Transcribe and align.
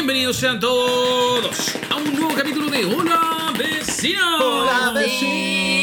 Bienvenidos 0.00 0.38
sean 0.38 0.58
todos 0.58 1.74
a 1.90 1.96
un 1.96 2.14
nuevo 2.14 2.34
capítulo 2.34 2.70
de 2.70 2.86
Hola 2.86 3.52
Vecino. 3.58 4.62
Hola, 4.62 4.92
vecino. 4.94 5.79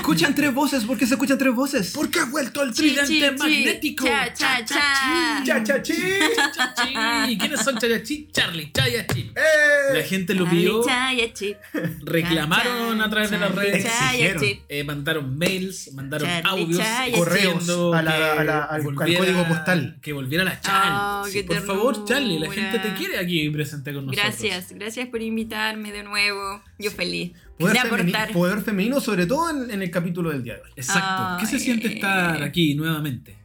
Escuchan 0.00 0.34
tres 0.34 0.52
voces. 0.54 0.84
¿Por 0.84 0.98
qué 0.98 1.06
se 1.06 1.14
escuchan 1.14 1.38
tres 1.38 1.54
voces? 1.54 1.92
¿Por 1.92 2.10
qué 2.10 2.20
ha 2.20 2.24
vuelto 2.26 2.62
el 2.62 2.72
tridente 2.74 3.06
chi, 3.06 3.20
chi. 3.20 3.38
magnético? 3.38 4.04
Cha, 4.06 4.32
cha, 4.34 4.64
cha. 4.64 5.42
Cha, 5.64 5.82
cha. 5.82 7.28
¿Y 7.28 7.38
quiénes 7.38 7.60
son 7.60 7.78
Chayachi? 7.78 8.28
Charlie, 8.32 8.70
Chayachi. 8.72 9.32
¡Eh! 9.36 9.94
La 9.94 10.02
gente 10.02 10.34
lo 10.34 10.48
pidió, 10.48 10.84
Chayachi. 10.84 11.54
reclamaron 12.02 13.00
a 13.00 13.08
través 13.10 13.30
de 13.30 13.38
las 13.38 13.54
redes, 13.54 13.84
Chayachi. 13.84 14.62
eh, 14.68 14.84
mandaron 14.84 15.36
mails, 15.36 15.92
mandaron 15.94 16.28
Charlie, 16.28 16.62
audios. 16.64 16.86
Correos 17.16 17.58
diciendo 17.60 17.94
a 17.94 18.02
la- 18.02 18.10
que 18.16 18.22
a 18.40 18.44
la- 18.44 18.62
al- 18.64 18.94
código 18.94 19.46
postal. 19.48 19.98
Que 20.02 20.12
volviera 20.12 20.44
la 20.44 20.60
Charlie. 20.60 21.40
Oh, 21.42 21.46
por 21.46 21.60
favor, 21.62 22.04
Charlie, 22.04 22.38
la 22.38 22.50
gente 22.50 22.78
te 22.78 22.94
quiere 22.94 23.18
aquí 23.18 23.48
presente 23.50 23.92
con 23.92 24.06
nosotros. 24.06 24.24
Gracias, 24.40 24.72
gracias 24.72 25.08
por 25.08 25.22
invitarme 25.22 25.92
de 25.92 26.02
nuevo. 26.02 26.62
Yo 26.78 26.90
feliz 26.90 27.32
Poder, 27.60 27.82
de 27.82 27.90
femeni- 27.90 28.32
poder 28.32 28.60
femenino, 28.62 29.00
sobre 29.00 29.26
todo 29.26 29.50
en, 29.50 29.70
en 29.70 29.82
el 29.82 29.90
capítulo 29.90 30.30
del 30.30 30.42
día 30.42 30.54
de 30.54 30.62
hoy. 30.62 30.70
Exacto. 30.76 31.36
¿Qué 31.40 31.46
se 31.46 31.58
siente 31.58 31.88
estar 31.94 32.42
aquí 32.42 32.74
nuevamente? 32.74 33.36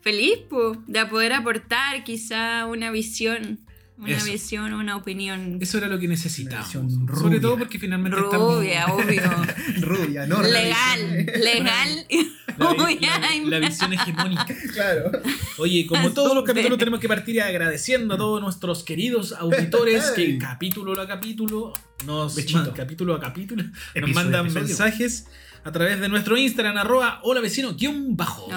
Feliz, 0.00 0.38
po, 0.48 0.82
de 0.86 1.04
poder 1.06 1.32
aportar 1.32 2.04
quizá 2.04 2.66
una 2.66 2.90
visión, 2.92 3.58
una 3.98 4.16
Eso. 4.16 4.26
visión, 4.26 4.72
una 4.74 4.96
opinión 4.96 5.58
Eso 5.60 5.78
era 5.78 5.86
lo 5.88 5.98
que 5.98 6.06
necesitábamos. 6.08 6.72
Versión 6.72 6.90
Sobre 7.08 7.22
rubia. 7.28 7.40
todo 7.40 7.58
porque 7.58 7.78
finalmente 7.78 8.18
estamos. 8.20 8.56
rubia, 8.56 8.86
obvio. 8.86 9.22
Rubia, 9.80 10.26
no 10.26 10.42
legal, 10.42 11.26
legal. 11.42 12.06
La, 12.58 12.72
rubia 12.72 13.18
la- 13.18 13.58
la 13.58 13.58
visión 13.68 13.92
hegemónica. 13.92 14.46
Claro. 14.72 15.10
Oye, 15.58 15.86
como 15.86 16.10
todos 16.12 16.34
los 16.34 16.42
capítulos 16.44 16.78
tenemos 16.78 17.00
que 17.00 17.08
partir 17.08 17.42
agradeciendo 17.42 18.14
a 18.14 18.16
todos 18.16 18.40
nuestros 18.40 18.82
queridos 18.82 19.32
auditores 19.32 20.10
que 20.12 20.38
capítulo 20.38 20.98
a 21.00 21.06
capítulo 21.06 21.72
nos 22.06 22.34
man- 22.54 22.70
capítulo 22.74 23.14
a 23.14 23.20
capítulo 23.20 23.62
nos 23.62 23.72
Episodio, 23.94 24.14
mandan 24.14 24.46
episodio. 24.46 24.66
mensajes 24.68 25.26
a 25.66 25.72
través 25.72 25.98
de 25.98 26.08
nuestro 26.08 26.36
Instagram 26.36 26.76
arroba 26.76 27.18
hola 27.24 27.40
vecino 27.40 27.74
guion 27.74 28.16
bajo. 28.16 28.48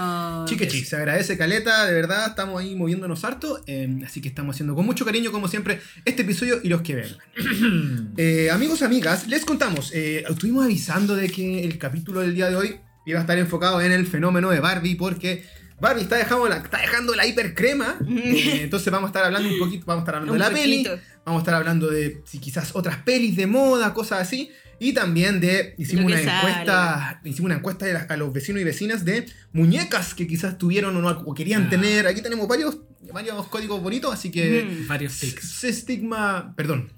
Chique, 0.46 0.70
se 0.70 0.96
agradece 0.96 1.40
Caleta, 1.40 1.88
de 1.88 1.94
verdad, 1.94 2.28
estamos 2.28 2.62
ahí 2.62 2.76
moviéndonos 2.76 3.26
harto, 3.26 3.64
eh, 3.66 3.90
así 4.06 4.22
que 4.22 4.28
estamos 4.28 4.56
haciendo 4.56 4.76
con 4.76 4.86
mucho 4.86 5.06
cariño, 5.06 5.32
como 5.32 5.48
siempre, 5.48 5.82
este 6.06 6.22
episodio 6.22 6.60
y 6.62 6.70
los 6.70 6.82
que 6.82 6.96
vengan. 6.96 7.18
Eh, 8.18 8.50
amigos, 8.52 8.82
amigas, 8.82 9.28
les 9.28 9.46
contamos, 9.46 9.92
eh, 9.94 10.24
estuvimos 10.30 10.66
avisando 10.66 11.16
de 11.16 11.30
que 11.30 11.64
el 11.64 11.78
capítulo 11.78 12.20
del 12.20 12.36
día 12.36 12.50
de 12.50 12.56
hoy 12.56 12.76
iba 13.06 13.20
a 13.20 13.22
estar 13.22 13.38
enfocado 13.38 13.82
en 13.82 13.92
el 13.92 14.06
fenómeno 14.06 14.50
de 14.50 14.60
Barbie, 14.60 14.96
porque 14.96 15.46
Barbie 15.80 16.04
está 16.04 16.18
dejando 16.18 16.48
la, 16.48 16.58
está 16.58 16.80
dejando 16.80 17.16
la 17.16 17.26
hipercrema, 17.26 17.98
eh, 18.10 18.60
entonces 18.64 18.92
vamos 18.92 19.08
a 19.08 19.10
estar 19.12 19.24
hablando 19.26 19.50
un 19.50 19.58
poquito, 19.58 19.86
vamos 19.86 20.02
a 20.02 20.04
estar 20.04 20.16
hablando 20.16 20.34
Un 20.34 20.40
de 20.40 20.46
la 20.46 20.52
peli, 20.52 20.84
vamos 21.26 21.40
a 21.40 21.44
estar 21.44 21.56
hablando 21.56 21.90
de 21.90 22.22
si 22.26 22.40
quizás 22.40 22.72
otras 22.76 22.98
pelis 22.98 23.36
de 23.36 23.48
moda, 23.48 23.94
cosas 23.94 24.22
así. 24.22 24.52
Y 24.80 24.94
también 24.94 25.40
de 25.42 25.76
hicimos 25.78 26.06
una 26.06 26.20
encuesta, 26.22 27.22
hicimos 27.26 27.46
una 27.48 27.56
encuesta 27.56 27.86
de 27.86 27.94
las- 27.94 28.10
a 28.10 28.18
los 28.18 28.32
vecinos 28.32 28.62
y 28.62 28.64
vecinas 28.66 29.04
de 29.06 29.26
muñecas 29.52 30.14
que 30.14 30.26
quizás 30.28 30.58
tuvieron 30.58 30.96
o 30.96 31.02
no 31.02 31.10
o 31.26 31.34
querían 31.34 31.64
Ah. 31.66 31.70
tener. 31.70 32.08
Aquí 32.08 32.22
tenemos 32.22 32.48
varios, 32.48 32.78
varios 33.14 33.46
códigos 33.48 33.82
bonitos, 33.82 34.14
así 34.14 34.32
que 34.32 34.64
Mm. 34.64 34.88
Varios 34.88 35.14
se, 35.14 35.28
tics. 35.28 35.50
se 35.60 35.70
estigma, 35.70 36.54
perdón, 36.56 36.92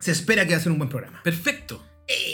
se 0.00 0.10
espera 0.10 0.44
que 0.46 0.52
va 0.54 0.58
a 0.58 0.62
ser 0.62 0.72
un 0.72 0.78
buen 0.78 0.90
programa. 0.90 1.20
Perfecto. 1.22 1.86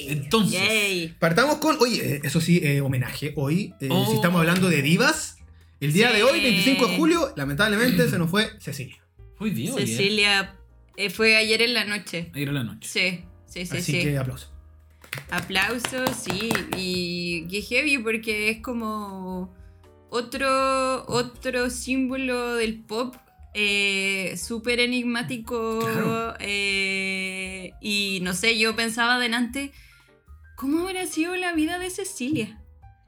Entonces, 0.08 0.60
Yay. 0.60 1.14
Partamos 1.18 1.56
con, 1.58 1.76
oye, 1.80 2.14
eh, 2.16 2.20
eso 2.24 2.40
sí, 2.40 2.60
eh, 2.62 2.80
homenaje. 2.80 3.32
Hoy, 3.36 3.74
eh, 3.80 3.88
Oh. 3.90 4.06
si 4.08 4.14
estamos 4.16 4.40
hablando 4.40 4.68
de 4.68 4.82
divas, 4.82 5.36
el 5.80 5.92
día 5.92 6.10
Sí. 6.10 6.16
de 6.16 6.22
hoy, 6.24 6.40
25 6.42 6.88
de 6.88 6.96
julio, 6.96 7.32
lamentablemente 7.36 8.08
se 8.08 8.18
nos 8.18 8.30
fue 8.30 8.48
Cecilia. 8.60 8.96
muy 9.38 9.50
bien. 9.50 9.72
oye. 9.74 9.86
Cecilia 9.86 10.54
eh, 10.96 11.10
fue 11.10 11.36
ayer 11.36 11.62
en 11.62 11.74
la 11.74 11.84
noche. 11.84 12.30
Ayer 12.34 12.48
a 12.48 12.52
la 12.52 12.64
noche. 12.64 12.88
Sí, 12.88 13.24
sí, 13.46 13.66
sí, 13.66 13.76
así 13.76 13.92
sí. 13.92 14.00
que 14.02 14.18
aplauso. 14.18 14.50
Aplausos, 15.30 16.10
sí. 16.16 16.50
Y 16.76 17.46
qué 17.48 17.62
heavy 17.62 17.98
porque 17.98 18.50
es 18.50 18.60
como 18.60 19.54
otro, 20.10 21.04
otro 21.06 21.70
símbolo 21.70 22.54
del 22.54 22.80
pop 22.84 23.14
eh, 23.54 24.36
súper 24.36 24.80
enigmático. 24.80 25.80
Claro. 25.80 26.34
eh, 26.40 27.72
y 27.80 28.20
no 28.22 28.34
sé, 28.34 28.58
yo 28.58 28.76
pensaba 28.76 29.16
adelante, 29.16 29.72
¿cómo 30.56 30.86
habrá 30.86 31.06
sido 31.06 31.34
la 31.36 31.52
vida 31.52 31.78
de 31.78 31.90
Cecilia? 31.90 32.60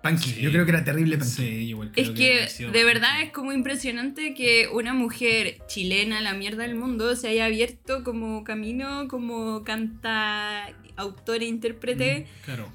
Panky, 0.03 0.31
Sí. 0.31 0.41
yo 0.41 0.51
creo 0.51 0.65
que 0.65 0.71
era 0.71 0.83
terrible 0.85 1.19
Panky. 1.19 1.33
Sí, 1.33 1.45
igual 1.45 1.93
creo 1.93 2.05
Es 2.07 2.11
que 2.19 2.41
nació- 2.43 2.71
de 2.71 2.85
verdad 2.85 3.23
es 3.23 3.33
como 3.33 3.53
impresionante 3.53 4.33
que 4.35 4.69
una 4.73 4.95
mujer 4.95 5.59
chilena, 5.67 6.21
la 6.23 6.33
mierda 6.35 6.63
del 6.63 6.75
mundo, 6.75 7.17
se 7.17 7.29
haya 7.29 7.45
abierto 7.47 8.03
como 8.03 8.43
camino, 8.45 9.09
como 9.09 9.63
canta, 9.65 10.73
autor 10.97 11.43
e 11.43 11.47
intérprete. 11.47 12.27
Claro. 12.45 12.71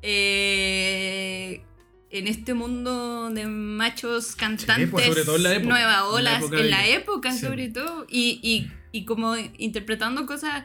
eh, 0.00 1.60
en 2.10 2.26
este 2.28 2.54
mundo 2.54 3.30
de 3.30 3.46
machos 3.46 4.34
cantantes, 4.36 4.88
pues, 4.90 5.06
sobre 5.06 5.24
todo 5.24 5.36
en 5.36 5.42
la 5.42 5.52
época, 5.54 5.68
nueva 5.68 5.92
en 5.92 5.98
la 5.98 6.04
olas, 6.06 6.38
época 6.42 6.58
en 6.60 6.70
la 6.70 6.86
época 6.88 7.32
Sí. 7.32 7.38
sobre 7.40 7.68
todo, 7.68 8.06
y, 8.08 8.38
y, 8.42 8.70
y 8.92 9.04
como 9.04 9.34
interpretando 9.58 10.24
cosas 10.24 10.64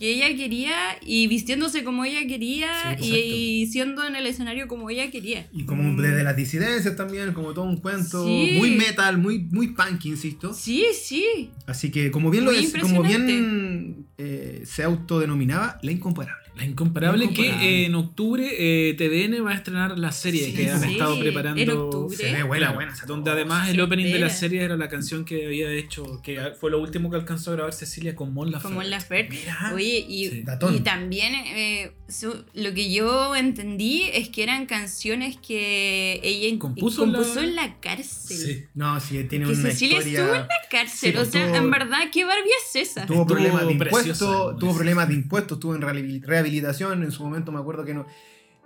que 0.00 0.14
ella 0.14 0.34
quería 0.34 0.74
y 1.04 1.26
vistiéndose 1.26 1.84
como 1.84 2.06
ella 2.06 2.26
quería 2.26 2.96
Sí, 2.98 3.14
y, 3.14 3.66
siendo 3.66 4.02
en 4.06 4.16
el 4.16 4.26
escenario 4.26 4.66
como 4.66 4.88
ella 4.88 5.10
quería. 5.10 5.46
Y 5.52 5.66
como 5.66 6.00
desde 6.00 6.24
las 6.24 6.34
disidencias 6.34 6.96
también, 6.96 7.34
como 7.34 7.52
todo 7.52 7.66
un 7.66 7.76
cuento 7.76 8.24
Sí. 8.24 8.54
muy 8.56 8.70
metal, 8.76 9.18
muy, 9.18 9.40
muy 9.50 9.68
punk, 9.68 10.06
insisto. 10.06 10.54
Sí, 10.54 10.86
sí. 10.98 11.50
Así 11.66 11.90
que 11.90 12.10
como 12.10 12.30
bien 12.30 12.46
lo 12.46 12.50
es, 12.50 12.72
como 12.80 13.02
bien 13.02 14.06
eh, 14.16 14.62
se 14.64 14.82
autodenominaba, 14.84 15.78
la 15.82 15.92
incomparable. 15.92 16.49
La 16.56 16.64
incomparable, 16.64 17.24
La 17.26 17.30
incomparable. 17.30 17.60
que 17.60 17.82
eh, 17.82 17.86
en 17.86 17.94
octubre 17.94 18.48
eh, 18.90 18.94
TVN 18.94 19.44
va 19.44 19.54
a 19.56 19.62
prenar 19.62 19.98
la 19.98 20.12
serie 20.12 20.44
Sí, 20.46 20.52
que 20.54 20.70
han 20.70 20.80
sí, 20.82 20.92
estado 20.92 21.14
en 21.14 21.20
preparando. 21.20 21.84
octubre. 21.86 22.16
Se 22.16 22.24
ve 22.32 22.42
buena, 22.42 22.66
Claro, 22.66 22.74
buena. 22.74 22.94
donde 23.06 23.30
además 23.30 23.68
el 23.70 23.80
opening 23.80 24.12
de 24.12 24.18
la 24.18 24.30
serie 24.30 24.62
era 24.62 24.76
la 24.76 24.88
canción 24.88 25.24
que 25.24 25.46
había 25.46 25.70
hecho, 25.72 26.20
que 26.22 26.38
fue 26.60 26.70
lo 26.70 26.80
último 26.80 27.08
que 27.10 27.16
alcanzó 27.16 27.50
a 27.52 27.54
grabar 27.54 27.72
Cecilia 27.72 28.14
con 28.14 28.34
Mon 28.34 28.50
Laferte. 28.50 29.00
Fer. 29.00 29.28
Mira. 29.30 29.72
Oye, 29.74 30.04
y, 30.08 30.28
Sí. 30.30 30.44
Y 30.74 30.80
también 30.80 31.32
eh, 31.34 31.92
su- 32.08 32.44
lo 32.54 32.74
que 32.74 32.92
yo 32.92 33.34
entendí 33.36 34.02
es 34.12 34.28
que 34.28 34.42
eran 34.42 34.66
canciones 34.66 35.36
que 35.38 36.20
ella 36.22 36.48
in- 36.48 36.58
Compuso 36.58 37.04
en 37.04 37.12
la- 37.12 37.20
en 37.42 37.54
la 37.56 37.80
cárcel. 37.80 38.36
Sí. 38.36 38.64
No, 38.74 39.00
sí, 39.00 39.24
tiene 39.24 39.46
Que 39.46 39.52
una 39.52 39.62
Cecilia 39.70 39.98
historia. 39.98 40.18
estuvo 40.20 40.34
en 40.34 40.40
la 40.42 40.48
cárcel. 40.70 41.12
Sí, 41.12 41.16
o 41.18 41.24
sea, 41.24 41.46
tuvo- 41.46 41.56
en 41.56 41.70
verdad, 41.70 41.98
¿qué 42.12 42.24
Barbie 42.24 42.50
es 42.74 42.88
esa? 42.90 43.06
Tuvo 43.06 43.26
problemas 43.26 43.66
de 43.66 43.72
impuestos, 43.72 44.18
tuvo 44.58 44.74
problemas 44.74 45.08
de 45.08 45.14
impuestos, 45.14 45.58
tuvo 45.60 45.74
en 45.74 45.82
rehabil- 45.82 46.22
rehabilitación. 46.50 47.02
En 47.02 47.12
su 47.12 47.22
momento 47.22 47.52
me 47.52 47.60
acuerdo 47.60 47.84
que 47.84 47.94
no. 47.94 48.06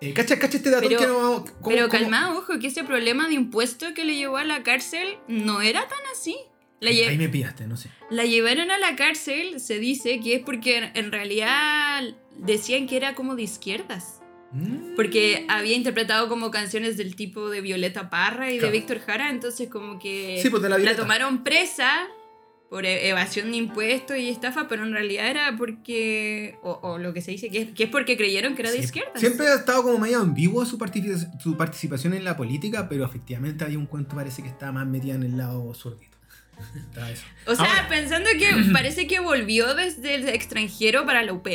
Eh, 0.01 0.13
cacha, 0.13 0.39
cacha 0.39 0.57
este 0.57 0.71
dato 0.71 0.87
Pero- 0.89 1.01
que 1.01 1.07
no. 1.07 1.45
¿cómo- 1.61 1.69
Pero 1.69 1.89
cómo- 1.89 2.01
calma, 2.03 2.35
ojo, 2.37 2.59
que 2.59 2.67
ese 2.67 2.85
problema 2.85 3.29
de 3.29 3.35
impuestos 3.35 3.93
que 3.93 4.05
le 4.05 4.17
llevó 4.17 4.37
a 4.39 4.45
la 4.45 4.63
cárcel 4.63 5.17
no 5.29 5.61
era 5.63 5.87
tan 5.87 5.99
así. 6.13 6.37
La, 6.81 6.91
lle- 6.91 7.09
Ahí 7.09 7.17
me 7.17 7.29
pillaste, 7.29 7.67
no 7.67 7.77
sé. 7.77 7.89
la 8.11 8.25
llevaron 8.25 8.71
a 8.71 8.79
la 8.79 8.97
cárcel, 8.97 9.61
se 9.61 9.79
dice 9.79 10.21
que 10.21 10.35
es 10.35 10.43
porque 10.45 10.91
en- 10.95 11.13
realidad 11.13 12.03
decían 12.39 12.87
que 12.87 12.97
era 12.97 13.15
como 13.15 13.37
de 13.37 13.43
izquierdas. 13.43 14.21
Mm. 14.53 14.95
Porque 14.95 15.47
había 15.49 15.75
interpretado 15.77 16.29
como 16.29 16.51
canciones 16.51 16.97
del 16.97 17.17
tipo 17.17 17.49
de 17.49 17.61
Violeta 17.61 18.11
Parra 18.11 18.53
y 18.53 18.59
Claro. 18.59 18.73
de 18.73 18.79
Víctor 18.79 18.99
Jara, 19.01 19.31
entonces 19.31 19.69
como 19.69 19.99
que 19.99 20.39
Sí, 20.43 20.51
pues 20.51 20.63
la 20.63 20.77
la 20.77 20.97
tomaron 20.97 21.43
presa 21.43 22.07
por 22.75 22.85
e- 22.87 23.09
evasión 23.09 23.53
de 23.53 23.59
impuestos 23.59 24.17
y 24.17 24.29
estafa, 24.31 24.67
pero 24.67 24.83
en 24.83 24.91
realidad 24.93 25.29
era 25.29 25.55
porque, 25.57 26.57
o, 26.65 26.73
o 26.83 26.99
lo 26.99 27.13
que 27.15 27.21
se 27.21 27.31
dice, 27.31 27.49
que 27.49 27.63
es, 27.63 27.71
que 27.71 27.85
es 27.85 27.89
porque 27.89 28.17
creyeron 28.17 28.57
que 28.57 28.63
era 28.63 28.73
de 28.73 28.79
Sí, 28.79 28.85
izquierdas. 28.87 29.21
Siempre 29.21 29.47
ha 29.47 29.55
estado 29.55 29.85
como 29.85 29.99
medio 29.99 30.19
ambiguo 30.19 30.67
su, 30.67 30.77
partici- 30.77 31.41
su 31.41 31.57
participación 31.57 32.15
en 32.15 32.25
la 32.25 32.37
política, 32.37 32.89
pero 32.89 33.05
efectivamente 33.05 33.65
hay 33.65 33.77
un 33.77 33.87
cuento 33.87 34.17
parece 34.17 34.43
que 34.43 34.49
está 34.49 34.73
más 34.73 34.89
metida 34.89 35.15
en 35.15 35.23
el 35.23 35.37
lado 35.37 35.71
eso. 35.73 35.97
O 37.47 37.55
sea, 37.55 37.65
Ahora. 37.65 37.89
pensando 37.89 38.29
que 38.39 38.49
parece 38.73 39.07
que 39.07 39.21
volvió 39.21 39.75
desde 39.75 40.17
el 40.17 40.29
extranjero 40.29 41.07
para 41.07 41.23
la 41.23 41.33
UP. 41.33 41.47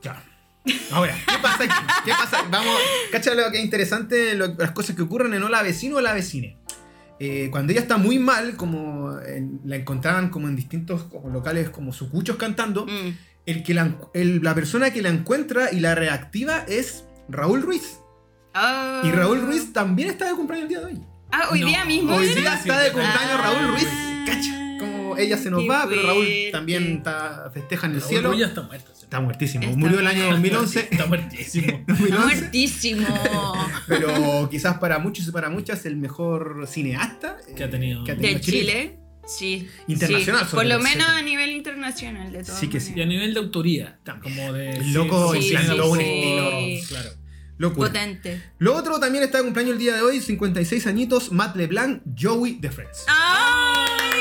Claro. 0.00 0.20
Ahora, 0.92 1.16
¿qué 1.26 1.38
pasa 1.40 1.64
aquí? 1.64 1.74
¿Qué 2.04 2.10
pasa? 2.12 2.44
Vamos, 2.50 2.78
cacha 3.10 3.34
lo 3.34 3.50
que 3.50 3.58
es 3.58 3.64
interesante, 3.64 4.34
lo- 4.34 4.54
las 4.54 4.72
cosas 4.72 4.94
que 4.94 5.02
ocurren 5.02 5.32
en 5.32 5.42
Hola 5.42 5.62
Vecino 5.62 5.96
o 5.96 6.00
La 6.02 6.12
Vecine. 6.12 6.57
Eh, 7.20 7.48
cuando 7.50 7.72
ella 7.72 7.80
está 7.80 7.96
muy 7.96 8.18
mal, 8.18 8.56
como 8.56 9.18
en- 9.20 9.60
la 9.64 9.76
encontraban 9.76 10.28
como 10.30 10.48
en 10.48 10.54
distintos 10.56 11.02
como 11.04 11.30
locales 11.30 11.68
como 11.70 11.92
sucuchos 11.92 12.36
cantando, 12.36 12.86
Mm. 12.86 13.16
el 13.46 13.62
que 13.62 13.74
la, 13.74 13.96
el- 14.14 14.42
la 14.42 14.54
persona 14.54 14.92
que 14.92 15.02
la 15.02 15.08
encuentra 15.08 15.72
y 15.72 15.80
la 15.80 15.94
reactiva 15.94 16.64
es 16.68 17.04
Raúl 17.28 17.62
Ruiz. 17.62 17.98
Ah. 18.54 19.02
Y 19.04 19.10
Raúl 19.10 19.40
Ruiz 19.42 19.72
también 19.72 20.10
está 20.10 20.26
de 20.28 20.34
cumpleaños 20.34 20.64
el 20.64 20.68
día 20.68 20.78
de 20.80 20.84
hoy. 20.86 21.02
Ah, 21.32 21.48
hoy 21.50 21.60
No, 21.60 21.66
día 21.66 21.84
mismo. 21.84 22.14
Hoy 22.14 22.28
día 22.28 22.54
está 22.54 22.78
de 22.80 22.92
cumpleaños 22.92 23.34
Ah. 23.38 23.40
Raúl 23.42 23.68
Ruiz. 23.72 23.88
Cacha. 24.26 24.67
Como 24.78 25.16
ella 25.16 25.36
se 25.36 25.50
nos 25.50 25.62
Qué 25.62 25.68
va, 25.68 25.86
pero 25.88 26.02
Raúl 26.02 26.24
fuerte. 26.24 26.48
también 26.52 26.96
está, 26.98 27.50
festeja 27.52 27.86
en 27.86 27.92
el 27.94 28.00
Raúl 28.00 28.08
cielo. 28.10 28.30
Ruiz 28.32 28.42
está 28.46 28.62
muerto. 28.62 28.90
sí. 28.94 29.02
Está 29.04 29.20
muertísimo. 29.20 29.64
Está 29.64 29.76
Murió 29.76 30.00
el 30.00 30.06
año 30.06 30.26
2011. 30.30 30.88
Está 30.90 31.06
muertísimo. 31.06 31.84
2011. 31.88 32.18
Muertísimo. 32.24 33.06
Pero 33.86 34.48
quizás 34.50 34.78
para 34.78 34.98
muchos 34.98 35.26
y 35.28 35.30
para 35.32 35.48
muchas 35.50 35.84
el 35.86 35.96
mejor 35.96 36.66
cineasta 36.68 37.38
eh, 37.48 37.54
Que 37.54 37.64
ha 37.64 37.70
tenido- 37.70 38.04
que 38.04 38.12
ha 38.12 38.14
De 38.14 38.40
Chile. 38.40 38.40
Chile. 38.40 38.98
Sí. 39.26 39.68
Internacional, 39.88 40.44
sí. 40.44 40.50
sobre 40.52 40.68
Por 40.68 40.74
lo 40.78 40.80
todo, 40.82 40.88
menos 40.88 41.06
sí. 41.06 41.18
a 41.18 41.22
nivel 41.22 41.50
internacional, 41.50 42.32
de 42.32 42.42
todas 42.44 42.58
Sí 42.60 42.68
que 42.68 42.80
sí. 42.80 42.94
Y 42.96 43.02
a 43.02 43.06
nivel 43.06 43.34
de 43.34 43.40
autoría, 43.40 43.98
como 44.22 44.52
de. 44.54 44.70
El 44.70 44.92
loco 44.94 45.34
Sí, 45.34 45.40
implantó 45.52 45.84
sí, 45.84 45.90
un 45.90 45.98
sí. 45.98 46.04
estilo. 46.04 46.88
Claro. 46.88 47.10
Locura. 47.58 47.88
Potente. 47.88 48.42
Lo 48.58 48.74
otro 48.76 48.98
también 49.00 49.24
está 49.24 49.38
de 49.38 49.44
cumpleaños 49.44 49.72
el 49.74 49.78
día 49.80 49.94
de 49.96 50.00
hoy, 50.02 50.20
56 50.20 50.86
añitos, 50.86 51.32
Matt 51.32 51.56
LeBlanc, 51.56 52.02
Joey 52.18 52.54
de 52.60 52.70
Friends. 52.70 53.04
¡Ay! 53.08 54.17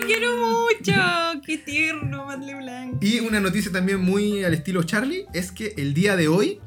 Lo 0.00 0.06
quiero 0.06 0.36
mucho. 0.36 0.92
Qué 1.44 1.58
tierno, 1.58 2.26
Matt 2.26 2.42
LeBlanc. 2.44 3.02
Y 3.02 3.20
una 3.20 3.40
noticia 3.40 3.70
también 3.72 4.00
muy 4.00 4.44
al 4.44 4.54
estilo 4.54 4.82
Charlie 4.82 5.26
es 5.32 5.52
que 5.52 5.74
el 5.76 5.94
día 5.94 6.16
de 6.16 6.28
hoy, 6.28 6.60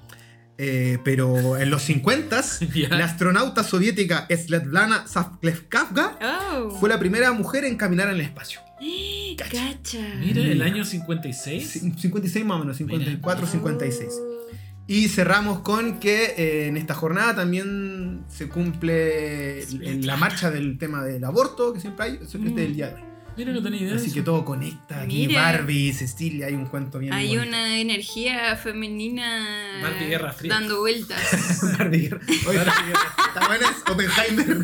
eh, 0.57 0.97
pero 1.03 1.57
en 1.57 1.69
los 1.69 1.83
50 1.83 2.41
Ya. 2.75 2.89
la 2.89 3.05
astronauta 3.05 3.63
soviética 3.63 4.27
Svetlana 4.29 5.07
Savklevkavga 5.07 6.17
Oh. 6.57 6.71
fue 6.71 6.89
la 6.89 6.99
primera 6.99 7.31
mujer 7.31 7.65
en 7.65 7.75
caminar 7.77 8.07
en 8.09 8.15
el 8.15 8.21
espacio. 8.21 8.59
Cacha. 9.37 9.99
Mira, 10.19 10.41
el 10.41 10.61
año 10.61 10.83
56. 10.85 11.69
Sí, 11.69 11.93
56 11.97 12.45
más 12.45 12.57
o 12.57 12.59
menos, 12.59 12.77
54, 12.77 13.45
Oh. 13.45 13.49
56. 13.49 14.09
Y 14.87 15.07
cerramos 15.07 15.59
con 15.59 15.99
que 15.99 16.33
eh, 16.35 16.67
en 16.67 16.75
esta 16.75 16.95
jornada 16.95 17.35
también 17.35 18.23
se 18.27 18.49
cumple 18.49 19.59
el- 19.61 20.05
la 20.07 20.17
marcha 20.17 20.49
del 20.49 20.77
tema 20.79 21.03
del 21.03 21.23
aborto, 21.23 21.73
que 21.73 21.79
siempre 21.79 22.05
hay, 22.05 22.13
eso 22.15 22.37
es 22.37 22.43
Mm. 22.43 22.55
del 22.55 22.75
día 22.75 22.87
de 22.89 22.95
hoy. 22.95 23.01
Mira, 23.39 23.53
no 23.53 23.63
tenía 23.63 23.79
idea. 23.79 23.91
de 23.91 23.95
Así 23.97 24.07
eso. 24.07 24.15
que 24.15 24.21
todo 24.21 24.43
conecta. 24.43 25.01
Aquí 25.01 25.27
Mira. 25.27 25.41
Barbie, 25.41 25.93
Cecilia, 25.93 26.47
hay 26.47 26.55
un 26.55 26.65
cuento 26.65 26.99
bien 26.99 27.13
Hay 27.13 27.29
bonito. 27.29 27.47
una 27.47 27.79
energía 27.79 28.55
femenina 28.57 29.79
Barbie 29.81 30.07
Guerra 30.07 30.33
Fría. 30.33 30.53
dando 30.55 30.79
vueltas. 30.79 31.21
Barbie 31.79 32.09
Guerra. 32.09 32.19
Oye, 32.47 32.59
está 32.59 33.47
buena 33.47 33.65
es 33.69 33.77
Oppenheimer 33.89 34.61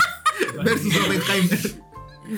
versus 0.63 0.95
Oppenheimer. 0.97 1.59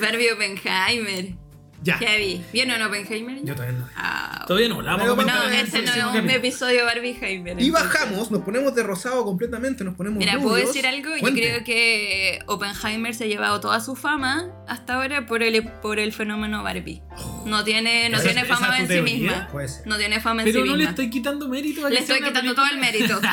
Barbie 0.00 0.30
Oppenheimer. 0.30 1.34
Ya. 1.82 1.96
Heavy. 1.98 2.44
¿Vieron 2.52 2.82
Oppenheimer? 2.82 3.38
Yo 3.44 3.54
todavía 3.54 3.78
no. 3.78 3.88
Ah, 3.96 4.44
Todavía 4.48 4.68
no, 4.68 4.82
la 4.82 4.96
vamos 4.96 5.24
Pero 5.24 5.30
a 5.38 5.44
no, 5.44 5.48
este 5.50 5.82
no 5.82 5.90
es 5.92 5.96
un 5.96 6.02
capítulo. 6.12 6.30
episodio 6.32 6.84
Barbie 6.84 7.16
Heimer. 7.20 7.60
Y 7.60 7.70
bajamos, 7.70 8.30
nos 8.30 8.42
ponemos 8.42 8.74
de 8.74 8.82
rosado 8.82 9.24
completamente, 9.24 9.84
nos 9.84 9.94
ponemos 9.94 10.18
Mira, 10.18 10.34
¿puedo 10.38 10.50
rubios. 10.56 10.68
decir 10.68 10.86
algo? 10.86 11.10
Cuente. 11.20 11.40
Yo 11.40 11.46
creo 11.48 11.64
que 11.64 12.40
Oppenheimer 12.46 13.14
se 13.14 13.24
ha 13.24 13.26
llevado 13.28 13.60
toda 13.60 13.80
su 13.80 13.94
fama 13.94 14.50
hasta 14.66 14.94
ahora 14.94 15.26
por 15.26 15.42
el, 15.42 15.62
por 15.80 15.98
el 16.00 16.12
fenómeno 16.12 16.62
Barbie. 16.62 17.02
No 17.46 17.62
tiene, 17.64 18.08
no 18.10 18.16
¿Esa- 18.18 18.24
tiene 18.32 18.44
fama 18.44 18.78
en 18.80 18.88
sí 18.88 19.00
misma. 19.00 19.48
No 19.86 19.96
tiene 19.98 20.20
fama 20.20 20.42
en 20.42 20.46
Pero 20.48 20.62
sí 20.62 20.68
no 20.68 20.72
le 20.76 20.78
misma. 20.78 20.90
estoy 20.90 21.10
quitando 21.10 21.48
mérito 21.48 21.86
a 21.86 21.90
Le 21.90 22.00
estoy 22.00 22.20
quitando 22.20 22.54
todo 22.54 22.66
el 22.72 22.78
mérito. 22.78 23.20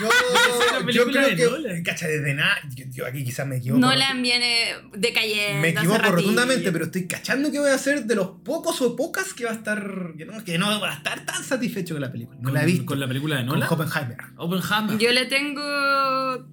Yo, 0.00 0.88
yo 0.90 1.06
creo 1.06 1.36
que. 1.36 1.44
Nolan. 1.44 1.82
Cacha, 1.82 2.06
desde 2.08 2.34
nada. 2.34 2.56
Yo, 2.74 2.84
yo 2.90 3.06
aquí 3.06 3.24
quizás 3.24 3.46
me 3.46 3.56
equivoco. 3.56 3.80
Nolan 3.80 4.22
viene 4.22 4.74
decayendo. 4.94 5.60
Me 5.62 5.68
equivoco 5.70 5.98
rotundamente, 6.02 6.72
pero 6.72 6.86
estoy 6.86 7.06
cachando 7.06 7.50
que 7.50 7.58
voy 7.58 7.70
a 7.70 7.71
ser 7.78 8.04
de 8.04 8.14
los 8.14 8.28
pocos 8.44 8.80
o 8.82 8.96
pocas 8.96 9.32
que 9.34 9.44
va 9.44 9.50
a 9.50 9.54
estar. 9.54 10.12
Que 10.16 10.24
no, 10.24 10.44
que 10.44 10.58
no 10.58 10.80
va 10.80 10.90
a 10.92 10.94
estar 10.96 11.24
tan 11.24 11.42
satisfecho 11.44 11.94
con 11.94 12.00
la 12.02 12.10
película. 12.12 12.38
No 12.38 12.44
Con, 12.44 12.54
la 12.54 12.62
he 12.62 12.66
visto. 12.66 12.86
con 12.86 13.00
la 13.00 13.08
película 13.08 13.36
de 13.36 13.46
Con 13.46 13.58
Nolan. 13.60 13.68
Oppenheimer. 13.72 14.16
Oppenheimer. 14.36 14.98
Yo 14.98 15.10
le 15.12 15.26
tengo. 15.26 15.62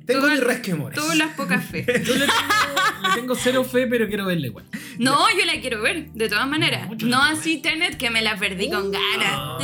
Tengo 0.06 0.22
todas- 0.22 0.36
mis 0.36 0.44
resquemores. 0.44 1.00
Todas 1.00 1.18
las 1.18 1.34
pocas 1.36 1.64
fe. 1.66 1.86
Yo 2.06 2.16
le 2.16 2.26
tengo, 2.26 3.08
le 3.08 3.22
tengo 3.22 3.36
cero 3.36 3.64
fe, 3.64 3.88
pero 3.88 4.08
quiero 4.08 4.26
verla 4.26 4.48
igual. 4.48 4.66
No, 4.98 5.18
yo 5.38 5.46
la 5.46 5.62
quiero 5.62 5.82
ver, 5.82 6.12
de 6.12 6.28
todas 6.28 6.48
maneras. 6.48 6.90
No, 6.90 6.98
yo 6.98 7.22
así 7.22 7.62
Tenet, 7.62 7.96
que 7.98 8.10
me 8.10 8.22
la 8.22 8.38
perdí 8.38 8.70
con 8.70 8.92
ganas. 8.92 9.32
Ah. 9.32 9.58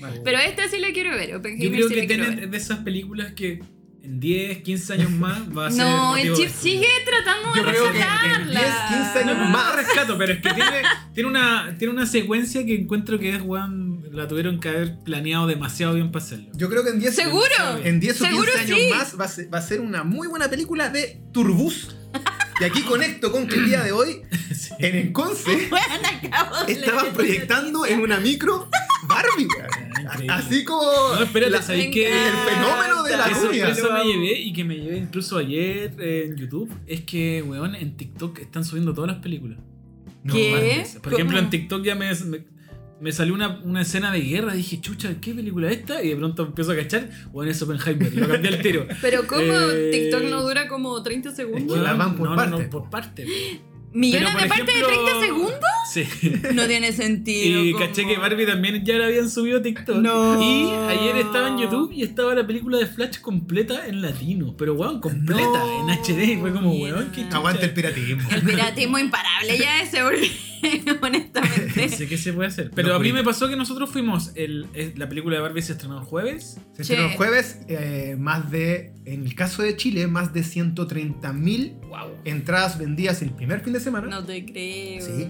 Vale. 0.00 0.20
Pero 0.24 0.38
esta 0.38 0.66
sí 0.68 0.78
la 0.78 0.92
quiero 0.92 1.10
ver. 1.10 1.28
Yo 1.30 1.36
Oppenheimer 1.38 1.72
creo 1.72 1.88
sí 1.88 1.94
que 1.94 2.06
Tenet 2.06 2.38
es 2.44 2.50
de 2.50 2.56
esas 2.56 2.78
películas 2.78 3.32
que 3.32 3.62
en 4.02 4.18
10, 4.20 4.62
15 4.62 4.92
años 4.94 5.10
más 5.10 5.40
va 5.56 5.66
a 5.66 5.70
ser. 5.72 5.84
No, 5.84 6.16
el 6.16 6.34
chip 6.34 6.48
de- 6.48 6.54
sigue 6.54 6.88
tratando 7.04 7.54
Yo 7.54 7.64
de 7.64 7.72
rescatarla. 7.72 8.60
10, 8.60 8.72
15 8.88 9.24
No, 9.24 9.30
años 9.30 9.38
no, 9.38 9.44
no 9.44 9.50
más. 9.50 9.76
rescato, 9.76 10.18
pero 10.18 10.32
es 10.32 10.40
que 10.42 10.52
tiene, 10.54 10.82
tiene, 11.14 11.28
una, 11.28 11.74
tiene 11.78 11.92
una 11.94 12.06
secuencia 12.06 12.64
que 12.64 12.74
encuentro 12.74 13.18
que 13.18 13.34
es, 13.36 13.42
weón, 13.42 13.90
la 14.12 14.26
tuvieron 14.26 14.58
que 14.58 14.68
haber 14.68 14.98
planeado 15.04 15.46
demasiado 15.46 15.94
bien 15.94 16.10
para 16.10 16.24
hacerlo. 16.24 16.50
Yo 16.54 16.68
creo 16.68 16.82
que 16.82 16.90
en 16.90 16.98
10 17.00 17.14
¿Seguro? 17.14 17.46
En 17.84 18.00
10 18.00 18.20
o 18.20 18.24
15 18.24 18.30
¿Seguro 18.30 18.52
años 18.58 18.78
sí? 18.78 18.88
más 18.90 19.20
va 19.20 19.24
a, 19.24 19.28
ser, 19.28 19.54
va 19.54 19.58
a 19.58 19.62
ser 19.62 19.80
una 19.80 20.02
muy 20.04 20.26
buena 20.28 20.48
película 20.48 20.88
de 20.88 21.20
Turbus. 21.32 21.94
Y 22.60 22.64
aquí 22.64 22.82
conecto 22.82 23.30
con 23.32 23.46
que 23.46 23.54
el 23.56 23.66
día 23.66 23.82
de 23.82 23.92
hoy, 23.92 24.22
Sí. 24.54 24.74
en 24.80 24.96
el 24.96 25.12
Conce, 25.12 25.68
Bueno, 25.70 25.86
estaban 26.66 27.12
proyectando 27.12 27.86
en 27.86 28.00
una 28.00 28.18
micro 28.18 28.68
Barbie, 29.10 29.46
weón. 29.56 30.30
Así 30.30 30.64
como 30.64 30.82
No, 31.14 31.22
espérate, 31.22 31.50
la- 31.52 31.62
¿sabéis 31.62 31.86
Me 31.88 31.90
que 31.92 32.06
el 32.06 32.32
fenómeno 32.48 33.02
de 33.02 33.16
la 33.16 33.28
rubia. 33.28 33.74
sorpresa 33.74 33.94
me 33.94 34.04
llevé 34.04 34.40
y 34.40 34.52
que 34.52 34.64
me 34.64 34.76
llevé 34.76 34.96
incluso 34.98 35.36
ayer 35.38 35.94
en 35.98 36.36
YouTube 36.36 36.72
es 36.86 37.02
que, 37.02 37.42
weón, 37.46 37.74
en 37.74 37.96
TikTok 37.96 38.38
están 38.38 38.64
subiendo 38.64 38.94
todas 38.94 39.10
las 39.10 39.20
películas. 39.22 39.58
No, 40.24 40.34
¿Qué? 40.34 40.84
Por 41.02 41.14
ejemplo, 41.14 41.38
en 41.38 41.50
TikTok 41.50 41.82
ya 41.84 41.94
me, 41.94 42.14
me, 42.26 42.44
me 43.00 43.12
salió 43.12 43.32
una, 43.34 43.60
una 43.64 43.80
escena 43.82 44.12
de 44.12 44.20
guerra. 44.20 44.52
Dije, 44.52 44.78
chucha, 44.80 45.14
¿qué 45.20 45.32
película 45.34 45.70
es 45.70 45.78
esta? 45.78 46.02
Y 46.02 46.08
de 46.10 46.16
pronto 46.16 46.44
empiezo 46.46 46.72
a 46.72 46.76
cachar, 46.76 47.08
weón, 47.32 47.48
es 47.50 47.62
Oppenheimer. 47.62 48.14
Lo 48.14 48.28
cambié 48.28 48.54
al 48.54 48.60
tiro. 48.62 48.86
Pero 49.00 49.26
¿cómo 49.26 49.42
Eh, 49.42 49.90
TikTok 49.92 50.24
no 50.24 50.42
dura 50.42 50.68
como 50.68 51.02
30 51.02 51.34
segundos? 51.34 51.76
que 51.78 51.82
la 51.82 51.94
van 51.94 52.16
por 52.16 52.28
no, 52.30 52.36
parte. 52.36 52.50
No, 52.50 52.58
no, 52.58 52.68
por 52.70 52.90
parte. 52.90 53.26
¿Millones 53.92 54.28
Pero, 54.28 54.40
de 54.42 54.48
por 54.48 54.56
partes 54.58 54.74
ejemplo- 54.76 54.88
de 54.90 55.04
30 55.04 55.26
segundos? 55.26 55.60
Sí. 55.92 56.04
No 56.54 56.66
tiene 56.68 56.92
sentido. 56.92 57.64
Y 57.64 57.72
¿cómo? 57.72 57.84
caché 57.84 58.06
que 58.06 58.16
Barbie 58.16 58.46
también 58.46 58.84
ya 58.84 58.94
la 58.94 59.06
habían 59.06 59.28
subido 59.28 59.58
a 59.58 59.62
TikTok. 59.62 59.96
No. 59.96 60.40
Y 60.40 60.70
ayer 60.88 61.16
estaba 61.16 61.48
en 61.48 61.58
YouTube 61.58 61.90
y 61.92 62.02
estaba 62.04 62.32
la 62.34 62.46
película 62.46 62.78
de 62.78 62.86
Flash 62.86 63.18
completa 63.20 63.86
en 63.88 64.00
latino. 64.00 64.54
Pero 64.56 64.74
weón, 64.74 65.00
completa, 65.00 65.42
No. 65.42 65.88
en 65.88 65.98
HD. 65.98 66.32
Y 66.34 66.36
fue 66.36 66.52
como, 66.52 66.72
weón, 66.74 67.10
qué 67.12 67.22
chucha. 67.24 67.36
Aguanta 67.38 67.64
el 67.64 67.72
piratismo. 67.74 68.28
El 68.30 68.42
piratismo 68.42 68.98
imparable 68.98 69.58
ya 69.58 69.82
ese, 69.82 70.02
honestamente. 71.02 71.88
sé 71.88 72.08
qué 72.08 72.18
se 72.18 72.32
puede 72.32 72.48
hacer. 72.48 72.70
Pero 72.74 72.88
No, 72.88 72.94
a 72.94 72.98
mí 72.98 73.12
me 73.12 73.22
pasó 73.24 73.48
que 73.48 73.56
nosotros 73.56 73.90
fuimos. 73.90 74.32
El, 74.34 74.66
es- 74.74 74.98
la 74.98 75.08
película 75.08 75.36
de 75.36 75.42
Barbie 75.42 75.62
se 75.62 75.72
estrenó 75.72 75.98
el 75.98 76.04
jueves. 76.04 76.58
Se 76.74 76.82
estrenó 76.82 77.04
el 77.08 77.16
jueves, 77.16 77.58
eh, 77.68 78.16
más 78.18 78.50
de, 78.50 78.92
en 79.04 79.24
el 79.26 79.34
caso 79.34 79.62
de 79.62 79.76
Chile, 79.76 80.06
más 80.06 80.32
de 80.32 80.42
130 80.42 81.32
mil 81.32 81.74
Wow. 81.88 82.10
entradas 82.24 82.78
vendidas 82.78 83.22
el 83.22 83.30
primer 83.30 83.60
fin 83.62 83.72
de 83.72 83.80
semana. 83.80 84.06
No 84.08 84.24
te 84.24 84.44
creo. 84.44 85.04
Sí. 85.04 85.28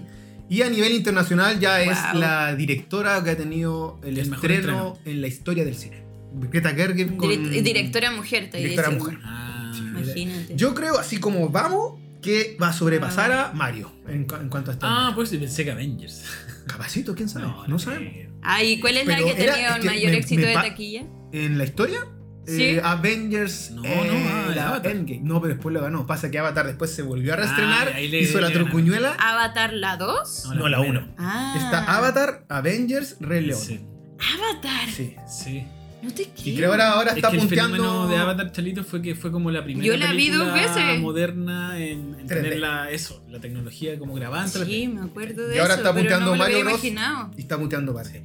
Y 0.49 0.63
a 0.63 0.69
nivel 0.69 0.91
internacional 0.93 1.59
ya 1.59 1.81
es 1.81 1.97
Wow. 2.11 2.19
la 2.21 2.55
directora 2.55 3.23
que 3.23 3.29
ha 3.31 3.37
tenido 3.37 3.99
el, 4.03 4.17
El 4.17 4.33
estreno 4.33 4.97
en 5.05 5.21
la 5.21 5.27
historia 5.27 5.63
del 5.63 5.75
cine. 5.75 6.03
Greta 6.33 6.71
Gerwig 6.71 7.15
con... 7.17 7.29
Direct- 7.29 7.61
directora 7.61 8.11
mujer, 8.11 8.49
te 8.49 8.57
Directora 8.57 8.89
mujer. 8.91 9.17
Ah, 9.23 9.71
Imagínate. 9.77 10.55
Yo 10.55 10.73
creo, 10.73 10.97
así 10.97 11.17
como 11.17 11.49
vamos, 11.49 11.99
que 12.21 12.57
va 12.61 12.69
a 12.69 12.73
sobrepasar 12.73 13.31
a 13.31 13.51
Mario 13.53 13.91
en, 14.07 14.25
cu- 14.25 14.35
en 14.35 14.49
cuanto 14.49 14.71
a 14.71 14.73
esta. 14.75 14.87
ah, 14.89 15.11
pues 15.15 15.29
pensé 15.29 15.63
que 15.65 15.71
Avengers. 15.71 16.23
Capacito, 16.67 17.15
quién 17.15 17.27
sabe. 17.29 17.47
No, 17.67 17.79
sabemos. 17.79 18.13
Ah, 18.43 18.63
¿y 18.63 18.79
cuál 18.79 18.97
es 18.97 19.07
la 19.07 19.15
Pero 19.15 19.27
que 19.35 19.43
era- 19.43 19.53
tenía 19.53 19.69
es 19.69 19.75
el 19.75 19.81
que 19.81 19.87
mayor 19.87 20.11
me- 20.11 20.17
éxito 20.17 20.41
me 20.41 20.47
de 20.47 20.53
taquilla? 20.53 21.03
En 21.31 21.57
la 21.57 21.63
historia, 21.63 21.99
Sí. 22.45 22.63
eh, 22.63 22.81
Avengers. 22.83 23.71
No, 23.71 23.83
eh, 23.85 24.01
no, 24.07 24.13
ah, 24.29 24.51
la 24.55 24.69
Avatar. 24.69 24.91
Endgame. 24.91 25.21
No, 25.23 25.41
pero 25.41 25.53
después 25.53 25.73
lo 25.73 25.81
ganó. 25.81 26.05
Pasa 26.07 26.29
que 26.31 26.39
Avatar 26.39 26.65
después 26.67 26.93
se 26.93 27.01
volvió 27.03 27.31
a 27.31 27.35
Ah, 27.35 27.39
reestrenar, 27.39 27.87
ahí 27.89 28.07
le- 28.07 28.19
hizo 28.21 28.39
la 28.41 28.47
le 28.49 28.53
ganó. 28.53 28.65
trucuñuela. 28.65 29.15
¿Avatar 29.19 29.73
la 29.73 29.97
2? 29.97 30.45
No, 30.55 30.67
la 30.69 30.79
primera. 30.79 31.03
1. 31.05 31.15
Ah. 31.19 31.53
Está 31.57 31.95
Avatar, 31.97 32.45
Avengers, 32.49 33.17
Rey 33.19 33.45
León. 33.45 33.59
Sí, 33.61 33.85
Avatar. 34.19 34.89
Sí. 34.89 35.15
sí. 35.27 35.63
No 36.03 36.11
te 36.11 36.23
Y 36.23 36.25
quiero. 36.25 36.57
creo 36.57 36.71
ahora, 36.71 36.91
ahora 36.93 37.09
Es 37.11 37.17
está 37.17 37.29
el 37.29 37.37
punteando. 37.39 37.77
fenómeno 37.77 38.07
de 38.07 38.17
Avatar 38.17 38.51
Chalito 38.51 38.83
fue 38.83 39.01
que 39.01 39.13
fue 39.15 39.31
como 39.31 39.51
la 39.51 39.63
primera 39.63 39.85
Yo 39.85 39.97
la 39.97 40.11
vi 40.13 40.29
dos 40.29 40.51
veces. 40.53 40.99
moderna 40.99 41.77
en, 41.79 42.15
en 42.19 42.25
3D. 42.25 42.27
tener 42.27 42.57
la, 42.59 42.89
eso, 42.89 43.23
la 43.29 43.39
tecnología 43.39 43.97
como 43.99 44.13
grabando. 44.15 44.65
Sí, 44.65 44.87
me 44.87 45.01
acuerdo 45.01 45.47
de 45.47 45.55
Y 45.55 45.59
ahora 45.59 45.73
eso. 45.75 45.81
está 45.83 45.93
pero 45.93 46.03
punteando 46.03 46.31
no 46.31 46.37
Mario 46.37 46.55
había 46.57 46.63
Bros. 46.69 46.73
imaginado. 46.83 47.31
Y 47.37 47.41
está 47.41 47.57
muteando 47.57 47.93
Barbie. 47.93 48.23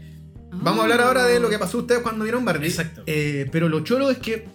Ah. 0.53 0.59
Vamos 0.63 0.81
a 0.81 0.83
hablar 0.85 1.01
ahora 1.03 1.25
de 1.25 1.39
lo 1.39 1.51
que 1.51 1.59
pasó 1.59 1.79
ustedes 1.79 2.01
cuando 2.01 2.25
vieron 2.25 2.45
Barbie. 2.45 2.67
Exacto. 2.69 3.03
Eh, 3.07 3.47
pero 3.53 3.69
lo 3.69 3.81
choro 3.81 4.11
es 4.11 4.19
que, 4.19 4.47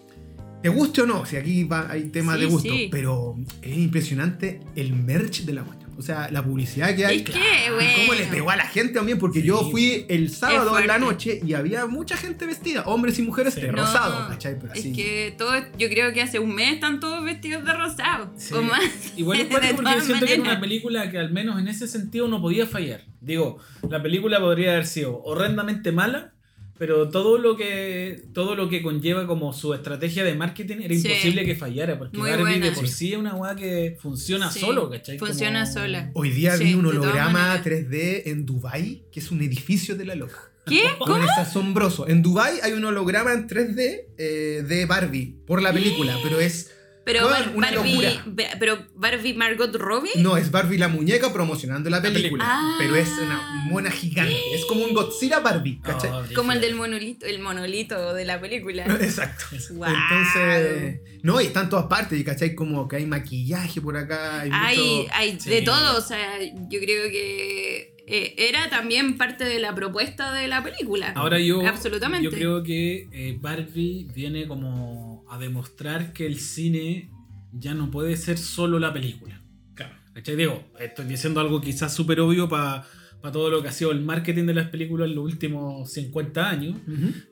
te 0.63 0.69
guste 0.69 1.01
o 1.01 1.05
no, 1.05 1.25
si 1.25 1.37
aquí 1.37 1.63
va- 1.63 1.87
hay 1.89 2.05
temas 2.09 2.35
Sí, 2.37 2.41
de 2.41 2.47
gusto, 2.47 2.69
sí. 2.71 2.87
pero 2.91 3.35
es 3.61 3.77
impresionante 3.77 4.59
el 4.75 4.93
merch 4.93 5.41
de 5.43 5.53
la 5.53 5.61
cuestión. 5.63 5.80
O 6.01 6.03
sea, 6.03 6.31
la 6.31 6.43
publicidad 6.43 6.95
que 6.95 7.05
hay. 7.05 7.17
Es 7.17 7.23
que, 7.23 7.31
Y 7.31 7.71
bueno. 7.73 7.91
cómo 7.97 8.13
le 8.15 8.25
pegó 8.25 8.49
a 8.49 8.55
la 8.55 8.65
gente 8.65 8.93
también, 8.93 9.19
porque 9.19 9.41
Sí. 9.41 9.47
yo 9.47 9.69
fui 9.69 10.05
el 10.09 10.31
sábado 10.31 10.79
en 10.79 10.87
la 10.87 10.97
noche 10.97 11.39
y 11.45 11.53
había 11.53 11.85
mucha 11.85 12.17
gente 12.17 12.47
vestida, 12.47 12.81
hombres 12.87 13.19
y 13.19 13.21
mujeres 13.21 13.53
Sí. 13.53 13.61
de 13.61 13.71
No, 13.71 13.77
rosado, 13.83 14.27
¿cachai? 14.29 14.57
Pero 14.59 14.73
Es 14.73 14.79
así. 14.79 14.93
que 14.93 15.35
todo, 15.37 15.53
yo 15.77 15.89
creo 15.89 16.11
que 16.11 16.23
hace 16.23 16.39
un 16.39 16.55
mes 16.55 16.73
están 16.73 16.99
todos 16.99 17.23
vestidos 17.23 17.63
de 17.63 17.73
rosado. 17.73 18.33
Sí. 18.35 18.53
O 18.55 18.63
más. 18.63 18.81
Igual 19.15 19.41
es 19.41 19.45
porque 19.75 20.01
siento 20.01 20.25
que 20.25 20.33
era 20.33 20.41
una 20.41 20.49
maneras. 20.55 20.59
película 20.59 21.11
que 21.11 21.19
al 21.19 21.31
menos 21.31 21.59
en 21.59 21.67
ese 21.67 21.87
sentido 21.87 22.27
no 22.27 22.41
podía 22.41 22.65
fallar. 22.65 23.01
Digo, 23.21 23.59
la 23.87 24.01
película 24.01 24.39
podría 24.39 24.71
haber 24.71 24.87
sido 24.87 25.21
horrendamente 25.23 25.91
mala, 25.91 26.33
pero 26.81 27.09
todo 27.09 27.37
lo 27.37 27.55
que 27.55 28.23
todo 28.33 28.55
lo 28.55 28.67
que 28.67 28.81
conlleva 28.81 29.27
como 29.27 29.53
su 29.53 29.71
estrategia 29.75 30.23
de 30.23 30.33
marketing 30.33 30.77
era 30.81 30.95
Sí. 30.95 31.07
imposible 31.07 31.45
que 31.45 31.55
fallara, 31.55 31.99
porque 31.99 32.17
Muy 32.17 32.27
Barbie 32.31 32.43
buena. 32.43 32.65
de 32.65 32.71
por 32.71 32.87
sí 32.87 33.13
es 33.13 33.19
una 33.19 33.35
weá 33.35 33.55
que 33.55 33.97
funciona 34.01 34.49
Sí, 34.49 34.61
solo, 34.61 34.89
¿cachai? 34.89 35.19
funciona 35.19 35.61
Como- 35.65 35.73
sola. 35.73 36.09
Hoy 36.15 36.31
día 36.31 36.57
Sí, 36.57 36.63
vi 36.63 36.73
un 36.73 36.87
holograma 36.87 37.33
maneras. 37.33 37.63
3D 37.63 38.23
en 38.31 38.47
Dubai 38.47 39.03
que 39.11 39.19
es 39.19 39.29
un 39.29 39.43
edificio 39.43 39.95
de 39.95 40.05
la 40.05 40.15
loca. 40.15 40.39
¿Qué? 40.65 40.81
Bueno, 40.97 41.23
es 41.23 41.37
asombroso. 41.37 42.07
En 42.07 42.23
Dubai 42.23 42.55
hay 42.63 42.71
un 42.73 42.83
holograma 42.83 43.31
en 43.33 43.45
3D 43.45 44.07
eh, 44.17 44.63
de 44.67 44.85
Barbie 44.87 45.35
por 45.45 45.61
la 45.61 45.71
película, 45.71 46.17
pero 46.23 46.39
es 46.39 46.71
Pero, 47.13 47.27
Bueno, 47.27 47.45
Bar- 47.45 47.55
una 47.55 47.71
Barbie, 47.71 47.91
locura. 47.93 48.25
Pero 48.59 48.87
Barbie 48.95 49.33
Margot 49.33 49.75
Robbie. 49.75 50.11
No, 50.17 50.37
es 50.37 50.51
Barbie 50.51 50.77
la 50.77 50.87
muñeca 50.87 51.33
promocionando 51.33 51.89
la 51.89 52.01
película. 52.01 52.43
Ah. 52.47 52.75
Pero 52.79 52.95
es 52.95 53.09
una 53.09 53.65
mona 53.69 53.91
gigante. 53.91 54.35
Es 54.53 54.65
como 54.65 54.83
un 54.85 54.93
Godzilla 54.93 55.39
Barbie, 55.39 55.79
¿cachai? 55.81 56.09
Oh, 56.11 56.23
Como 56.35 56.51
el 56.51 56.61
del 56.61 56.75
monolito, 56.75 57.25
el 57.25 57.39
monolito 57.39 58.13
de 58.13 58.25
la 58.25 58.39
película. 58.39 58.85
Exacto. 59.01 59.45
Guau. 59.71 59.93
Entonces, 59.93 60.99
no, 61.23 61.41
y 61.41 61.45
está 61.45 61.61
en 61.61 61.69
todas 61.69 61.85
partes, 61.85 62.19
y 62.19 62.23
¿cachai? 62.23 62.55
Como 62.55 62.87
que 62.87 62.97
hay 62.97 63.05
maquillaje 63.05 63.81
por 63.81 63.97
acá. 63.97 64.41
Hay, 64.41 64.49
Hay, 64.53 64.77
mucho- 64.77 65.09
hay 65.13 65.39
Sí. 65.39 65.49
de 65.49 65.61
todo, 65.63 65.97
o 65.97 66.01
sea, 66.01 66.39
yo 66.41 66.79
creo 66.79 67.09
que 67.11 67.95
eh, 68.07 68.35
era 68.49 68.69
también 68.69 69.17
parte 69.17 69.43
de 69.45 69.59
la 69.59 69.73
propuesta 69.73 70.33
de 70.33 70.47
la 70.47 70.63
película. 70.63 71.13
Ahora 71.15 71.39
yo, 71.39 71.65
Absolutamente. 71.65 72.23
yo 72.25 72.31
creo 72.31 72.63
que 72.63 73.07
eh, 73.11 73.37
Barbie 73.39 74.07
viene 74.13 74.47
como 74.47 75.10
a 75.31 75.37
demostrar 75.39 76.13
que 76.13 76.25
el 76.25 76.39
cine 76.39 77.09
ya 77.53 77.73
no 77.73 77.89
puede 77.91 78.15
ser 78.17 78.37
solo 78.37 78.79
la 78.79 78.93
película. 78.93 79.41
Claro. 79.75 79.95
¿Cachai? 80.13 80.35
Digo, 80.35 80.63
estoy 80.79 81.05
diciendo 81.05 81.39
algo 81.39 81.61
quizás 81.61 81.93
súper 81.93 82.19
obvio 82.19 82.47
para 82.49 82.85
todo 83.31 83.49
lo 83.49 83.61
que 83.61 83.69
ha 83.69 83.71
sido 83.71 83.91
el 83.91 84.01
marketing 84.01 84.45
de 84.45 84.53
las 84.55 84.67
películas 84.69 85.07
en 85.09 85.15
los 85.15 85.25
últimos 85.25 85.91
50 85.91 86.49
años, 86.49 86.77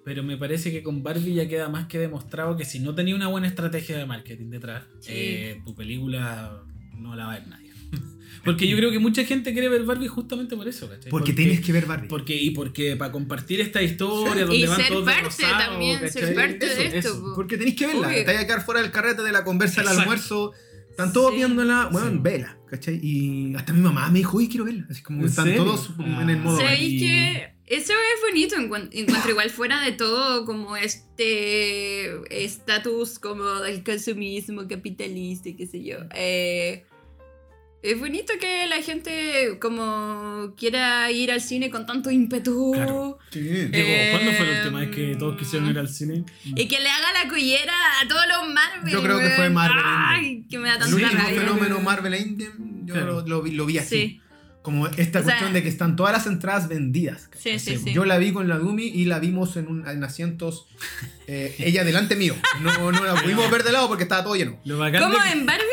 pero 0.05 0.23
me 0.23 0.37
parece 0.37 0.71
que 0.71 0.83
con 0.83 1.01
Barbie 1.03 1.33
ya 1.33 1.47
queda 1.47 1.67
más 1.67 1.87
que 1.87 1.97
demostrado 1.99 2.55
que 2.55 2.63
si 2.63 2.79
no 2.79 2.93
tenía 2.95 3.15
una 3.15 3.27
buena 3.27 3.47
estrategia 3.47 3.97
de 3.97 4.05
marketing 4.05 4.49
detrás, 4.49 4.83
Sí. 5.01 5.11
eh, 5.13 5.61
tu 5.65 5.73
película 5.75 6.63
no 6.95 7.15
la 7.15 7.25
va 7.25 7.33
a 7.33 7.39
ver 7.39 7.47
nadie. 7.47 7.68
Porque 8.45 8.67
yo 8.67 8.77
creo 8.77 8.91
que 8.91 8.99
mucha 8.99 9.23
gente 9.25 9.53
quiere 9.53 9.69
ver 9.69 9.83
Barbie 9.83 10.07
justamente 10.07 10.55
por 10.55 10.67
eso, 10.67 10.89
¿cachai? 10.89 11.09
Porque 11.09 11.33
tienes 11.33 11.61
que 11.61 11.71
ver 11.71 11.85
Barbie. 11.85 12.07
Porque, 12.07 12.35
y 12.35 12.51
porque 12.51 12.95
para 12.95 13.11
compartir 13.11 13.59
esta 13.61 13.81
historia 13.81 14.45
donde 14.45 14.55
Y 14.57 14.65
van 14.65 14.77
ser 14.77 14.87
todos 14.89 15.05
de 15.05 15.11
parte 15.11 15.25
rosado, 15.25 15.57
también, 15.71 15.99
ser 16.09 16.21
¿cachai? 16.21 16.35
parte 16.35 16.65
de 16.65 16.71
Eso, 16.73 16.81
esto, 16.81 16.97
eso. 17.09 17.21
po. 17.21 17.33
Porque 17.35 17.57
tenéis 17.57 17.75
que 17.75 17.87
verla. 17.87 18.07
Obvio. 18.07 18.25
Te 18.25 18.33
vas 18.33 18.43
a 18.43 18.47
quedar 18.47 18.65
fuera 18.65 18.81
del 18.81 18.91
carrete 18.91 19.21
de 19.23 19.31
la 19.31 19.43
conversa, 19.43 19.81
el 19.81 19.87
Exacto. 19.87 20.01
almuerzo. 20.01 20.51
Están 20.89 21.13
todos 21.13 21.31
Sí. 21.31 21.37
viéndola. 21.37 21.89
Bueno, 21.91 22.09
Sí. 22.11 22.17
vela, 22.21 22.57
¿cachai? 22.69 22.99
Y 23.01 23.55
hasta 23.55 23.71
mi 23.73 23.81
mamá 23.81 24.09
me 24.09 24.19
dijo, 24.19 24.37
uy, 24.37 24.49
quiero 24.49 24.65
verla. 24.65 24.85
Así 24.89 25.01
como 25.01 25.19
que 25.19 25.25
¿En 25.25 25.29
están 25.29 25.45
serio? 25.45 25.63
todos 25.63 25.91
en 25.99 26.29
el 26.29 26.37
modo. 26.37 26.57
¿Sabéis 26.57 27.01
que 27.01 27.53
eso 27.67 27.93
es 27.93 28.21
bonito? 28.29 28.55
encuent- 28.57 28.89
Encuentro 28.91 29.31
igual 29.31 29.49
fuera 29.49 29.81
de 29.85 29.93
todo 29.93 30.45
como 30.45 30.75
este 30.75 32.43
estatus 32.43 33.19
como 33.19 33.45
del 33.61 33.83
consumismo 33.83 34.67
capitalista 34.67 35.49
y 35.49 35.55
qué 35.55 35.67
sé 35.67 35.83
yo. 35.83 35.97
Eh, 36.15 36.85
es 37.81 37.99
bonito 37.99 38.33
que 38.39 38.67
la 38.67 38.81
gente 38.81 39.57
como 39.59 40.53
quiera 40.57 41.09
ir 41.11 41.31
al 41.31 41.41
cine 41.41 41.69
con 41.69 41.85
tanto 41.85 42.11
ímpetu. 42.11 42.71
Claro. 42.73 43.17
Sí. 43.31 43.39
Digo, 43.39 43.69
Eh, 43.73 44.09
¿cuándo 44.11 44.31
fue 44.33 44.45
la 44.47 44.61
última 44.61 44.79
vez 44.81 44.89
que 44.95 45.15
todos 45.17 45.37
quisieron 45.37 45.69
ir 45.69 45.79
al 45.79 45.87
cine? 45.89 46.23
Y 46.43 46.67
que 46.67 46.79
le 46.79 46.89
haga 46.89 47.23
la 47.23 47.29
collera 47.29 47.73
a 48.03 48.07
todos 48.07 48.23
los 48.27 48.53
Marvel. 48.53 48.93
Yo 48.93 49.01
creo 49.03 49.19
que 49.19 49.29
fue 49.29 49.49
Marvel 49.49 49.83
Ay, 49.85 50.43
que 50.49 50.57
me 50.59 50.67
da 50.67 50.75
El 50.75 50.79
tanta 50.81 50.95
último 50.95 51.23
fenómeno 51.29 51.79
Marvel 51.81 52.13
Endgame, 52.13 52.51
yo 52.85 52.93
Claro. 52.93 53.21
lo, 53.21 53.27
lo 53.27 53.41
vi, 53.41 53.51
lo 53.51 53.65
vi 53.65 53.77
así. 53.77 53.95
Sí, 53.95 54.21
Como 54.61 54.87
esta 54.87 55.19
O 55.19 55.23
sea- 55.23 55.23
cuestión 55.23 55.53
de 55.53 55.63
que 55.63 55.69
están 55.69 55.95
todas 55.95 56.11
las 56.13 56.27
entradas 56.27 56.67
vendidas. 56.67 57.29
sí, 57.37 57.57
sí. 57.59 57.77
Sí. 57.77 57.93
Yo 57.93 58.03
la 58.05 58.17
vi 58.17 58.33
con 58.33 58.47
la 58.49 58.57
Dumi 58.57 58.83
y 58.87 59.05
la 59.05 59.19
vimos 59.19 59.55
en, 59.57 59.67
un, 59.67 59.87
en 59.87 60.03
asientos. 60.03 60.67
eh, 61.27 61.55
ella 61.59 61.83
delante 61.83 62.15
mío. 62.15 62.35
No, 62.61 62.91
no 62.91 63.03
la 63.05 63.15
pudimos 63.15 63.49
ver 63.49 63.63
de 63.63 63.71
lado 63.71 63.87
porque 63.87 64.03
estaba 64.03 64.23
todo 64.23 64.35
lleno. 64.35 64.59
Lo 64.65 64.77
bacán 64.77 65.03
¿Cómo 65.03 65.17
que 65.23 65.29
en 65.29 65.45
Barbie? 65.45 65.63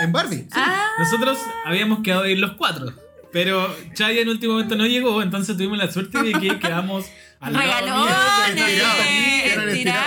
En 0.00 0.12
Barbie. 0.12 0.36
sí. 0.38 0.46
Ah, 0.52 0.88
nosotros 0.98 1.38
habíamos 1.64 2.00
quedado 2.02 2.22
de 2.24 2.32
ir 2.32 2.38
los 2.38 2.52
cuatro. 2.52 2.92
Pero 3.32 3.74
Chaya 3.94 4.20
en 4.20 4.28
último 4.28 4.52
momento 4.52 4.76
no 4.76 4.86
llegó, 4.86 5.20
entonces 5.22 5.56
tuvimos 5.56 5.76
la 5.78 5.90
suerte 5.90 6.22
de 6.22 6.32
que 6.34 6.58
quedamos 6.60 7.06
al 7.40 7.52
lado 7.52 7.96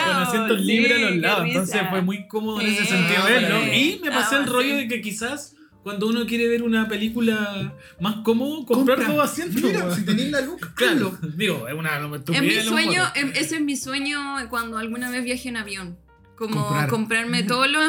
con 0.05 0.17
asientos 0.23 0.61
libres 0.61 0.97
a 0.97 1.01
los 1.09 1.15
lados. 1.17 1.45
Entonces 1.47 1.81
fue 1.89 2.01
muy 2.01 2.27
cómodo 2.27 2.61
en 2.61 2.67
ese 2.67 2.85
sentido 2.85 3.23
verlo. 3.25 3.73
Y 3.73 3.99
me 4.01 4.11
pasé 4.11 4.35
el 4.35 4.41
Ah, 4.43 4.45
rollo 4.45 4.69
sí. 4.71 4.75
de 4.77 4.87
que 4.87 5.01
quizás 5.01 5.55
cuando 5.87 6.07
uno 6.07 6.25
quiere 6.25 6.49
ver 6.49 6.63
una 6.63 6.85
película 6.89 7.73
más 8.01 8.15
cómodo, 8.25 8.65
comprar 8.65 8.97
Compra. 8.97 9.15
dos 9.15 9.31
asientos. 9.31 9.63
Mira, 9.63 9.95
si 9.95 10.03
tenéis 10.03 10.31
la 10.31 10.41
luz, 10.41 10.59
Claro, 10.75 11.17
digo, 11.37 11.65
es 11.65 11.73
una 11.73 11.95
En 11.95 12.45
mi 12.45 12.61
sueño, 12.61 13.03
em- 13.15 13.31
ese 13.33 13.55
es 13.55 13.61
mi 13.61 13.77
sueño 13.77 14.19
cuando 14.49 14.77
alguna 14.77 15.09
vez 15.09 15.23
viaje 15.23 15.47
en 15.47 15.55
avión. 15.55 15.97
Como 16.35 16.61
Comprar. 16.61 16.89
comprarme 16.89 17.43
todos 17.43 17.69
los, 17.71 17.81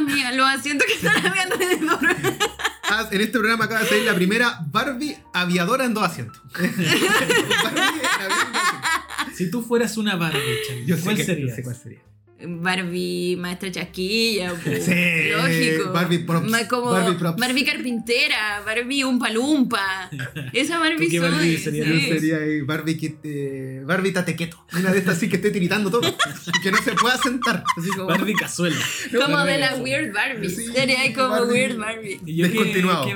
asientos 0.46 0.86
que 0.86 0.92
están 0.94 1.26
alrededor. 1.26 1.98
Ah, 2.90 3.06
En 3.10 3.20
este 3.20 3.32
programa 3.38 3.64
acaba 3.64 3.80
de 3.82 3.86
salir 3.88 4.04
la 4.04 4.14
primera 4.14 4.60
Barbie 4.70 5.18
aviadora 5.34 5.84
en 5.84 5.92
dos 5.92 6.04
asientos. 6.04 6.40
Barbie 6.54 6.70
en 6.70 6.86
avión 6.86 8.46
en 8.46 8.52
dos 8.52 8.62
asientos. 8.62 9.34
Si 9.34 9.50
tú 9.50 9.60
fueras 9.62 9.96
una 9.96 10.14
Barbie, 10.14 10.40
Chaya, 10.68 10.84
Yo 10.86 10.96
sé, 10.96 11.02
¿cuál 11.02 11.16
que- 11.16 11.24
sería? 11.24 11.48
yo 11.48 11.54
sé 11.56 11.62
cuál 11.64 11.74
sería. 11.76 11.98
Barbie 12.40 13.36
maestra 13.38 13.70
chasquilla. 13.72 14.52
Sí, 14.64 15.30
lógico. 15.30 15.92
Barbie 15.92 16.18
props, 16.20 16.48
Ma- 16.50 16.68
como 16.68 16.90
Barbie 16.92 17.16
Barbie, 17.36 17.64
carpintera, 17.64 18.62
Barbie 18.64 19.02
umpa 19.04 19.28
lumpa. 19.30 20.08
Esa 20.52 20.78
Barbie 20.78 21.06
¿Tú 21.06 21.10
qué 21.10 21.18
soy. 21.18 21.30
Barbie? 21.30 21.52
Yo 21.52 21.58
sí. 21.58 22.00
sería 22.08 22.38
eh, 22.38 22.62
Barbie 22.62 22.96
que 22.96 23.08
te, 23.10 23.80
Barbie 23.84 24.12
tatequeto. 24.12 24.64
Una 24.72 24.92
de 24.92 24.98
estas 24.98 25.16
así 25.16 25.28
que 25.28 25.36
esté 25.36 25.50
tiritando 25.50 25.90
todo. 25.90 26.08
Y 26.08 26.60
que 26.62 26.70
no 26.70 26.78
se 26.82 26.92
pueda 26.92 27.16
sentar. 27.18 27.64
Así 27.76 27.90
como, 27.90 28.06
Barbie 28.06 28.34
cazuela. 28.34 28.76
Como 29.12 29.34
Barbie 29.34 29.52
de 29.52 29.58
la 29.58 29.66
eso. 29.72 29.82
Weird 29.82 30.12
Barbie. 30.12 30.48
Sí, 30.50 30.66
Sería 30.72 31.12
como 31.14 31.28
Barbie. 31.30 31.52
Weird 31.52 31.76
Barbie. 31.78 32.20
Y 32.24 32.36
yo 32.36 32.44
que- 32.46 32.50
Descontinuado. 32.52 33.06
que- 33.06 33.14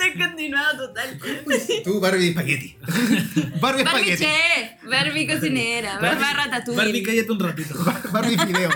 Descontinuado 0.00 0.86
total. 0.88 1.18
Tú, 1.84 2.00
Barbie 2.00 2.28
espagueti. 2.28 2.76
Barbie 3.60 3.82
Barbie 3.84 4.12
espagueti. 4.12 4.24
chef, 4.24 4.84
Barbie 4.88 5.26
cocinera, 5.26 5.98
Barbie 5.98 6.24
ratatouille. 6.34 6.76
Barbie, 6.76 7.02
cállate 7.02 7.32
un 7.32 7.40
ratito. 7.40 7.74
Barbie 8.20 8.38
fideo. 8.38 8.70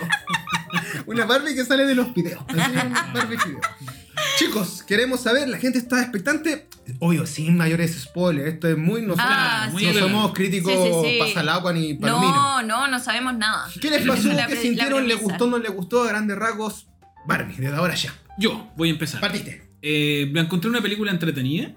Una 1.06 1.24
Barbie 1.26 1.54
que 1.54 1.64
sale 1.64 1.86
de 1.86 1.94
los 1.94 2.12
videos. 2.14 2.42
Así, 2.48 2.72
Barbie 3.14 3.38
fideo. 3.38 3.60
Chicos, 4.38 4.82
queremos 4.82 5.20
saber, 5.20 5.48
la 5.48 5.58
gente 5.58 5.78
está 5.78 6.00
expectante. 6.02 6.68
Obvio, 6.98 7.24
sin 7.26 7.56
mayores 7.56 7.94
spoilers. 8.02 8.54
Esto 8.54 8.68
es 8.68 8.76
muy. 8.76 9.02
No, 9.02 9.14
Ah, 9.18 9.68
no 9.72 9.78
sí. 9.78 9.92
somos 9.94 10.32
críticos 10.32 10.72
Sí, 10.72 10.78
sí, 10.82 11.08
sí. 11.12 11.18
pasa 11.20 11.40
al 11.40 11.48
agua 11.50 11.72
ni 11.72 11.94
palomino. 11.94 12.32
No, 12.32 12.62
no, 12.62 12.88
no 12.88 12.98
sabemos 13.00 13.34
nada. 13.36 13.68
¿Qué 13.80 13.90
les 13.90 14.06
pasó? 14.06 14.32
La 14.32 14.46
¿Qué 14.46 14.56
sintieron? 14.56 15.02
la 15.02 15.08
¿Les 15.08 15.16
premisa. 15.16 15.22
gustó? 15.38 15.46
¿No 15.46 15.58
les 15.58 15.72
gustó? 15.72 16.02
A 16.02 16.08
grandes 16.08 16.36
rasgos. 16.36 16.86
Barbie, 17.26 17.54
desde 17.56 17.76
ahora 17.76 17.94
ya. 17.94 18.12
Yo 18.38 18.70
voy 18.76 18.88
a 18.88 18.92
empezar. 18.92 19.20
Partiste. 19.20 19.62
Eh, 19.82 20.28
me 20.32 20.40
encontré 20.40 20.68
una 20.70 20.82
película 20.82 21.10
entretenida. 21.10 21.72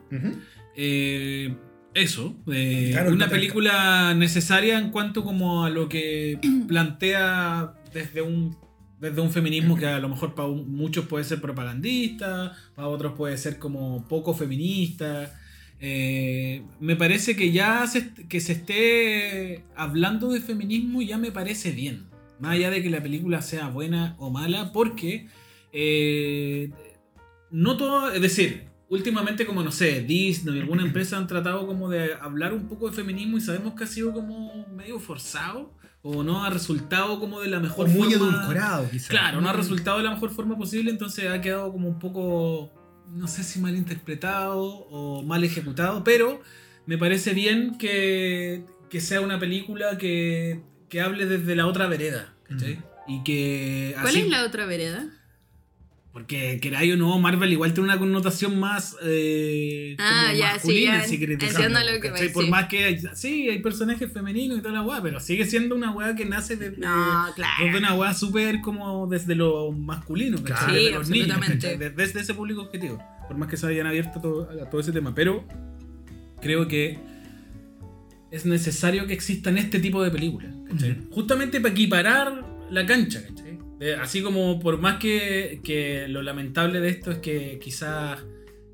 Eh, 0.75 1.55
eso. 1.97 2.35
eh, 2.51 2.89
Claro, 2.91 3.11
una 3.11 3.27
película 3.29 4.13
necesaria 4.15 4.77
en 4.79 4.91
cuanto 4.91 5.23
como 5.23 5.65
a 5.65 5.69
lo 5.69 5.89
que 5.89 6.39
plantea 6.67 7.73
desde 7.93 8.21
un 8.21 8.55
desde 8.99 9.21
un 9.21 9.29
feminismo 9.31 9.75
que 9.77 9.85
a 9.85 9.99
lo 9.99 10.09
mejor 10.09 10.33
para 10.33 10.47
un- 10.47 10.75
muchos 10.75 11.05
puede 11.05 11.23
ser 11.23 11.39
propagandista, 11.39 12.53
para 12.75 12.87
otros 12.87 13.13
puede 13.13 13.37
ser 13.37 13.59
como 13.59 14.07
poco 14.07 14.33
feminista. 14.33 15.39
Eh, 15.79 16.63
me 16.79 16.95
parece 16.95 17.35
que 17.35 17.51
ya 17.51 17.85
se, 17.85 18.11
que 18.27 18.39
se 18.41 18.53
esté 18.53 19.63
hablando 19.75 20.29
de 20.31 20.41
feminismo 20.41 21.03
ya 21.03 21.19
me 21.19 21.31
parece 21.31 21.71
bien. 21.73 22.07
Más 22.39 22.53
allá 22.53 22.71
de 22.71 22.81
que 22.81 22.89
la 22.89 23.01
película 23.03 23.43
sea 23.43 23.67
buena 23.67 24.15
o 24.17 24.31
mala, 24.31 24.71
porque 24.73 25.27
eh, 25.71 26.71
no 27.51 27.77
todo, 27.77 28.11
es 28.11 28.21
decir, 28.21 28.63
últimamente 28.89 29.45
como 29.45 29.63
no 29.63 29.71
sé, 29.71 30.01
Disney 30.01 30.57
y 30.57 30.59
alguna 30.61 30.83
empresa 30.83 31.17
han 31.17 31.27
tratado 31.27 31.65
como 31.67 31.89
de 31.89 32.13
hablar 32.21 32.53
un 32.53 32.67
poco 32.67 32.89
de 32.89 32.95
feminismo 32.95 33.37
y 33.37 33.41
sabemos 33.41 33.73
que 33.73 33.83
ha 33.83 33.87
sido 33.87 34.13
como 34.13 34.65
medio 34.69 34.99
forzado 34.99 35.73
o 36.01 36.23
no 36.23 36.45
ha 36.45 36.49
resultado 36.49 37.19
como 37.19 37.41
de 37.41 37.49
la 37.49 37.57
O 37.57 37.61
mejor 37.61 37.89
muy 37.89 38.13
forma. 38.13 38.33
edulcorado, 38.37 38.89
quizás. 38.89 39.09
Claro, 39.09 39.41
no 39.41 39.49
ha 39.49 39.53
resultado 39.53 39.97
de 39.97 40.03
la 40.05 40.11
mejor 40.11 40.29
forma 40.29 40.57
posible, 40.57 40.89
entonces 40.91 41.29
ha 41.29 41.41
quedado 41.41 41.71
como 41.71 41.89
un 41.89 41.99
poco, 41.99 42.71
no 43.11 43.27
sé 43.27 43.43
si 43.43 43.59
mal 43.59 43.75
interpretado 43.75 44.61
o 44.63 45.21
mal 45.23 45.43
ejecutado, 45.43 46.03
pero 46.05 46.41
me 46.85 46.97
parece 46.97 47.33
bien 47.33 47.77
que, 47.77 48.63
que 48.89 49.01
sea 49.01 49.19
una 49.19 49.37
película 49.37 49.97
que, 49.97 50.61
que 50.87 51.01
hable 51.01 51.25
desde 51.25 51.55
la 51.57 51.67
otra 51.67 51.87
vereda. 51.87 52.33
¿cachai? 52.47 52.79
Y 53.09 53.23
que 53.23 53.91
¿Cuál 53.95 54.07
así- 54.07 54.21
es 54.21 54.29
la 54.29 54.45
otra 54.45 54.65
vereda? 54.65 55.07
Porque 56.17 56.57
queráis 56.59 56.95
o 56.95 56.97
no, 56.97 57.19
Marvel 57.19 57.51
igual 57.51 57.73
tiene 57.75 57.89
una 57.89 57.99
connotación 57.99 58.59
más 58.59 58.95
eh, 59.03 59.95
Ah, 59.99 60.23
como 60.29 60.39
ya, 60.39 60.49
sí, 60.53 60.55
masculina, 60.55 60.97
ya 61.01 61.03
si 61.07 61.15
entiendo 61.15 61.79
lo 61.79 62.01
que 62.01 62.09
¿cachai? 62.09 62.25
vas, 62.25 62.33
Por 62.33 62.45
sí. 62.45 62.49
más 62.49 62.67
que 62.67 62.83
hay- 62.85 62.99
sí, 63.13 63.49
hay 63.51 63.59
personajes 63.61 64.11
femeninos 64.11 64.57
y 64.57 64.61
toda 64.61 64.73
la 64.73 64.81
weá, 64.81 64.99
pero 65.03 65.19
sigue 65.19 65.45
siendo 65.45 65.75
una 65.75 65.91
weá 65.91 66.15
que 66.15 66.25
nace 66.25 66.55
No, 66.77 67.27
claro. 67.35 67.77
una 67.77 67.93
weá 67.93 68.15
súper 68.15 68.61
como 68.61 69.05
desde 69.05 69.35
lo 69.35 69.71
masculino, 69.71 70.41
¿cachai? 70.43 70.87
Claro. 70.87 71.03
Desde 71.03 71.13
Sí. 71.13 71.67
Desde, 71.77 71.89
desde 71.91 72.19
ese 72.21 72.33
público 72.33 72.61
objetivo. 72.63 72.97
Por 73.27 73.37
más 73.37 73.47
que 73.47 73.55
se 73.57 73.67
hayan 73.67 73.85
abierto 73.85 74.19
todo- 74.19 74.49
a 74.59 74.67
todo 74.71 74.81
ese 74.81 74.91
tema. 74.91 75.13
Pero 75.13 75.45
creo 76.41 76.67
que 76.67 76.97
es 78.31 78.43
necesario 78.47 79.05
que 79.05 79.13
existan 79.13 79.59
este 79.59 79.79
tipo 79.79 80.01
de 80.03 80.09
películas. 80.09 80.51
Justamente 81.11 81.61
para 81.61 81.73
equiparar 81.75 82.43
la 82.71 82.85
cancha, 82.87 83.21
¿cachai? 83.21 83.46
De- 83.79 83.95
así 83.95 84.21
como 84.21 84.59
por 84.59 84.79
más 84.79 84.97
que, 84.97 85.59
que 85.63 86.07
lo 86.07 86.21
lamentable 86.21 86.79
de 86.79 86.89
esto 86.89 87.11
es 87.11 87.19
que 87.19 87.59
quizás 87.63 88.19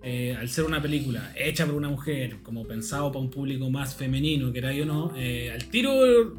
eh, 0.05 0.35
al 0.37 0.49
ser 0.49 0.65
una 0.65 0.81
película 0.81 1.31
hecha 1.37 1.65
por 1.65 1.75
una 1.75 1.87
mujer, 1.87 2.37
como 2.43 2.65
pensado 2.67 3.09
para 3.11 3.21
un 3.23 3.29
público 3.29 3.69
más 3.69 3.95
femenino, 3.95 4.51
que 4.51 4.59
era 4.59 4.73
yo 4.73 4.85
no, 4.85 5.13
eh, 5.17 5.49
al 5.51 5.65
tiro 5.69 5.93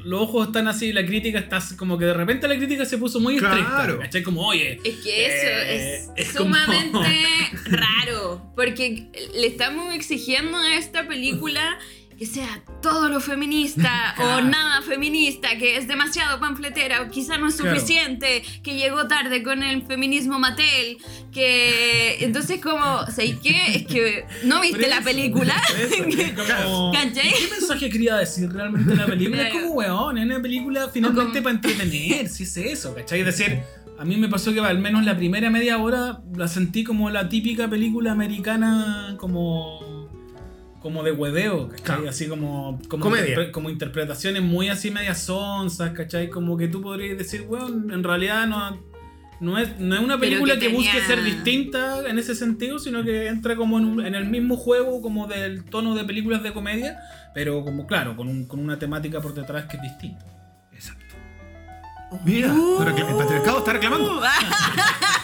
los 0.04 0.20
ojos 0.20 0.48
están 0.48 0.68
así, 0.68 0.92
la 0.92 1.04
crítica 1.06 1.38
está 1.38 1.56
así- 1.56 1.74
como 1.76 1.96
que 1.96 2.04
de 2.04 2.12
repente 2.12 2.46
la 2.46 2.56
crítica 2.58 2.84
se 2.84 2.98
puso 2.98 3.20
muy 3.20 3.38
Claro. 3.38 3.56
estricta, 3.56 3.98
¿cachai? 4.00 4.22
Como, 4.22 4.46
oye, 4.46 4.78
Es 4.84 4.96
que 4.98 5.26
eso 5.26 5.46
Eh, 5.46 5.94
es, 5.94 6.10
es 6.28 6.32
como- 6.36 6.54
sumamente 6.54 6.98
raro, 7.70 8.52
porque 8.54 9.08
le 9.34 9.46
estamos 9.46 9.94
exigiendo 9.94 10.58
a 10.58 10.76
esta 10.76 11.08
película 11.08 11.78
que 12.18 12.26
sea 12.26 12.62
todo 12.82 13.08
lo 13.08 13.20
feminista 13.20 14.14
o 14.20 14.40
nada 14.40 14.82
feminista, 14.82 15.56
que 15.58 15.76
es 15.76 15.88
demasiado 15.88 16.38
panfletera 16.40 17.02
o 17.02 17.10
quizá 17.10 17.38
no 17.38 17.48
es 17.48 17.56
Claro. 17.56 17.74
suficiente, 17.76 18.42
que 18.62 18.76
llegó 18.76 19.06
tarde 19.08 19.42
con 19.42 19.62
el 19.62 19.82
feminismo 19.82 20.38
Mattel, 20.38 20.98
que 21.32 22.16
entonces 22.24 22.60
como, 22.60 23.06
¿sabes 23.06 23.36
qué? 23.42 23.76
Es 23.76 23.86
que 23.86 24.24
no 24.44 24.60
viste 24.60 24.88
la 24.88 25.00
película. 25.02 25.54
como- 26.36 26.92
¿Cachai? 26.92 27.32
¿Qué 27.32 27.48
mensaje 27.50 27.90
quería 27.90 28.16
decir 28.16 28.50
realmente 28.52 28.94
la 28.94 29.06
película? 29.06 29.48
Es 29.48 29.52
como, 29.54 29.68
weón, 29.72 30.18
es 30.18 30.24
una 30.24 30.40
película 30.40 30.88
finalmente 30.92 31.42
como- 31.42 31.44
para 31.44 31.54
entretener, 31.56 32.28
si 32.28 32.44
es 32.44 32.56
eso, 32.56 32.94
¿cachai? 32.94 33.20
Es 33.20 33.26
decir, 33.26 33.60
a 33.98 34.04
mí 34.04 34.16
me 34.16 34.28
pasó 34.28 34.52
que 34.52 34.60
al 34.60 34.78
menos 34.78 35.04
la 35.04 35.16
primera 35.16 35.50
media 35.50 35.78
hora 35.78 36.20
la 36.36 36.48
sentí 36.48 36.84
como 36.84 37.10
la 37.10 37.28
típica 37.28 37.68
película 37.68 38.12
americana 38.12 39.16
como 39.18 39.93
como 40.84 41.02
de 41.02 41.12
hueveo, 41.12 41.70
¿cachai? 41.70 41.82
Claro. 41.84 42.08
Así 42.10 42.28
como 42.28 42.78
como, 42.90 43.04
Comedia. 43.04 43.34
interpre- 43.34 43.50
como 43.52 43.70
interpretaciones 43.70 44.42
muy 44.42 44.68
así 44.68 44.90
medias 44.90 45.22
sonzas, 45.22 45.92
¿cachai? 45.92 46.28
Como 46.28 46.58
que 46.58 46.68
tú 46.68 46.82
podrías 46.82 47.16
decir, 47.16 47.46
weón, 47.48 47.90
en 47.90 48.04
realidad 48.04 48.46
no 48.46 48.78
no 49.40 49.58
es, 49.58 49.78
no 49.80 49.94
es 49.94 50.00
una 50.02 50.18
Pero 50.18 50.20
película 50.30 50.54
que 50.58 50.68
que, 50.68 50.74
busque 50.74 51.00
ser 51.06 51.22
distinta 51.24 52.06
en 52.08 52.18
ese 52.18 52.34
sentido, 52.34 52.78
sino 52.78 53.02
que 53.02 53.28
entra 53.28 53.56
como 53.56 53.78
en, 53.78 53.84
un- 53.86 54.06
en 54.06 54.14
el 54.14 54.26
mismo 54.26 54.56
juego 54.58 55.00
como 55.00 55.26
del 55.26 55.64
tono 55.64 55.94
de 55.94 56.04
películas 56.04 56.42
de 56.42 56.52
comedia, 56.52 56.98
pero 57.34 57.64
como 57.64 57.86
claro, 57.86 58.14
con, 58.14 58.28
un- 58.28 58.46
con 58.46 58.60
una 58.60 58.78
temática 58.78 59.20
por 59.22 59.32
detrás 59.34 59.64
que 59.64 59.78
es 59.78 59.82
distinta. 59.82 60.24
Exacto. 60.72 61.14
Mira, 62.24 62.48
recla- 62.54 63.08
el 63.10 63.16
patriarcado 63.16 63.58
está 63.58 63.72
reclamando. 63.72 64.20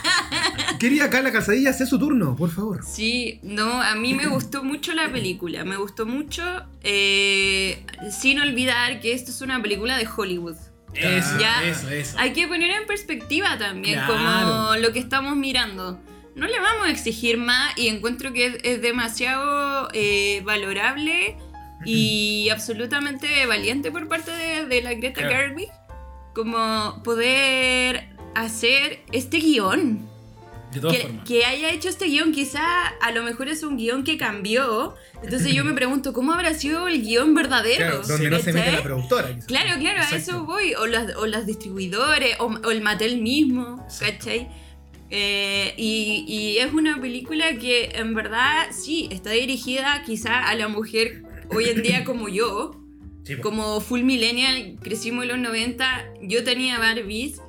Quería 0.80 1.10
Carla 1.10 1.30
Calzadilla 1.30 1.70
hacer 1.70 1.86
su 1.86 1.98
turno, 1.98 2.34
por 2.34 2.50
favor. 2.50 2.80
Sí, 2.84 3.38
no, 3.42 3.82
a 3.82 3.94
mí 3.94 4.14
me 4.14 4.26
gustó 4.28 4.64
mucho 4.64 4.94
la 4.94 5.12
película, 5.12 5.62
me 5.64 5.76
gustó 5.76 6.06
mucho, 6.06 6.42
eh, 6.82 7.84
sin 8.10 8.40
olvidar 8.40 8.98
que 9.00 9.12
esto 9.12 9.30
es 9.30 9.42
una 9.42 9.60
película 9.60 9.98
de 9.98 10.08
Hollywood. 10.16 10.56
Eso, 10.94 11.38
Ya. 11.38 11.62
eso, 11.64 11.88
eso. 11.90 12.16
Hay 12.18 12.32
que 12.32 12.48
poner 12.48 12.70
en 12.70 12.86
perspectiva 12.86 13.58
también 13.58 13.94
Claro. 14.00 14.14
como 14.14 14.76
lo 14.76 14.90
que 14.92 14.98
estamos 15.00 15.36
mirando. 15.36 16.00
No 16.34 16.46
le 16.46 16.58
vamos 16.58 16.86
a 16.86 16.90
exigir 16.90 17.36
más 17.36 17.76
y 17.76 17.88
encuentro 17.88 18.32
que 18.32 18.46
es, 18.46 18.54
es 18.62 18.80
demasiado 18.80 19.88
eh, 19.92 20.40
valorable 20.46 21.36
y 21.84 22.48
absolutamente 22.52 23.44
valiente 23.46 23.92
por 23.92 24.08
parte 24.08 24.30
de, 24.30 24.64
de 24.64 24.80
la 24.82 24.94
Greta 24.94 25.20
Claro. 25.20 25.36
Gerwig 25.36 25.68
como 26.34 27.02
poder 27.04 28.08
hacer 28.34 29.00
este 29.12 29.38
guion 29.38 30.08
De 30.72 30.80
todas 30.80 30.96
que, 30.96 31.02
formas. 31.02 31.24
que 31.28 31.44
haya 31.44 31.70
hecho 31.70 31.88
este 31.88 32.06
guion, 32.06 32.32
quizá 32.32 32.86
a 33.00 33.10
lo 33.12 33.22
mejor 33.24 33.48
es 33.48 33.62
un 33.62 33.76
guion 33.76 34.04
que 34.04 34.16
cambió. 34.16 34.94
Entonces 35.22 35.52
yo 35.52 35.64
me 35.64 35.72
pregunto, 35.72 36.12
¿cómo 36.12 36.32
habrá 36.32 36.54
sido 36.54 36.86
el 36.88 37.02
guion 37.02 37.34
verdadero? 37.34 37.86
Claro, 37.86 38.02
donde 38.06 38.30
no 38.30 38.38
se 38.38 38.52
mete 38.52 38.72
la 38.72 38.82
productora. 38.82 39.28
quizás. 39.34 39.46
Claro, 39.46 39.70
claro, 39.80 39.98
a 40.00 40.02
Exacto. 40.04 40.16
eso 40.30 40.44
voy. 40.44 40.74
O 40.74 40.86
las, 40.86 41.16
o 41.16 41.26
las 41.26 41.46
distribuidores, 41.46 42.36
o, 42.38 42.46
o 42.46 42.70
el 42.70 42.80
Mattel 42.82 43.20
mismo, 43.20 43.82
Exacto. 43.84 44.26
¿cachai? 44.26 44.48
Eh, 45.12 45.74
y, 45.76 46.24
y 46.28 46.58
es 46.58 46.72
una 46.72 47.00
película 47.00 47.56
que 47.56 47.90
en 47.96 48.14
verdad 48.14 48.68
sí 48.70 49.08
está 49.10 49.30
dirigida 49.30 50.02
quizá 50.06 50.38
a 50.48 50.54
la 50.54 50.68
mujer 50.68 51.24
hoy 51.50 51.64
en 51.68 51.82
día 51.82 52.04
como 52.04 52.28
yo, 52.28 52.76
Sí, 53.24 53.34
po. 53.36 53.42
como 53.42 53.80
full 53.80 54.02
millennial, 54.02 54.76
crecimos 54.80 55.24
en 55.24 55.30
los 55.30 55.38
90, 55.40 56.04
yo 56.22 56.44
tenía 56.44 56.78
Barbies, 56.78 57.42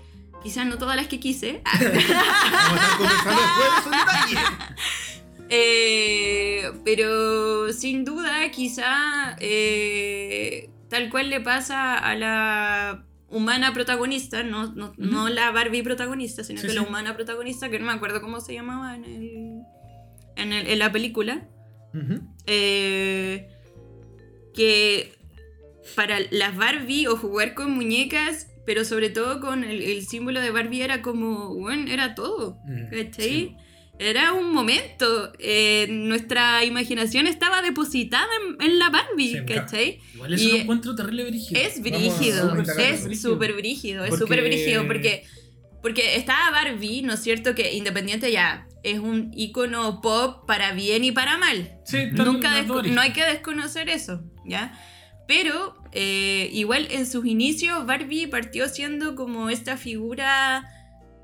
quizás 0.44 0.66
no 0.66 0.78
todas 0.78 0.96
las 0.96 1.08
que 1.08 1.20
quise. 1.20 1.62
Eh, 5.54 6.72
pero 6.86 7.74
sin 7.74 8.06
duda, 8.06 8.50
quizá 8.52 9.36
eh, 9.42 10.70
tal 10.90 11.10
cual 11.10 11.30
le 11.30 11.42
pasa 11.42 11.98
a 11.98 12.16
la 12.16 13.04
humana 13.28 13.74
protagonista, 13.74 14.44
no, 14.44 14.72
no, 14.74 14.94
no 14.98 15.28
la 15.28 15.52
Barbie 15.52 15.84
protagonista, 15.84 16.46
sino 16.46 16.62
Sí, 16.62 16.68
que 16.68 16.72
sí. 16.74 16.80
la 16.80 16.84
humana 16.88 17.16
protagonista, 17.18 17.70
que 17.70 17.80
no 17.80 17.86
me 17.86 17.92
acuerdo 17.92 18.22
cómo 18.22 18.40
se 18.40 18.54
llamaba 18.54 18.96
en, 18.96 19.04
el, 19.04 19.62
en, 20.38 20.54
el- 20.54 20.68
en 20.68 20.80
la 20.80 20.90
película, 20.94 21.46
Ujú. 21.94 22.22
eh, 22.48 23.50
que 24.54 25.14
para 25.98 26.18
las 26.32 26.56
Barbie 26.56 27.08
o 27.08 27.18
jugar 27.18 27.56
con 27.56 27.72
muñecas, 27.72 28.48
pero 28.66 28.86
sobre 28.86 29.10
todo 29.10 29.40
con 29.40 29.64
el, 29.64 29.82
el 29.82 30.06
símbolo 30.06 30.40
de 30.42 30.52
Barbie 30.52 30.82
era 30.82 31.02
como, 31.02 31.56
bueno, 31.56 31.92
era 31.92 32.16
todo. 32.16 32.58
Mm, 32.66 32.90
¿Cachai? 32.90 33.30
sí. 33.30 33.56
Era 34.00 34.34
un 34.34 34.52
momento. 34.52 35.32
eh, 35.38 35.86
nuestra 35.90 36.66
imaginación 36.66 37.28
estaba 37.28 37.62
depositada 37.62 38.26
en, 38.60 38.66
en 38.72 38.80
la 38.80 38.90
Barbie, 38.90 39.34
Sí, 39.34 39.46
¿cachai? 39.46 40.00
Igual 40.16 40.34
eso 40.34 40.44
y- 40.48 40.52
lo 40.54 40.58
encuentro 40.58 40.96
terrible 40.96 41.26
brígido. 41.26 41.62
Es 41.62 41.80
brígido, 41.82 42.56
es 42.80 43.04
brígido. 43.06 43.16
súper 43.34 43.54
brígido, 43.54 44.04
es 44.04 44.10
Porque- 44.10 44.24
súper 44.24 44.42
brígido, 44.44 44.88
porque, 44.88 45.24
porque 45.84 46.16
estaba 46.16 46.50
Barbie, 46.50 47.04
¿no 47.04 47.14
es 47.14 47.20
cierto? 47.22 47.54
Que 47.54 47.74
Independiente 47.74 48.32
ya 48.32 48.68
es 48.84 48.98
un 48.98 49.32
icono 49.36 50.02
pop 50.02 50.48
para 50.48 50.72
bien 50.74 51.04
y 51.04 51.12
para 51.12 51.38
mal. 51.38 51.78
Sí, 51.86 51.98
Nunca 52.12 52.64
no 52.64 53.02
hay 53.02 53.14
que 53.14 53.24
desconocer 53.24 53.88
eso, 53.90 54.24
¿ya? 54.48 54.74
Pero 55.28 55.76
eh, 55.92 56.50
igual 56.54 56.88
en 56.92 57.06
sus 57.06 57.26
inicios 57.26 57.86
Barbie 57.86 58.28
partió 58.28 58.68
siendo 58.70 59.16
como 59.16 59.50
esta 59.50 59.78
figura 59.78 60.70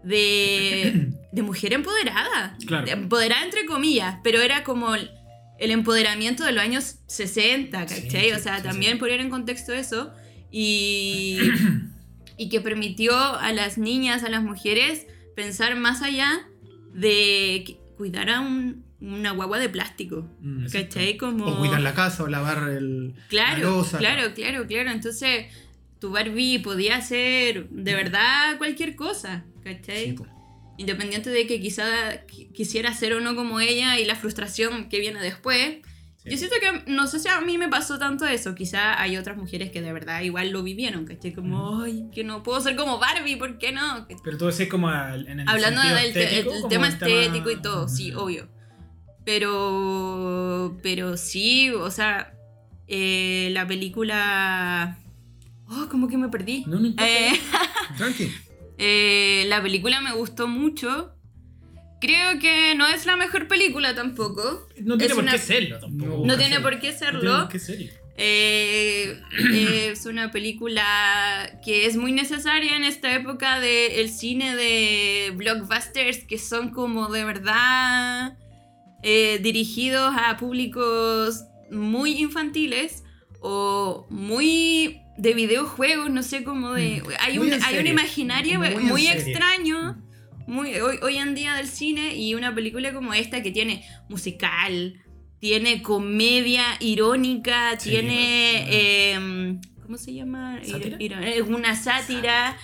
de, 0.03 1.09
de 1.31 1.41
mujer 1.41 1.73
empoderada. 1.73 2.57
Claro. 2.65 2.87
Empoderada 2.87 3.43
entre 3.43 3.65
comillas, 3.65 4.17
pero 4.23 4.41
era 4.41 4.63
como 4.63 4.95
el, 4.95 5.09
empoderamiento 5.59 6.43
de 6.43 6.51
los 6.51 6.63
años 6.63 6.99
60, 7.07 7.79
¿cachai? 7.85 8.09
Sí, 8.09 8.31
o 8.31 8.39
sea, 8.39 8.57
sí, 8.57 8.63
también 8.63 8.93
sí. 8.93 8.99
poner 8.99 9.19
en 9.19 9.29
contexto 9.29 9.73
eso. 9.73 10.13
Y, 10.51 11.39
y 12.37 12.49
que 12.49 12.61
permitió 12.61 13.15
a 13.17 13.51
las 13.53 13.77
niñas, 13.77 14.23
a 14.23 14.29
las 14.29 14.43
mujeres, 14.43 15.07
pensar 15.35 15.75
más 15.75 16.01
allá 16.01 16.47
de 16.93 17.77
cuidar 17.97 18.29
a 18.29 18.39
un- 18.39 18.86
una 18.99 19.31
guagua 19.31 19.59
de 19.59 19.69
plástico. 19.69 20.27
Mm. 20.41 20.67
¿Cachai? 20.71 21.17
Como... 21.17 21.45
O 21.45 21.57
cuidar 21.59 21.81
la 21.81 21.93
casa 21.93 22.23
o 22.23 22.27
lavar 22.27 22.69
el. 22.69 23.09
la 23.15 23.27
Claro, 23.29 23.69
loza. 23.77 23.97
claro, 23.97 24.33
claro, 24.33 24.65
claro. 24.67 24.91
Entonces, 24.91 25.45
tu 25.99 26.11
Barbie 26.11 26.59
podía 26.59 26.97
hacer 26.97 27.69
de 27.69 27.93
verdad 27.95 28.57
cualquier 28.57 28.95
cosa, 28.95 29.45
¿cachai? 29.63 30.05
Sí, 30.07 30.13
po. 30.13 30.25
Independiente 30.79 31.31
de 31.31 31.47
que 31.47 31.59
quizá 31.59 32.25
qui- 32.27 32.51
quisiera 32.53 32.93
ser 32.93 33.13
o 33.13 33.19
no 33.19 33.35
como 33.35 33.59
ella 33.59 33.99
y 33.99 34.05
la 34.05 34.15
frustración 34.15 34.89
que 34.89 34.99
viene 34.99 35.19
después. 35.19 35.77
Sí. 36.23 36.31
Yo 36.31 36.37
siento 36.37 36.55
que, 36.59 36.91
no 36.91 37.07
sé 37.07 37.19
si 37.19 37.27
a 37.29 37.39
mí 37.41 37.57
me 37.57 37.67
pasó 37.69 37.97
tanto 37.97 38.27
eso, 38.27 38.53
quizá 38.53 38.99
hay 39.01 39.15
otras 39.17 39.37
mujeres 39.37 39.71
que 39.71 39.81
de 39.81 39.91
verdad 39.93 40.21
igual 40.21 40.49
lo 40.51 40.61
vivieron, 40.61 41.05
¿cachai? 41.05 41.33
Como, 41.33 41.81
ay, 41.81 42.05
que 42.13 42.23
no 42.23 42.43
puedo 42.43 42.59
ser 42.61 42.75
como 42.75 42.99
Barbie, 42.99 43.37
¿por 43.37 43.57
qué 43.57 43.71
no? 43.71 44.05
Pero 44.23 44.37
tú 44.37 44.45
decís 44.47 44.67
como 44.67 44.91
en 44.91 45.39
el 45.39 45.47
Hablando 45.49 45.81
del 45.81 45.97
estético, 45.97 46.51
el 46.53 46.57
como 46.57 46.67
tema 46.67 46.87
el 46.87 46.93
estético 46.93 47.49
y 47.51 47.61
todo, 47.61 47.87
sí, 47.87 48.11
obvio. 48.13 48.49
Pero, 49.27 50.77
pero 50.81 51.17
sí, 51.17 51.69
o 51.71 51.91
sea, 51.91 52.33
eh, 52.87 53.49
la 53.51 53.67
película... 53.67 54.97
Oh, 55.67 55.87
como 55.91 56.07
que 56.07 56.15
me 56.17 56.29
perdí. 56.29 56.63
No, 56.65 56.79
no 56.79 56.87
importa. 56.87 57.05
Eh, 57.11 57.37
Tranqui. 57.97 58.31
eh, 58.77 59.43
la 59.49 59.61
película 59.61 59.99
me 59.99 60.13
gustó 60.13 60.47
mucho. 60.47 61.13
Creo 61.99 62.39
que 62.39 62.73
no 62.75 62.87
es 62.87 63.05
la 63.05 63.17
mejor 63.17 63.49
película 63.49 63.93
tampoco. 63.93 64.65
no 64.81 64.97
tiene 64.97 65.11
es 65.11 65.13
por 65.15 65.23
una- 65.23 65.33
qué 65.33 65.39
serlo 65.39 65.79
tampoco. 65.79 66.23
No 66.25 66.37
tiene 66.37 66.61
por 66.61 66.79
qué 66.79 66.91
No 66.93 66.97
tiene 66.97 66.97
serlo. 66.97 67.37
por 67.41 67.49
qué 67.49 67.59
serlo. 67.59 67.91
Eh, 68.15 69.19
es 69.91 70.05
una 70.05 70.31
película 70.31 71.59
que 71.65 71.85
es 71.85 71.97
muy 71.97 72.13
necesaria 72.13 72.77
en 72.77 72.85
esta 72.85 73.13
época 73.13 73.59
del 73.59 74.09
cine 74.09 74.55
de 74.55 75.33
blockbusters 75.35 76.19
que 76.23 76.39
son 76.39 76.69
como 76.71 77.09
de 77.09 77.25
verdad 77.25 78.37
eh, 79.03 79.39
dirigidos 79.41 80.13
a 80.17 80.37
públicos 80.37 81.43
muy 81.71 82.13
infantiles 82.13 83.03
o 83.41 84.05
muy 84.09 85.01
de 85.17 85.33
videojuegos, 85.33 86.09
no 86.09 86.23
sé 86.23 86.43
cómo 86.43 86.73
de... 86.73 87.01
Hay 87.19 87.39
Muy 87.39 87.51
un, 87.51 87.63
hay 87.63 87.79
un 87.79 87.87
imaginario 87.87 88.59
Muy 88.81 89.07
extraño 89.07 90.01
muy, 90.47 90.75
hoy, 90.75 90.97
hoy 91.01 91.17
en 91.17 91.35
día 91.35 91.55
del 91.55 91.67
cine 91.67 92.15
y 92.15 92.33
una 92.33 92.55
película 92.55 92.93
como 92.93 93.13
esta 93.13 93.43
que 93.43 93.51
tiene 93.51 93.83
musical, 94.07 94.93
tiene 95.39 95.81
comedia 95.81 96.63
irónica, 96.79 97.77
Sí, 97.77 97.89
tiene... 97.89 99.11
em, 99.13 99.59
¿Cómo 99.83 99.97
se 99.97 100.13
llama? 100.13 100.59
¿Sátira? 100.63 100.97
Una 101.47 101.75
sátira. 101.75 102.57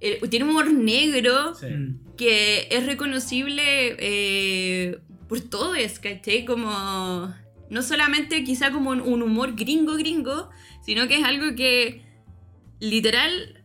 eh, 0.00 0.20
tiene 0.30 0.46
humor 0.46 0.72
negro 0.72 1.54
Sí. 1.54 1.66
Mm. 1.66 2.16
que 2.16 2.68
es 2.70 2.86
reconocible 2.86 3.96
eh, 3.98 4.98
por 5.28 5.40
todo, 5.40 5.74
es, 5.74 5.98
¿cachai? 5.98 6.44
Como 6.44 7.34
no 7.70 7.82
solamente 7.82 8.44
quizá 8.44 8.70
como 8.72 8.90
un, 8.90 9.22
humor 9.22 9.54
gringo 9.54 9.94
gringo, 9.96 10.48
sino 10.84 11.06
que 11.06 11.18
es 11.18 11.24
algo 11.24 11.54
que 11.54 12.02
literal 12.80 13.62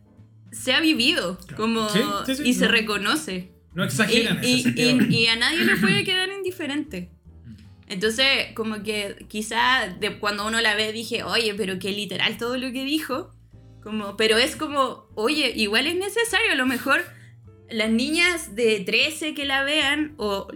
se 0.52 0.72
ha 0.74 0.80
vivido 0.80 1.38
como 1.56 1.88
Sí, 1.88 2.00
sí, 2.26 2.34
sí, 2.36 2.42
y 2.44 2.54
se 2.54 2.66
no. 2.66 2.70
reconoce. 2.72 3.52
No 3.74 3.82
exageran 3.84 4.40
y- 4.44 4.60
ese 4.60 4.70
y- 4.76 5.14
y 5.22 5.26
a 5.26 5.36
nadie 5.36 5.64
le 5.64 5.76
puede 5.76 6.04
quedar 6.04 6.28
indiferente. 6.30 7.10
Entonces, 7.88 8.52
como 8.54 8.82
que 8.82 9.26
quizá 9.28 9.88
de 10.00 10.18
cuando 10.18 10.46
uno 10.46 10.60
la 10.60 10.74
ve 10.74 10.92
dije, 10.92 11.22
oye, 11.22 11.54
pero 11.54 11.78
que 11.78 11.90
literal 11.92 12.36
todo 12.38 12.56
lo 12.56 12.72
que 12.72 12.84
dijo. 12.84 13.30
Como, 13.82 14.16
pero 14.16 14.38
es 14.38 14.56
como, 14.56 15.06
oye, 15.14 15.52
igual 15.54 15.86
es 15.86 15.94
necesario, 15.96 16.52
a 16.52 16.54
lo 16.54 16.64
mejor 16.66 17.04
las 17.70 17.90
niñas 17.90 18.54
de 18.54 18.80
13 18.80 19.34
que 19.34 19.44
la 19.44 19.64
vean, 19.64 20.14
o, 20.18 20.48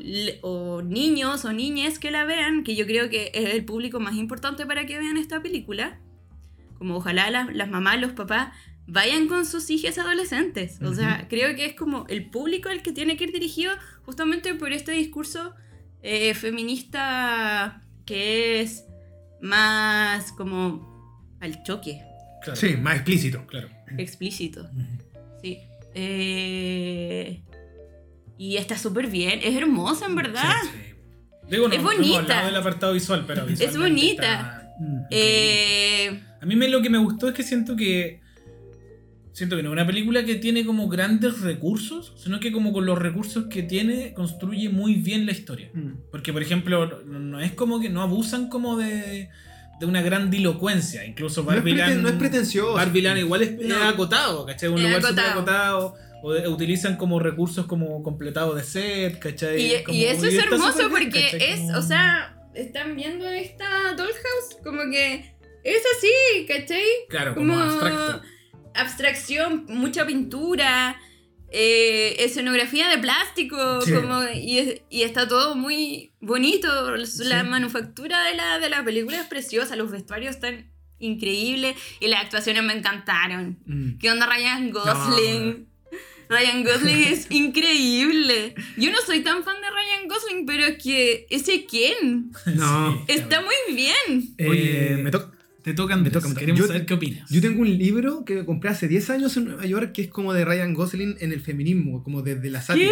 niños 0.85 1.45
o 1.45 1.53
niñas 1.53 1.99
que 1.99 2.11
la 2.11 2.25
vean, 2.25 2.65
que 2.65 2.77
yo 2.77 2.87
creo 2.87 3.09
que 3.09 3.31
es 3.35 3.55
el 3.55 3.65
público 3.65 4.01
más 4.01 4.15
importante 4.15 4.67
para 4.67 4.87
que 4.87 4.99
vean 4.99 5.17
esta 5.17 5.43
película. 5.43 5.99
Como 6.79 6.97
ojalá 6.97 7.31
las, 7.31 7.55
las 7.55 7.69
mamás, 7.71 8.01
los 8.01 8.13
papás 8.13 8.53
vayan 8.87 9.27
con 9.29 9.45
sus 9.45 9.69
hijas 9.71 9.99
adolescentes. 9.99 10.81
O 10.83 10.95
sea, 10.95 11.27
creo 11.29 11.55
que 11.57 11.67
es 11.67 11.75
como 11.75 12.07
el 12.09 12.31
público 12.31 12.69
el 12.69 12.83
que 12.83 12.93
tiene 12.93 13.17
que 13.17 13.25
ir 13.25 13.33
dirigido 13.33 13.73
justamente 14.05 14.55
por 14.55 14.73
este 14.73 14.93
discurso 14.93 15.55
eh, 16.03 16.35
feminista 16.35 17.83
que 18.07 18.61
es 18.61 18.85
más 19.43 20.33
como 20.33 21.37
al 21.41 21.63
choque, 21.63 22.03
Claro, 22.43 22.59
Sí, 22.59 22.77
más 22.77 22.95
explícito. 22.97 23.45
claro. 23.47 23.69
explícito. 23.99 24.69
Eh, 26.01 27.43
y 28.39 28.57
está 28.57 28.79
súper 28.79 29.09
bien, 29.09 29.41
es 29.43 29.57
hermosa 29.57 30.07
en 30.07 30.15
verdad. 30.15 30.43
Sí, 30.63 30.69
sí. 30.73 30.95
Digo, 31.51 31.67
no, 31.69 31.75
Es 31.75 31.83
bonita. 31.83 32.45
del 32.47 32.57
apartado 32.57 32.93
visual, 32.93 33.25
pero 33.27 33.47
visualmente 33.47 33.79
bonita. 33.79 34.23
está- 34.23 34.65
Mm. 34.81 35.01
Eh, 35.11 36.23
A 36.41 36.47
mí 36.47 36.55
me, 36.55 36.69
lo 36.69 36.81
que 36.81 36.89
me 36.89 36.99
gustó 36.99 37.27
es 37.29 37.35
que 37.35 37.43
siento 37.43 37.75
que. 37.75 38.21
Siento 39.33 39.57
que 39.57 39.63
no 39.65 39.71
es 39.71 39.73
una 39.73 39.87
película 39.87 40.25
que 40.25 40.37
tiene 40.37 40.65
como 40.65 40.89
grandes 40.89 41.41
recursos, 41.41 42.13
sino 42.17 42.39
que 42.39 42.53
como 42.53 42.73
con 42.73 42.87
los 42.87 42.97
recursos 42.99 43.47
que 43.47 43.63
tiene 43.65 44.13
construye 44.15 44.69
muy 44.69 44.95
bien 44.95 45.27
la 45.27 45.33
historia. 45.33 45.71
Mm. 45.75 45.91
Porque, 46.13 46.33
por 46.33 46.43
ejemplo, 46.43 47.03
no, 47.05 47.19
no 47.19 47.41
es 47.41 47.53
como 47.55 47.81
que 47.81 47.89
no 47.89 48.03
abusan 48.03 48.49
como 48.49 48.77
de, 48.77 49.31
de 49.79 49.87
una 49.87 50.03
gran 50.03 50.31
dilocuencia. 50.31 51.05
Incluso 51.05 51.45
Land- 51.45 52.01
no 52.03 52.09
es 52.09 52.15
pretencioso. 52.17 52.75
Barbie 52.75 53.03
Land 53.03 53.19
igual 53.19 53.43
es, 53.43 53.53
No. 53.53 53.83
acotado, 53.85 54.45
¿cachai? 54.47 54.69
Un 54.69 54.79
Es 54.79 54.83
lugar 54.85 55.03
súper 55.03 55.25
acotado. 55.25 55.41
acotado. 55.41 55.95
O 56.23 56.33
de- 56.33 56.49
utilizan 56.49 56.97
como 56.97 57.21
recursos 57.21 57.67
como 57.67 58.03
completados 58.03 58.57
de 58.57 58.65
set, 58.65 59.19
¿cachai? 59.21 59.61
y, 59.77 59.85
Como- 59.85 59.97
y 59.97 60.05
eso 60.07 60.27
es 60.27 60.35
hermoso 60.35 60.77
bien, 60.79 60.91
porque 60.91 61.37
es, 61.53 61.61
Como- 61.61 61.79
o 61.79 61.83
sea, 61.83 62.35
están 62.55 62.97
viendo 62.97 63.29
esta 63.29 63.95
dollhouse 63.97 64.57
como 64.65 64.81
que 64.91 65.37
es 65.63 65.83
así, 65.97 66.47
¿cachai? 66.49 66.83
Claro, 67.09 67.35
como, 67.37 67.53
como 67.55 67.65
abstracto. 67.65 68.23
abstracción, 68.75 69.67
mucha 69.69 70.07
pintura, 70.07 71.01
eh, 71.51 72.17
escenografía 72.21 72.89
de 72.89 72.99
plástico, 72.99 73.81
Sí. 73.81 73.93
como, 73.93 74.23
y, 74.35 74.59
es- 74.59 74.81
y 74.91 75.03
está 75.03 75.27
todo 75.29 75.55
muy 75.55 76.13
bonito. 76.21 76.69
La 76.97 77.07
Sí. 77.07 77.49
manufactura 77.49 78.23
de 78.25 78.35
la, 78.35 78.59
de 78.59 78.69
la 78.69 78.85
película 78.85 79.21
es 79.21 79.27
preciosa, 79.27 79.77
los 79.77 79.91
vestuarios 79.91 80.35
están 80.35 80.71
increíbles 80.99 81.77
y 82.01 82.09
las 82.09 82.23
actuaciones 82.25 82.63
me 82.65 82.73
encantaron. 82.75 83.59
Mm. 83.67 83.99
¿Qué 83.99 84.11
onda 84.11 84.27
Ryan 84.27 84.71
Gosling? 84.71 85.67
Ryan 86.29 86.63
Gosling 86.65 87.05
es 87.05 87.27
increíble. 87.31 88.55
Yo 88.77 88.91
no 88.91 88.99
soy 89.07 89.21
tan 89.21 89.43
fan 89.45 89.57
de 89.63 89.69
Ryan 89.71 90.09
Gosling, 90.09 90.45
pero 90.47 90.65
es 90.67 90.83
que 90.83 91.27
ese 91.31 91.65
Ken 91.65 92.31
No. 92.47 93.05
Está 93.09 93.41
muy 93.41 93.75
bien. 93.75 94.35
Eh, 94.37 94.49
Oye, 94.49 94.97
me 94.99 95.11
toca. 95.11 95.31
Te 95.69 95.75
tocan, 95.75 96.03
Me 96.03 96.11
toca, 96.11 96.27
me 96.29 96.33
toca. 96.35 96.41
Queremos 96.41 96.61
Yo- 96.61 96.67
saber 96.67 96.87
qué 96.87 96.95
opinas. 96.95 97.29
Yo 97.31 97.41
tengo 97.41 97.61
un 97.61 97.77
libro 97.77 98.25
que 98.25 98.45
compré 98.47 98.71
hace 98.71 98.89
10 98.89 99.11
años 99.11 99.37
en 99.37 99.45
Nueva 99.47 99.67
York 99.67 99.93
que 99.93 100.03
es 100.03 100.09
como 100.09 100.33
de 100.33 100.45
Ryan 100.45 100.73
Gosling 100.73 101.17
en 101.21 101.33
el 101.33 101.41
feminismo, 101.41 102.03
como 102.03 102.23
desde 102.23 102.49
la 102.51 102.63
sátira. 102.63 102.91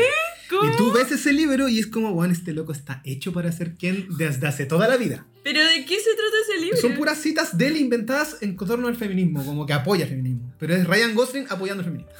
¿Cómo? 0.50 0.70
Y 0.72 0.76
tú 0.76 0.92
ves 0.92 1.10
ese 1.10 1.32
libro 1.32 1.68
y 1.68 1.78
es 1.80 1.86
como, 1.88 2.12
bueno, 2.12 2.32
este 2.32 2.52
loco 2.52 2.70
está 2.72 3.00
hecho 3.04 3.32
para 3.32 3.50
ser 3.50 3.74
Ken 3.76 4.06
desde 4.16 4.46
hace 4.46 4.64
toda 4.66 4.86
la 4.86 4.96
vida. 4.96 5.26
¿Pero 5.42 5.60
de 5.60 5.84
qué 5.84 5.94
se 5.96 6.10
trata 6.10 6.36
ese 6.48 6.60
libro? 6.60 6.76
Son 6.76 6.94
puras 6.94 7.18
citas 7.20 7.56
de 7.56 7.68
él 7.68 7.76
inventadas 7.76 8.38
en 8.42 8.56
torno 8.56 8.88
al 8.88 8.96
feminismo, 8.96 9.44
como 9.44 9.64
que 9.66 9.72
apoya 9.72 10.04
el 10.04 10.10
feminismo. 10.10 10.52
Pero 10.58 10.74
es 10.74 10.86
Ryan 10.86 11.14
Gosling 11.14 11.46
apoyando 11.50 11.82
el 11.82 11.86
feminismo. 11.86 12.12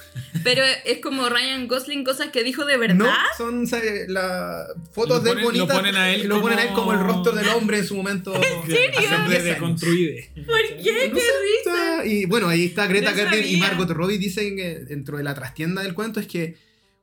Pero 0.43 0.61
es 0.85 0.99
como 0.99 1.27
Ryan 1.29 1.67
Gosling, 1.67 2.03
cosas 2.05 2.29
que 2.29 2.43
dijo 2.43 2.65
de 2.65 2.77
verdad. 2.77 2.95
No, 2.95 3.09
son 3.37 3.65
las 4.07 4.67
fotos 4.91 5.23
de 5.23 5.31
él 5.31 5.37
ponen- 5.37 5.43
lo 5.57 5.65
bonitas. 5.65 5.77
ponen 5.77 5.95
a 5.95 6.09
él 6.13 6.27
lo 6.27 6.41
ponen 6.41 6.59
a 6.59 6.61
él 6.63 6.67
como- 6.69 6.81
como 6.87 6.93
el 6.93 6.99
rostro 6.99 7.31
del 7.33 7.47
hombre 7.49 7.79
en 7.79 7.85
su 7.85 7.95
momento. 7.95 8.33
¿En 8.35 8.65
Siempre 8.65 9.41
deconstruido. 9.43 10.13
¿Por 10.47 10.77
qué? 10.77 10.83
¡Qué 10.83 11.09
risa! 11.11 12.05
Y 12.05 12.25
bueno, 12.25 12.47
ahí 12.47 12.65
está 12.65 12.87
Greta 12.87 13.11
No 13.11 13.17
Gerwig 13.17 13.45
y. 13.53 13.57
Margot 13.57 13.89
Robbie 13.89 14.17
dicen 14.17 14.55
que 14.55 14.79
dentro 14.79 15.17
de 15.17 15.23
la 15.23 15.33
trastienda 15.35 15.83
del 15.83 15.93
cuento 15.93 16.19
es 16.19 16.27
que 16.27 16.55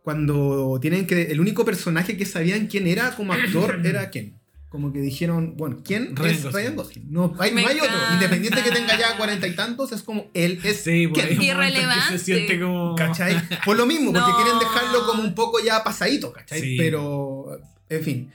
cuando 0.03 0.79
tienen 0.83 1.07
que 1.07 1.23
el 1.31 1.41
único 1.41 1.65
personaje 1.65 2.17
que 2.17 2.27
sabían 2.27 2.67
quién 2.67 2.87
era 2.87 3.15
como 3.17 3.33
actor 3.33 3.81
era 3.85 4.11
Ken. 4.11 4.39
Como 4.69 4.93
que 4.93 4.99
dijeron, 4.99 5.57
bueno, 5.57 5.83
¿quién 5.85 6.17
Ryan 6.17 6.31
es 6.35 6.43
Gosling. 6.43 6.53
Ryan 6.53 6.77
Gosling? 6.77 7.13
No 7.13 7.37
hay, 7.39 7.53
no 7.53 7.59
hay 7.61 7.79
otro. 7.79 7.95
Independiente 8.15 8.61
que 8.61 8.73
tenga 8.73 8.99
ya 8.99 9.17
cuarenta 9.17 9.47
y 9.47 9.55
tantos, 9.55 9.93
es 9.93 10.03
como 10.03 10.29
él 10.35 10.59
es 10.65 10.79
Sí, 10.81 10.91
ahí 10.91 11.13
Ken. 11.13 11.41
Irrelevante. 11.41 12.19
se 12.19 12.19
siente 12.19 12.59
como... 12.61 12.97
¿Cachai? 12.97 13.41
Por 13.65 13.77
lo 13.77 13.87
mismo, 13.87 14.13
porque 14.13 14.29
No. 14.29 14.37
quieren 14.37 14.59
dejarlo 14.59 15.07
como 15.07 15.23
un 15.23 15.33
poco 15.33 15.61
ya 15.65 15.85
pasadito, 15.85 16.33
¿cachai? 16.33 16.61
Sí. 16.61 16.77
Pero, 16.77 17.57
en 17.89 18.03
fin. 18.03 18.33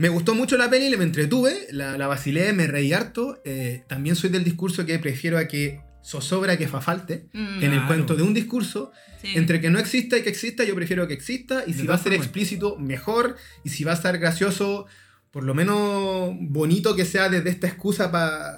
Me 0.00 0.08
gustó 0.08 0.34
mucho 0.34 0.56
la 0.56 0.70
peli, 0.70 0.88
le 0.88 0.96
me 0.96 1.04
entretuve, 1.04 1.66
la, 1.72 1.98
la 1.98 2.06
vacilé, 2.06 2.52
me 2.54 2.66
reí 2.66 2.92
harto. 2.92 3.40
Eh, 3.44 3.84
también 3.86 4.16
soy 4.16 4.30
del 4.30 4.44
discurso 4.44 4.86
que 4.86 4.98
prefiero 4.98 5.36
a 5.36 5.46
que 5.46 5.80
zozobra 6.02 6.56
que 6.56 6.68
fa 6.68 6.80
falte. 6.80 7.26
Mm, 7.34 7.56
En 7.58 7.62
el 7.64 7.70
Claro. 7.72 7.86
cuento 7.86 8.16
de 8.16 8.22
un 8.22 8.32
discurso, 8.32 8.92
sí. 9.20 9.28
entre 9.34 9.60
que 9.60 9.68
no 9.68 9.78
exista 9.78 10.16
y 10.16 10.22
que 10.22 10.30
exista, 10.30 10.64
yo 10.64 10.74
prefiero 10.74 11.06
que 11.06 11.12
exista. 11.12 11.64
Y 11.66 11.72
De 11.74 11.80
si 11.80 11.86
va 11.86 11.96
a 11.96 11.98
ser 11.98 12.12
formas. 12.12 12.26
explícito, 12.26 12.76
mejor. 12.78 13.36
Y 13.62 13.68
si 13.68 13.84
va 13.84 13.92
a 13.92 13.94
estar 13.94 14.16
gracioso, 14.16 14.86
por 15.30 15.44
lo 15.44 15.52
menos 15.52 16.30
bonito 16.40 16.96
que 16.96 17.04
sea 17.04 17.28
desde 17.28 17.50
esta 17.50 17.66
excusa 17.66 18.10
para 18.10 18.54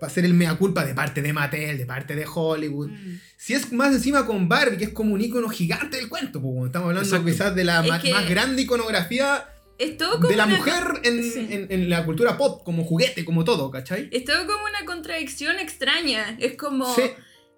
hacer 0.00 0.24
el 0.24 0.32
mea 0.32 0.54
culpa 0.54 0.86
de 0.86 0.94
parte 0.94 1.20
de 1.20 1.34
Mattel, 1.34 1.76
de 1.76 1.84
parte 1.84 2.16
de 2.16 2.24
Hollywood. 2.26 2.88
Mm. 2.88 3.18
Si 3.36 3.52
es 3.52 3.70
más 3.70 3.92
encima 3.94 4.24
con 4.24 4.48
Barbie, 4.48 4.78
que 4.78 4.84
es 4.84 4.90
como 4.94 5.12
un 5.12 5.20
icono 5.20 5.50
gigante 5.50 5.98
del 5.98 6.08
cuento, 6.08 6.40
pues, 6.40 6.66
estamos 6.68 6.88
hablando 6.88 7.06
Exacto. 7.06 7.26
quizás 7.26 7.54
de 7.54 7.64
la 7.64 7.82
que- 8.00 8.10
más 8.12 8.26
grande 8.30 8.62
iconografía 8.62 9.44
Es 9.80 9.96
todo 9.96 10.16
como 10.16 10.28
de 10.28 10.36
la 10.36 10.44
una- 10.46 10.56
mujer 10.58 10.84
en, 11.04 11.24
Sí. 11.24 11.46
en- 11.50 11.66
en 11.70 11.88
la 11.88 12.04
cultura 12.04 12.36
pop, 12.36 12.62
como 12.64 12.84
juguete, 12.84 13.24
como 13.24 13.44
todo, 13.44 13.70
¿cachai? 13.70 14.08
Es 14.12 14.24
todo 14.24 14.46
como 14.46 14.62
una 14.64 14.84
contradicción 14.84 15.58
extraña. 15.58 16.36
Es 16.38 16.56
como. 16.56 16.94
Sí. 16.94 17.02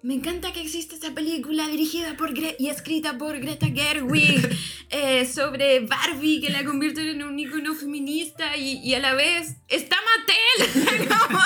Me 0.03 0.15
encanta 0.15 0.51
que 0.51 0.59
exista 0.61 0.95
esta 0.95 1.13
película 1.15 1.65
dirigida 1.69 2.17
por 2.17 2.33
Gre- 2.33 2.57
y 2.59 2.67
escrita 2.67 3.17
por 3.17 3.39
Greta 3.39 3.67
Gerwig 3.73 4.49
eh, 4.89 5.25
sobre 5.25 5.79
Barbie 5.79 6.41
que 6.41 6.49
la 6.49 6.65
convierte 6.65 7.09
en 7.09 7.23
un 7.23 7.39
icono 7.39 7.73
feminista 7.73 8.57
y, 8.57 8.79
y 8.83 8.95
a 8.95 8.99
la 8.99 9.13
vez 9.13 9.55
está 9.69 9.95
Mattel. 9.95 11.07
Como- 11.07 11.39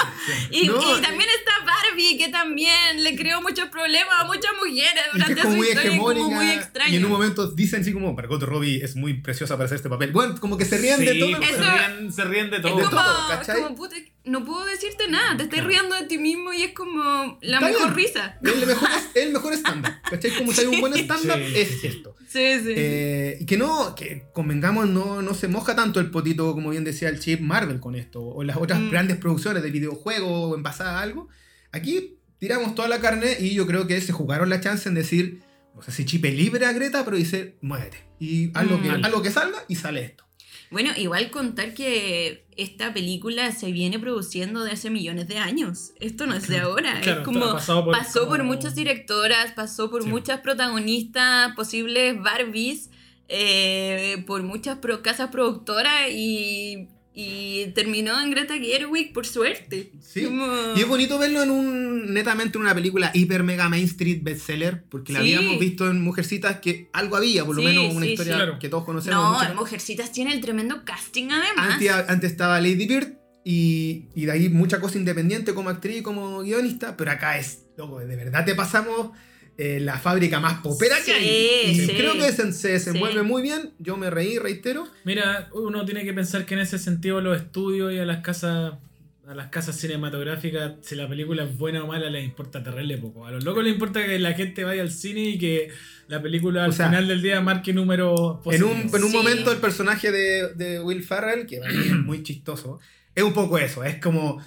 y, 0.49 0.65
No, 0.67 0.75
y 0.97 1.01
también 1.03 1.29
está 1.37 1.51
Barbie 1.67 2.17
que 2.17 2.29
también 2.29 3.03
le 3.03 3.15
creó 3.15 3.43
muchos 3.43 3.69
problemas 3.69 4.15
a 4.21 4.23
muchas 4.25 4.51
mujeres 4.59 5.03
durante 5.13 5.33
es 5.33 5.39
como 5.41 5.51
su 5.51 5.57
muy 5.57 5.67
historia 5.67 5.91
como 5.91 6.11
hegemónica. 6.11 6.35
muy 6.43 6.49
extraño. 6.55 6.93
Y 6.93 6.95
en 6.95 7.05
un 7.05 7.11
momento 7.11 7.51
dicen 7.51 7.81
así 7.81 7.93
como, 7.93 8.13
Margot 8.15 8.41
Robbie 8.41 8.83
es 8.83 8.95
muy 8.95 9.13
preciosa 9.21 9.55
para 9.55 9.65
hacer 9.65 9.75
este 9.75 9.89
papel. 9.89 10.11
Bueno, 10.11 10.35
como 10.39 10.57
que 10.57 10.65
se 10.65 10.79
ríen 10.79 10.99
de 11.05 11.13
Sí, 11.13 11.19
todo. 11.19 11.41
Se, 11.43 11.57
ríen, 11.57 12.11
se 12.11 12.25
ríen 12.25 12.49
de 12.49 12.55
Es 12.57 12.61
todo. 12.63 12.75
de 12.77 12.83
como, 12.85 12.97
todo, 13.03 13.27
¿cachai? 13.29 13.61
como, 13.61 13.75
puta, 13.75 13.95
no 14.27 14.45
puedo 14.45 14.65
decirte 14.65 15.07
nada, 15.09 15.37
te 15.37 15.43
estás 15.43 15.59
Claro. 15.59 15.69
riendo 15.69 15.95
de 15.95 16.03
ti 16.03 16.17
mismo 16.17 16.53
y 16.53 16.63
es 16.63 16.73
como 16.73 17.37
la 17.41 17.57
Está 17.57 17.67
mejor 17.69 17.95
bien. 17.95 18.07
risa. 18.07 18.37
Es 18.43 18.53
el 18.53 18.67
mejor, 18.67 18.89
es 19.15 19.23
el 19.23 19.33
mejor 19.33 19.53
estándar. 19.53 20.01
¿Cachai? 20.09 20.37
Como 20.37 20.51
si 20.53 20.61
hay 20.61 20.67
un 20.67 20.79
buen 20.81 20.93
estándar, 20.93 21.39
Sí, 21.39 21.53
es 21.55 21.83
esto. 21.83 22.15
Sí, 22.27 22.59
sí. 22.59 22.73
Eh, 22.75 23.37
y 23.41 23.45
que 23.45 23.57
no, 23.57 23.95
que 23.95 24.25
convengamos, 24.33 24.87
no, 24.89 25.21
no 25.21 25.33
se 25.33 25.47
moja 25.47 25.75
tanto 25.75 25.99
el 25.99 26.11
potito, 26.11 26.53
como 26.53 26.69
bien 26.71 26.83
decía 26.83 27.09
el 27.09 27.19
chip 27.19 27.39
Marvel 27.41 27.79
con 27.79 27.95
esto, 27.95 28.21
o 28.23 28.43
las 28.43 28.57
otras 28.57 28.79
Mm. 28.79 28.89
grandes 28.91 29.17
producciones 29.17 29.63
de 29.63 29.71
videojuegos 29.71 30.51
o 30.51 30.55
en 30.55 30.63
pasada 30.63 31.01
algo. 31.01 31.27
Aquí 31.71 32.17
tiramos 32.39 32.75
toda 32.75 32.87
la 32.87 32.99
carne 32.99 33.37
y 33.39 33.53
yo 33.53 33.65
creo 33.65 33.87
que 33.87 33.99
se 34.01 34.11
jugaron 34.13 34.49
la 34.49 34.59
chance 34.61 34.87
en 34.89 34.95
decir, 34.95 35.41
no 35.75 35.81
sé 35.81 35.91
si 35.91 36.05
chip 36.05 36.25
es 36.25 36.35
libre 36.35 36.65
a 36.65 36.73
Greta, 36.73 37.03
pero 37.05 37.17
dice, 37.17 37.55
muévete. 37.61 38.03
Y 38.19 38.51
que, 38.51 38.59
Mm. 38.59 39.05
haz 39.05 39.11
lo 39.11 39.21
que 39.21 39.31
salga 39.31 39.63
y 39.67 39.75
sale 39.75 40.03
esto. 40.03 40.26
Bueno, 40.69 40.91
igual 40.97 41.31
contar 41.31 41.73
que 41.73 42.45
esta 42.57 42.93
película 42.93 43.51
se 43.51 43.71
viene 43.71 43.99
produciendo 43.99 44.63
de 44.63 44.71
hace 44.71 44.89
millones 44.89 45.27
de 45.27 45.37
años. 45.37 45.91
Esto 45.99 46.25
no 46.27 46.33
es 46.35 46.47
de 46.47 46.59
ahora. 46.59 46.99
Claro, 47.01 47.19
es 47.21 47.25
como 47.25 47.39
por- 47.51 47.91
pasó 47.91 48.27
por 48.27 48.43
muchas 48.43 48.75
directoras, 48.75 49.53
pasó 49.53 49.89
por 49.89 50.03
Sí. 50.03 50.09
muchas 50.09 50.41
protagonistas, 50.41 51.53
posibles 51.55 52.21
Barbies, 52.21 52.89
eh, 53.29 54.23
por 54.27 54.43
muchas 54.43 54.79
pro- 54.79 55.01
casas 55.01 55.29
productoras 55.29 56.09
y, 56.11 56.87
y 57.19 57.71
terminó 57.73 58.21
en 58.21 58.29
Greta 58.29 58.53
Gerwig 58.59 59.11
por 59.11 59.25
suerte. 59.25 59.91
Sí. 59.99 60.23
Como- 60.25 60.45
Y 60.75 60.81
es 60.81 60.87
bonito 60.87 61.17
verlo 61.17 61.41
en 61.41 61.49
un 61.49 62.13
netamente 62.13 62.59
en 62.59 62.61
una 62.61 62.75
película 62.75 63.09
hiper 63.15 63.41
mega 63.41 63.67
Main 63.69 63.85
Street 63.85 64.19
bestseller, 64.21 64.83
porque 64.87 65.13
la 65.13 65.21
Sí. 65.23 65.33
habíamos 65.33 65.59
visto 65.59 65.89
en 65.89 65.99
Mujercitas 66.01 66.57
que 66.57 66.89
algo 66.93 67.15
había, 67.15 67.43
por 67.43 67.55
lo 67.55 67.61
Sí, 67.63 67.67
menos 67.69 67.95
una 67.95 68.05
sí, 68.05 68.11
historia 68.11 68.33
sí. 68.33 68.37
Claro. 68.37 68.59
que 68.59 68.69
todos 68.69 68.83
conocemos. 68.85 69.19
No, 69.41 69.49
en 69.49 69.55
Mujercitas 69.55 70.11
tiene 70.11 70.31
el 70.31 70.41
tremendo 70.41 70.85
casting 70.85 71.29
además. 71.31 71.73
antes, 71.73 71.91
antes 72.07 72.31
estaba 72.31 72.61
Lady 72.61 72.85
Bird 72.85 73.13
y, 73.43 74.05
y 74.13 74.25
de 74.25 74.31
ahí 74.33 74.49
mucha 74.49 74.79
cosa 74.79 74.99
independiente 74.99 75.55
como 75.55 75.69
actriz 75.71 75.97
y 75.97 76.01
como 76.03 76.41
guionista, 76.43 76.95
pero 76.97 77.09
acá 77.11 77.39
es, 77.39 77.63
loco, 77.77 77.97
de 77.99 78.15
verdad 78.15 78.45
te 78.45 78.53
pasamos 78.53 79.09
eh, 79.57 79.79
la 79.79 79.97
fábrica 79.97 80.39
más 80.39 80.61
popera 80.61 80.97
que 81.03 81.13
hay. 81.13 81.23
Sí, 81.75 81.81
Y 81.81 81.85
sí. 81.87 81.93
creo 81.97 82.13
que 82.13 82.31
se, 82.31 82.51
se 82.53 82.67
desenvuelve 82.73 83.21
Sí. 83.21 83.25
muy 83.25 83.41
bien, 83.41 83.71
yo 83.79 83.97
me 83.97 84.09
reí, 84.09 84.37
reitero. 84.37 84.87
Mira, 85.03 85.49
uno 85.53 85.83
tiene 85.85 86.03
que 86.03 86.13
pensar 86.13 86.45
que 86.45 86.53
en 86.53 86.59
ese 86.61 86.77
sentido 86.77 87.21
los 87.21 87.35
estudios 87.37 87.91
y 87.93 87.97
a 87.99 88.05
las 88.05 88.21
casas 88.23 88.73
a 89.27 89.35
las 89.35 89.49
casas 89.49 89.75
cinematográficas, 89.77 90.75
si 90.81 90.95
la 90.95 91.05
película 91.09 91.43
es 91.43 91.57
buena 91.57 91.83
o 91.83 91.87
mala, 91.87 92.09
les 92.09 92.23
importa 92.23 92.63
terrible 92.63 92.97
poco. 92.97 93.25
A 93.25 93.31
los 93.31 93.43
locos 93.43 93.61
les 93.61 93.73
importa 93.73 94.05
que 94.05 94.17
la 94.19 94.31
gente 94.35 94.63
vaya 94.63 94.81
al 94.81 94.89
cine 94.89 95.21
y 95.31 95.37
que 95.37 95.69
la 96.07 96.21
película 96.21 96.63
al 96.63 96.69
O 96.69 96.73
sea, 96.73 96.85
final 96.87 97.09
del 97.09 97.21
día 97.21 97.41
marque 97.41 97.73
números 97.73 98.17
En 98.45 98.63
un, 98.63 98.69
positivos. 98.89 98.93
en 98.95 99.03
un 99.03 99.11
Sí. 99.11 99.17
momento 99.17 99.51
el 99.51 99.57
personaje 99.57 100.13
de, 100.13 100.53
de 100.53 100.79
Will 100.79 101.03
Ferrell, 101.03 101.45
que 101.45 101.57
es 101.57 101.91
muy 102.05 102.23
chistoso, 102.23 102.79
es 103.13 103.21
un 103.21 103.33
poco 103.33 103.57
eso, 103.57 103.83
es 103.83 103.99
como... 103.99 104.41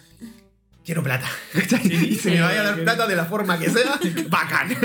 Quiero 0.91 1.05
plata. 1.05 1.29
Sí, 1.69 1.77
y 2.11 2.15
se 2.17 2.23
sí. 2.23 2.31
me 2.31 2.41
vaya 2.41 2.63
a 2.63 2.65
dar 2.65 2.83
plata 2.83 3.07
de 3.07 3.15
la 3.15 3.25
forma 3.27 3.61
que 3.61 3.71
sea, 3.71 3.97
bacán. 4.29 4.77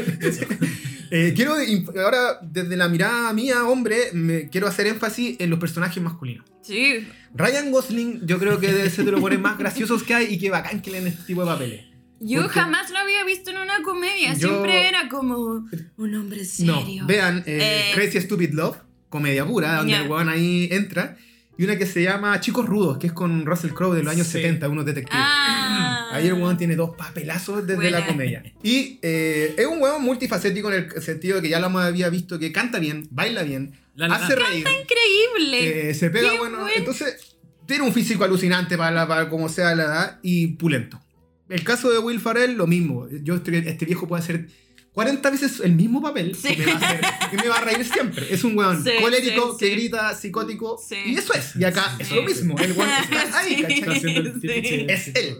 Eh, 1.10 1.34
quiero, 1.36 1.56
ahora, 2.04 2.40
desde 2.44 2.76
la 2.78 2.88
mirada 2.90 3.34
mía, 3.34 3.64
hombre, 3.64 4.10
me 4.14 4.48
quiero 4.50 4.68
hacer 4.68 4.86
énfasis 4.86 5.38
en 5.40 5.50
los 5.50 5.58
personajes 5.60 6.02
masculinos. 6.04 6.46
Sí. 6.62 7.08
Ryan 7.34 7.72
Gosling, 7.72 8.28
yo 8.28 8.38
creo 8.38 8.60
que 8.60 8.72
debe 8.72 8.88
ser 8.92 9.06
de 9.06 9.14
los 9.14 9.22
buenos 9.22 9.40
más 9.42 9.58
graciosos 9.58 10.04
que 10.04 10.14
hay 10.14 10.34
y 10.34 10.38
que 10.38 10.52
bacán 10.52 10.82
que 10.84 10.92
leen 10.92 11.08
este 11.08 11.24
tipo 11.24 11.42
de 11.42 11.48
papeles. 11.48 11.86
Yo 12.20 12.44
Porque- 12.44 12.60
jamás 12.60 12.92
lo 12.92 13.00
había 13.00 13.24
visto 13.26 13.50
en 13.50 13.58
una 13.58 13.82
comedia. 13.84 14.34
Yo- 14.36 14.50
Siempre 14.50 14.88
era 14.88 15.10
como 15.10 15.68
un 15.98 16.16
hombre 16.16 16.42
No, 16.60 16.82
serio. 16.82 17.04
vean 17.08 17.40
eh, 17.48 17.90
Eh, 17.90 17.92
Crazy 17.96 18.22
Stupid 18.22 18.52
Love, 18.54 18.78
comedia 19.10 19.44
pura, 19.46 19.78
donde 19.78 19.94
Ya. 19.94 20.02
el 20.04 20.10
weón 20.10 20.30
ahí 20.30 20.68
entra. 20.72 21.18
Y 21.58 21.64
una 21.64 21.78
que 21.78 21.86
se 21.86 22.04
llama 22.04 22.40
Chicos 22.42 22.66
Rudos, 22.66 22.98
que 22.98 23.08
es 23.08 23.14
con 23.14 23.46
Russell 23.46 23.72
Crowe 23.72 23.96
de 23.96 24.04
los 24.04 24.12
años 24.14 24.28
Sí. 24.28 24.34
70, 24.34 24.68
unos 24.70 24.86
detectives. 24.86 25.18
Ah. 25.20 26.10
Ahí 26.12 26.28
el 26.28 26.34
weón 26.34 26.58
tiene 26.58 26.76
dos 26.76 26.96
papelazos 26.98 27.66
desde 27.66 27.76
Buena. 27.76 28.00
la 28.00 28.08
comedia. 28.08 28.44
Y 28.64 29.00
eh, 29.02 29.56
es 29.58 29.66
un 29.66 29.82
weón 29.82 30.04
multifacético 30.04 30.72
en 30.72 30.90
el 30.94 31.02
sentido 31.02 31.38
de 31.38 31.42
que 31.44 31.50
ya 31.50 31.60
lo 31.60 31.68
había 31.80 32.10
visto 32.10 32.38
que 32.40 32.52
canta 32.52 32.80
bien, 32.80 33.08
baila 33.12 33.44
bien, 33.44 33.74
La 33.96 34.08
La 34.10 34.16
hace 34.16 34.36
Land. 34.36 34.48
reír, 34.50 34.66
Increíble. 34.82 35.90
eh, 35.90 35.94
se 35.94 36.10
pega 36.10 36.32
Qué 36.32 36.38
bueno. 36.38 36.60
buen- 36.62 36.74
Entonces, 36.76 37.38
tiene 37.66 37.84
un 37.84 37.94
físico 37.94 38.24
alucinante 38.26 38.78
para, 38.78 38.92
la- 38.92 39.08
para 39.08 39.30
como 39.30 39.48
sea 39.50 39.74
la 39.76 39.84
edad 39.86 40.20
y 40.22 40.48
pulento. 40.48 41.02
El 41.48 41.64
caso 41.64 41.90
de 41.92 42.00
Will 42.00 42.20
Farrell, 42.20 42.56
lo 42.56 42.68
mismo. 42.68 43.08
Yo, 43.24 43.36
este, 43.36 43.58
este 43.70 43.86
viejo 43.86 44.08
puede 44.08 44.24
hacer 44.24 44.48
40 44.96 45.30
veces 45.30 45.60
el 45.60 45.74
mismo 45.76 46.02
papel 46.02 46.36
Sí. 46.36 46.54
y, 46.54 46.58
me 46.58 46.66
va 46.66 46.72
a 46.74 46.78
hacer- 46.90 47.02
y 47.34 47.36
me 47.38 47.48
va 47.50 47.56
a 47.58 47.62
reír 47.62 47.86
siempre. 47.86 48.34
Es 48.34 48.44
un 48.44 48.58
weón 48.58 48.84
Sí, 48.84 48.90
colérico 49.02 49.52
sí, 49.52 49.58
que 49.60 49.66
sí. 49.68 49.72
grita, 49.74 50.16
psicótico. 50.16 50.78
Sí. 50.78 50.96
Y 51.06 51.16
eso 51.18 51.34
es. 51.34 51.56
Y 51.58 51.64
acá 51.66 51.96
es 52.00 52.12
lo 52.12 52.24
mismo. 52.24 52.58
El 52.58 52.72
weón 52.72 52.90
está 53.12 53.40
ahí, 53.40 53.64
Sí. 53.68 53.82
¿cachai? 53.82 54.86
Es 54.90 55.08
él. 55.10 55.38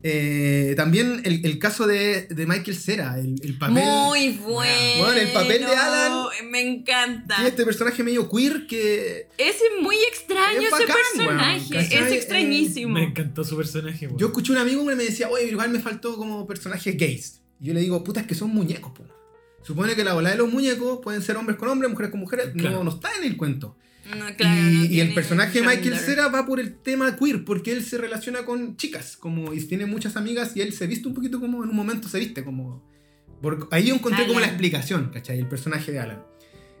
Eh, 0.00 0.74
también 0.76 1.22
el, 1.24 1.44
el 1.44 1.58
caso 1.58 1.86
de, 1.88 2.28
de 2.28 2.46
Michael 2.46 2.76
Cera, 2.76 3.18
el, 3.18 3.34
el 3.42 3.58
papel. 3.58 3.82
Muy 3.82 4.28
bueno. 4.38 4.98
Bueno, 5.04 5.12
el 5.20 5.28
papel 5.32 5.58
de 5.60 5.74
Alan- 5.74 6.28
Me 6.50 6.60
encanta. 6.60 7.34
Tiene 7.34 7.48
este 7.50 7.64
personaje 7.64 8.04
medio 8.04 8.30
queer 8.30 8.66
que. 8.68 9.26
Es 9.38 9.56
muy 9.82 9.96
extraño 10.12 10.60
Es 10.60 10.66
ese 10.66 10.70
bacán, 10.86 10.96
personaje. 11.14 11.60
weón, 11.60 11.68
¿cachai? 11.82 12.04
es 12.06 12.12
extrañísimo. 12.12 12.92
Me 12.94 13.04
encantó 13.04 13.42
su 13.42 13.56
personaje. 13.56 14.06
weón. 14.06 14.18
Yo 14.18 14.28
escuché 14.28 14.52
un 14.52 14.58
amigo 14.58 14.86
que 14.86 14.94
me 14.94 15.02
decía, 15.02 15.28
oye, 15.30 15.46
igual 15.46 15.70
me 15.70 15.80
faltó 15.80 16.16
como 16.16 16.46
personajes 16.46 16.96
gays. 16.96 17.40
Y 17.60 17.66
yo 17.66 17.74
le 17.74 17.80
digo, 17.80 18.02
puta, 18.04 18.20
es 18.20 18.26
que 18.26 18.34
son 18.34 18.50
muñecos, 18.50 18.92
po. 18.92 19.04
Supone 19.62 19.94
que 19.96 20.04
la 20.04 20.14
bola 20.14 20.30
de 20.30 20.36
los 20.36 20.50
muñecos 20.50 21.00
pueden 21.02 21.20
ser 21.22 21.36
hombres 21.36 21.58
con 21.58 21.68
hombres, 21.68 21.90
mujeres 21.90 22.10
con 22.10 22.20
mujeres. 22.20 22.50
Claro. 22.56 22.76
No, 22.78 22.84
no 22.84 22.90
está 22.90 23.08
en 23.18 23.24
el 23.24 23.36
cuento. 23.36 23.76
No, 24.16 24.24
claro, 24.36 24.58
y, 24.70 24.72
no 24.72 24.84
y 24.86 25.00
el 25.00 25.12
personaje 25.12 25.60
de 25.60 25.66
Michael. 25.66 25.98
Cera 25.98 26.28
va 26.28 26.46
por 26.46 26.60
el 26.60 26.78
tema 26.78 27.14
queer, 27.16 27.44
porque 27.44 27.72
él 27.72 27.84
se 27.84 27.98
relaciona 27.98 28.44
con 28.46 28.76
chicas, 28.76 29.16
como 29.18 29.52
y 29.52 29.62
tiene 29.64 29.84
muchas 29.84 30.16
amigas 30.16 30.56
y 30.56 30.62
él 30.62 30.72
se 30.72 30.86
viste 30.86 31.08
un 31.08 31.14
poquito 31.14 31.40
como 31.40 31.62
en 31.62 31.68
un 31.70 31.76
momento 31.76 32.08
se 32.08 32.18
viste 32.18 32.42
como. 32.44 32.82
por- 33.42 33.68
ahí 33.70 33.86
yo 33.88 33.94
encontré 33.94 34.22
como 34.26 34.40
la 34.40 34.46
Alan. 34.46 34.54
explicación, 34.54 35.10
¿cachai? 35.12 35.38
El 35.38 35.46
personaje 35.48 35.92
de 35.92 35.98
Alan. 35.98 36.22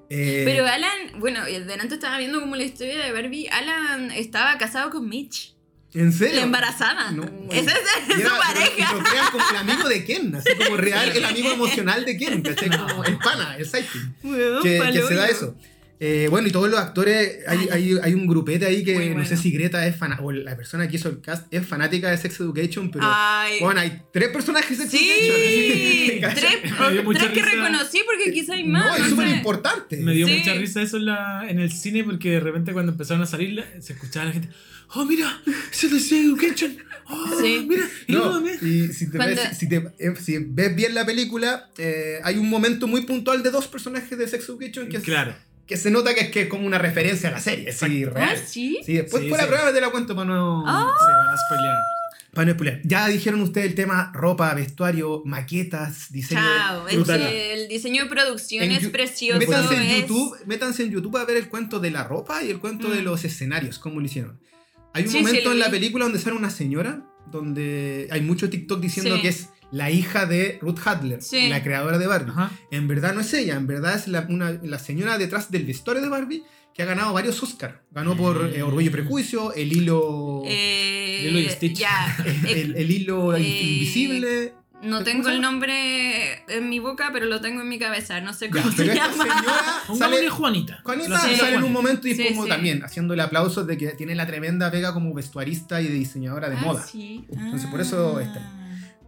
Eh, 0.08 0.42
Pero 0.46 0.66
Alan, 0.66 1.20
bueno, 1.20 1.44
delante 1.44 1.96
estaba 1.96 2.16
viendo 2.16 2.40
como 2.40 2.56
la 2.56 2.62
historia 2.64 3.04
de 3.04 3.12
Barbie. 3.12 3.46
Alan 3.48 4.10
estaba 4.10 4.56
casado 4.56 4.88
con 4.88 5.06
Mitch. 5.06 5.54
¿En 5.94 6.12
serio? 6.12 6.36
La 6.36 6.42
embarazada. 6.42 7.10
No, 7.12 7.24
Esa 7.50 7.72
es, 7.72 8.22
su 8.22 8.36
pareja. 8.38 8.92
lo 8.92 9.02
crean 9.02 9.30
como 9.32 9.44
el 9.50 9.56
amigo 9.56 9.88
de 9.88 10.04
Ken, 10.04 10.34
así 10.34 10.50
como 10.56 10.76
real, 10.76 11.08
el 11.08 11.24
amigo 11.24 11.50
emocional 11.50 12.04
de 12.04 12.16
Ken, 12.18 12.42
¿cachai? 12.42 12.68
Como 12.70 13.04
el 13.04 13.18
pana, 13.18 13.56
el 13.56 13.64
sidekick. 13.66 14.02
Weón, 14.22 14.62
que, 14.62 14.78
que 14.92 15.02
se 15.02 15.14
da 15.14 15.28
eso. 15.28 15.54
Eh, 16.00 16.28
bueno, 16.30 16.46
y 16.46 16.52
todos 16.52 16.70
los 16.70 16.78
actores, 16.78 17.40
hay, 17.48 17.68
hay, 17.72 17.98
hay 18.02 18.14
un 18.14 18.26
grupete 18.26 18.66
ahí 18.66 18.84
que 18.84 19.14
no 19.14 19.24
sé 19.24 19.36
si 19.36 19.50
Greta 19.50 19.84
es 19.86 19.96
fanática, 19.96 20.24
o 20.24 20.30
la 20.32 20.56
persona 20.56 20.88
que 20.88 20.96
hizo 20.96 21.08
el 21.08 21.20
cast 21.20 21.52
es 21.52 21.66
fanática 21.66 22.10
de 22.10 22.16
Sex 22.18 22.38
Education, 22.40 22.90
pero 22.90 23.04
Ay. 23.06 23.58
bueno, 23.60 23.80
hay 23.80 24.02
tres 24.12 24.28
personajes 24.28 24.78
de 24.78 24.86
Sex 24.86 25.00
Sí, 25.02 26.10
Education. 26.22 26.34
tres, 26.34 27.04
mucha 27.04 27.18
tres 27.20 27.32
que 27.32 27.42
reconocí 27.42 28.00
porque 28.06 28.32
quizá 28.32 28.54
hay 28.54 28.64
más. 28.64 28.86
No, 28.86 28.94
es 28.94 29.00
no 29.02 29.08
súper 29.10 29.28
importante. 29.28 29.96
Me 29.96 30.12
dio 30.14 30.26
Sí. 30.28 30.34
mucha 30.38 30.54
risa 30.54 30.82
eso 30.82 30.98
en, 30.98 31.06
la, 31.06 31.46
en 31.48 31.58
el 31.58 31.72
cine 31.72 32.04
porque 32.04 32.30
de 32.32 32.40
repente 32.40 32.72
cuando 32.72 32.92
empezaron 32.92 33.22
a 33.22 33.26
salir 33.26 33.64
se 33.80 33.92
escuchaba 33.94 34.26
la 34.26 34.32
gente, 34.32 34.48
oh 34.94 35.04
mira, 35.04 35.42
se 35.72 35.88
decía 35.88 36.20
Education, 36.20 36.76
oh 37.06 37.40
Sí. 37.40 37.66
mira, 37.68 37.82
y 38.06 38.12
No, 38.12 38.18
luego 38.18 38.42
ve". 38.42 38.58
y 38.62 38.92
si, 38.92 39.10
te 39.10 39.18
ves, 39.18 39.40
si, 39.58 39.68
te- 39.68 39.90
eh, 39.98 40.14
si 40.20 40.38
ves 40.38 40.76
bien 40.76 40.94
la 40.94 41.04
película, 41.04 41.70
eh, 41.76 42.20
hay 42.22 42.36
un 42.38 42.48
momento 42.48 42.86
muy 42.86 43.02
puntual 43.02 43.42
de 43.42 43.50
dos 43.50 43.66
personajes 43.66 44.16
de 44.16 44.28
Sex 44.28 44.48
Education 44.48 44.88
que, 44.88 45.00
Claro. 45.00 45.34
Que 45.68 45.76
se 45.76 45.90
nota 45.90 46.14
que 46.14 46.20
es, 46.22 46.30
que 46.30 46.42
es 46.42 46.48
como 46.48 46.66
una 46.66 46.78
referencia 46.78 47.28
a 47.28 47.32
la 47.32 47.40
serie, 47.40 47.70
sí, 47.72 48.04
Ah, 48.06 48.10
real. 48.10 48.38
sí. 48.46 48.78
Sí, 48.84 48.94
después 48.94 49.22
Sí, 49.22 49.28
por 49.28 49.38
la 49.38 49.44
sí. 49.44 49.50
prueba 49.50 49.72
te 49.72 49.80
la 49.80 49.90
cuento 49.90 50.14
para 50.16 50.26
no... 50.28 50.64
Ah. 50.66 50.92
Se 50.98 51.04
van 51.12 51.28
a 51.28 51.36
spoilear. 51.36 51.76
Para 52.34 52.46
no 52.46 52.52
spoilear. 52.54 52.80
Ya 52.84 53.06
dijeron 53.08 53.40
ustedes 53.42 53.66
el 53.68 53.74
tema 53.74 54.10
ropa, 54.14 54.52
vestuario, 54.54 55.22
maquetas, 55.24 56.10
diseño. 56.12 56.40
Chao. 56.40 56.84
de- 56.86 56.94
El, 57.54 57.60
el 57.60 57.68
diseño 57.68 58.04
de 58.04 58.08
producción 58.10 58.64
En 58.64 58.72
es 58.72 58.82
Yu- 58.84 58.90
precioso. 58.92 59.38
Métanse 59.38 59.74
en, 59.76 59.82
es- 59.82 60.00
YouTube, 60.02 60.36
métanse 60.46 60.82
en 60.84 60.90
YouTube 60.90 61.16
a 61.16 61.24
ver 61.24 61.36
el 61.36 61.48
cuento 61.48 61.80
de 61.80 61.90
la 61.90 62.04
ropa 62.04 62.42
y 62.42 62.50
el 62.50 62.58
cuento 62.60 62.88
de 62.90 63.00
Mm. 63.02 63.04
los 63.04 63.24
escenarios, 63.24 63.78
cómo 63.78 64.00
lo 64.00 64.06
hicieron. 64.06 64.40
Hay 64.94 65.06
un 65.06 65.12
momento 65.12 65.52
en 65.52 65.58
la 65.58 65.70
película 65.70 66.04
donde 66.06 66.18
sale 66.18 66.34
una 66.36 66.50
señora, 66.50 67.02
donde 67.30 68.08
hay 68.10 68.20
mucho 68.22 68.48
TikTok 68.48 68.80
diciendo 68.80 69.16
Sí. 69.16 69.22
que 69.22 69.28
es 69.28 69.48
la 69.70 69.90
hija 69.90 70.26
de 70.26 70.58
Ruth 70.62 70.78
Hadler, 70.84 71.22
Sí. 71.22 71.48
la 71.48 71.62
creadora 71.62 71.98
de 71.98 72.06
Barbie. 72.06 72.30
Ajá. 72.32 72.50
En 72.70 72.88
verdad 72.88 73.14
no 73.14 73.20
es 73.20 73.32
ella, 73.34 73.54
en 73.56 73.66
verdad 73.66 73.94
es 73.94 74.08
la, 74.08 74.26
una- 74.28 74.52
la 74.62 74.78
señora 74.78 75.18
detrás 75.18 75.50
del 75.50 75.64
vestuario 75.66 76.02
de 76.02 76.08
Barbie 76.08 76.42
que 76.74 76.82
ha 76.82 76.86
ganado 76.86 77.12
varios 77.12 77.42
Oscars. 77.42 77.74
Ganó 77.90 78.16
por 78.16 78.50
eh, 78.54 78.62
Orgullo 78.62 78.86
y 78.86 78.90
Prejuicio, 78.90 79.52
el 79.52 79.72
hilo... 79.72 80.42
Eh, 80.46 81.20
Lilo 81.24 81.38
y 81.40 81.48
Stitch. 81.48 81.76
Ya. 81.78 82.16
eh, 82.26 82.52
el, 82.62 82.76
el 82.76 82.90
hilo 82.90 83.34
eh, 83.34 83.40
invisible. 83.42 84.54
no 84.82 84.98
¿cómo 84.98 85.02
tengo 85.04 85.28
el 85.28 85.40
nombre 85.40 86.44
en 86.48 86.68
mi 86.68 86.78
boca, 86.78 87.10
pero 87.12 87.26
lo 87.26 87.40
tengo 87.40 87.62
en 87.62 87.68
mi 87.68 87.78
cabeza. 87.80 88.20
No 88.20 88.32
sé 88.32 88.46
Ya, 88.46 88.62
cómo 88.62 88.74
pero 88.76 88.92
se 88.92 88.92
esta 88.94 89.10
llama. 89.10 89.26
sale, 89.98 90.28
Juanita. 90.30 90.80
Juanita 90.84 91.18
sale 91.18 91.56
en 91.56 91.64
un 91.64 91.72
momento 91.72 92.06
y 92.06 92.14
Sí, 92.14 92.28
como 92.28 92.44
sí. 92.44 92.48
también 92.48 92.82
haciéndole 92.84 93.22
aplausos 93.22 93.66
de 93.66 93.76
que 93.76 93.88
tiene 93.88 94.14
la 94.14 94.26
tremenda 94.28 94.70
pega 94.70 94.94
como 94.94 95.12
vestuarista 95.12 95.80
y 95.82 95.88
de 95.88 95.94
diseñadora 95.94 96.48
de 96.48 96.56
Ah, 96.56 96.60
moda. 96.64 96.86
sí. 96.86 97.26
Entonces, 97.32 97.68
por 97.68 97.80
eso 97.80 98.16
Ah. 98.18 98.22
está. 98.22 98.52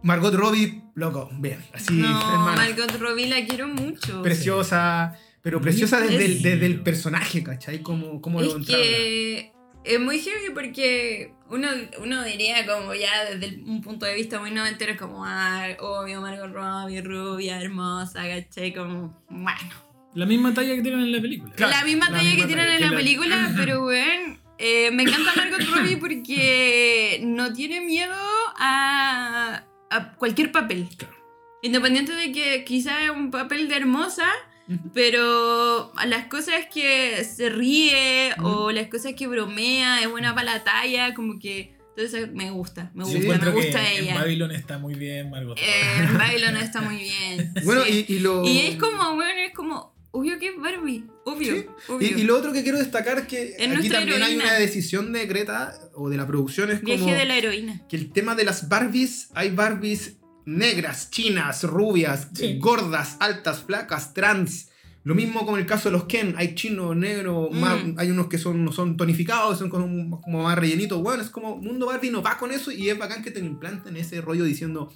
Margot 0.03 0.33
Robbie, 0.33 0.81
loco, 0.95 1.29
bien, 1.33 1.59
así, 1.73 1.93
No, 1.93 2.07
hermana, 2.19 2.55
Margot 2.55 2.91
Robbie 2.99 3.27
la 3.29 3.45
quiero 3.45 3.67
mucho. 3.67 4.21
preciosa, 4.23 5.15
pero 5.41 5.61
preciosa 5.61 6.03
Es- 6.03 6.09
desde 6.11 6.25
el, 6.25 6.41
desde 6.41 6.65
el 6.65 6.81
personaje, 6.81 7.43
¿cachai? 7.43 7.81
Como, 7.81 8.19
como 8.21 8.41
lo 8.41 8.47
es 8.49 8.55
entraba. 8.55 8.81
que 8.83 9.51
es 9.83 9.99
muy 9.99 10.19
heavy 10.19 10.53
porque 10.53 11.33
uno, 11.49 11.67
uno 12.01 12.23
diría 12.23 12.65
como 12.65 12.93
ya 12.95 13.25
desde 13.35 13.61
un 13.63 13.81
punto 13.81 14.05
de 14.05 14.15
vista 14.15 14.39
muy 14.39 14.51
noventero 14.51 14.91
es 14.93 14.97
como, 14.97 15.23
ah, 15.25 15.67
obvio, 15.79 16.21
Margot 16.21 16.51
Robbie, 16.51 17.01
rubia, 17.01 17.61
hermosa, 17.61 18.21
¿cachai? 18.27 18.73
Como, 18.73 19.23
bueno. 19.29 19.69
La 20.13 20.25
misma 20.25 20.53
talla 20.53 20.75
que 20.75 20.81
tienen 20.81 21.01
en 21.01 21.11
la 21.11 21.21
película. 21.21 21.53
Claro, 21.53 21.71
la 21.73 21.83
misma 21.85 22.09
la 22.09 22.17
talla 22.17 22.29
misma 22.29 22.41
que 22.41 22.47
tienen 22.47 22.65
talla, 22.65 22.73
en 22.73 22.79
que 22.79 22.85
la 22.85 22.91
la- 22.91 22.97
película, 22.97 23.53
pero 23.55 23.81
bueno, 23.81 24.37
eh, 24.57 24.91
me 24.91 25.03
encanta 25.03 25.31
Margot 25.35 25.61
Robbie 25.73 25.97
porque 25.97 27.21
no 27.23 27.53
tiene 27.53 27.81
miedo 27.81 28.13
a, 28.57 29.63
a 29.91 30.13
cualquier 30.15 30.51
papel. 30.51 30.87
Claro. 30.97 31.13
Independiente 31.61 32.13
de 32.13 32.31
que 32.31 32.63
quizá 32.63 33.03
es 33.03 33.11
un 33.11 33.29
papel 33.29 33.67
de 33.67 33.75
hermosa, 33.77 34.27
Ujú. 34.67 34.91
pero 34.93 35.91
a 35.95 36.05
las 36.07 36.25
cosas 36.25 36.65
que 36.73 37.23
se 37.23 37.49
ríe 37.49 38.33
Ujú. 38.39 38.47
o 38.47 38.71
las 38.71 38.87
cosas 38.87 39.13
que 39.13 39.27
bromea, 39.27 40.01
es 40.01 40.09
buena 40.09 40.33
para 40.33 40.53
la 40.53 40.63
talla, 40.63 41.13
como 41.13 41.37
que... 41.39 41.79
Entonces 41.95 42.31
me 42.31 42.49
gusta, 42.51 42.89
me 42.95 43.03
Sí, 43.03 43.15
gusta, 43.15 43.19
me 43.19 43.25
encuentro 43.35 43.53
que 43.53 43.61
gusta 43.65 43.91
En 43.93 44.03
ella. 44.05 44.15
Babylon 44.15 44.51
está 44.53 44.77
muy 44.77 44.95
bien, 44.95 45.29
Margot. 45.29 45.57
Eh, 45.59 45.63
En 45.99 46.17
Babylon 46.17 46.55
está 46.55 46.79
muy 46.81 46.95
bien. 46.95 47.53
Bueno, 47.65 47.83
sí. 47.83 48.05
y, 48.07 48.13
y 48.15 48.19
lo... 48.19 48.45
Y 48.47 48.59
es 48.59 48.77
como, 48.77 49.13
bueno, 49.15 49.39
es 49.45 49.53
como 49.53 49.90
obvio 50.11 50.37
que 50.39 50.47
es 50.49 50.57
Barbie. 50.57 51.05
Obvio. 51.25 51.55
Sí. 51.55 51.65
obvio. 51.89 52.07
Y, 52.17 52.21
y 52.21 52.23
lo 52.23 52.37
otro 52.37 52.51
que 52.53 52.63
quiero 52.63 52.77
destacar 52.79 53.17
es 53.19 53.27
que 53.27 53.55
Es 53.57 53.71
aquí 53.77 53.89
también 53.89 54.21
hay 54.21 54.33
heroína. 54.33 54.43
una 54.45 54.53
decisión 54.53 55.11
de 55.13 55.25
Greta 55.25 55.73
o 55.95 56.09
de 56.09 56.17
la 56.17 56.27
producción 56.27 56.69
es 56.71 56.79
como 56.81 56.93
Viaje 56.95 57.13
de 57.15 57.25
la 57.25 57.37
heroína. 57.37 57.85
que 57.87 57.95
el 57.95 58.11
tema 58.11 58.35
de 58.35 58.43
las 58.43 58.67
Barbies, 58.69 59.29
hay 59.33 59.51
Barbies 59.51 60.17
negras, 60.45 61.09
chinas, 61.11 61.63
rubias, 61.63 62.27
Sí. 62.33 62.57
gordas, 62.59 63.17
altas, 63.19 63.61
flacas, 63.63 64.13
trans. 64.13 64.67
Lo 65.03 65.15
mismo 65.15 65.45
con 65.47 65.59
el 65.59 65.65
caso 65.65 65.89
de 65.89 65.93
los 65.93 66.03
Ken, 66.05 66.35
hay 66.37 66.53
chino, 66.55 66.93
negro, 66.93 67.49
Mm. 67.51 67.59
más- 67.59 67.83
hay 67.97 68.11
unos 68.11 68.27
que 68.27 68.37
son, 68.37 68.63
no 68.65 68.71
son 68.71 68.97
tonificados, 68.97 69.57
son 69.59 69.69
como, 69.69 70.21
como 70.21 70.43
más 70.43 70.57
rellenitos. 70.57 71.01
Bueno, 71.01 71.23
es 71.23 71.29
como 71.29 71.57
Mundo 71.57 71.87
Barbie 71.87 72.11
no 72.11 72.21
va 72.21 72.37
con 72.37 72.51
eso 72.51 72.71
y 72.71 72.89
es 72.89 72.97
bacán 72.97 73.23
que 73.23 73.31
te 73.31 73.39
lo 73.39 73.45
implanten 73.47 73.95
ese 73.97 74.21
rollo 74.21 74.43
diciendo, 74.43 74.93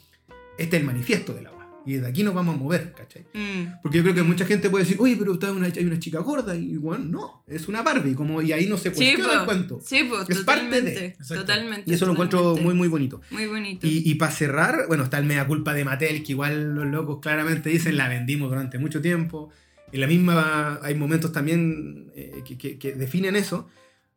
este 0.59 0.75
es 0.77 0.81
el 0.81 0.85
manifiesto 0.85 1.33
del 1.33 1.47
agua. 1.47 1.64
Y 1.85 1.93
de 1.97 2.07
aquí 2.07 2.23
nos 2.23 2.33
vamos 2.33 2.55
a 2.55 2.57
mover, 2.57 2.93
¿cachai? 2.93 3.25
Mm. 3.33 3.81
Porque 3.83 3.97
yo 3.97 4.03
creo 4.03 4.15
que 4.15 4.23
mucha 4.23 4.45
gente 4.45 4.69
puede 4.69 4.85
decir, 4.85 4.97
oye, 4.99 5.15
pero 5.17 5.33
está 5.33 5.51
una, 5.51 5.67
hay 5.67 5.85
una 5.85 5.99
chica 5.99 6.19
gorda. 6.19 6.55
Y 6.55 6.77
bueno, 6.77 7.05
no, 7.05 7.43
es 7.47 7.67
una 7.67 7.81
Barbie. 7.83 8.15
Como, 8.15 8.41
y 8.41 8.51
ahí 8.53 8.67
no 8.67 8.77
se 8.77 8.89
Sí, 8.89 8.95
cuestiona 8.95 9.33
el 9.33 9.39
po. 9.39 9.45
cuento. 9.45 9.79
Sí, 9.85 10.03
pues, 10.09 10.29
Es 10.29 10.39
parte 10.39 10.63
de- 10.63 10.71
totalmente. 10.81 11.05
Exacto. 11.07 11.35
Totalmente. 11.45 11.83
Y 11.91 11.93
eso 11.93 12.05
lo 12.07 12.13
encuentro 12.13 12.39
totalmente. 12.39 12.63
muy, 12.65 12.73
muy 12.75 12.87
bonito. 12.87 13.21
Muy 13.29 13.45
bonito. 13.45 13.85
Y, 13.85 14.01
y 14.09 14.15
para 14.15 14.31
cerrar, 14.31 14.85
bueno, 14.87 15.03
está 15.03 15.17
el 15.19 15.25
mea 15.25 15.45
culpa 15.45 15.73
de 15.73 15.85
Mattel, 15.85 16.23
que 16.23 16.31
igual 16.31 16.73
los 16.75 16.85
locos 16.87 17.19
claramente 17.21 17.69
dicen, 17.69 17.97
la 17.97 18.09
vendimos 18.09 18.49
durante 18.49 18.79
mucho 18.79 19.01
tiempo. 19.01 19.49
En 19.91 20.01
la 20.01 20.07
misma 20.07 20.79
hay 20.81 20.95
momentos 20.95 21.31
también 21.31 22.11
eh, 22.15 22.41
que, 22.45 22.57
que- 22.57 22.77
que 22.79 22.93
definen 22.93 23.35
eso. 23.35 23.69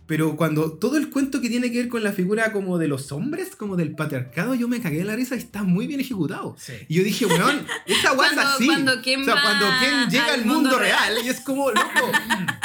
Pero 0.08 0.36
cuando 0.36 0.72
todo 0.72 0.96
el 0.96 1.10
cuento 1.10 1.40
que 1.42 1.48
tiene 1.50 1.70
que 1.70 1.78
ver 1.80 1.88
con 1.88 2.02
la 2.02 2.12
figura 2.12 2.50
como 2.50 2.78
de 2.78 2.88
los 2.88 3.12
hombres, 3.12 3.54
como 3.54 3.76
del 3.76 3.94
patriarcado, 3.94 4.54
yo 4.54 4.66
me 4.66 4.80
cagué 4.80 4.98
de 4.98 5.04
la 5.04 5.14
risa 5.14 5.34
y 5.36 5.38
está 5.38 5.62
muy 5.62 5.86
bien 5.86 6.00
ejecutado. 6.00 6.56
Sí. 6.58 6.72
Y 6.88 6.94
yo 6.96 7.04
dije, 7.04 7.26
weón, 7.26 7.66
esa 7.86 8.14
guasa 8.14 8.34
Cuando- 8.34 8.50
así. 8.54 8.66
cuando 8.66 9.02
Ken 9.02 9.20
o 9.20 9.24
sea, 9.24 9.34
cuando 9.42 9.66
Ken 9.80 10.08
llega 10.10 10.32
al 10.32 10.44
mundo, 10.46 10.70
mundo 10.70 10.78
real, 10.78 11.14
y 11.22 11.28
es 11.28 11.40
como, 11.40 11.68
loco, 11.70 12.10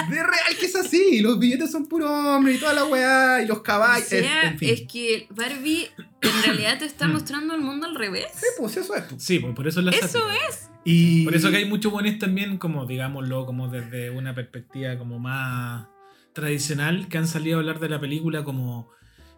de 0.09 0.15
real 0.15 0.57
que 0.57 0.65
es 0.65 0.75
así. 0.77 1.03
Y 1.11 1.21
los 1.21 1.37
billetes 1.37 1.69
son 1.69 1.85
puro 1.87 2.09
hombre 2.09 2.53
y 2.53 2.57
toda 2.59 2.73
la 2.73 2.85
weá, 2.85 3.41
y 3.43 3.45
los 3.45 3.57
O 3.57 3.63
caballos. 3.63 4.07
sea, 4.07 4.43
en 4.47 4.57
fin. 4.57 4.69
es 4.69 4.81
que 4.89 5.27
Barbie 5.29 5.89
en 6.21 6.43
realidad 6.45 6.79
te 6.79 6.85
está 6.85 7.09
mostrando 7.09 7.53
el 7.55 7.61
mundo 7.61 7.85
al 7.87 7.95
revés. 7.95 8.27
Sí, 8.35 8.45
pues 8.57 8.77
eso 8.77 8.95
es. 8.95 9.03
pues. 9.03 9.21
Sí, 9.21 9.39
pues 9.39 9.53
por 9.53 9.67
eso 9.67 9.79
es 9.81 9.85
la 9.85 9.91
Eso 9.91 10.07
sátira. 10.07 10.33
es. 10.49 10.69
Y... 10.85 11.25
Por 11.25 11.35
eso 11.35 11.51
que 11.51 11.57
hay 11.57 11.65
muchos 11.65 11.91
buenos 11.91 12.17
también, 12.19 12.57
como 12.57 12.85
digámoslo, 12.85 13.45
como 13.45 13.67
desde 13.67 14.09
una 14.11 14.33
perspectiva 14.33 14.97
como 14.97 15.19
más 15.19 15.87
tradicional, 16.33 17.07
que 17.07 17.17
han 17.17 17.27
salido 17.27 17.57
a 17.57 17.59
hablar 17.59 17.79
de 17.79 17.89
la 17.89 17.99
película 17.99 18.43
como 18.43 18.89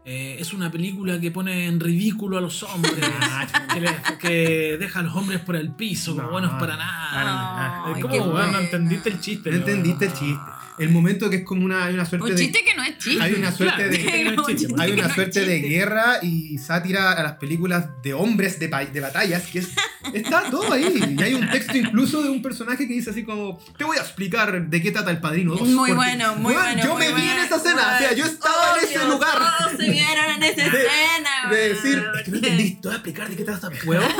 eh, 0.07 0.37
es 0.39 0.53
una 0.53 0.69
película 0.71 1.19
que 1.19 1.31
pone 1.31 1.65
en 1.65 1.79
ridículo 1.79 2.37
a 2.37 2.41
los 2.41 2.61
hombres, 2.63 2.93
que, 3.73 3.81
le- 3.81 3.97
que 4.19 4.77
deja 4.77 4.99
a 4.99 5.03
los 5.03 5.15
hombres 5.15 5.39
por 5.41 5.55
el 5.55 5.71
piso, 5.71 6.11
como 6.15 6.27
No, 6.27 6.31
buenos 6.31 6.51
para 6.59 6.77
nada. 6.77 7.83
Ay, 7.85 7.91
Es 7.91 7.95
qué 7.97 8.01
como, 8.03 8.13
weón, 8.13 8.27
no 8.27 8.31
buena. 8.33 8.59
entendiste 8.59 9.09
el 9.09 9.19
chiste. 9.19 9.49
No 9.49 9.57
entendiste 9.57 10.05
el 10.05 10.13
chiste. 10.13 10.41
El 10.77 10.89
momento 10.89 11.29
que 11.29 11.37
es 11.37 11.43
como 11.43 11.65
una, 11.65 11.85
hay 11.85 11.93
una 11.93 12.05
suerte 12.05 12.25
Un 12.29 12.35
de... 12.35 12.41
chiste 12.41 12.63
que 12.65 12.75
no 12.75 12.83
es 12.83 12.97
chiste. 12.97 13.23
Hay 13.23 13.33
una 13.33 13.51
suerte 13.51 13.75
Claro, 13.75 13.91
de... 13.91 14.23
no 14.35 14.45
chiste, 14.45 14.73
Hay 14.77 14.91
una 14.91 15.07
no 15.07 15.13
suerte 15.13 15.45
de 15.45 15.59
guerra 15.61 16.19
y 16.21 16.57
sátira 16.57 17.11
a 17.13 17.23
las 17.23 17.33
películas 17.33 17.85
de 18.03 18.13
hombres 18.13 18.59
de, 18.59 18.67
de 18.67 18.99
batallas, 18.99 19.43
que 19.47 19.59
es, 19.59 19.69
está 20.13 20.49
todo 20.49 20.73
ahí. 20.73 21.15
Y 21.17 21.21
hay 21.23 21.33
un 21.33 21.49
texto 21.49 21.77
incluso 21.77 22.21
de 22.23 22.29
un 22.29 22.41
personaje 22.41 22.87
que 22.87 22.93
dice 22.93 23.11
así 23.11 23.23
como, 23.23 23.59
te 23.77 23.83
voy 23.83 23.97
a 23.97 24.01
explicar 24.01 24.67
de 24.69 24.81
qué 24.81 24.91
trata 24.91 25.11
el 25.11 25.19
Padrino 25.19 25.51
2. 25.55 25.61
Muy 25.61 25.75
porque, 25.77 25.93
bueno, 25.93 26.35
muy 26.35 26.53
bueno. 26.53 26.83
Yo 26.83 26.93
muy 26.93 26.99
me 27.05 27.13
vi 27.13 27.21
en 27.21 27.27
bueno. 27.27 27.43
esa 27.43 27.55
escena, 27.57 27.95
o 27.95 27.97
sea, 27.99 28.13
yo 28.13 28.25
estaba 28.25 28.77
en 28.77 28.85
ese 28.85 28.99
Obvio, 28.99 29.09
lugar. 29.13 29.37
Todos 29.59 29.71
se 29.77 29.89
vieron 29.89 30.25
en 30.37 30.43
esa 30.43 30.55
De- 30.63 30.67
escena. 30.67 31.49
De 31.49 31.69
decir, 31.69 31.99
weón. 31.99 32.15
es 32.17 32.23
que 32.23 32.31
no 32.31 32.37
entendí, 32.37 32.71
te 32.75 32.87
voy 32.87 32.91
a 32.91 32.95
explicar 32.95 33.29
de 33.29 33.35
qué 33.35 33.43
trata 33.43 33.69
esta 33.71 33.85
Weón. 33.87 34.03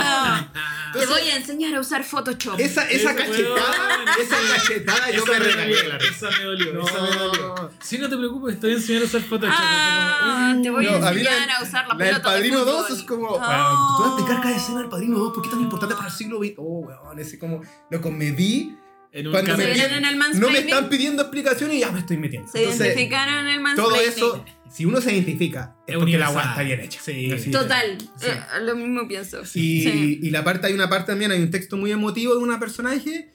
Te 0.93 1.05
voy 1.07 1.29
a 1.29 1.35
enseñar 1.35 1.75
a 1.75 1.81
usar 1.81 2.05
Photoshop. 2.05 2.57
Esa, 2.57 2.89
esa 2.89 3.13
cachetada, 3.13 4.05
esa 4.17 4.37
cachetada 4.55 5.11
yo 5.11 5.25
me 5.25 5.39
regalé. 5.39 5.75
esa 6.09 6.29
me 6.29 6.44
dolió, 6.45 6.73
No. 6.73 6.87
esa 6.87 7.01
me 7.01 7.09
dolió. 7.15 7.71
Sí, 7.81 7.97
no 7.97 8.09
te 8.09 8.17
preocupes, 8.17 8.55
estoy 8.55 8.73
enseñando 8.73 9.05
a 9.05 9.09
usar 9.09 9.21
Photoshop. 9.21 9.55
Ah, 9.59 10.55
te 10.61 10.69
voy 10.69 10.85
a 10.87 10.91
No, 10.99 11.05
a 11.05 11.09
enseñar 11.11 11.49
a 11.59 11.63
usar 11.63 11.87
la 11.87 11.93
La 11.93 11.97
pelota 11.97 12.17
de 12.17 12.23
Padrino 12.23 12.59
fútbol. 12.59 12.73
2 12.87 12.89
es 12.99 13.03
como. 13.03 13.27
"Weón, 13.31 13.41
Te 13.41 13.47
voy 14.03 14.05
a 14.05 14.13
explicar 14.13 14.41
cada 14.43 14.55
escena 14.55 14.79
del 14.79 14.89
Padrino 14.89 15.17
2, 15.19 15.33
¿por 15.33 15.41
qué 15.43 15.47
es 15.49 15.53
tan 15.53 15.61
importante 15.61 15.95
para 15.95 16.07
el 16.07 16.13
siglo 16.13 16.39
XX? 16.39 16.53
Oh, 16.57 16.79
weón, 16.87 17.19
ese 17.19 17.37
como. 17.39 17.61
Loco, 17.89 18.11
me 18.11 18.31
vi. 18.31 18.77
En 19.11 19.27
un 19.27 19.31
Cuando 19.31 19.55
me 19.55 19.65
vieron 19.71 19.93
en 19.93 20.03
el 20.05 20.19
no 20.41 20.49
me 20.49 20.57
están 20.59 20.89
pidiendo 20.89 21.21
explicaciones 21.21 21.77
y 21.77 21.79
ya 21.79 21.89
me 21.89 21.99
estoy 21.99 22.17
metiendo. 22.17 22.51
Se 22.51 22.57
Entonces, 22.59 22.85
identificaron 22.87 23.47
en 23.47 23.65
el 23.65 23.75
todo 23.77 23.91
mansplaining. 23.91 24.09
eso, 24.09 24.45
si 24.69 24.83
uno 24.83 24.99
se 24.99 25.13
identifica, 25.13 25.73
es 25.87 25.93
Es 25.93 25.99
porque 25.99 26.17
la 26.17 26.25
agua 26.27 26.43
está 26.43 26.63
bien 26.63 26.81
hecha. 26.81 26.99
Sí. 27.01 27.49
Total, 27.49 27.97
Sí. 28.17 28.27
eh, 28.27 28.41
lo 28.63 28.75
mismo 28.75 29.07
pienso. 29.07 29.39
Y, 29.53 29.83
Sí. 29.83 30.19
y 30.21 30.29
la 30.31 30.43
parte, 30.43 30.67
hay 30.67 30.73
una 30.73 30.89
parte 30.89 31.13
también, 31.13 31.31
hay 31.31 31.41
un 31.41 31.49
texto 31.49 31.77
muy 31.77 31.93
emotivo 31.93 32.33
de 32.35 32.43
una 32.43 32.59
personaje 32.59 33.31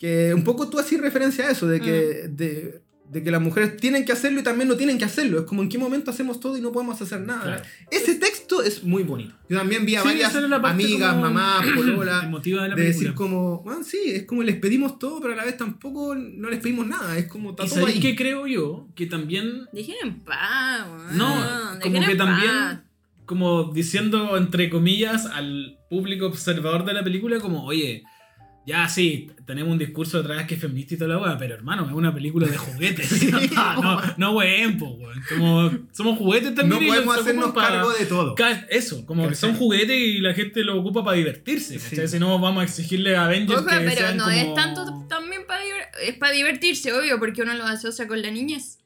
que 0.00 0.32
un 0.34 0.42
poco 0.44 0.68
tú 0.68 0.78
hacías 0.80 1.00
referencia 1.02 1.46
a 1.46 1.50
eso, 1.52 1.68
de 1.68 1.80
que, 1.80 2.24
Mm. 2.28 2.36
de, 2.36 2.82
de 3.10 3.22
que 3.24 3.30
las 3.32 3.40
mujeres 3.42 3.76
tienen 3.76 4.04
que 4.04 4.12
hacerlo 4.12 4.38
y 4.40 4.42
también 4.44 4.68
no 4.68 4.76
tienen 4.76 4.96
que 4.96 5.04
hacerlo. 5.04 5.40
Es 5.40 5.44
como 5.44 5.62
en 5.62 5.68
qué 5.68 5.78
momento 5.78 6.10
hacemos 6.12 6.38
todo 6.40 6.56
y 6.56 6.60
no 6.60 6.70
podemos 6.72 7.02
hacer 7.02 7.20
nada. 7.20 7.42
Claro. 7.42 7.62
Ese 7.90 8.14
texto 8.14 8.62
es 8.62 8.84
muy 8.84 9.02
bonito. 9.02 9.34
Yo 9.48 9.58
también 9.58 9.84
vi 9.84 9.96
a 9.96 10.02
Sí, 10.02 10.08
varias 10.08 10.34
amigas, 10.36 11.10
como 11.14 11.22
mamás, 11.22 11.66
emotiva 12.24 12.62
de 12.62 12.68
la 12.68 12.74
de 12.76 12.84
decir 12.84 13.12
como, 13.14 13.62
bueno, 13.64 13.82
sí, 13.82 13.98
es 14.06 14.26
como 14.26 14.42
les 14.44 14.56
pedimos 14.56 14.98
todo, 15.00 15.20
pero 15.20 15.32
a 15.32 15.36
la 15.36 15.44
vez 15.44 15.56
tampoco 15.56 16.14
no 16.14 16.48
les 16.50 16.60
pedimos 16.60 16.86
nada. 16.86 17.18
Es 17.18 17.26
como 17.26 17.50
está 17.50 17.66
¿Y 17.66 17.68
todo 17.68 17.86
ahí. 17.86 17.98
qué 18.00 18.14
creo 18.14 18.46
yo? 18.46 18.88
Que 18.94 19.06
también 19.06 19.66
Dejen 19.72 19.96
en 20.04 20.20
paz, 20.20 20.86
weón. 20.88 21.18
No, 21.18 21.34
Dejen 21.78 21.92
como 21.92 22.06
que 22.06 22.16
paz. 22.16 22.26
también, 22.26 22.82
como 23.26 23.72
diciendo 23.72 24.36
entre 24.36 24.70
comillas 24.70 25.26
al 25.26 25.78
público 25.90 26.26
observador 26.26 26.84
de 26.84 26.94
la 26.94 27.02
película, 27.02 27.40
como, 27.40 27.64
oye, 27.64 28.04
ya 28.66 28.88
sí, 28.88 29.30
tenemos 29.46 29.72
un 29.72 29.78
discurso 29.78 30.18
detrás 30.18 30.46
que 30.46 30.54
es 30.54 30.60
feminista 30.60 30.94
y 30.94 30.98
toda 30.98 31.14
la 31.14 31.18
weá, 31.18 31.38
pero 31.38 31.54
hermano, 31.54 31.86
es 31.86 31.92
una 31.92 32.14
película 32.14 32.46
de 32.46 32.56
juguetes. 32.56 33.22
no, 33.54 33.82
no, 33.82 34.00
no 34.16 34.32
weón, 34.32 34.78
po, 34.78 34.90
weón. 34.90 35.22
Como, 35.28 35.70
somos 35.92 36.18
juguetes 36.18 36.54
también. 36.54 36.80
No 36.80 36.86
y 36.86 36.88
podemos 36.88 37.18
hacernos 37.18 37.52
cargo 37.52 37.92
de 37.92 38.06
todo. 38.06 38.34
Eso, 38.68 39.04
como 39.06 39.28
que 39.28 39.34
son 39.34 39.54
juguetes 39.54 39.96
y 39.96 40.18
la 40.18 40.34
gente 40.34 40.62
lo 40.62 40.78
ocupa 40.78 41.04
para 41.04 41.16
divertirse. 41.16 41.78
Sí. 41.78 42.06
Si 42.06 42.18
no, 42.18 42.38
vamos 42.38 42.60
a 42.60 42.64
exigirle 42.64 43.16
a 43.16 43.26
Avengers 43.26 43.60
Ojo, 43.60 43.68
que 43.68 43.76
pero 43.76 43.92
sean 43.92 44.16
no 44.16 44.24
como- 44.24 44.36
es 44.36 44.54
tanto 44.54 45.06
también 45.08 45.46
para 45.46 45.60
es 46.02 46.14
para 46.16 46.32
divertirse, 46.32 46.92
obvio, 46.92 47.18
porque 47.18 47.42
uno 47.42 47.54
lo 47.54 47.64
asocia 47.64 48.06
con 48.06 48.22
la 48.22 48.30
niñez. 48.30 48.78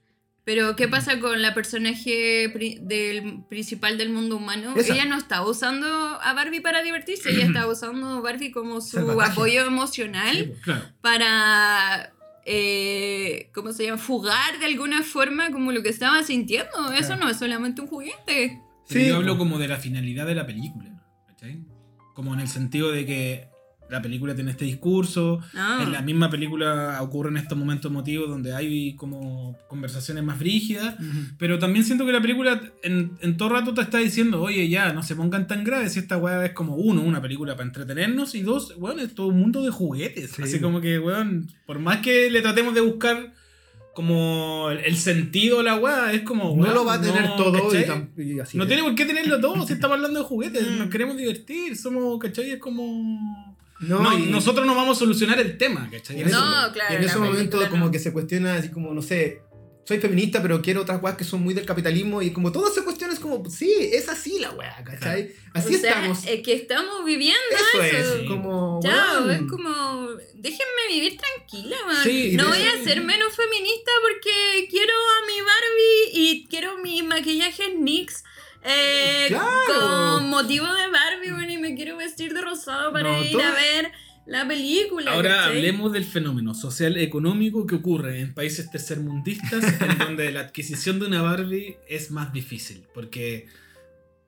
Pero 0.45 0.77
¿qué 0.77 0.89
pasa 0.89 1.19
con 1.21 1.41
la 1.41 1.55
personaje 1.55 2.51
pri- 2.53 2.79
del 2.83 3.45
principal 3.49 3.97
del 3.97 4.11
mundo 4.11 4.37
humano? 4.37 4.75
Esa. 4.77 4.93
Ella 4.93 5.07
no 5.07 5.17
está 5.17 5.43
usando 5.43 5.87
a 5.89 6.35
Barbie 6.35 6.61
para 6.61 6.83
divertirse, 6.83 7.31
ella 7.31 7.47
está 7.47 7.67
usando 7.67 8.09
a 8.09 8.21
Barbie 8.21 8.51
como 8.53 8.81
su 8.83 8.99
Salvataje. 8.99 9.33
apoyo 9.33 9.65
emocional 9.65 10.37
Sí, 10.37 10.43
pues, 10.45 10.61
claro. 10.61 10.85
para 11.01 12.13
eh, 12.47 13.51
¿cómo 13.55 13.73
se 13.73 13.85
llama? 13.87 13.97
fugar 13.99 14.59
de 14.59 14.67
alguna 14.67 15.03
forma 15.03 15.51
como 15.51 15.73
lo 15.73 15.83
que 15.83 15.89
estaba 15.89 16.23
sintiendo. 16.23 16.93
Eso 16.93 17.07
Claro. 17.09 17.25
no 17.25 17.31
es 17.31 17.39
solamente 17.39 17.81
un 17.81 17.87
juguete. 17.89 18.61
Sí. 18.87 19.09
yo 19.09 19.17
hablo 19.17 19.39
como 19.39 19.59
de 19.59 19.67
la 19.69 19.79
finalidad 19.79 20.27
de 20.27 20.35
la 20.35 20.47
película. 20.47 20.91
¿cachai? 21.27 21.65
Como 22.15 22.35
en 22.35 22.41
el 22.41 22.49
sentido 22.49 22.93
de 22.93 23.07
que 23.07 23.49
la 23.95 24.03
película 24.03 24.35
tiene 24.35 24.51
este 24.51 24.65
discurso. 24.65 25.41
Ah. 25.55 25.81
En 25.83 25.93
la 25.93 26.03
misma 26.03 26.29
película 26.29 26.99
ocurren 27.01 27.37
estos 27.37 27.57
momentos 27.57 27.89
emotivos 27.89 28.29
donde 28.29 28.53
hay 28.53 28.97
como 28.97 29.57
conversaciones 29.69 30.25
más 30.25 30.37
brígidas. 30.39 30.97
Pero 31.39 31.61
también 31.61 31.85
siento 31.85 32.05
que 32.05 32.13
la 32.13 32.21
película 32.21 32.61
en, 32.83 33.13
en 33.21 33.37
todo 33.37 33.51
rato 33.51 33.73
te 33.73 33.83
está 33.83 33.99
diciendo, 33.99 34.43
oye, 34.43 34.69
ya, 34.69 34.93
no 34.93 35.05
se 35.05 35.15
pongan 35.15 35.47
tan 35.47 35.63
graves. 35.63 35.93
Si 35.93 36.01
esta 36.01 36.17
weá 36.17 36.45
es 36.45 36.53
como, 36.53 36.75
uno, 36.75 37.03
una 37.03 37.23
película 37.23 37.55
para 37.55 37.67
entretenernos. 37.69 38.35
Y 38.35 38.43
dos, 38.43 38.75
weón, 38.79 38.99
es 38.99 39.15
todo 39.15 39.29
un 39.29 39.39
mundo 39.39 39.63
de 39.63 39.71
juguetes. 39.71 40.33
Sí. 40.33 40.43
Así 40.43 40.61
como 40.61 40.81
que, 40.81 40.99
weón, 40.99 41.49
por 41.67 41.79
más 41.79 41.99
que 41.99 42.31
le 42.31 42.43
tratemos 42.43 42.75
de 42.75 42.81
buscar 42.81 43.33
como 43.95 44.71
el, 44.71 44.97
sentido 44.97 45.61
a 45.61 45.63
la 45.63 45.77
weá, 45.77 46.13
es 46.13 46.23
como, 46.23 46.55
No 46.57 46.75
lo 46.75 46.85
va 46.85 46.95
a 46.95 47.01
tener 47.01 47.23
no, 47.23 47.37
todo 47.37 47.57
y, 47.57 47.63
¿cachai? 47.63 47.87
tam- 47.87 48.09
y 48.19 48.41
así. 48.41 48.59
No 48.59 48.65
es. 48.65 48.69
tiene 48.69 48.83
por 48.83 48.95
qué 48.95 49.05
tenerlo 49.07 49.41
todo 49.41 49.65
si 49.67 49.75
estamos 49.75 49.97
hablando 49.97 50.21
de 50.21 50.27
juguetes. 50.27 50.65
Mm. 50.75 50.79
Nos 50.79 50.89
queremos 50.89 51.17
divertir. 51.17 51.77
Somos, 51.77 52.19
¿cachai? 52.19 52.53
Es 52.53 52.59
como. 52.59 53.54
No, 53.89 54.01
No, 54.03 54.19
y- 54.19 54.27
nosotros 54.27 54.67
no 54.67 54.75
vamos 54.75 54.97
a 54.97 55.01
solucionar 55.01 55.39
el 55.41 55.57
tema, 55.59 55.89
¿cachai? 55.91 56.21
En, 56.21 56.31
No, 56.31 56.63
ese, 56.65 56.73
claro, 56.73 56.95
en 56.97 57.03
ese 57.05 57.17
momento 57.19 57.37
película 57.59 57.69
como 57.71 57.87
no. 57.87 57.91
que 57.91 57.99
se 57.99 58.13
cuestiona 58.13 58.55
así 58.55 58.71
como, 58.71 58.93
no 58.95 59.03
sé, 59.03 59.43
soy 59.87 59.99
feminista 59.99 60.41
pero 60.41 60.63
quiero 60.63 60.81
otras 60.81 61.03
weas 61.03 61.15
que 61.17 61.25
son 61.25 61.43
muy 61.43 61.53
del 61.53 61.67
capitalismo 61.67 62.23
y 62.23 62.31
como 62.33 62.51
todas 62.51 62.73
esas 62.73 62.85
cuestiones 62.85 63.19
como, 63.21 63.45
sí, 63.51 63.71
es 63.93 64.09
así 64.09 64.39
la 64.39 64.51
wea, 64.53 64.83
¿cachai? 64.83 65.33
Así 65.53 65.75
o 65.75 65.79
sea, 65.79 65.91
estamos. 65.91 66.25
es 66.27 66.41
que 66.43 66.55
estamos 66.55 67.05
viviendo 67.05 67.39
Eso 67.51 67.83
eso. 67.83 68.15
es, 68.17 68.29
como... 68.29 68.81
Chao, 68.83 69.29
es 69.31 69.43
como, 69.43 70.09
déjenme 70.37 70.83
vivir 70.89 71.19
tranquila, 71.19 71.77
man. 71.87 72.03
Sí, 72.03 72.33
no 72.35 72.49
voy 72.49 72.63
a 72.63 72.83
ser 72.83 73.03
menos 73.03 73.37
feminista 73.37 73.91
porque 74.09 74.67
quiero 74.71 74.93
a 74.95 75.27
mi 75.27 75.41
Barbie 75.41 76.11
y 76.13 76.47
quiero 76.49 76.79
mi 76.79 77.03
maquillaje 77.03 77.75
NYX. 77.77 78.25
Eh, 78.65 79.27
Claro. 79.29 79.49
Con 80.19 80.31
motivo 80.31 80.67
de 80.67 80.91
Barbie, 80.91 81.33
bueno, 81.33 81.53
y 81.53 81.59
me 81.59 81.75
quiero 81.75 81.97
vestir 81.97 82.33
de 82.35 82.43
rosado 82.43 82.93
para 82.93 83.13
No, 83.13 83.23
ir 83.25 83.33
todo- 83.33 83.43
a 83.43 83.53
ver 83.53 83.91
la 84.27 84.47
película. 84.49 85.13
Ahora 85.13 85.37
¿cachai? 85.37 85.57
hablemos 85.57 85.93
del 85.93 86.05
fenómeno 86.05 86.55
social 86.55 86.97
económico 86.97 87.67
que 87.67 87.75
ocurre 87.77 88.21
en 88.21 88.35
países 88.35 88.71
tercermundistas 88.71 89.65
en 89.81 89.99
donde 90.19 90.31
la 90.33 90.41
adquisición 90.41 90.99
de 91.01 91.07
una 91.07 91.23
Barbie 91.23 91.77
es 91.89 92.11
más 92.11 92.33
difícil. 92.33 92.87
Porque 92.95 93.47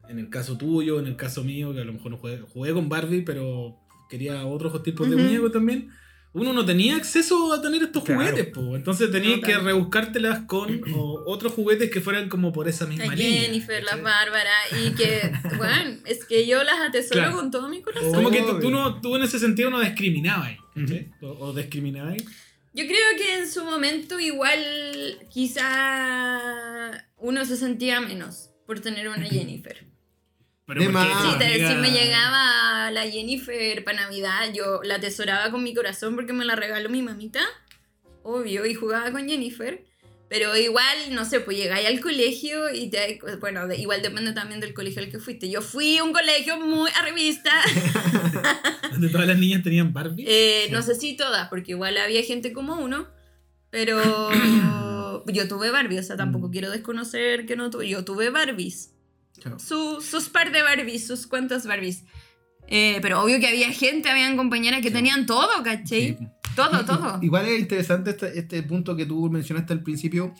en 0.08 0.18
el 0.18 0.28
caso 0.30 0.56
tuyo, 0.56 0.98
en 1.00 1.06
el 1.06 1.16
caso 1.16 1.42
mío, 1.44 1.72
que 1.74 1.80
a 1.80 1.84
lo 1.84 1.92
mejor 1.94 2.10
no 2.12 2.16
jugué, 2.18 2.40
jugué 2.40 2.72
con 2.72 2.88
Barbie, 2.88 3.22
pero 3.22 3.76
quería 4.08 4.46
otros 4.46 4.82
tipos 4.82 5.08
de 5.08 5.16
Ujú. 5.16 5.24
muñecos 5.24 5.52
también. 5.52 5.90
Uno 6.36 6.52
no 6.52 6.64
tenía 6.64 6.96
acceso 6.96 7.52
a 7.52 7.60
tener 7.62 7.82
estos 7.82 8.04
Claro. 8.04 8.20
juguetes, 8.20 8.46
po. 8.52 8.76
entonces 8.76 9.10
tenías 9.10 9.40
que 9.40 9.52
Total. 9.52 9.64
rebuscártelas 9.64 10.40
con 10.46 10.82
o, 10.94 11.24
otros 11.26 11.52
juguetes 11.54 11.90
que 11.90 12.00
fueran 12.00 12.28
como 12.28 12.52
por 12.52 12.68
esa 12.68 12.86
misma 12.86 13.06
La 13.06 13.14
línea. 13.14 13.40
Jennifer, 13.42 13.82
la. 13.82 13.96
Bárbara, 13.96 14.52
y 14.84 14.90
que, 14.94 15.32
bueno, 15.56 15.98
es 16.04 16.24
que 16.24 16.46
yo 16.46 16.62
las 16.62 16.78
atesoro 16.80 17.20
Claro. 17.20 17.36
con 17.36 17.50
todo 17.50 17.68
mi 17.68 17.82
corazón. 17.82 18.12
Como 18.14 18.30
que 18.30 18.42
tú, 18.42 18.70
no, 18.70 19.00
tú 19.00 19.16
en 19.16 19.22
ese 19.22 19.38
sentido 19.38 19.70
no 19.70 19.80
discriminabas, 19.80 20.52
o, 21.22 21.26
o 21.26 21.52
discriminabas. 21.54 22.16
Yo 22.74 22.86
creo 22.86 23.16
que 23.16 23.38
en 23.38 23.50
su 23.50 23.64
momento 23.64 24.20
igual 24.20 24.58
quizá 25.30 27.08
uno 27.16 27.44
se 27.44 27.56
sentía 27.56 28.00
menos 28.00 28.50
por 28.66 28.80
tener 28.80 29.08
una 29.08 29.24
Jennifer. 29.30 29.86
Pero 30.66 30.80
De 30.82 30.88
más. 30.88 31.38
te- 31.38 31.66
si 31.68 31.74
me 31.76 31.90
llegaba 31.90 32.90
la 32.90 33.02
Jennifer 33.08 33.84
para 33.84 34.02
Navidad, 34.02 34.52
yo 34.52 34.80
la 34.82 34.96
atesoraba 34.96 35.50
con 35.50 35.62
mi 35.62 35.74
corazón 35.74 36.14
porque 36.16 36.32
me 36.32 36.44
la 36.44 36.56
regaló 36.56 36.88
mi 36.90 37.02
mamita, 37.02 37.40
obvio, 38.22 38.66
y 38.66 38.74
jugaba 38.74 39.10
con 39.12 39.28
Jennifer. 39.28 39.84
Pero 40.28 40.56
igual, 40.56 40.96
no 41.12 41.24
sé, 41.24 41.38
pues 41.38 41.56
llegáis 41.56 41.86
al 41.86 42.00
colegio 42.00 42.68
y 42.74 42.90
te... 42.90 43.20
Bueno, 43.38 43.68
de- 43.68 43.76
igual 43.76 44.02
depende 44.02 44.32
también 44.32 44.58
del 44.58 44.74
colegio 44.74 45.00
al 45.00 45.08
que 45.08 45.20
fuiste. 45.20 45.48
Yo 45.48 45.62
fui 45.62 45.98
a 45.98 46.02
un 46.02 46.12
colegio 46.12 46.58
muy 46.58 46.90
arribista. 47.00 47.52
Donde 48.90 49.08
todas 49.08 49.28
las 49.28 49.38
niñas 49.38 49.62
tenían 49.62 49.92
Barbie. 49.92 50.24
Eh, 50.26 50.68
No 50.72 50.82
sé 50.82 50.96
si 50.96 51.16
todas, 51.16 51.48
porque 51.48 51.72
igual 51.72 51.96
había 51.98 52.24
gente 52.24 52.52
como 52.52 52.74
uno, 52.76 53.06
pero 53.70 54.00
yo 55.26 55.46
tuve 55.46 55.70
Barbie, 55.70 56.00
o 56.00 56.02
sea, 56.02 56.16
tampoco 56.16 56.50
quiero 56.50 56.70
desconocer 56.70 57.46
que 57.46 57.54
no 57.54 57.70
tuve. 57.70 57.88
Yo 57.88 58.04
tuve 58.04 58.30
Barbies, 58.30 58.94
Claro. 59.42 59.58
su- 59.58 60.00
sus 60.00 60.28
par 60.28 60.50
de 60.52 60.62
Barbies, 60.62 61.06
sus 61.06 61.26
cuantas 61.26 61.66
Barbies. 61.66 62.04
Eh, 62.68 62.98
pero 63.02 63.22
obvio 63.22 63.38
que 63.38 63.46
había 63.46 63.70
gente, 63.70 64.08
habían 64.08 64.36
compañeras 64.36 64.80
que 64.82 64.90
tenían 64.90 65.24
todo, 65.26 65.48
¿cachai? 65.62 66.16
Sí. 66.18 66.26
Todo, 66.56 66.84
todo. 66.84 67.18
y- 67.22 67.26
Igual 67.26 67.46
es 67.46 67.60
interesante 67.60 68.10
este, 68.10 68.38
este 68.38 68.62
punto 68.62 68.96
que 68.96 69.06
tú 69.06 69.28
mencionaste 69.30 69.72
al 69.72 69.82
principio. 69.82 70.34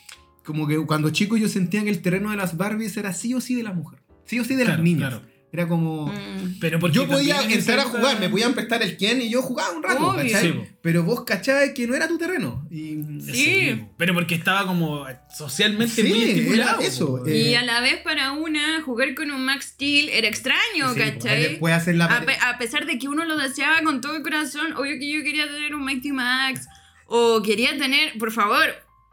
Como 0.45 0.67
que 0.67 0.77
cuando 0.87 1.11
chico 1.11 1.37
yo 1.37 1.49
sentía 1.49 1.83
que 1.85 1.91
el 1.91 2.01
terreno 2.03 2.31
de 2.31 2.37
las 2.37 2.57
Barbies 2.57 2.97
era 2.97 3.13
sí 3.13 3.35
o 3.35 3.41
sí 3.41 3.55
de 3.55 3.63
la 3.63 3.73
mujer. 3.73 4.01
Sí 4.25 4.41
o 4.41 4.45
sí 4.45 4.55
de 4.57 4.65
las 4.65 4.79
niñas. 4.81 5.11
claro. 5.11 5.36
Era 5.53 5.67
como. 5.69 6.07
Mm. 6.09 6.59
Pero 6.61 6.79
porque 6.81 6.97
Yo 6.97 7.07
podía 7.07 7.41
entrar 7.43 7.79
a 7.79 7.85
jugar, 7.85 8.19
me 8.21 8.29
podían 8.29 8.53
prestar 8.53 8.83
el 8.83 8.97
quién 8.97 9.23
y 9.23 9.31
yo 9.31 9.41
jugaba 9.43 9.71
un 9.75 9.83
rato, 9.83 10.09
Obvio. 10.09 10.23
¿cachai? 10.25 10.53
Sí. 10.53 10.61
Pero 10.83 11.03
vos 11.05 11.25
cachabas 11.25 11.71
que 11.71 11.87
no 11.87 11.95
era 11.95 12.09
tu 12.09 12.19
terreno. 12.19 12.67
Y, 12.71 12.99
Sí. 13.23 13.83
pero 13.97 14.13
porque 14.13 14.35
estaba 14.35 14.67
como 14.67 15.07
socialmente 15.35 16.03
Sí, 16.03 16.09
muy 16.09 16.23
estimulado. 16.25 16.81
eso, 16.83 17.27
eh, 17.27 17.37
Y 17.39 17.55
a 17.55 17.63
la 17.63 17.81
vez 17.81 17.99
para 18.03 18.33
una, 18.33 18.83
jugar 18.83 19.15
con 19.15 19.31
un 19.31 19.45
Max 19.45 19.67
Steel 19.75 20.09
era 20.11 20.29
extraño, 20.29 20.93
Sí, 20.95 20.99
¿cachai? 21.01 21.59
Puede 21.59 21.75
hacer 21.75 21.95
la. 21.95 22.07
A, 22.07 22.21
pe- 22.23 22.37
a 22.43 22.59
pesar 22.59 22.85
de 22.85 22.99
que 22.99 23.09
uno 23.09 23.25
lo 23.25 23.39
deseaba 23.39 23.81
con 23.83 24.01
todo 24.01 24.17
el 24.17 24.23
corazón, 24.23 24.73
obvio 24.77 24.99
que 24.99 25.11
yo 25.11 25.23
quería 25.23 25.47
tener 25.47 25.75
un 25.75 25.85
Mighty 25.85 26.13
Max 26.13 26.67
o 27.07 27.41
quería 27.43 27.79
tener, 27.79 28.19
por 28.19 28.33
favor, 28.33 28.67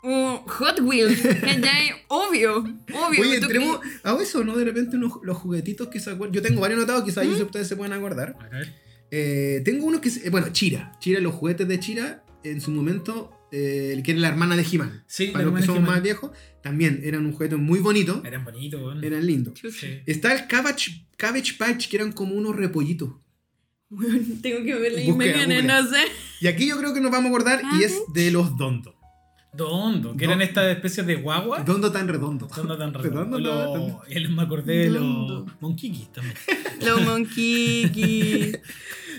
un 0.03 0.37
Hot 0.45 0.79
Wheels. 0.81 1.19
¿cachai? 1.21 1.91
obvio, 2.09 2.57
obvio. 2.57 3.21
Oye, 3.21 3.37
entremos 3.37 3.79
a 4.03 4.15
eso, 4.21 4.43
¿no? 4.43 4.55
De 4.57 4.65
repente 4.65 4.97
unos, 4.97 5.13
los 5.23 5.37
juguetitos 5.37 5.87
que 5.87 5.99
se 5.99 6.11
acuerdan. 6.11 6.33
Yo 6.33 6.41
tengo 6.41 6.61
varios 6.61 6.77
anotados, 6.79 7.03
quizás 7.03 7.19
ahí 7.23 7.29
ustedes 7.41 7.67
se 7.67 7.75
pueden 7.75 7.93
acordar. 7.93 8.35
A 8.39 8.47
ver. 8.49 8.73
Eh, 9.11 9.61
tengo 9.63 9.85
uno 9.85 10.01
que 10.01 10.09
es. 10.09 10.25
eh, 10.25 10.29
Bueno, 10.29 10.47
Chira. 10.51 10.91
Chira, 10.99 11.19
los 11.19 11.33
juguetes 11.35 11.67
de 11.67 11.79
Chira, 11.79 12.25
en 12.43 12.59
su 12.61 12.71
momento, 12.71 13.31
eh, 13.51 14.01
que 14.03 14.11
era 14.11 14.19
la 14.21 14.27
hermana 14.29 14.55
de 14.57 14.65
He-Man. 14.69 15.03
Sí, 15.07 15.27
Para 15.27 15.45
los 15.45 15.59
que 15.59 15.65
somos 15.65 15.83
más 15.83 16.01
viejos, 16.01 16.31
también 16.61 17.01
eran 17.03 17.25
un 17.25 17.31
juguete 17.33 17.55
muy 17.55 17.79
bonito. 17.79 18.21
Eran 18.25 18.43
bonitos, 18.43 18.81
weón. 18.81 19.03
Eran 19.03 19.25
lindos. 19.25 19.59
Sí. 19.59 20.01
Está 20.05 20.33
el 20.33 20.47
Cabbage, 20.47 21.05
Cabbage 21.15 21.53
Patch, 21.57 21.87
que 21.89 21.97
eran 21.97 22.11
como 22.11 22.35
unos 22.35 22.55
repollitos. 22.55 23.09
Tengo 24.41 24.63
que 24.63 24.73
ver 24.73 24.93
la 24.93 25.01
imagen, 25.03 25.33
búsqueda. 25.47 25.61
no 25.81 25.89
sé. 25.89 26.01
Y 26.41 26.47
aquí 26.47 26.67
yo 26.67 26.77
creo 26.79 26.93
que 26.95 26.99
nos 27.01 27.11
vamos 27.11 27.27
a 27.27 27.29
acordar, 27.29 27.61
y 27.79 27.83
es 27.83 27.95
de 28.13 28.31
los 28.31 28.57
Dondo. 28.57 28.95
Dondo, 29.53 30.15
que 30.17 30.25
eran 30.25 30.41
estas 30.41 30.65
especies 30.71 31.05
de 31.05 31.15
guagua. 31.15 31.59
Dondo 31.59 31.91
tan 31.91 32.07
redondo. 32.07 32.47
Dondo 32.47 32.75
tan 32.77 32.93
Redondo. 33.03 33.37
Los- 33.39 34.09
y 34.09 34.27
me 34.29 34.41
acordé 34.41 34.77
de 34.85 34.89
los 34.89 35.01
Dondo. 35.01 35.45
monquiquis 35.59 36.11
también. 36.11 36.35
Los 36.81 37.01
Monkiki. 37.03 38.51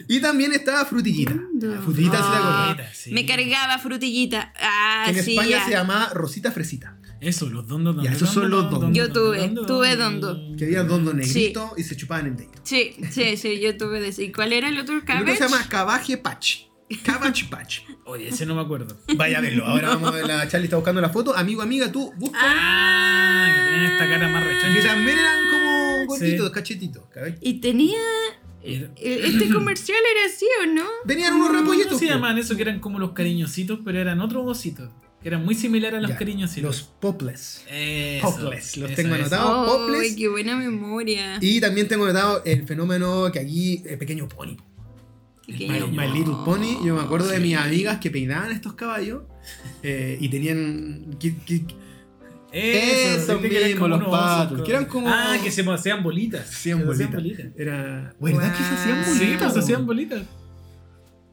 Y 0.09 0.21
también 0.21 0.53
estaba 0.53 0.85
Frutillita. 0.85 1.33
Dondo. 1.55 1.81
Frutillita, 1.83 2.17
¿se 2.17 2.23
te 2.23 2.29
Ah? 2.37 2.77
Sí. 2.93 3.13
Me 3.13 3.25
cargaba 3.25 3.79
frutillita. 3.79 4.53
Ah, 4.61 5.05
Que 5.11 5.19
en 5.19 5.25
sí. 5.25 5.31
España 5.33 5.51
ya. 5.59 5.65
se 5.65 5.71
llamaba 5.71 6.11
Rosita 6.13 6.53
Fresita. 6.53 6.99
Eso, 7.21 7.49
los 7.49 7.67
dondos. 7.67 8.03
Ya, 8.03 8.11
esos 8.13 8.29
son 8.29 8.51
los 8.51 8.71
dondos. 8.71 8.91
Yo 8.93 9.11
tuve, 9.11 9.49
tuve 9.67 9.97
dondo. 9.97 10.39
Que 10.59 10.67
había 10.67 10.83
dondo 10.85 11.15
negrito 11.15 11.73
y 11.79 11.83
se 11.85 11.97
chupaban 11.97 12.27
el 12.27 12.37
dedo. 12.37 12.51
Sí, 12.65 12.95
sí, 13.11 13.37
sí, 13.39 13.61
yo 13.61 13.77
tuve 13.79 14.01
de 14.01 14.09
ese. 14.09 14.25
¿Y 14.25 14.33
cuál 14.33 14.53
era 14.53 14.69
el 14.69 14.79
otro 14.79 14.97
El 14.97 15.23
otro 15.23 15.35
se 15.35 15.41
llama 15.41 15.67
Cabaje 15.69 16.19
Patch. 16.19 16.65
Cabbage 17.03 17.47
Patch. 17.51 17.81
Oye, 18.05 18.29
ese 18.29 18.47
no 18.47 18.55
me 18.55 18.61
acuerdo. 18.63 18.97
Vaya 19.17 19.39
a 19.39 19.41
verlo. 19.41 19.65
Ahora 19.67 19.89
vamos 19.91 20.09
a 20.11 20.13
ver 20.13 20.27
la 20.27 20.47
Charlie 20.49 20.67
está 20.67 20.77
buscando 20.77 21.01
la 21.01 21.09
foto. 21.11 21.37
Amigo, 21.37 21.63
amiga, 21.63 21.91
tú 21.91 22.13
busca. 22.17 22.39
Ah, 22.41 23.53
que 23.55 23.71
tenían 23.71 23.93
esta 23.93 24.09
cara 24.09 24.29
más 24.29 24.43
que 24.45 24.49
rechoncha. 24.55 24.89
también 24.89 25.19
eran 25.19 25.51
como 25.51 26.07
gorditos, 26.07 26.47
Sí. 26.49 26.53
cachetitos. 26.53 27.05
¿cabes? 27.13 27.35
Y 27.41 27.55
tenía. 27.61 27.99
Era- 28.63 28.89
e- 28.97 29.27
Este 29.27 29.51
comercial 29.53 29.99
era 30.17 30.27
así, 30.35 30.47
¿o 30.63 30.67
no? 30.67 30.87
Tenían 31.07 31.35
unos 31.35 31.53
repollitos. 31.53 31.89
¿Cómo 31.89 31.99
se 31.99 32.07
llamaban 32.07 32.39
eso? 32.39 32.57
Que 32.57 32.63
eran 32.63 32.81
como 32.81 32.99
los 32.99 33.13
cariñositos, 33.13 33.81
pero 33.85 33.99
eran 34.01 34.21
otros 34.21 34.45
ositos. 34.47 34.91
Que 35.23 35.29
eran 35.29 35.45
muy 35.45 35.55
similares 35.55 35.99
a 35.99 36.01
los 36.03 36.11
Ya, 36.11 36.17
cariñositos. 36.19 36.63
Los 36.63 36.83
Popless. 37.01 37.65
Eso, 37.71 38.27
Popless, 38.27 38.77
los 38.77 38.91
eso, 38.91 38.97
tengo 39.03 39.15
anotados. 39.15 39.69
¡Ay, 39.71 39.77
Popless. 39.79 40.17
qué 40.17 40.29
buena 40.29 40.57
memoria! 40.57 41.39
Y 41.41 41.61
también 41.61 41.89
tengo 41.89 42.05
anotado 42.05 42.43
el 42.45 42.67
fenómeno 42.67 43.31
que 43.33 43.39
aquí, 43.41 43.83
el 43.87 43.97
pequeño 43.99 44.29
pony. 44.29 44.57
Pequeño 45.47 45.87
My. 45.89 46.09
Little 46.09 46.35
Pony. 46.45 46.85
Yo 46.85 46.95
me 46.95 47.03
acuerdo 47.03 47.29
de 47.29 47.39
mis 47.41 47.57
amigas 47.57 47.99
que 47.99 48.11
peinaban 48.11 48.51
estos 48.53 48.75
caballos 48.75 49.23
eh, 49.83 50.17
y 50.21 50.29
tenían. 50.29 51.17
que- 51.21 51.37
que- 51.37 51.65
Eso, 52.57 53.41
mismos, 53.41 53.75
como 53.81 53.89
los 53.97 54.09
patos, 54.09 54.53
osos, 54.53 54.65
que 54.65 54.71
eran 54.73 54.85
como- 54.85 55.09
Ah, 55.09 55.37
que 55.43 55.51
se 55.51 55.63
hacían 55.73 56.03
bolitas. 56.05 56.49
hacían 56.49 56.79
Se 56.79 56.85
bolitas. 56.85 57.11
Era. 57.59 58.15
¿Verdad 58.21 58.53
que 58.57 58.63
se 58.63 58.75
hacían 58.75 59.05
bolitas? 59.05 59.19
Sí, 59.19 59.53
se 59.53 59.59
hacían 59.59 59.87
bolitas. 59.87 60.23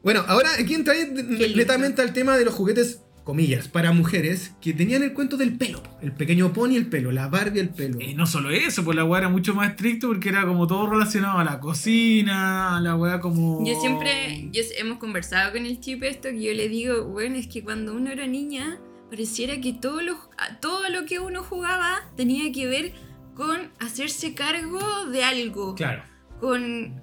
Bueno, 0.02 0.24
ahora 0.26 0.50
aquí 0.58 0.74
entra 0.74 0.94
lindo. 0.94 1.56
netamente 1.56 2.02
al 2.02 2.12
tema 2.12 2.36
de 2.36 2.44
los 2.44 2.54
juguetes, 2.54 3.00
comillas, 3.24 3.68
para 3.68 3.92
mujeres 3.92 4.54
que 4.60 4.72
tenían 4.72 5.02
el 5.02 5.12
cuento 5.12 5.36
del 5.36 5.56
pelo. 5.56 5.82
El 6.00 6.12
pequeño 6.12 6.52
pony, 6.52 6.76
el 6.76 6.86
pelo, 6.86 7.12
la 7.12 7.28
Barbie, 7.28 7.60
el 7.60 7.70
pelo. 7.70 8.00
Y 8.00 8.14
no 8.14 8.26
solo 8.26 8.50
eso, 8.50 8.84
pues 8.84 8.96
la 8.96 9.04
weá 9.04 9.20
era 9.20 9.28
mucho 9.28 9.54
más 9.54 9.70
estricto 9.70 10.08
porque 10.08 10.28
era 10.28 10.46
como 10.46 10.66
todo 10.66 10.88
relacionado 10.88 11.38
a 11.38 11.44
la 11.44 11.60
cocina, 11.60 12.76
a 12.76 12.80
la 12.80 12.96
weá 12.96 13.20
como. 13.20 13.64
Yo 13.66 13.78
siempre, 13.80 14.48
yo, 14.52 14.62
hemos 14.78 14.98
conversado 14.98 15.52
con 15.52 15.66
el 15.66 15.80
chip 15.80 16.02
esto, 16.02 16.30
que 16.30 16.42
yo 16.42 16.52
le 16.54 16.68
digo, 16.68 17.04
bueno, 17.04 17.36
es 17.36 17.46
que 17.46 17.62
cuando 17.62 17.94
uno 17.94 18.10
era 18.10 18.26
niña, 18.26 18.80
pareciera 19.10 19.60
que 19.60 19.72
todo 19.72 20.02
lo, 20.02 20.16
todo 20.60 20.88
lo 20.88 21.04
que 21.04 21.18
uno 21.18 21.42
jugaba 21.42 22.00
tenía 22.16 22.50
que 22.52 22.66
ver 22.66 22.92
con 23.34 23.70
hacerse 23.78 24.34
cargo 24.34 25.06
de 25.10 25.24
algo, 25.24 25.74
Claro, 25.74 26.02
con 26.40 27.00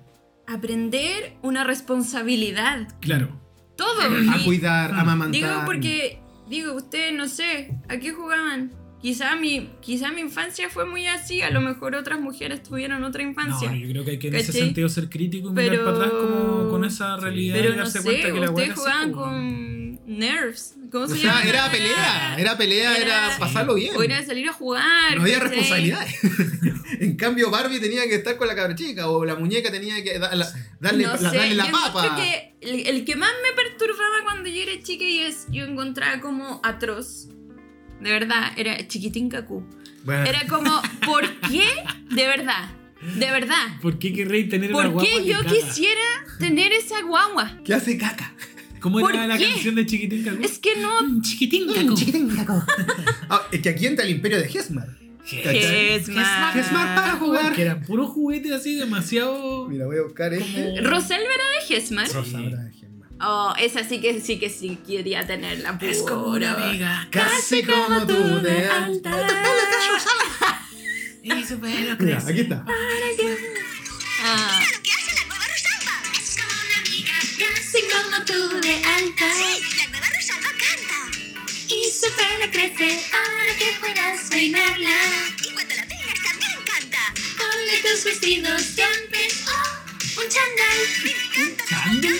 aprender 0.47 1.33
una 1.43 1.63
responsabilidad, 1.63 2.87
claro. 2.99 3.39
Todo. 3.79 4.01
A 4.33 4.37
Y- 4.37 4.45
cuidar, 4.45 4.91
a 4.93 5.01
amamantar. 5.01 5.31
Digo 5.31 5.61
porque, 5.65 6.19
digo, 6.49 6.73
ustedes 6.73 7.13
no 7.13 7.27
sé, 7.27 7.71
¿a 7.87 7.97
qué 7.97 8.11
jugaban? 8.11 8.71
Quizá 9.01 9.35
mi, 9.37 9.69
quizá 9.81 10.11
mi 10.11 10.19
infancia 10.19 10.69
fue 10.69 10.85
muy 10.85 11.07
así, 11.07 11.41
a 11.41 11.49
lo 11.51 11.61
mejor 11.61 11.95
otras 11.95 12.19
mujeres 12.19 12.61
tuvieron 12.63 13.01
otra 13.05 13.23
No, 13.23 13.29
infancia. 13.29 13.69
no, 13.71 13.75
yo 13.77 13.87
creo 13.89 14.03
que 14.03 14.11
hay 14.11 14.19
que 14.19 14.27
en 14.27 14.35
ese 14.35 14.47
¿Cachai? 14.47 14.61
sentido 14.61 14.89
ser 14.89 15.09
crítico 15.09 15.47
y 15.49 15.51
mirar 15.53 15.69
Pero- 15.69 15.85
para 15.85 15.97
atrás 15.97 16.11
como 16.11 16.69
con 16.69 16.83
esa 16.83 17.15
realidad 17.15 17.55
Pero 17.55 17.69
y 17.69 17.71
no 17.71 17.77
darse 17.77 17.99
sé, 17.99 18.03
cuenta 18.03 18.33
que 18.33 18.39
la 18.39 18.49
ustedes 18.51 18.73
jugaban 18.73 19.11
con 19.13 19.99
nerfs. 20.05 20.75
¿Cómo 20.91 21.03
O 21.05 21.07
se 21.07 21.17
sea, 21.17 21.35
llama? 21.35 21.43
era 21.49 21.71
pelea, 21.71 22.35
era 22.39 22.57
pelea, 22.57 22.97
era, 22.97 23.27
Era- 23.27 23.37
pasarlo 23.39 23.75
bien. 23.75 23.95
O 23.95 24.01
era 24.03 24.25
salir 24.25 24.49
a 24.49 24.53
jugar. 24.53 25.15
No 25.15 25.21
había 25.21 25.39
responsabilidades. 25.39 26.15
en 26.99 27.15
cambio, 27.15 27.51
Barbie 27.51 27.79
tenía 27.79 28.03
que 28.05 28.15
estar 28.15 28.35
con 28.35 28.47
la 28.47 28.55
cabra 28.55 28.73
chica 28.75 29.07
o 29.09 29.23
la 29.23 29.35
muñeca 29.35 29.71
tenía 29.71 30.03
que 30.03 30.17
da- 30.19 30.33
la- 30.35 30.51
darle, 30.79 31.03
No 31.03 31.11
la, 31.13 31.29
sé, 31.29 31.37
darle 31.37 31.55
la 31.55 31.71
papa. 31.71 32.15
que 32.15 32.55
el, 32.61 32.87
el 32.87 33.05
que 33.05 33.15
más 33.15 33.29
me 33.43 33.55
perturbaba 33.63 34.15
cuando 34.23 34.49
yo 34.49 34.63
era 34.63 34.81
chica 34.81 35.03
y 35.05 35.19
es, 35.19 35.45
yo 35.51 35.63
encontraba 35.63 36.19
como 36.19 36.59
atroz. 36.63 37.27
De 37.99 38.11
verdad, 38.11 38.51
era 38.57 38.87
chiquitín 38.87 39.29
cacú. 39.29 39.63
Bueno, 40.03 40.25
Era 40.25 40.47
como, 40.47 40.81
¿por 41.05 41.25
qué? 41.49 41.63
De 42.15 42.25
verdad, 42.27 42.69
de 43.17 43.31
verdad. 43.31 43.79
¿Por 43.81 43.99
qué 43.99 44.13
querréis 44.13 44.49
tener 44.49 44.73
una 44.73 44.83
¿Por 44.83 44.91
guagua 44.93 45.03
qué 45.11 45.23
que 45.23 45.29
yo 45.29 45.37
caga? 45.39 45.49
quisiera 45.49 46.01
tener 46.39 46.71
esa 46.71 47.01
guagua? 47.01 47.57
¿Qué 47.65 47.73
hace 47.73 47.97
caca? 47.97 48.33
¿Cómo 48.79 48.99
¿Por 49.01 49.13
era 49.13 49.27
la 49.27 49.37
qué? 49.37 49.49
canción 49.49 49.75
de 49.75 49.85
Chiquitín 49.85 50.23
Cacú? 50.23 50.41
Es 50.41 50.57
que 50.57 50.77
no. 50.77 51.21
Chiquitín 51.21 51.67
Cacú. 51.67 51.95
Ah, 53.29 53.45
es 53.51 53.61
que 53.61 53.69
aquí 53.69 53.85
entra 53.85 54.05
el 54.05 54.11
imperio 54.11 54.37
de 54.39 54.45
Hesmar. 54.45 54.87
Hesmar. 55.29 56.57
Hesmar 56.57 56.95
para 56.95 57.11
jugar. 57.17 57.53
Que 57.53 57.61
eran 57.63 57.81
puros 57.81 58.09
juguetes 58.09 58.51
así 58.53 58.75
demasiado. 58.75 59.67
Mira, 59.67 59.85
voy 59.85 59.97
a 59.97 60.01
buscar 60.03 60.33
este. 60.33 60.81
Rosalba 60.81 61.25
era 61.25 61.67
de 61.67 61.75
Hesmar. 61.75 62.07
Sí. 62.07 62.13
Rosaura 62.15 62.63
de 62.63 62.69
Hesmar. 62.71 62.88
Oh, 63.21 63.53
esa 63.59 63.83
sí 63.83 63.99
que 63.99 64.21
sí 64.21 64.39
que 64.39 64.49
sí 64.49 64.77
quería 64.87 65.25
tenerla. 65.27 65.77
Es 65.81 66.01
como 66.03 66.27
una 66.27 66.55
puro. 66.55 66.65
amiga. 66.69 67.07
Casi 67.11 67.63
como 67.63 68.05
tú 68.07 68.39
de 68.41 68.65
alta. 68.67 69.11
Y 71.21 71.43
su 71.43 71.59
pelo 71.59 71.75
Mira, 71.79 71.97
crece. 71.97 72.31
aquí 72.31 72.39
está. 72.41 72.63
Ah. 72.65 74.61
lo 74.73 74.81
que 74.81 74.91
hace 74.91 75.13
la 75.15 75.25
nueva 75.27 75.45
Rosalba. 75.45 75.95
Es 76.17 76.37
como 76.37 76.53
una 76.65 76.77
amiga, 76.79 77.13
casi 77.37 77.79
como 77.91 78.25
tú 78.25 78.59
de 78.61 78.81
cantar. 78.81 79.35
La 79.77 79.87
nueva 79.89 80.07
Rosalba 80.15 80.49
canta. 80.63 80.99
Y 81.67 81.91
su 81.91 82.07
pelo 82.15 82.51
crece 82.51 82.99
ahora 83.13 83.53
que 83.59 83.67
puedas 83.79 84.29
peinarla. 84.29 84.97
Y 85.45 85.53
cuando 85.53 85.75
la 85.75 85.83
peinas 85.85 86.19
también 86.23 86.57
canta. 86.65 87.13
Ponle 87.37 87.77
tus 87.83 88.03
vestidos 88.05 88.61
siempre 88.61 89.27
oh, 89.47 89.68
un 90.17 90.27
chandal. 90.29 90.77
Vivi 91.03 91.27
canta, 91.35 91.63
¿Chándal? 91.69 92.19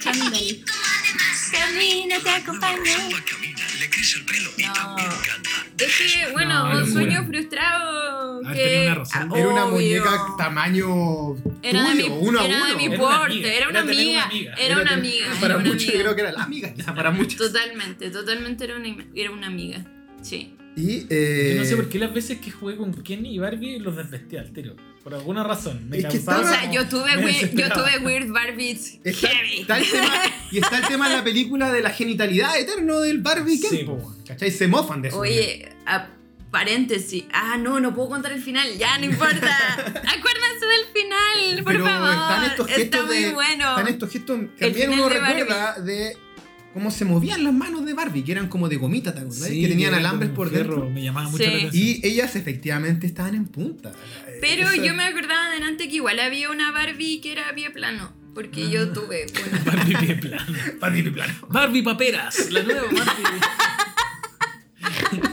Chándal. 0.00 0.64
Camina 1.50 2.18
te 2.22 2.30
acompaña. 2.30 2.96
camina, 3.24 3.64
le 3.80 3.90
crece 3.90 4.18
el 4.18 4.24
pelo 4.24 4.50
y 4.56 4.62
No. 4.64 4.72
también 4.72 5.08
canta. 5.08 5.50
Es 5.78 5.96
que, 5.96 6.32
bueno, 6.32 6.54
No, 6.54 6.64
un 6.64 6.80
locura. 6.80 6.92
sueño 6.92 7.26
frustrado 7.26 8.40
que... 8.52 8.54
tenido 8.54 8.82
una 8.82 8.94
razón. 8.96 9.30
ah, 9.32 9.38
Era 9.38 9.48
una 9.48 9.64
obvio. 9.66 9.74
muñeca 9.76 10.10
tamaño 10.36 11.36
Era 11.62 11.82
de 11.84 11.90
tuyo, 12.02 12.08
mi, 12.10 12.26
uno 12.28 12.40
a 12.40 12.44
era 12.46 12.56
de 12.56 12.62
uno. 12.62 12.76
mi 12.76 12.84
Era 12.86 12.98
una 12.98 13.18
porte, 13.18 13.32
amiga, 13.32 13.52
era 13.54 13.68
una 13.68 13.78
era 13.78 13.86
tener 13.88 14.06
una 14.08 14.24
amiga, 14.24 14.24
amiga. 14.24 14.54
era 14.58 14.76
una 14.82 14.92
amiga. 14.94 15.26
Para 15.40 15.46
era 15.46 15.56
una 15.56 15.64
muchos 15.68 15.82
yo 15.84 15.88
amiga. 15.90 16.02
creo 16.02 16.14
que 16.16 16.20
era 16.22 16.32
la 16.32 16.42
amiga, 16.42 16.74
para 16.94 17.10
muchos. 17.10 17.36
Totalmente, 17.36 18.10
totalmente 18.10 18.64
era 18.64 18.76
una, 18.76 19.06
era 19.14 19.30
una 19.30 19.46
amiga. 19.46 19.84
Sí. 20.22 20.54
Y 20.76 21.06
eh, 21.10 21.52
Yo 21.56 21.62
no 21.62 21.68
sé 21.68 21.76
por 21.76 21.88
qué 21.88 21.98
las 21.98 22.14
veces 22.14 22.38
que 22.38 22.50
jugué 22.50 22.76
con 22.76 22.92
Ken 23.02 23.26
y 23.26 23.38
Barbie 23.38 23.78
los 23.80 23.96
desvestía 23.96 24.40
al 24.42 24.52
tiro. 24.52 24.76
Por 25.02 25.14
alguna 25.14 25.42
razón. 25.42 25.88
Me 25.88 25.98
Es 25.98 26.04
que 26.04 26.10
causaba 26.12 26.38
O 26.38 26.42
estaba- 26.42 26.60
sea, 26.62 26.70
yo 26.72 26.88
tuve, 26.88 27.16
me 27.16 27.24
weird, 27.24 27.50
yo 27.54 27.68
tuve 27.70 27.98
Weird 28.04 28.28
Barbies 28.30 28.98
Está, 29.02 29.28
heavy. 29.28 29.60
está 29.62 29.78
el 29.78 29.90
tema, 29.90 30.12
y 30.52 30.58
está 30.58 30.78
el 30.78 30.86
tema 30.86 31.06
en 31.06 31.12
la 31.14 31.24
película 31.24 31.72
de 31.72 31.80
la 31.82 31.90
genitalidad 31.90 32.58
eterno 32.58 33.00
del 33.00 33.18
Barbie 33.18 33.60
Ken, 33.60 33.70
Sí, 33.70 33.78
po. 33.84 34.14
¿cachai? 34.26 34.50
Se 34.50 34.68
mofan 34.68 35.02
de 35.02 35.08
eso. 35.08 35.18
Oye, 35.18 35.68
a- 35.86 36.08
paréntesis. 36.50 37.24
Ah, 37.32 37.56
no, 37.58 37.78
no 37.80 37.94
puedo 37.94 38.08
contar 38.10 38.32
el 38.32 38.42
final. 38.42 38.66
Ya, 38.78 38.96
no 38.98 39.04
importa. 39.06 39.56
Acuérdense 39.86 40.66
del 40.66 40.86
final, 40.94 41.64
por 41.64 41.72
Pero 41.72 41.84
favor. 41.84 42.10
están 42.10 42.44
estos 42.44 42.66
gestos 42.66 42.84
Está 42.84 43.02
muy 43.04 43.16
de- 43.22 43.32
bueno. 43.32 43.68
Están 43.70 43.88
estos 43.88 44.10
gestos, 44.10 44.40
también 44.58 44.90
uno 44.90 45.08
de 45.08 45.18
Barbie. 45.20 45.40
recuerda 45.42 45.80
de 45.80 46.16
cómo 46.78 46.92
se 46.92 47.04
movían 47.04 47.42
las 47.42 47.52
manos 47.52 47.84
de 47.84 47.92
Barbie, 47.92 48.22
que 48.22 48.30
eran 48.32 48.48
como 48.48 48.68
de 48.68 48.76
gomita, 48.76 49.12
¿te 49.12 49.18
acordás? 49.20 49.48
Sí, 49.48 49.62
que 49.62 49.68
tenían 49.68 49.94
alambres 49.94 50.30
por 50.30 50.48
fierro, 50.48 50.74
dentro. 50.76 50.90
Me 50.90 51.02
llamaba 51.02 51.28
mucho 51.28 51.42
Sí. 51.42 51.50
la 51.50 51.56
atención. 51.56 51.82
Y 51.84 52.00
ellas 52.06 52.36
efectivamente 52.36 53.06
estaban 53.08 53.34
en 53.34 53.46
punta. 53.46 53.92
Pero 54.40 54.68
Eso- 54.70 54.84
yo 54.84 54.94
me 54.94 55.02
acordaba 55.04 55.50
delante 55.50 55.88
que 55.88 55.96
igual 55.96 56.20
había 56.20 56.50
una 56.50 56.70
Barbie 56.70 57.20
que 57.20 57.32
era 57.32 57.52
pie 57.54 57.70
plano. 57.70 58.12
Porque 58.32 58.70
yo 58.70 58.92
tuve 58.92 59.26
una. 59.50 59.64
Barbie 59.64 59.96
pie 59.96 60.14
plano. 60.14 60.52
Barbie 60.78 61.02
de 61.02 61.10
plano. 61.10 61.34
Barbie 61.48 61.82
paperas. 61.82 62.48
La 62.52 62.62
nueva 62.62 62.82
Barbie. 62.82 63.24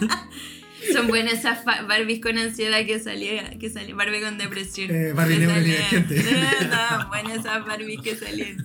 Son 0.93 1.07
buenas 1.07 1.33
esas 1.33 1.63
Barbies 1.65 2.19
con 2.21 2.37
ansiedad 2.37 2.85
que 2.85 2.99
salía, 2.99 3.49
que 3.57 3.69
salía 3.69 3.95
Barbie 3.95 4.21
con 4.21 4.37
depresión. 4.37 4.89
Eh, 4.93 5.13
Barbie 5.13 5.37
neurodivergente. 5.39 6.21
salían. 6.21 6.43
Estaban 6.61 7.07
buenas 7.09 7.33
esas 7.39 7.65
Barbies 7.65 8.01
que 8.01 8.15
salían. 8.15 8.57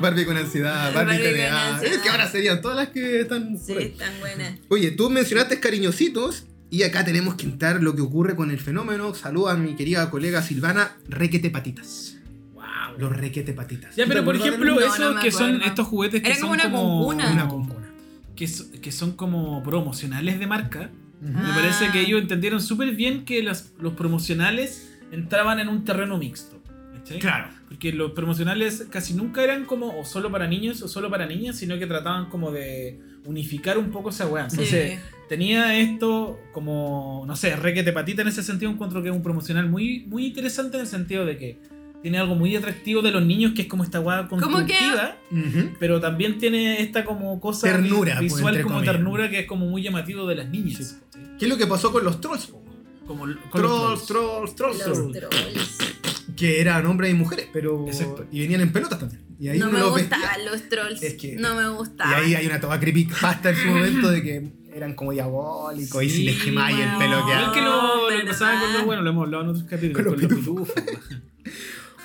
Barbie 0.00 0.24
con 0.24 0.36
ansiedad, 0.36 0.92
Barbie, 0.94 1.12
Barbie 1.14 1.24
con 1.24 1.34
TDA. 1.34 1.74
ansiedad. 1.74 1.94
Es 1.96 2.02
que 2.02 2.08
ahora 2.08 2.28
serían 2.30 2.60
todas 2.60 2.76
las 2.76 2.88
que 2.88 3.20
están 3.20 3.58
Sí, 3.58 3.74
están 3.78 4.12
buenas. 4.20 4.58
Oye, 4.68 4.90
tú 4.90 5.10
mencionaste 5.10 5.60
cariñositos 5.60 6.46
y 6.70 6.82
acá 6.82 7.04
tenemos 7.04 7.34
que 7.36 7.44
entrar 7.46 7.82
lo 7.82 7.94
que 7.94 8.02
ocurre 8.02 8.34
con 8.36 8.50
el 8.50 8.58
fenómeno. 8.60 9.14
Saluda 9.14 9.52
a 9.52 9.56
mi 9.56 9.74
querida 9.76 10.10
colega 10.10 10.42
Silvana, 10.42 10.96
requete 11.08 11.50
patitas. 11.50 12.16
wow. 12.54 12.64
Los 12.98 13.16
requete 13.16 13.52
patitas. 13.52 13.94
Ya, 13.96 14.04
¿Tú 14.04 14.08
te 14.10 14.14
pero 14.14 14.24
por 14.24 14.36
ejemplo, 14.36 14.74
No, 14.74 14.80
esos 14.80 15.14
no 15.14 15.20
que 15.20 15.30
son 15.30 15.62
estos 15.62 15.86
juguetes 15.86 16.22
que 16.22 16.28
Era 16.28 16.36
son 16.38 16.48
como 16.50 16.54
una 16.54 16.70
concuna. 16.70 17.32
una 17.32 17.48
concuna? 17.48 17.80
que, 18.36 18.48
so- 18.48 18.64
que 18.82 18.90
son 18.90 19.12
como 19.12 19.62
promocionales 19.62 20.40
de 20.40 20.46
marca. 20.48 20.90
Me 21.24 21.40
Ah. 21.40 21.52
parece 21.54 21.90
que 21.90 22.00
ellos 22.00 22.20
entendieron 22.20 22.60
súper 22.60 22.94
bien 22.94 23.24
que 23.24 23.42
las- 23.42 23.72
los 23.80 23.94
promocionales 23.94 24.90
entraban 25.10 25.58
en 25.60 25.68
un 25.68 25.84
terreno 25.84 26.18
mixto. 26.18 26.60
Claro. 27.20 27.48
Porque 27.68 27.92
los 27.92 28.12
promocionales 28.12 28.86
casi 28.90 29.12
nunca 29.12 29.44
eran 29.44 29.66
como 29.66 29.98
o 29.98 30.04
solo 30.06 30.30
para 30.30 30.46
niños 30.46 30.80
o 30.80 30.88
solo 30.88 31.10
para 31.10 31.26
niñas, 31.26 31.56
sino 31.56 31.78
que 31.78 31.86
trataban 31.86 32.30
como 32.30 32.50
de 32.50 32.98
unificar 33.26 33.76
un 33.76 33.90
poco 33.90 34.08
esa 34.08 34.26
weá. 34.26 34.44
Entonces, 34.50 34.98
tenía 35.28 35.76
esto 35.78 36.38
como, 36.52 37.24
no 37.26 37.36
sé, 37.36 37.56
requete 37.56 37.92
patita 37.92 38.22
en 38.22 38.28
ese 38.28 38.42
sentido. 38.42 38.70
Encuentro 38.70 39.02
que 39.02 39.10
es 39.10 39.14
un 39.14 39.22
promocional 39.22 39.68
muy, 39.68 40.04
muy 40.06 40.26
interesante 40.26 40.76
en 40.78 40.82
el 40.82 40.86
sentido 40.86 41.26
de 41.26 41.36
que 41.36 41.58
tiene 42.04 42.18
algo 42.18 42.34
muy 42.34 42.54
atractivo 42.54 43.00
de 43.00 43.10
los 43.10 43.24
niños, 43.24 43.52
que 43.56 43.62
es 43.62 43.68
como 43.68 43.82
esta 43.82 43.98
que- 44.00 44.28
constructiva. 44.28 45.16
Pero 45.80 46.00
también 46.02 46.36
tiene 46.38 46.82
esta 46.82 47.02
como 47.02 47.40
cosa 47.40 47.66
Ternura, 47.66 48.16
pues, 48.18 48.34
visual 48.34 48.60
como 48.62 48.74
comillas. 48.74 48.94
ternura 48.94 49.30
que 49.30 49.38
es 49.40 49.46
como 49.46 49.64
muy 49.64 49.82
llamativo 49.82 50.26
de 50.26 50.34
las 50.34 50.50
niñas. 50.50 50.98
¿Qué 51.38 51.46
es 51.46 51.48
lo 51.48 51.56
que 51.56 51.66
pasó 51.66 51.90
con 51.92 52.04
los 52.04 52.20
trolls? 52.20 52.52
Como 53.06 53.20
con 53.50 53.62
los 53.62 54.04
Trolls, 54.06 54.06
trolls, 54.06 54.54
trolls, 54.54 54.86
Los 54.86 55.12
trolls. 55.12 55.18
trolls. 55.18 55.78
Que 56.36 56.60
eran 56.60 56.84
hombres 56.84 57.10
y 57.10 57.14
mujeres, 57.14 57.48
pero. 57.54 57.86
Exacto. 57.86 58.26
Y 58.30 58.40
venían 58.40 58.60
en 58.60 58.70
pelotas 58.72 58.98
también. 58.98 59.22
Y 59.40 59.48
ahí 59.48 59.58
No 59.58 59.68
uno 59.68 59.78
me 59.78 59.80
los 59.80 59.94
vestía. 59.94 60.16
gustaban 60.18 60.44
los 60.44 60.68
trolls. 60.68 61.02
Es 61.02 61.14
que- 61.14 61.36
no 61.36 61.54
me 61.54 61.62
Y 61.62 61.66
gustaban. 61.68 62.14
ahí 62.22 62.34
hay 62.34 62.46
una 62.46 62.60
toda 62.60 62.78
creepypasta 62.78 63.48
en 63.50 63.56
su 63.56 63.66
momento 63.68 64.10
de 64.10 64.22
que 64.22 64.52
eran 64.74 64.94
como 64.94 65.12
diabólicos 65.12 66.02
y 66.02 66.10
si 66.10 66.24
les 66.24 66.42
quemáis 66.42 66.78
el 66.78 66.96
pelo 66.98 67.18
Igual 67.20 67.26
quedaba. 67.26 67.52
que 67.54 67.60
lo, 67.62 68.10
lo 68.10 68.16
que 68.18 68.36
con 68.38 68.72
los, 68.74 68.84
bueno, 68.84 69.02
lo 69.02 69.10
hemos 69.10 69.24
hablado 69.24 69.44
en 69.44 69.50
otros 69.50 69.64
capítulos, 69.64 69.96
Con 69.96 70.04
con 70.04 70.22
los 70.22 70.30
los 70.30 70.38
pitufos. 70.40 70.68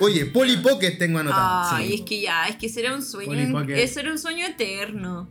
Oye, 0.00 0.26
Polly 0.26 0.56
Pocket 0.58 0.92
tengo 0.98 1.18
anotado. 1.18 1.76
Ay, 1.76 1.88
Sí. 1.88 1.94
es 1.94 2.00
que 2.02 2.20
ya, 2.20 2.48
es 2.48 2.56
que 2.56 2.66
ese 2.66 2.80
era 2.80 2.94
un 2.94 3.02
sueño. 3.02 3.60
Ese 3.74 4.00
era 4.00 4.10
un 4.12 4.18
sueño 4.18 4.44
eterno. 4.46 5.30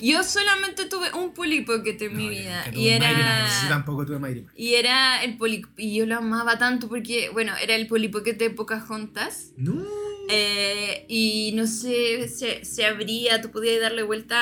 Yo 0.00 0.22
solamente 0.24 0.86
tuve 0.86 1.12
un 1.12 1.34
Polly 1.34 1.60
Pocket 1.62 1.98
en 2.00 2.16
mi 2.16 2.24
No, 2.26 2.32
yo 2.32 2.38
vida. 2.38 2.64
Y 2.72 2.86
un 2.88 2.92
era. 2.94 3.46
Yo 3.62 3.68
tampoco 3.68 4.06
tuve 4.06 4.18
Max. 4.18 4.38
Y 4.56 4.74
era 4.74 5.22
el 5.22 5.36
Polly. 5.36 5.62
Y 5.76 5.94
yo 5.96 6.06
lo 6.06 6.16
amaba 6.16 6.56
tanto 6.58 6.88
porque, 6.88 7.28
bueno, 7.30 7.52
era 7.60 7.74
el 7.74 7.86
Polly 7.86 8.08
Pocket 8.08 8.34
de 8.34 8.48
Pocahontas. 8.50 9.52
No. 9.58 9.84
Eh, 10.30 11.04
y 11.08 11.52
no 11.54 11.66
sé, 11.66 12.28
se, 12.28 12.64
se 12.64 12.86
abría, 12.86 13.42
tú 13.42 13.50
podías 13.50 13.78
darle 13.78 14.02
vuelta 14.04 14.38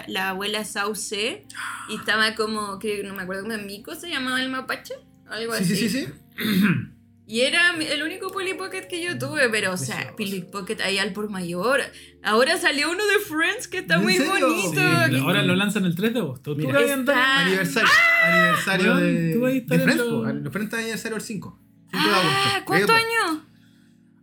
a 0.00 0.04
la 0.08 0.30
abuela 0.30 0.64
Sauce. 0.64 1.46
Y 1.88 1.94
estaba 1.94 2.34
como, 2.34 2.80
que 2.80 3.04
no 3.04 3.14
me 3.14 3.22
acuerdo 3.22 3.44
cómo 3.44 3.56
Mico 3.58 3.94
se 3.94 4.08
llamaba 4.10 4.42
el 4.42 4.48
mapache. 4.50 4.94
Algo 5.28 5.54
Sí, 5.54 5.62
así. 5.62 5.76
sí, 5.76 5.88
sí, 5.88 6.06
sí. 6.06 6.08
Y 7.30 7.42
era 7.42 7.76
el 7.78 8.02
único 8.02 8.32
Polly 8.32 8.54
Pocket 8.54 8.88
que 8.88 9.00
yo 9.00 9.16
tuve, 9.16 9.48
pero 9.50 9.72
o 9.72 9.76
sea, 9.76 10.14
Polly 10.16 10.40
Pocket 10.50 10.78
ahí 10.82 10.98
al 10.98 11.12
por 11.12 11.30
mayor. 11.30 11.80
Ahora 12.24 12.58
salió 12.58 12.90
uno 12.90 13.06
de 13.06 13.18
Friends 13.20 13.68
que 13.68 13.78
está 13.78 13.94
¿En 13.94 14.02
muy 14.02 14.16
serio? 14.16 14.32
bonito. 14.48 14.72
Sí, 15.08 15.16
ahora 15.18 15.42
lo 15.44 15.54
lanzan 15.54 15.84
el 15.84 15.94
3 15.94 16.12
de 16.12 16.18
agosto. 16.18 16.56
¿Tú 16.56 16.66
Mira. 16.66 16.80
andado? 16.92 17.16
Está- 17.18 17.38
Aniversario. 17.46 17.88
Aniversario 18.24 18.86
Weón, 18.94 19.00
de. 19.04 19.32
tú 19.34 19.74
De 19.74 19.78
Friends, 19.78 19.96
lo-. 20.04 20.32
Los 20.32 20.52
Friends 20.52 20.64
están 20.66 20.80
aniversario 20.80 21.16
el 21.16 21.22
5. 21.22 21.58
5 21.92 22.04
de 22.04 22.10
Ah, 22.12 22.18
agosto. 22.56 22.64
¿cuántos 22.66 22.90
años? 22.96 23.42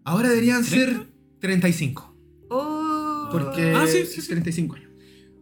Ahora 0.03 0.27
deberían 0.29 0.63
ser 0.65 0.89
¿Treinta? 0.89 1.07
35. 1.39 2.13
Oh. 2.49 3.29
Porque 3.31 3.73
Ah, 3.73 3.87
sí, 3.87 4.05
sí. 4.05 4.21
35 4.27 4.75
años. 4.75 4.86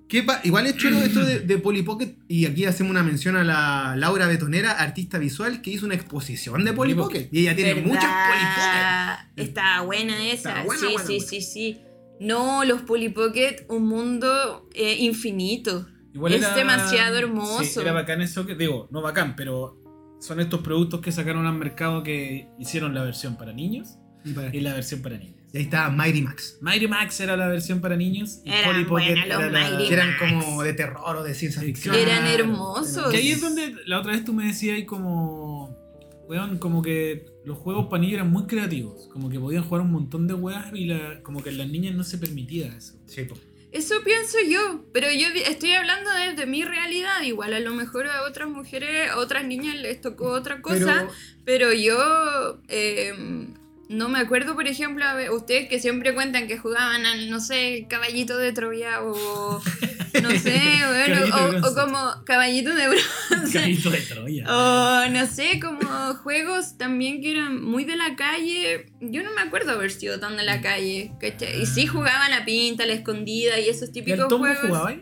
¿Qué 0.08 0.22
pa- 0.24 0.40
Igual 0.44 0.68
es 0.68 0.78
chulo 0.78 1.00
esto 1.02 1.26
de, 1.26 1.40
de 1.40 1.58
Polly 1.58 1.82
Pocket. 1.82 2.16
Y 2.28 2.46
aquí 2.46 2.66
hacemos 2.66 2.92
una 2.92 3.02
mención 3.04 3.36
a 3.36 3.44
la 3.44 3.96
Laura 3.96 4.28
Betonera, 4.28 4.72
artista 4.74 5.18
visual, 5.18 5.62
que 5.62 5.72
hizo 5.72 5.86
una 5.86 5.96
exposición 5.96 6.64
de 6.64 6.74
Polly 6.74 6.94
Polly 6.94 7.08
Pocket. 7.08 7.30
Y 7.32 7.40
ella 7.40 7.56
tiene 7.56 7.74
¿Verdad? 7.74 7.88
muchas 7.88 8.04
Polly 8.06 8.46
Pocket. 8.56 9.42
Está 9.44 9.82
buena 9.82 10.26
esa. 10.28 10.50
Está 10.52 10.64
buena, 10.64 10.80
sí, 10.80 10.86
buena, 10.94 11.08
sí, 11.08 11.14
buena. 11.16 11.28
sí, 11.30 11.42
sí. 11.42 11.82
No, 12.20 12.64
los 12.64 12.82
Polly 12.84 13.10
Pocket, 13.10 13.66
un 13.70 13.88
mundo 13.88 14.70
eh, 14.74 14.96
infinito. 15.00 15.88
Igual 16.14 16.34
Es 16.34 16.56
demasiado 16.56 17.18
hermoso. 17.18 17.64
Sí, 17.64 17.80
era 17.80 17.92
bacán 17.92 18.22
eso 18.22 18.46
que, 18.46 18.56
digo, 18.56 18.88
no 18.92 19.02
bacán, 19.02 19.36
pero 19.36 19.82
son 20.22 20.40
estos 20.40 20.62
productos 20.62 21.02
que 21.02 21.12
sacaron 21.12 21.46
al 21.46 21.56
mercado 21.56 22.04
que 22.04 22.48
hicieron 22.58 22.94
la 22.94 23.04
versión 23.04 23.36
para 23.38 23.52
niños 23.52 23.98
Y, 24.24 24.32
para- 24.32 24.56
y 24.56 24.62
la 24.62 24.74
versión 24.74 25.02
para 25.02 25.18
niñas. 25.18 25.45
Y 25.54 25.58
ahí 25.58 25.64
está 25.64 25.90
Mighty 25.90 26.22
Max. 26.22 26.58
Mighty 26.62 26.88
Max 26.88 27.20
era 27.20 27.38
la 27.38 27.48
versión 27.48 27.80
para 27.82 27.96
niños 27.96 28.40
y 28.44 28.52
Eran 28.52 28.66
Polly 28.66 28.86
Pocket 28.86 29.06
buenos 29.14 29.28
los 29.28 29.40
era 29.40 29.52
la... 29.52 29.70
Mighty 29.70 29.88
Que 29.88 29.94
eran 29.94 30.10
Max. 30.10 30.20
como 30.20 30.64
de 30.64 30.74
terror 30.74 31.16
o 31.16 31.24
de 31.24 31.34
ciencia 31.34 31.62
ficción. 31.62 31.96
Eran 31.96 32.28
hermosos. 32.28 33.12
Que 33.12 33.18
ahí 33.18 33.32
es 33.32 33.42
donde 33.42 33.76
la 33.86 34.00
otra 34.00 34.14
vez 34.14 34.26
tú 34.26 34.34
me 34.34 34.48
decías 34.48 34.76
ahí 34.76 34.86
como... 34.86 35.76
Weón, 36.28 36.58
como 36.58 36.82
que 36.82 37.28
los 37.46 37.58
juegos 37.60 37.86
para 37.88 38.02
niños 38.02 38.16
eran 38.16 38.32
muy 38.32 38.48
creativos. 38.48 39.08
Como 39.14 39.30
que 39.30 39.40
podían 39.40 39.64
jugar 39.64 39.82
un 39.84 39.92
montón 39.92 40.28
de 40.28 40.34
weas 40.34 40.74
y 40.74 40.86
la, 40.86 41.22
como 41.22 41.44
que 41.44 41.50
en 41.50 41.60
las 41.60 41.70
niñas 41.70 41.94
no 41.96 42.04
se 42.04 42.18
permitía 42.18 42.76
eso. 42.76 42.96
Sí, 43.06 43.24
po. 43.26 43.36
Eso 43.76 43.96
pienso 44.06 44.38
yo, 44.50 44.86
pero 44.94 45.12
yo 45.12 45.28
estoy 45.46 45.74
hablando 45.74 46.10
desde 46.12 46.46
mi 46.46 46.64
realidad. 46.64 47.22
Igual 47.24 47.54
a 47.54 47.60
lo 47.60 47.74
mejor 47.74 48.08
a 48.08 48.24
otras 48.24 48.48
mujeres, 48.48 49.12
a 49.12 49.18
otras 49.18 49.46
niñas 49.46 49.76
les 49.76 50.00
tocó 50.00 50.30
otra 50.30 50.62
cosa, 50.62 51.08
Pero 51.44 51.68
pero, 51.68 51.74
yo 51.74 52.62
eh, 52.70 53.14
no 53.90 54.10
me 54.10 54.20
acuerdo, 54.20 54.56
por 54.56 54.68
ejemplo, 54.68 55.06
a 55.06 55.14
ver, 55.14 55.32
ustedes 55.32 55.70
que 55.70 55.80
siempre 55.80 56.14
cuentan 56.14 56.48
que 56.48 56.58
jugaban 56.58 57.06
al, 57.06 57.30
no 57.30 57.40
sé, 57.40 57.78
el 57.78 57.88
caballito 57.88 58.38
de 58.38 58.52
Troya 58.52 59.02
o 59.04 59.62
no 60.22 60.32
sé, 60.32 60.62
bueno, 60.88 61.16
Caballito 61.32 61.52
de 61.52 61.68
o, 61.68 61.76
como 61.76 62.24
caballito 62.26 62.74
de 62.74 62.88
bronce. 62.88 63.54
Caballito 63.54 63.90
de 63.92 64.02
Troya. 64.02 64.46
O 64.48 65.10
no 65.10 65.28
sé, 65.28 65.60
como 65.60 66.16
juegos 66.16 66.78
también 66.78 67.22
que 67.22 67.32
eran 67.32 67.64
muy 67.64 67.86
de 67.86 67.96
la 67.96 68.16
calle. 68.16 68.88
Yo 69.02 69.24
no 69.24 69.34
me 69.34 69.42
acuerdo 69.42 69.72
haber 69.72 69.92
sido 69.92 70.20
tan 70.20 70.38
de 70.38 70.44
la 70.44 70.62
calle. 70.62 71.12
¿cachai? 71.20 71.62
Y 71.62 71.66
sí 71.66 71.86
jugaban 71.86 72.32
a 72.32 72.40
la 72.40 72.46
pinta, 72.46 72.84
a 72.84 72.88
la 72.88 72.94
escondida 72.94 73.60
y 73.60 73.70
esos 73.70 73.90
¿Y 73.90 73.94
típicos 73.94 74.22
al 74.22 74.28
tombo 74.28 74.46
juegos. 74.46 74.68
jugabais? 74.68 75.00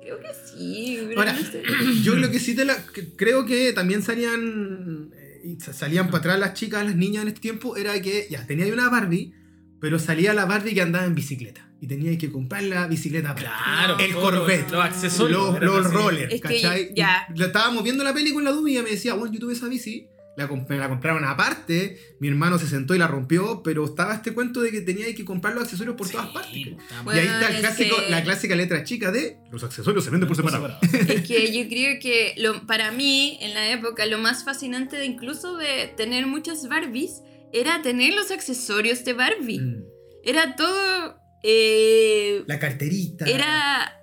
Creo 0.00 0.18
que 0.18 0.28
sí, 0.50 0.98
pero 1.08 1.20
Ahora, 1.20 1.32
no 1.34 1.40
sé. 1.44 1.62
yo 2.02 2.16
lo 2.16 2.30
que 2.30 2.40
sí 2.40 2.56
te 2.56 2.64
la. 2.64 2.76
que 2.92 3.08
creo 3.14 3.46
que 3.46 3.72
también 3.72 4.02
salían. 4.02 5.12
Y 5.44 5.58
salían 5.60 6.06
para 6.06 6.18
atrás 6.18 6.38
las 6.38 6.54
chicas, 6.54 6.84
las 6.84 6.96
niñas 6.96 7.22
en 7.22 7.28
este 7.28 7.40
tiempo. 7.40 7.76
Era 7.76 8.00
que 8.00 8.26
ya 8.30 8.46
tenía 8.46 8.72
una 8.72 8.88
Barbie, 8.88 9.34
Pero 9.80 9.98
salía 9.98 10.32
la 10.32 10.44
Barbie 10.44 10.74
que 10.74 10.82
andaba 10.82 11.04
en 11.06 11.14
bicicleta. 11.14 11.68
Y 11.80 11.88
tenía 11.88 12.16
que 12.16 12.30
comprar 12.30 12.62
la 12.62 12.86
bicicleta. 12.86 13.34
Claro, 13.34 13.98
el 13.98 14.14
Corvette. 14.14 14.70
Los 14.70 14.84
accesorios. 14.84 15.60
Los, 15.60 15.92
rollers, 15.92 16.32
Es 16.32 16.40
que 16.40 16.62
¿cachai? 16.62 16.94
ya. 16.94 17.26
Y 17.34 17.38
la 17.38 17.46
estábamos 17.46 17.82
viendo 17.82 18.04
la 18.04 18.14
película 18.14 18.48
en 18.48 18.54
la 18.54 18.60
duda 18.60 18.70
y 18.70 18.74
ella 18.74 18.84
me 18.84 18.90
decía, 18.90 19.14
bueno, 19.14 19.34
yo 19.34 19.40
tuve 19.40 19.54
esa 19.54 19.66
bici. 19.66 20.06
La, 20.34 20.48
comp- 20.48 20.66
me 20.68 20.78
la 20.78 20.88
compraron 20.88 21.24
aparte, 21.26 21.98
mi 22.18 22.28
hermano 22.28 22.58
se 22.58 22.66
sentó 22.66 22.94
y 22.94 22.98
la 22.98 23.06
rompió, 23.06 23.62
pero 23.62 23.84
estaba 23.84 24.14
este 24.14 24.32
cuento 24.32 24.62
de 24.62 24.70
que 24.70 24.80
tenía 24.80 25.14
que 25.14 25.24
comprar 25.26 25.52
los 25.54 25.64
accesorios 25.64 25.94
por 25.94 26.08
todas 26.08 26.26
Sí, 26.28 26.32
partes. 26.32 26.66
está 26.82 27.02
Bueno, 27.02 27.20
y 27.20 27.22
ahí 27.22 27.28
está 27.28 27.48
el 27.48 27.54
es 27.56 27.60
clásico, 27.60 27.96
que- 27.96 28.10
la 28.10 28.22
clásica 28.24 28.56
letra 28.56 28.82
chica 28.84 29.10
de 29.12 29.36
los 29.50 29.62
accesorios 29.62 30.02
se 30.04 30.10
venden 30.10 30.26
por 30.28 30.36
separado. 30.38 30.78
Es 31.06 31.22
que 31.28 31.52
yo 31.52 31.68
creo 31.68 31.98
que 32.00 32.34
lo, 32.38 32.66
para 32.66 32.92
mí, 32.92 33.36
en 33.42 33.52
la 33.52 33.68
época, 33.70 34.06
lo 34.06 34.16
más 34.18 34.42
fascinante 34.44 34.96
de 34.96 35.04
incluso 35.04 35.56
de 35.58 35.92
tener 35.96 36.26
muchas 36.26 36.66
Barbies 36.66 37.20
era 37.52 37.82
tener 37.82 38.14
los 38.14 38.30
accesorios 38.30 39.04
de 39.04 39.12
Barbie. 39.12 39.58
Mm. 39.60 39.84
Era 40.24 40.56
todo. 40.56 41.16
eh, 41.42 42.42
La 42.46 42.58
carterita. 42.58 43.26
era. 43.26 43.98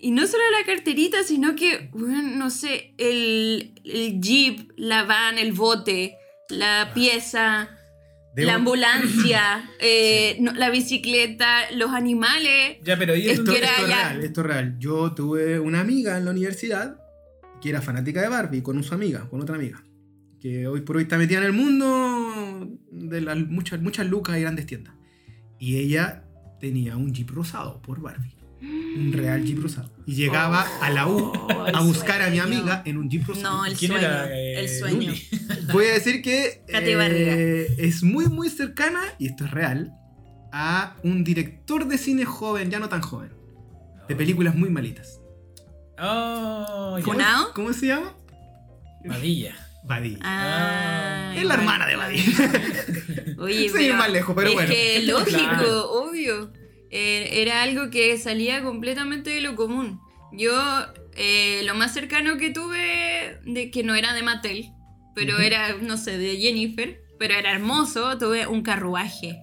Y 0.00 0.10
no 0.12 0.26
solo 0.26 0.42
la 0.58 0.64
carterita, 0.64 1.22
sino 1.24 1.56
que, 1.56 1.88
bueno, 1.92 2.22
no 2.36 2.50
sé, 2.50 2.94
el, 2.98 3.72
el 3.84 4.20
jeep, 4.20 4.70
la 4.76 5.02
van, 5.04 5.38
el 5.38 5.52
bote, 5.52 6.16
la 6.48 6.92
pieza, 6.94 7.68
De 8.34 8.44
la 8.44 8.52
un- 8.52 8.58
ambulancia, 8.60 9.68
eh, 9.80 10.36
no, 10.40 10.52
la 10.52 10.70
bicicleta, 10.70 11.70
los 11.72 11.90
animales. 11.90 12.78
Ya, 12.84 12.96
pero 12.96 13.14
es 13.14 13.26
Esto, 13.26 13.50
que 13.52 13.58
era 13.58 13.70
esto 13.70 13.88
ya- 13.88 14.08
real, 14.12 14.24
esto 14.24 14.40
es 14.42 14.46
real. 14.46 14.76
Yo 14.78 15.12
tuve 15.14 15.58
una 15.58 15.80
amiga 15.80 16.16
en 16.16 16.24
la 16.26 16.30
universidad 16.30 17.00
que 17.60 17.70
era 17.70 17.82
fanática 17.82 18.22
de 18.22 18.28
Barbie 18.28 18.62
con 18.62 18.82
su 18.84 18.94
amiga, 18.94 19.28
con 19.28 19.40
otra 19.40 19.56
amiga. 19.56 19.82
Que 20.40 20.68
hoy 20.68 20.82
por 20.82 20.96
hoy 20.98 21.02
está 21.02 21.18
metida 21.18 21.38
en 21.38 21.44
el 21.46 21.52
mundo 21.52 22.68
de 22.92 23.20
las 23.20 23.36
muchas, 23.36 23.80
muchas 23.82 24.06
lucas 24.06 24.38
y 24.38 24.42
grandes 24.42 24.66
tiendas. 24.66 24.94
Y 25.58 25.78
ella 25.78 26.22
tenía 26.60 26.96
un 26.96 27.12
jeep 27.12 27.30
rosado 27.30 27.82
por 27.82 28.00
Barbie. 28.00 28.32
Un 28.60 29.12
real 29.12 29.44
jeep 29.44 29.62
rosado. 29.62 29.90
Y 30.06 30.14
llegaba 30.14 30.66
a 30.80 30.90
la 30.90 31.06
U 31.06 31.32
Oh, 31.34 31.66
el 31.66 31.74
a 31.74 31.80
buscar 31.80 32.22
a 32.22 32.30
mi 32.30 32.38
amiga 32.40 32.82
en 32.84 32.96
un 32.98 33.08
jeep 33.08 33.26
rosado. 33.26 33.58
No, 33.58 33.64
el 33.66 33.76
¿Quién 33.76 33.92
sueño. 33.92 34.06
era, 34.06 34.28
eh, 34.36 34.60
el 34.60 34.68
sueño. 34.68 34.96
Luli? 34.96 35.28
Voy 35.72 35.86
a 35.86 35.92
decir 35.92 36.22
que 36.22 36.64
eh, 36.68 37.74
es 37.78 38.02
muy, 38.02 38.26
muy 38.26 38.48
cercana, 38.50 39.00
y 39.18 39.26
esto 39.26 39.44
es 39.44 39.50
real, 39.52 39.92
a 40.52 40.96
un 41.04 41.24
director 41.24 41.86
de 41.86 41.98
cine 41.98 42.24
joven, 42.24 42.70
ya 42.70 42.78
no 42.80 42.88
tan 42.88 43.00
joven, 43.02 43.30
de 44.08 44.16
películas 44.16 44.54
muy 44.54 44.70
malitas. 44.70 45.20
Oh. 46.00 46.98
¿Cómo 47.54 47.72
se 47.72 47.86
llama? 47.86 48.14
Badilla. 49.04 49.54
Badilla. 49.84 50.18
Ah, 50.22 51.32
es 51.36 51.44
la 51.44 51.54
hermana 51.54 51.86
de 51.86 51.96
Badilla. 51.96 52.32
Oye, 53.38 53.70
pero 53.74 53.94
más 53.96 54.10
lejos, 54.10 54.34
pero 54.36 54.48
es 54.48 54.54
bueno. 54.54 54.70
que 54.70 55.02
lógico, 55.04 55.38
Claro. 55.38 55.90
obvio. 55.92 56.52
Eh, 56.90 57.42
era 57.42 57.62
algo 57.62 57.90
que 57.90 58.16
salía 58.18 58.62
completamente 58.62 59.30
de 59.30 59.40
lo 59.40 59.54
común. 59.56 60.00
Yo, 60.32 60.52
eh, 61.16 61.62
lo 61.64 61.74
más 61.74 61.92
cercano 61.94 62.36
que 62.38 62.50
tuve, 62.50 63.38
de 63.44 63.70
que 63.70 63.82
no 63.82 63.94
era 63.94 64.12
de 64.14 64.22
Mattel, 64.22 64.70
pero 65.14 65.38
era, 65.38 65.74
no 65.80 65.96
sé, 65.96 66.16
de 66.18 66.36
Jennifer, 66.38 67.00
pero 67.18 67.34
era 67.34 67.50
hermoso, 67.50 68.16
tuve 68.18 68.46
un 68.46 68.62
carruaje. 68.62 69.40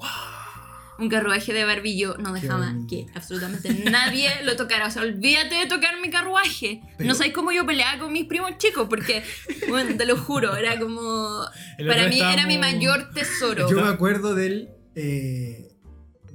Un 0.97 1.09
carruaje 1.09 1.51
de 1.51 1.65
Barbie. 1.65 1.97
Yo 1.99 2.15
no 2.17 2.31
dejaba 2.31 2.73
que 2.89 3.05
absolutamente 3.13 3.69
nadie 3.91 4.29
lo 4.43 4.55
tocara. 4.55 4.87
O 4.87 4.91
sea, 4.91 5.01
olvídate 5.01 5.55
de 5.55 5.65
tocar 5.65 5.99
mi 5.99 6.09
carruaje. 6.09 6.79
Pero- 6.97 7.09
No 7.09 7.15
sabéis 7.15 7.33
cómo 7.33 7.51
yo 7.51 7.65
peleaba 7.65 7.99
con 7.99 8.13
mis 8.13 8.25
primos 8.25 8.57
chicos, 8.59 8.87
porque, 8.89 9.21
bueno, 9.67 9.97
te 9.97 10.05
lo 10.05 10.15
juro, 10.15 10.55
era 10.55 10.79
como. 10.79 11.43
Para 11.85 12.07
mí 12.07 12.19
era 12.33 12.47
mi 12.47 12.57
mayor 12.57 13.09
tesoro. 13.13 13.69
Yo 13.69 13.75
me 13.81 13.89
acuerdo 13.89 14.35
del. 14.35 14.69
eh, 14.95 15.67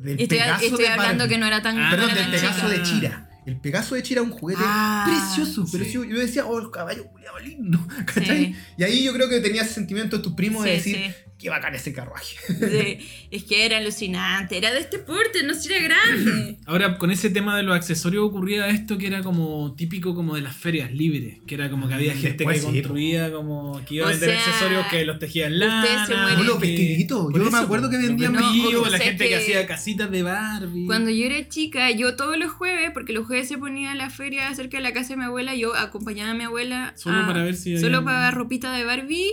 del 0.03 0.21
estoy, 0.21 0.39
Pegaso 0.39 0.65
estoy 0.65 0.83
de 0.85 0.89
hablando 0.89 1.19
Barbie. 1.25 1.35
que 1.35 1.39
no 1.41 1.47
era 1.47 1.63
tan. 1.63 1.79
Ah, 1.79 1.85
no 1.85 1.91
Perdón, 1.91 2.11
era 2.11 2.15
del 2.23 2.31
tan 2.31 2.41
Pegaso 2.41 2.61
chica. 2.61 2.69
de 2.69 2.83
Chira. 2.83 3.27
El 3.47 3.57
Pegaso 3.61 3.95
de 3.95 4.03
Chira 4.03 4.21
es 4.21 4.27
un 4.27 4.33
juguete 4.33 4.61
Ah, 4.65 5.07
precioso, 5.09 5.67
pero 5.73 5.85
sí. 5.85 5.93
yo, 5.93 6.05
yo 6.05 6.19
decía, 6.19 6.45
oh, 6.45 6.59
el 6.59 6.71
caballo 6.71 7.07
culiado 7.07 7.39
lindo. 7.41 7.79
¿cachai? 8.07 8.47
Sí. 8.47 8.57
Y 8.79 8.83
ahí 8.85 9.03
yo 9.05 9.13
creo 9.13 9.29
que 9.29 9.41
tenía 9.41 9.63
ese 9.63 9.75
sentimiento 9.75 10.19
de 10.19 10.23
tus 10.23 10.35
primos 10.35 10.63
de 10.65 10.79
Sí, 10.81 10.93
decir, 10.93 11.15
qué 11.41 11.49
bacán 11.49 11.75
ese 11.75 11.93
carruaje. 11.93 12.37
sí. 12.47 13.09
Es 13.31 13.45
que 13.45 13.65
era 13.65 13.79
alucinante. 13.79 14.59
Era 14.59 14.73
de 14.73 14.81
este 14.81 14.99
porte, 14.99 15.43
no 15.43 15.55
si 15.55 15.73
era 15.73 15.83
grande. 15.83 16.59
Ahora, 16.67 16.99
con 16.99 17.11
ese 17.11 17.31
tema 17.31 17.57
de 17.57 17.63
los 17.63 17.75
accesorios 17.75 18.25
ocurría 18.25 18.69
esto 18.69 18.99
que 18.99 19.07
era 19.07 19.23
como 19.23 19.75
típico 19.75 20.15
como 20.15 20.35
de 20.35 20.43
las 20.43 20.55
ferias 20.57 20.93
libres, 20.93 21.39
que 21.47 21.55
era 21.55 21.71
como 21.71 21.89
que 21.89 21.95
había 21.95 22.13
gente 22.13 22.45
Después 22.45 22.57
que 22.61 22.67
sí, 22.71 22.83
construía 22.83 23.33
como 23.33 23.81
que 23.87 23.95
iba 23.97 24.07
a 24.07 24.11
vender 24.11 24.31
sea, 24.31 24.39
accesorios 24.39 24.87
que 24.89 25.05
los 25.05 25.19
tejía 25.19 25.47
en 25.47 25.59
lana. 25.61 25.83
ustedes 25.83 26.07
se 26.09 26.15
mueren. 26.17 26.39
No, 26.39 26.45
los 26.45 26.59
que- 26.61 26.67
vestiditos. 26.69 27.33
Por 27.33 27.43
Yo 27.45 27.51
me 27.51 27.59
acuerdo 27.59 27.89
que 27.91 27.97
vendían 27.97 28.33
vestidos, 28.35 28.73
No, 28.75 28.83
o 28.83 28.89
la 28.89 28.99
gente 28.99 29.25
que... 29.25 29.31
que- 29.31 29.37
hacía 29.37 29.67
casitas 29.67 30.11
de 30.11 30.23
Barbie. 30.23 30.87
Cuando 30.87 31.11
yo 31.11 31.25
era 31.27 31.49
chica, 31.49 31.91
yo 31.91 32.17
todos 32.17 32.37
los 32.39 32.53
jueves, 32.53 32.91
porque 32.93 33.13
los 33.13 33.27
jueves 33.27 33.49
se 33.49 33.57
ponía 33.57 33.95
la 33.95 34.11
feria 34.11 34.53
cerca 34.55 34.77
de 34.77 34.83
la 34.83 34.93
casa 34.93 35.11
de 35.11 35.17
mi 35.17 35.25
abuela, 35.25 35.55
yo 35.55 35.75
acompañaba 35.75 36.33
a 36.33 36.35
mi 36.35 36.45
abuela. 36.45 36.93
Solo 36.97 37.21
a- 37.21 37.27
para 37.27 37.43
ver 37.45 37.55
si 37.57 37.79
Solo 37.79 37.99
había- 37.99 38.05
para 38.07 38.31
ropita 38.31 38.73
de 38.77 38.85
Barbie, 38.85 39.31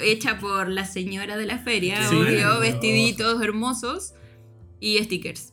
hecha 0.00 0.38
por 0.38 0.68
la 0.68 0.84
señora 0.86 1.36
de 1.36 1.46
la 1.46 1.58
feria, 1.58 2.08
Sí. 2.08 2.14
obvio, 2.16 2.60
vestiditos 2.60 3.42
hermosos 3.42 4.14
y 4.80 4.98
stickers. 5.02 5.50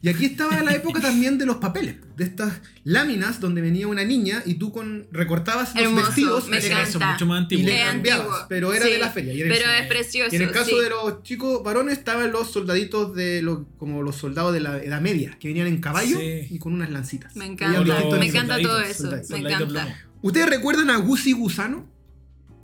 Y 0.00 0.08
aquí 0.08 0.26
estaba 0.26 0.62
la 0.62 0.72
época 0.76 1.00
también 1.00 1.38
de 1.38 1.44
los 1.46 1.56
papeles, 1.56 1.96
de 2.16 2.22
estas 2.22 2.60
láminas 2.84 3.40
donde 3.40 3.60
venía 3.60 3.88
una 3.88 4.04
niña 4.04 4.44
y 4.46 4.54
tú 4.54 4.70
con 4.70 5.08
recortabas 5.10 5.74
los 5.74 5.82
Hermoso, 5.82 6.06
vestidos 6.06 6.48
me 6.48 6.58
y 6.58 6.60
le- 6.60 6.66
Era 6.68 6.82
eso, 6.84 7.00
mucho 7.00 7.26
más 7.26 7.40
y 7.40 7.42
antiguo. 7.42 7.66
le 7.66 7.80
Es 7.82 7.86
cambiabas, 7.88 8.46
pero 8.48 8.72
era 8.72 8.86
sí, 8.86 8.92
de 8.92 8.98
la 8.98 9.10
feria. 9.10 9.32
y 9.34 9.40
era 9.40 9.52
Pero 9.52 9.70
es 9.72 9.86
precioso. 9.88 10.32
y 10.32 10.36
en 10.36 10.42
el 10.42 10.52
caso 10.52 10.70
sí. 10.70 10.80
de 10.80 10.88
los 10.90 11.24
chicos 11.24 11.64
varones 11.64 11.98
estaban 11.98 12.30
los 12.30 12.48
soldaditos 12.52 13.12
de 13.16 13.42
los 13.42 13.66
como 13.76 14.04
los 14.04 14.14
soldados 14.14 14.52
de 14.52 14.60
la 14.60 14.78
Edad 14.80 15.00
Media, 15.00 15.36
que 15.40 15.48
venían 15.48 15.66
en 15.66 15.80
caballo 15.80 16.16
Sí. 16.16 16.46
y 16.48 16.58
con 16.60 16.74
unas 16.74 16.90
lancitas. 16.90 17.34
Me 17.34 17.46
encanta, 17.46 17.80
me 17.82 18.26
encanta 18.26 18.62
todo 18.62 18.80
eso, 18.80 19.02
soldaditos, 19.02 19.30
me 19.30 19.38
encanta. 19.40 19.98
¿Ustedes 20.22 20.48
recuerdan 20.48 20.90
a 20.90 20.96
Gusy 20.98 21.32
Gusano? 21.32 21.90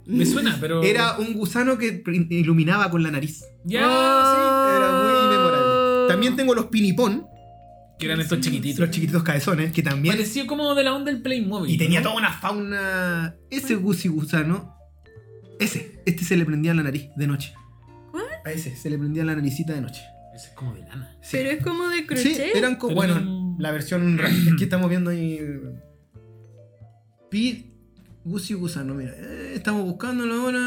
Me 0.07 0.25
suena, 0.25 0.57
pero. 0.59 0.83
Era 0.83 1.17
un 1.17 1.33
gusano 1.33 1.77
que 1.77 2.03
iluminaba 2.29 2.89
con 2.91 3.01
la 3.03 3.11
nariz. 3.11 3.43
Ya, 3.63 3.79
Era 3.79 4.91
muy 4.91 5.35
memorable. 5.37 6.07
También 6.07 6.35
tengo 6.35 6.53
los 6.53 6.67
pinipón, 6.67 7.25
sí. 7.31 7.95
Que 7.99 8.05
eran 8.07 8.19
estos 8.19 8.39
chiquititos. 8.41 8.79
los 8.79 8.89
chiquititos 8.91 9.23
cabezones, 9.23 9.71
que 9.71 9.81
también 9.81 10.13
Parecía 10.15 10.45
como 10.45 10.75
de 10.75 10.83
la 10.83 10.93
onda 10.93 11.11
del 11.11 11.21
Playmobil. 11.21 11.73
Y 11.73 11.77
tenía 11.77 12.01
¿no? 12.01 12.09
toda 12.09 12.17
una 12.17 12.31
fauna. 12.33 13.35
Ese 13.49 13.75
Gusi 13.75 14.09
Gusano. 14.09 14.75
Ese. 15.59 16.01
Este 16.05 16.23
se 16.25 16.35
le 16.35 16.45
prendía 16.45 16.71
en 16.71 16.77
la 16.77 16.83
nariz 16.83 17.09
de 17.15 17.25
noche. 17.27 17.53
¿Cuál? 18.11 18.25
A 18.45 18.51
ese 18.51 18.75
se 18.75 18.89
le 18.89 18.97
prendía 18.97 19.21
en 19.21 19.27
la 19.27 19.35
naricita 19.35 19.73
de 19.73 19.81
noche. 19.81 20.01
Ese 20.35 20.47
es 20.47 20.53
como 20.53 20.73
de 20.75 20.81
lana. 20.81 21.15
Sí. 21.21 21.29
Pero 21.37 21.49
es 21.51 21.63
como 21.63 21.87
de 21.87 21.99
Sí, 21.99 22.05
crochet. 22.05 22.55
eran 22.55 22.75
como. 22.75 22.99
Pero 22.99 23.13
Bueno, 23.15 23.55
la 23.57 23.71
versión. 23.71 24.19
que 24.57 24.63
estamos 24.65 24.89
viendo 24.89 25.09
ahí. 25.11 25.39
Pi. 27.31 27.71
Gusi 28.25 28.55
Gusano, 28.55 28.95
mira. 28.95 29.11
eh, 29.15 29.53
estamos 29.55 29.83
buscándolo 29.83 30.33
ahora. 30.33 30.59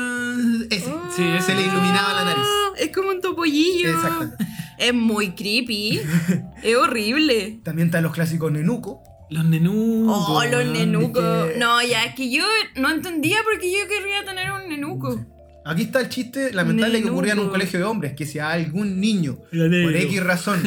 Ese. 0.70 0.92
Oh, 0.92 1.02
Sí, 1.14 1.24
ese 1.24 1.42
Se 1.46 1.54
le 1.56 1.62
iluminaba 1.62 2.12
la 2.14 2.24
nariz. 2.24 2.44
Es 2.78 2.92
como 2.94 3.08
un 3.10 3.20
topollillo. 3.20 3.90
Exactamente. 3.90 4.46
Es 4.78 4.94
muy 4.94 5.32
creepy. 5.32 6.00
es 6.62 6.76
horrible. 6.76 7.58
También 7.64 7.88
están 7.88 8.04
los 8.04 8.12
clásicos 8.12 8.52
Nenuco. 8.52 9.02
Los 9.30 9.44
nenucos. 9.44 10.24
Oh, 10.28 10.44
los 10.44 10.64
nenucos. 10.66 11.22
que- 11.48 11.58
No, 11.58 11.82
ya, 11.82 12.04
es 12.04 12.14
que 12.14 12.30
yo 12.30 12.44
no 12.76 12.90
entendía 12.90 13.38
por 13.42 13.58
qué 13.60 13.72
yo 13.72 13.86
querría 13.88 14.24
tener 14.24 14.52
un 14.52 14.68
nenuco. 14.70 15.26
Aquí 15.66 15.82
está 15.82 16.00
el 16.00 16.08
chiste 16.08 16.52
lamentable 16.52 17.02
que 17.02 17.10
ocurría 17.10 17.32
en 17.32 17.40
un 17.40 17.48
colegio 17.50 17.78
de 17.80 17.84
hombres, 17.84 18.14
que 18.14 18.24
si 18.24 18.38
a 18.38 18.50
algún 18.52 19.00
niño 19.00 19.36
por. 19.50 19.96
X 19.96 20.22
razón 20.22 20.62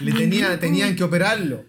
le 0.00 0.12
tenía, 0.12 0.58
tenían 0.58 0.96
que 0.96 1.04
operarlo 1.04 1.66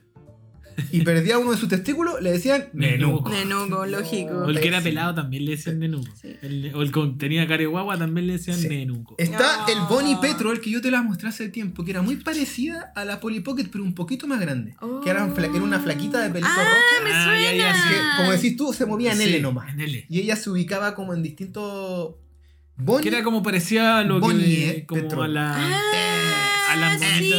y 0.92 1.02
perdía 1.02 1.38
uno 1.38 1.52
de 1.52 1.58
sus 1.58 1.70
testículos, 1.70 2.22
le 2.22 2.32
decían 2.32 2.66
Nenuco. 2.74 3.30
Nenuco, 3.30 3.86
lógico. 3.86 4.34
O 4.46 4.50
el 4.50 4.60
que 4.60 4.68
era 4.68 4.82
pelado 4.82 5.16
también 5.16 5.46
le 5.46 5.52
decían 5.52 5.80
nenuco. 5.80 6.10
Sí. 6.22 6.36
El- 6.42 6.72
o 6.76 6.82
el 6.82 6.92
que 6.92 7.14
tenía 7.18 7.48
cara 7.48 7.66
guagua 7.66 7.98
también 7.98 8.28
le 8.28 8.34
decían 8.34 8.58
Sí. 8.58 8.68
nenuco. 8.68 9.16
Está 9.18 9.66
No. 9.66 9.68
el 9.68 9.80
Bonnie 9.90 10.18
Petrol 10.22 10.60
que 10.62 10.70
yo 10.70 10.82
te 10.82 10.92
la 10.92 11.02
mostré 11.02 11.30
hace 11.30 11.50
tiempo, 11.50 11.84
que 11.86 11.92
era 11.92 12.02
muy 12.02 12.18
parecida 12.18 12.92
a 12.96 13.06
la 13.06 13.20
Polly 13.20 13.40
Pocket, 13.40 13.68
pero 13.72 13.84
un 13.84 13.96
poquito 13.96 14.28
más 14.28 14.40
grande. 14.40 14.76
Que 15.04 15.10
era, 15.10 15.24
un 15.24 15.34
fla- 15.36 15.46
era 15.54 15.64
una 15.64 15.80
flaquita 15.80 16.20
de 16.22 16.30
pelito 16.30 16.48
Ah, 16.50 16.64
rojo. 16.64 17.04
me 17.04 17.12
Ah, 17.12 17.24
suena. 17.24 17.74
Que, 17.90 18.18
como 18.18 18.32
decís 18.32 18.58
tú, 18.58 18.74
se 18.74 18.86
movía 18.86 19.14
en 19.14 19.22
L 19.22 19.40
nomás. 19.42 19.74
En 19.74 19.80
L. 19.82 20.06
Y 20.10 20.20
ella 20.20 20.36
se 20.36 20.50
ubicaba 20.50 20.94
como 20.96 21.14
en 21.14 21.24
distintos. 21.24 22.16
Bonnie. 22.78 23.04
Que 23.04 23.10
era 23.16 23.24
como 23.24 23.42
parecía 23.42 24.00
a 24.00 24.04
lo 24.04 24.20
Bonnie, 24.20 24.74
que. 24.76 24.86
Como 24.86 25.02
Petrol. 25.04 25.26
a 25.26 25.28
la. 25.28 25.56
Ah, 25.56 26.74
a 26.74 26.76
las 26.76 27.00
sí. 27.00 27.32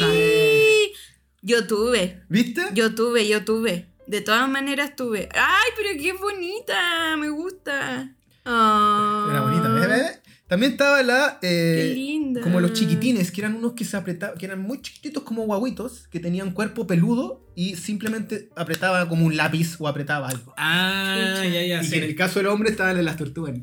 Yo 1.43 1.66
tuve, 1.66 2.22
¿Viste? 2.28 2.62
yo 2.74 2.95
tuve, 2.95 3.28
yo 3.28 3.45
tuve. 3.45 3.87
De 4.07 4.20
todas 4.20 4.49
maneras 4.49 4.95
tuve. 4.97 5.28
¡Ay, 5.34 5.70
pero 5.76 5.91
qué 6.01 6.12
bonita! 6.12 7.16
Me 7.16 7.28
gusta. 7.28 8.14
Ah. 8.45 9.26
Era 9.30 9.41
bonita, 9.43 9.68
¿ves? 9.68 9.89
ves? 9.89 10.20
También 10.49 10.72
estaba 10.72 11.03
la. 11.03 11.39
eh, 11.43 11.89
Qué 11.89 11.95
linda. 11.95 12.41
Como 12.41 12.61
los 12.61 12.72
chiquitines, 12.72 13.32
que 13.32 13.41
eran 13.41 13.57
unos 13.57 13.72
que 13.72 13.84
se 13.84 13.97
apretaban, 13.97 14.39
que 14.39 14.47
eran 14.47 14.61
muy 14.62 14.80
chiquititos 14.80 15.24
como 15.24 15.43
guaguitos, 15.45 16.07
que 16.07 16.20
tenían 16.20 16.53
cuerpo 16.53 16.87
peludo 16.87 17.45
y 17.57 17.74
simplemente 17.74 18.51
apretaba 18.55 19.09
como 19.09 19.26
un 19.26 19.37
lápiz 19.37 19.74
o 19.80 19.89
apretaba 19.89 20.28
algo. 20.28 20.55
Ah, 20.57 21.43
ya, 21.43 21.62
ya. 21.64 21.82
y 21.82 21.84
sí. 21.84 21.91
que 21.91 21.99
en 21.99 22.05
el 22.05 22.14
caso 22.14 22.39
del 22.39 22.47
hombre 22.47 22.70
estaban 22.70 22.97
en 22.97 23.05
las 23.05 23.16
tortugas. 23.16 23.55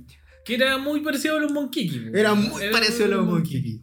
Que 0.43 0.55
era 0.55 0.77
muy 0.77 0.99
parecido 0.99 1.37
a 1.37 1.39
los 1.39 1.53
Monkiki. 1.53 2.07
Era 2.13 2.33
muy 2.33 2.61
parecido 2.69 3.05
a 3.05 3.09
los 3.09 3.25
Monkey. 3.25 3.81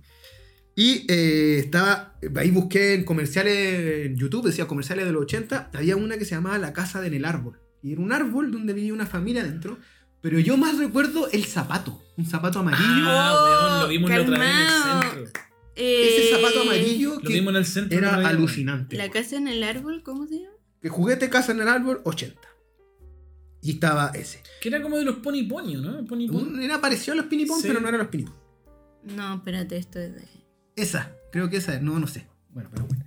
Y 0.80 1.04
eh, 1.12 1.58
estaba, 1.58 2.14
ahí 2.36 2.50
busqué 2.50 2.94
en 2.94 3.04
comerciales 3.04 4.06
en 4.06 4.16
YouTube, 4.16 4.46
decía 4.46 4.66
comerciales 4.66 5.04
de 5.04 5.12
los 5.12 5.22
80, 5.24 5.70
había 5.74 5.94
una 5.96 6.16
que 6.16 6.24
se 6.24 6.34
llamaba 6.36 6.56
La 6.56 6.72
Casa 6.72 7.02
de 7.02 7.08
en 7.08 7.14
el 7.14 7.24
Árbol. 7.26 7.60
Y 7.82 7.92
era 7.92 8.00
un 8.00 8.12
árbol 8.12 8.50
donde 8.50 8.72
vivía 8.72 8.94
una 8.94 9.04
familia 9.04 9.42
dentro. 9.44 9.76
Pero 10.22 10.38
yo 10.38 10.56
más 10.56 10.78
recuerdo 10.78 11.28
el 11.32 11.44
zapato, 11.44 12.02
un 12.16 12.24
zapato 12.24 12.60
amarillo. 12.60 13.04
Ah, 13.06 13.44
weón, 13.44 13.80
lo 13.82 13.88
vimos 13.88 14.10
la 14.10 14.22
otra 14.22 14.38
vez 14.38 14.50
en 14.50 14.56
el 14.56 14.68
centro. 15.26 15.40
Ese 15.76 16.28
Eh, 16.28 16.30
zapato 16.34 16.62
amarillo 16.62 17.14
Lo 17.16 17.20
que 17.20 17.32
vimos 17.34 17.50
en 17.50 17.56
el 17.56 17.66
centro. 17.66 17.98
era 17.98 18.14
alucinante. 18.28 18.96
La 18.96 19.10
casa 19.10 19.36
en 19.36 19.48
el 19.48 19.62
árbol, 19.62 20.02
¿cómo 20.02 20.26
se 20.26 20.36
llama? 20.40 20.54
Que 20.80 20.88
juguete 20.88 21.28
Casa 21.28 21.52
en 21.52 21.60
el 21.60 21.68
Árbol, 21.68 22.00
80. 22.04 22.40
Y 23.60 23.72
estaba 23.72 24.12
ese. 24.14 24.42
Que 24.62 24.70
era 24.70 24.80
como 24.80 24.96
de 24.96 25.04
los 25.04 25.16
Pony 25.16 25.44
Pony, 25.46 25.74
¿no? 25.74 26.06
Pony 26.06 26.26
Pony. 26.26 26.62
Era 26.64 26.80
parecido 26.80 27.12
a 27.12 27.16
los 27.16 27.26
pinipón, 27.26 27.60
Sí. 27.60 27.68
pero 27.68 27.80
no 27.80 27.88
eran 27.88 27.98
los 28.00 28.08
pinipón. 28.08 28.34
No, 29.04 29.34
espérate, 29.36 29.76
esto 29.76 29.98
es 29.98 30.14
de. 30.14 30.39
Esa, 30.80 31.12
creo 31.32 31.48
que 31.50 31.58
esa, 31.58 31.78
no, 31.80 31.98
no 31.98 32.06
sé. 32.06 32.26
Bueno, 32.50 32.70
pero 32.72 32.86
bueno. 32.86 33.04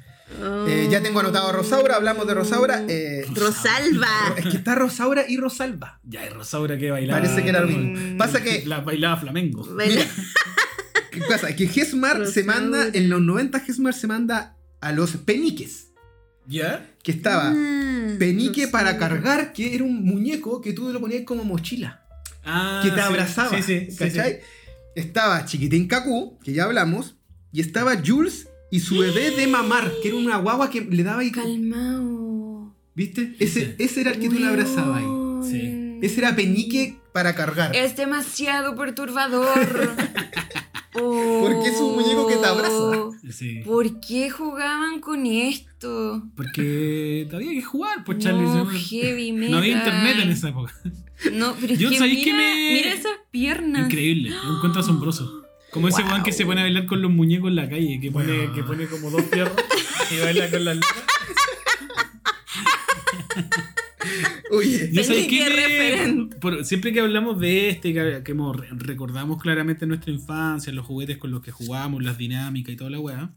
Eh, 0.67 0.87
ya 0.89 1.01
tengo 1.01 1.19
anotado 1.19 1.49
a 1.49 1.51
Rosaura, 1.51 1.95
hablamos 1.95 2.25
de 2.27 2.33
Rosaura. 2.33 2.83
eh, 2.87 3.25
Rosalba. 3.33 4.07
es 4.37 4.45
que 4.47 4.57
está 4.57 4.75
Rosaura 4.75 5.25
y 5.27 5.37
Rosalba. 5.37 5.99
Ya, 6.03 6.25
y 6.25 6.29
Rosaura 6.29 6.77
que 6.77 6.89
bailaba. 6.91 7.21
Parece 7.21 7.43
que 7.43 7.49
era 7.49 7.61
lo 7.61 7.67
mismo. 7.67 8.17
Pasa 8.17 8.41
que, 8.41 8.65
La 8.65 8.79
bailaba 8.81 9.17
flamengo. 9.17 9.63
Baila- 9.75 10.05
¿qué 11.11 11.21
pasa? 11.29 11.55
Que 11.55 11.67
Gesmar 11.67 12.25
se 12.27 12.43
manda, 12.43 12.87
en 12.93 13.09
los 13.09 13.21
90 13.21 13.59
Gesmar 13.59 13.93
se 13.93 14.07
manda 14.07 14.55
a 14.81 14.91
los 14.91 15.11
peniques. 15.17 15.89
¿Ya? 16.47 16.89
Que 17.03 17.11
estaba 17.13 17.51
Ah, 17.55 18.15
penique 18.19 18.67
para 18.67 18.97
cargar, 18.97 19.53
que 19.53 19.75
era 19.75 19.83
un 19.85 20.03
muñeco 20.03 20.59
que 20.61 20.73
tú 20.73 20.91
lo 20.91 20.99
ponías 20.99 21.23
como 21.25 21.43
mochila. 21.45 22.03
Ah, 22.43 22.81
que 22.83 22.89
te 22.89 22.95
sí. 22.95 23.01
abrazaba. 23.01 23.49
Sí, 23.57 23.63
sí, 23.63 23.91
sí, 23.91 23.97
¿Cachai? 23.97 24.41
Estaba 24.95 25.45
Chiquitín 25.45 25.87
Cacú, 25.87 26.37
que 26.43 26.51
ya 26.53 26.65
hablamos, 26.65 27.15
y 27.53 27.61
estaba 27.61 27.95
Jules 28.05 28.49
y 28.71 28.79
su 28.81 28.97
bebé 28.99 29.31
de 29.31 29.47
mamar, 29.47 29.91
que 30.01 30.09
era 30.09 30.17
una 30.17 30.37
guagua 30.37 30.69
que 30.69 30.81
le 30.81 31.03
daba 31.03 31.21
ahí. 31.21 31.31
Calmao. 31.31 32.73
¿Viste? 32.95 33.35
Ese, 33.39 33.75
ese 33.79 34.01
era 34.01 34.11
el 34.11 34.19
que 34.19 34.29
tú 34.29 34.35
le 34.39 34.47
abrazabas 34.47 34.97
ahí. 35.01 35.49
Sí. 35.49 35.99
Ese 36.01 36.19
era 36.19 36.35
penique 36.35 36.97
para 37.13 37.33
cargar. 37.35 37.75
Es 37.75 37.95
demasiado 37.95 38.75
perturbador. 38.75 39.47
Porque 40.93 41.69
es 41.69 41.79
un 41.79 41.95
muñeco 41.95 42.27
que 42.27 42.35
te 42.35 42.45
abraza. 42.45 43.09
sí. 43.23 43.31
Sí. 43.31 43.61
¿Por 43.65 43.99
qué 43.99 44.29
jugaban 44.29 44.99
con 44.99 45.25
esto? 45.25 46.23
Porque 46.35 47.27
había 47.33 47.49
que 47.51 47.63
jugar, 47.63 48.03
pues 48.03 48.19
Charlie. 48.19 48.43
No, 48.43 48.65
¿no? 48.65 48.69
heavy 48.69 49.31
metal. 49.31 49.51
No 49.51 49.57
había 49.57 49.77
internet 49.77 50.17
en 50.21 50.29
esa 50.29 50.49
época. 50.49 50.73
No, 51.33 51.55
pero 51.59 51.73
es 51.73 51.79
Yo, 51.79 51.89
que 51.89 51.97
¿sabéis 51.97 52.19
mira, 52.25 52.25
que 52.31 52.37
me- 52.37 52.73
mira 52.73 52.93
esas 52.93 53.13
piernas. 53.31 53.85
Increíble, 53.87 54.29
lo 54.45 54.55
encuentro 54.57 54.81
asombroso. 54.81 55.42
Como 55.73 55.87
ese 55.87 56.01
Wow. 56.03 56.11
weón 56.11 56.23
que 56.23 56.31
se 56.31 56.45
pone 56.45 56.61
a 56.61 56.63
bailar 56.65 56.85
con 56.85 57.01
los 57.01 57.11
muñecos 57.11 57.49
en 57.49 57.55
la 57.55 57.67
calle, 57.69 57.99
que 57.99 58.11
pone, 58.11 58.45
Wow. 58.45 58.55
que 58.55 58.63
pone 58.63 58.85
como 58.87 59.09
dos 59.09 59.23
fierros 59.23 59.53
y 60.11 60.19
baila 60.19 60.49
con 60.49 60.65
las 60.65 60.75
luces. 60.77 61.03
Oye, 64.51 64.89
Yo 64.91 65.01
que 65.27 65.49
referente. 65.49 66.35
por- 66.37 66.63
siempre 66.63 66.93
que 66.93 66.99
hablamos 66.99 67.39
de 67.39 67.69
este, 67.69 67.91
que, 67.93 68.21
que 68.23 68.31
hemos- 68.33 68.55
recordamos 68.69 69.41
claramente 69.41 69.87
nuestra 69.87 70.11
infancia, 70.11 70.71
los 70.71 70.85
juguetes 70.85 71.17
con 71.17 71.31
los 71.31 71.41
que 71.41 71.51
jugamos, 71.51 72.03
las 72.03 72.17
dinámicas 72.19 72.73
y 72.73 72.77
toda 72.77 72.91
la 72.91 72.99
weá, 72.99 73.31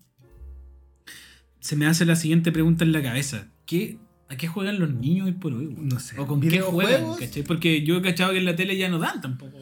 se 1.60 1.74
me 1.76 1.86
hace 1.86 2.04
la 2.04 2.16
siguiente 2.16 2.52
pregunta 2.52 2.84
en 2.84 2.92
la 2.92 3.02
cabeza. 3.02 3.48
¿Qué, 3.64 3.98
¿A 4.28 4.36
qué 4.36 4.46
juegan 4.46 4.78
los 4.78 4.92
niños 4.92 5.26
hoy 5.26 5.32
por 5.32 5.54
hoy? 5.54 5.74
no 5.78 5.98
sé. 6.00 6.18
¿O 6.20 6.26
con 6.26 6.40
qué 6.42 6.60
juegan? 6.60 7.14
¿cachai? 7.18 7.42
Porque 7.44 7.82
yo 7.82 7.96
he 7.96 8.02
cachado 8.02 8.32
que 8.32 8.38
en 8.38 8.44
la 8.44 8.54
tele 8.56 8.76
ya 8.76 8.88
no 8.90 8.98
dan 8.98 9.20
tampoco. 9.22 9.56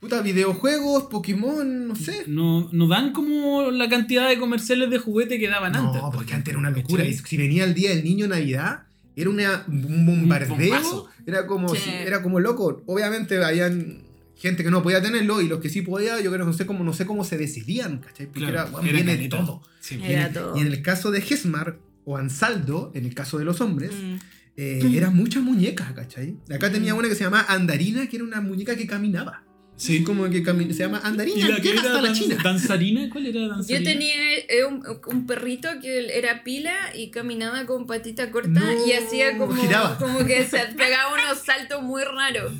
Puta, 0.00 0.20
videojuegos, 0.22 1.04
Pokémon, 1.04 1.88
no 1.88 1.96
sé. 1.96 2.24
No, 2.26 2.68
no 2.72 2.88
dan 2.88 3.12
como 3.12 3.70
la 3.70 3.88
cantidad 3.88 4.28
de 4.28 4.38
comerciales 4.38 4.90
de 4.90 4.98
juguete 4.98 5.38
que 5.38 5.48
daban 5.48 5.74
antes. 5.76 5.94
No, 6.00 6.08
por 6.10 6.16
porque 6.16 6.34
antes 6.34 6.50
era 6.52 6.58
una 6.58 6.70
locura. 6.70 7.04
Y 7.04 7.14
si 7.14 7.36
venía 7.36 7.64
el 7.64 7.74
día 7.74 7.90
del 7.90 8.04
niño 8.04 8.26
Navidad, 8.28 8.84
era 9.16 9.30
una, 9.30 9.64
un 9.68 10.06
bombardeo. 10.06 11.08
era 11.26 11.46
como 11.46 11.68
Sí. 11.74 11.90
era 11.90 12.22
como 12.22 12.40
loco. 12.40 12.82
Obviamente 12.86 13.42
habían 13.42 14.02
gente 14.36 14.62
que 14.62 14.70
no 14.70 14.82
podía 14.82 15.00
tenerlo 15.00 15.40
y 15.40 15.48
los 15.48 15.60
que 15.60 15.70
sí 15.70 15.80
podía, 15.82 16.20
yo 16.20 16.30
creo 16.30 16.44
que 16.44 16.50
no 16.50 16.52
sé 16.52 16.66
cómo, 16.66 16.84
no 16.84 16.92
sé 16.92 17.06
cómo 17.06 17.24
se 17.24 17.38
decidían, 17.38 17.98
¿cachai? 17.98 18.26
Porque 18.26 18.40
Claro, 18.40 18.52
era, 18.54 18.64
bueno, 18.66 18.88
era 18.88 19.02
viene 19.02 19.28
todo. 19.28 19.62
Sí. 19.80 19.94
Y 19.96 20.04
en, 20.04 20.10
Era 20.10 20.26
el, 20.26 20.32
todo. 20.34 20.56
y 20.56 20.60
en 20.60 20.66
el 20.66 20.82
caso 20.82 21.10
de 21.10 21.22
Gesmar 21.22 21.78
o 22.04 22.16
Ansaldo, 22.18 22.92
en 22.94 23.06
el 23.06 23.14
caso 23.14 23.38
de 23.38 23.44
los 23.46 23.60
hombres, 23.62 23.92
Mm. 23.94 24.16
eh, 24.58 24.90
eran 24.94 25.16
muchas 25.16 25.42
muñecas, 25.42 25.90
¿cachai? 25.92 26.36
Acá 26.54 26.70
tenía 26.70 26.94
una 26.94 27.08
que 27.08 27.14
se 27.14 27.24
llamaba 27.24 27.46
Andarina, 27.48 28.06
que 28.08 28.16
era 28.16 28.24
una 28.26 28.40
muñeca 28.42 28.76
que 28.76 28.86
caminaba. 28.86 29.42
Sí. 29.76 30.02
Como 30.04 30.24
que 30.30 30.42
se 30.42 30.74
llama 30.84 31.00
¿Y 31.04 31.06
Andarina, 31.06 31.48
la 31.50 31.60
que 31.60 31.70
era 31.72 31.80
hasta 31.82 32.00
la 32.00 32.12
China. 32.12 32.36
danzarina? 32.42 33.10
¿Cuál 33.10 33.26
era 33.26 33.46
danzarina? 33.48 33.78
Yo 33.78 33.84
tenía 33.84 34.14
eh, 34.48 34.64
un, 34.66 34.82
un 35.06 35.26
perrito 35.26 35.68
que 35.82 36.16
era 36.18 36.42
pila 36.44 36.74
y 36.94 37.10
caminaba 37.10 37.66
con 37.66 37.86
patita 37.86 38.30
corta 38.30 38.48
No, 38.48 38.86
y 38.86 38.92
hacía 38.92 39.36
como, 39.36 39.54
giraba. 39.54 39.98
como 39.98 40.24
que 40.24 40.46
se 40.46 40.58
pegaba 40.76 41.12
unos 41.12 41.44
saltos 41.44 41.82
muy 41.82 42.02
raros. 42.04 42.52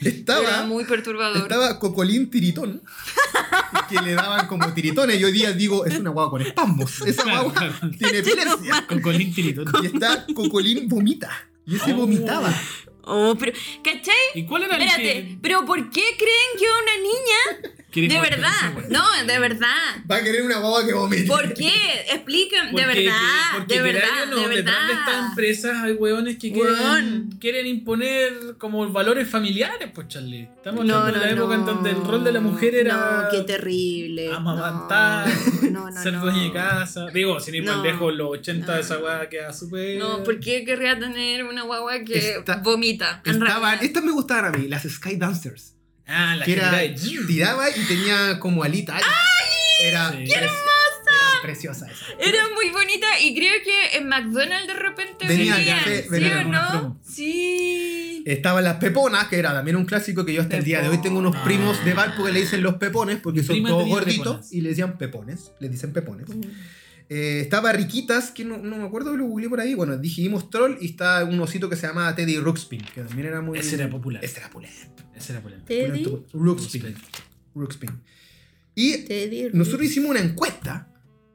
Era 0.00 0.10
Estaba, 0.10 0.64
muy 0.66 0.84
perturbador. 0.84 1.42
estaba 1.42 1.78
Cocolín 1.80 2.30
Tiritón, 2.30 2.80
que 3.88 4.00
le 4.02 4.14
daban 4.14 4.46
como 4.46 4.72
tiritones. 4.72 5.20
Y 5.20 5.24
hoy 5.24 5.32
día 5.32 5.52
digo, 5.52 5.84
es 5.86 5.98
una 5.98 6.10
guagua 6.10 6.30
con 6.30 6.42
espasmos. 6.42 7.00
Esa 7.04 7.24
Claro, 7.24 7.50
guagua 7.50 7.54
claro. 7.78 7.90
tiene 7.98 8.18
epilepsia. 8.18 8.84
Con 8.88 9.00
Colín 9.00 9.34
Tiritón. 9.34 9.66
Y 9.82 9.86
está 9.86 10.24
Cocolín 10.34 10.88
vomita. 10.88 11.30
Y 11.66 11.76
ese 11.76 11.92
Oh. 11.92 11.96
vomitaba. 11.96 12.54
Oh, 13.04 13.34
pero, 13.38 13.52
¿cachai? 13.82 14.14
¿Y 14.34 14.46
cuál 14.46 14.64
era 14.64 14.76
el 14.76 14.82
Espérate, 14.82 15.12
que 15.12 15.38
pero 15.40 15.64
¿por 15.64 15.90
qué 15.90 16.02
creen 16.18 16.50
que 16.58 16.64
una 16.64 16.96
niña? 16.96 17.74
De 17.92 18.20
verdad, 18.20 18.72
no, 18.88 19.02
de 19.26 19.38
verdad. 19.38 19.68
Va 20.10 20.16
a 20.16 20.22
querer 20.22 20.42
una 20.42 20.58
guagua 20.58 20.86
que 20.86 20.92
vomite. 20.92 21.24
¿Por 21.26 21.52
qué? 21.54 21.72
Explican, 22.12 22.74
de 22.74 22.86
verdad, 22.86 23.12
porque 23.56 23.74
de 23.74 23.82
verdad, 23.82 24.26
no, 24.30 24.48
de 24.48 24.56
detrás 24.56 24.86
de 24.86 24.92
estas 24.92 25.06
verdad. 25.06 25.26
empresas 25.30 25.76
hay 25.82 25.92
hueones 25.94 26.36
que 26.38 26.52
quieren, 26.52 27.30
quieren 27.40 27.66
imponer 27.66 28.32
como 28.58 28.88
valores 28.90 29.28
familiares, 29.28 29.90
pues 29.94 30.08
Charlie. 30.08 30.48
Estamos 30.56 30.84
No, 30.84 30.94
hablando 30.98 31.18
de 31.20 31.26
la 31.26 31.32
no, 31.34 31.40
época 31.42 31.54
en 31.56 31.66
donde 31.66 31.90
el 31.90 32.04
rol 32.04 32.22
de 32.24 32.32
la 32.32 32.40
mujer 32.40 32.74
era 32.76 33.22
No, 33.24 33.28
qué 33.30 33.40
terrible. 33.44 34.32
amamantar, 34.32 35.28
No, 35.70 35.90
no, 35.90 36.02
ser 36.02 36.12
no. 36.12 36.20
dueña 36.22 36.42
de 36.44 36.52
casa. 36.52 37.06
Digo, 37.12 37.40
sin 37.40 37.56
ir 37.56 37.64
más 37.64 37.82
lejos, 37.82 38.14
los 38.14 38.30
80 38.30 38.72
No. 38.74 38.78
esa 38.80 38.98
weá 38.98 39.28
queda 39.28 39.52
súper. 39.52 39.98
No, 39.98 40.22
¿por 40.22 40.38
qué 40.40 40.64
querría 40.64 40.98
tener 40.98 41.44
una 41.44 41.62
guagua 41.62 42.00
que 42.04 42.42
vomita? 42.62 43.20
Estaban, 43.24 43.78
estas 43.82 44.02
me 44.04 44.12
gustaban 44.12 44.54
a 44.54 44.56
mí, 44.56 44.68
las 44.68 44.82
Sky 44.84 45.16
Dancers. 45.16 45.74
Ah, 46.10 46.36
la 46.36 46.44
Que 46.44 46.52
era, 46.52 46.68
era 46.68 46.78
de- 46.78 47.24
tiraba 47.26 47.70
y 47.70 47.84
tenía 47.86 48.38
como 48.40 48.62
alita. 48.64 48.98
Era, 49.82 50.10
Sí. 50.10 50.24
¡Qué 50.24 50.34
hermosa! 50.34 50.56
preciosa 51.42 51.86
esa. 51.90 52.04
Era 52.18 52.42
muy 52.54 52.68
bonita 52.68 53.06
y 53.22 53.34
creo 53.34 53.54
que 53.64 53.96
en 53.96 54.08
McDonald's 54.08 54.66
de 54.66 54.74
repente 54.74 55.26
Venía, 55.26 55.56
venían, 55.56 55.80
sí, 55.84 55.90
¿sí 56.02 56.08
venía 56.10 56.40
o 56.40 56.44
no? 56.44 56.68
promo. 56.70 57.00
Sí. 57.08 58.22
Estaban 58.26 58.62
las 58.64 58.76
peponas, 58.76 59.28
que 59.28 59.38
era 59.38 59.52
también 59.54 59.76
un 59.76 59.86
clásico 59.86 60.26
que 60.26 60.34
yo 60.34 60.42
hasta 60.42 60.58
el 60.58 60.64
día 60.64 60.82
de 60.82 60.88
hoy 60.90 60.98
tengo 61.00 61.18
unos 61.18 61.34
Ah. 61.36 61.42
primos 61.44 61.82
de 61.84 61.94
Valpo 61.94 62.24
que 62.24 62.32
le 62.32 62.40
dicen 62.40 62.62
los 62.62 62.74
pepones 62.74 63.18
porque 63.22 63.42
son 63.42 63.62
todos 63.62 63.78
tenía 63.84 63.94
gorditos 63.94 64.26
peponas. 64.26 64.52
y 64.52 64.60
le 64.60 64.68
decían 64.68 64.98
pepones, 64.98 65.52
le 65.60 65.68
dicen 65.70 65.92
pepones. 65.94 66.26
Eh, 67.12 67.40
estaba 67.40 67.72
Riquitas, 67.72 68.30
que 68.30 68.44
no, 68.44 68.58
no 68.58 68.78
me 68.78 68.84
acuerdo, 68.84 69.16
lo 69.16 69.26
googleé 69.26 69.48
por 69.48 69.58
ahí. 69.58 69.74
Bueno, 69.74 69.96
dijimos 69.96 70.48
Troll 70.48 70.76
y 70.80 70.86
está 70.86 71.24
un 71.24 71.40
osito 71.40 71.68
que 71.68 71.74
se 71.74 71.88
llamaba 71.88 72.14
Teddy 72.14 72.38
Ruxpin, 72.38 72.82
que 72.94 73.02
también 73.02 73.26
era 73.26 73.40
muy. 73.40 73.58
Ese 73.58 73.74
era 73.74 73.90
popular. 73.90 74.24
Ese 74.24 74.38
era 74.38 74.48
pulento. 74.48 75.02
Ese 75.16 75.32
era 75.32 75.42
polenta. 75.42 75.66
Teddy. 75.66 76.06
Ruxpin. 76.32 76.94
Ruxpin. 77.52 77.90
Y 78.76 78.98
Teddy 78.98 79.48
nosotros 79.52 79.82
hicimos 79.82 80.10
una 80.10 80.20
encuesta 80.20 80.88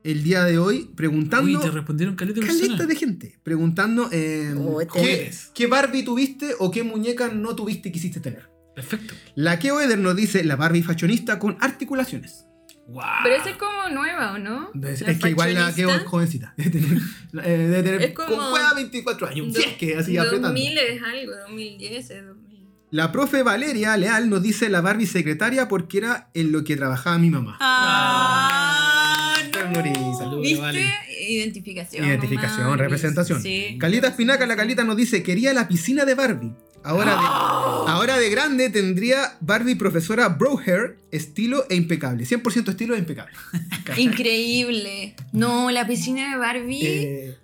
el 0.06 0.24
día 0.24 0.46
de 0.46 0.58
hoy 0.58 0.90
preguntando. 0.96 1.60
Uy, 1.60 1.60
te 1.60 1.70
respondieron 1.70 2.16
caleta 2.16 2.40
de 2.40 2.48
Caleta 2.48 2.86
de 2.86 2.96
gente 2.96 3.40
preguntando 3.44 4.08
eh, 4.14 4.56
Oh, 4.58 4.78
¿qué, 4.80 4.88
juguetes. 4.88 5.52
qué 5.54 5.68
Barbie 5.68 6.04
tuviste 6.04 6.52
o 6.58 6.72
qué 6.72 6.84
muñeca 6.84 7.28
no 7.28 7.54
tuviste 7.54 7.90
y 7.90 7.92
quisiste 7.92 8.22
tener. 8.22 8.50
Perfecto. 8.74 9.14
La 9.36 9.60
que 9.60 9.68
Eder 9.68 10.00
nos 10.00 10.16
dice 10.16 10.42
la 10.46 10.56
Barbie 10.56 10.84
fashionista 10.84 11.38
con 11.38 11.58
articulaciones. 11.60 12.46
Wow. 12.88 13.04
Pero 13.24 13.36
esa 13.36 13.50
es 13.50 13.58
como 13.58 13.90
nueva, 13.92 14.34
¿o 14.34 14.38
no? 14.38 14.70
Es, 14.88 15.02
es 15.02 15.20
que 15.20 15.30
igual 15.30 15.54
la 15.56 15.66
fashionista. 15.70 16.08
jovencita. 16.08 16.54
Debe 16.58 16.70
tener, 16.70 16.98
eh, 17.44 17.58
debe 17.58 17.84
tener 17.84 18.02
Es 18.04 18.14
como- 18.14 18.36
con 18.38 18.40
juega 18.52 18.74
24 18.76 19.28
años. 19.28 19.54
Do- 19.54 19.60
Si 19.60 19.68
es 19.68 19.74
que 19.78 19.96
así 19.98 20.18
apretando. 20.18 20.50
2000 20.50 20.78
es 20.78 21.02
algo, 21.02 21.32
2010 21.48 22.10
es 22.12 22.26
2000. 22.26 22.46
La 22.92 23.12
profe 23.12 23.42
Valeria 23.44 23.98
Leal 23.98 24.30
nos 24.30 24.42
dice 24.44 24.70
la 24.70 24.82
Barbie 24.82 25.08
secretaria 25.08 25.68
porque 25.68 25.98
era 25.98 26.30
en 26.36 26.52
lo 26.52 26.64
que 26.64 26.78
trabajaba 26.78 27.18
mi 27.18 27.30
mamá. 27.32 27.58
Ah, 27.60 29.36
Ternurita. 29.52 30.00
Saludos, 30.18 30.42
¿Viste? 30.42 30.62
vale. 30.62 30.94
Identificación. 31.28 32.06
Identificación, 32.06 32.64
nomás. 32.66 32.80
representación. 32.80 33.42
Sí. 33.42 33.78
Calita 33.80 34.08
Espinaca, 34.10 34.46
la 34.46 34.56
Calita 34.56 34.84
nos 34.84 34.96
dice, 34.96 35.24
quería 35.24 35.54
la 35.54 35.68
piscina 35.68 36.06
de 36.06 36.14
Barbie. 36.14 36.54
Ahora 36.86 37.12
de, 37.16 37.92
ahora 37.92 38.18
de 38.18 38.30
grande 38.30 38.70
tendría 38.70 39.38
Barbie 39.42 39.76
profesora 39.76 40.30
Bro 40.30 40.60
Hair, 40.66 40.98
estilo 41.12 41.66
e 41.70 41.76
impecable. 41.76 42.26
100% 42.26 42.70
estilo 42.70 42.96
e 42.96 43.00
impecable. 43.00 43.34
Increíble. 43.98 45.16
No, 45.34 45.72
la 45.72 45.86
piscina 45.88 46.32
de 46.32 46.38
Barbie. 46.38 46.86
Eh, 46.86 47.38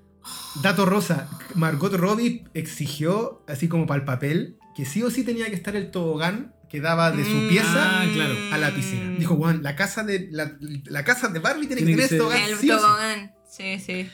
dato 0.62 0.86
rosa, 0.86 1.30
Margot 1.56 1.94
Robbie 1.94 2.44
exigió, 2.54 3.44
así 3.48 3.68
como 3.68 3.86
para 3.88 4.00
el 4.00 4.06
papel, 4.06 4.58
que 4.76 4.86
sí 4.86 5.04
o 5.04 5.10
sí 5.12 5.24
tenía 5.24 5.48
que 5.48 5.56
estar 5.56 5.76
el 5.76 5.92
tobogán 5.92 6.54
que 6.70 6.80
daba 6.80 7.12
de 7.12 7.26
su 7.26 7.32
Mm. 7.32 7.50
pieza 7.50 8.02
Ah, 8.02 8.06
claro. 8.14 8.34
a 8.54 8.58
la 8.58 8.74
piscina. 8.74 9.16
Dijo, 9.18 9.36
Juan, 9.36 9.62
la 9.62 9.76
casa 9.76 10.04
de 10.04 10.30
la, 10.32 10.56
la 10.86 11.04
casa 11.04 11.28
de 11.28 11.40
Barbie 11.40 11.68
tiene, 11.68 11.82
Tiene 11.82 11.96
que 11.98 12.02
que 12.04 12.08
tener 12.08 12.10
ser- 12.10 12.18
tobogán. 12.20 12.42
El 12.44 12.58
sí 12.58 12.72
o 12.72 12.78
sí". 12.78 12.82
tobogán. 12.84 13.32
Sí, 13.50 13.80
sí. 13.80 14.10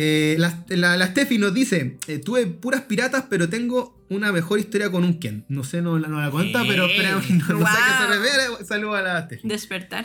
Eh, 0.00 0.36
la, 0.38 0.64
la, 0.68 0.96
la 0.96 1.06
Steffi 1.08 1.38
nos 1.38 1.52
dice, 1.52 1.96
eh, 2.06 2.18
tuve 2.18 2.46
puras 2.46 2.82
piratas, 2.82 3.24
pero 3.28 3.48
tengo 3.48 4.00
una 4.10 4.30
mejor 4.30 4.60
historia 4.60 4.92
con 4.92 5.02
un 5.02 5.18
Ken. 5.18 5.44
No 5.48 5.64
sé, 5.64 5.82
no, 5.82 5.98
la- 5.98 6.06
no 6.06 6.20
la 6.20 6.30
cuenta, 6.30 6.62
pero 6.68 6.86
espera, 6.86 7.10
no, 7.12 7.16
no 7.18 7.22
sé 7.22 7.32
a 7.32 7.36
qué 7.40 7.48
se 7.48 7.54
Wow. 7.54 8.22
refiere. 8.22 8.64
Saludos 8.64 8.98
a 8.98 9.02
la 9.02 9.24
Steffi. 9.26 9.48
Despertar. 9.48 10.04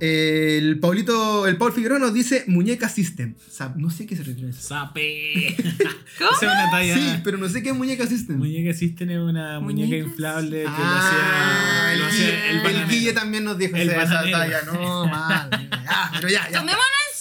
Eh, 0.00 0.58
el 0.60 0.80
Paulito, 0.80 1.46
el 1.46 1.56
Paul 1.56 1.72
Figueroa 1.72 1.98
nos 1.98 2.12
dice 2.14 2.44
muñeca 2.48 2.88
system. 2.88 3.34
No 3.76 3.90
sé 3.90 4.06
qué 4.06 4.16
se 4.16 4.24
refiere 4.24 4.48
a 4.48 4.50
eso. 4.50 4.60
Sape. 4.62 5.54
¿Cómo? 6.18 6.30
Es 6.32 6.42
una 6.42 6.70
talla. 6.70 6.94
Sí, 6.94 7.20
pero 7.22 7.36
no 7.38 7.48
sé 7.48 7.62
qué 7.62 7.68
es 7.68 7.74
muñeca 7.76 8.06
system. 8.06 8.38
Muñeca 8.38 8.70
existen 8.70 9.10
es 9.10 9.18
una 9.18 9.60
muñeca 9.60 9.88
¿Muñeca 9.88 10.08
inflable 10.08 10.62
que 10.62 10.66
Ah, 10.68 11.94
lo 11.98 12.06
hacía, 12.06 12.52
lo 12.62 12.68
el, 12.70 12.76
el. 12.76 12.88
Guille 12.88 13.12
también 13.12 13.44
nos 13.44 13.56
dijo 13.58 13.76
El 13.76 13.90
esa, 13.90 14.22
talla. 14.22 14.62
No, 14.62 15.06
mal. 15.06 15.48
Ah, 15.86 16.10
pero 16.14 16.28
ya, 16.28 16.48
ya. 16.50 16.60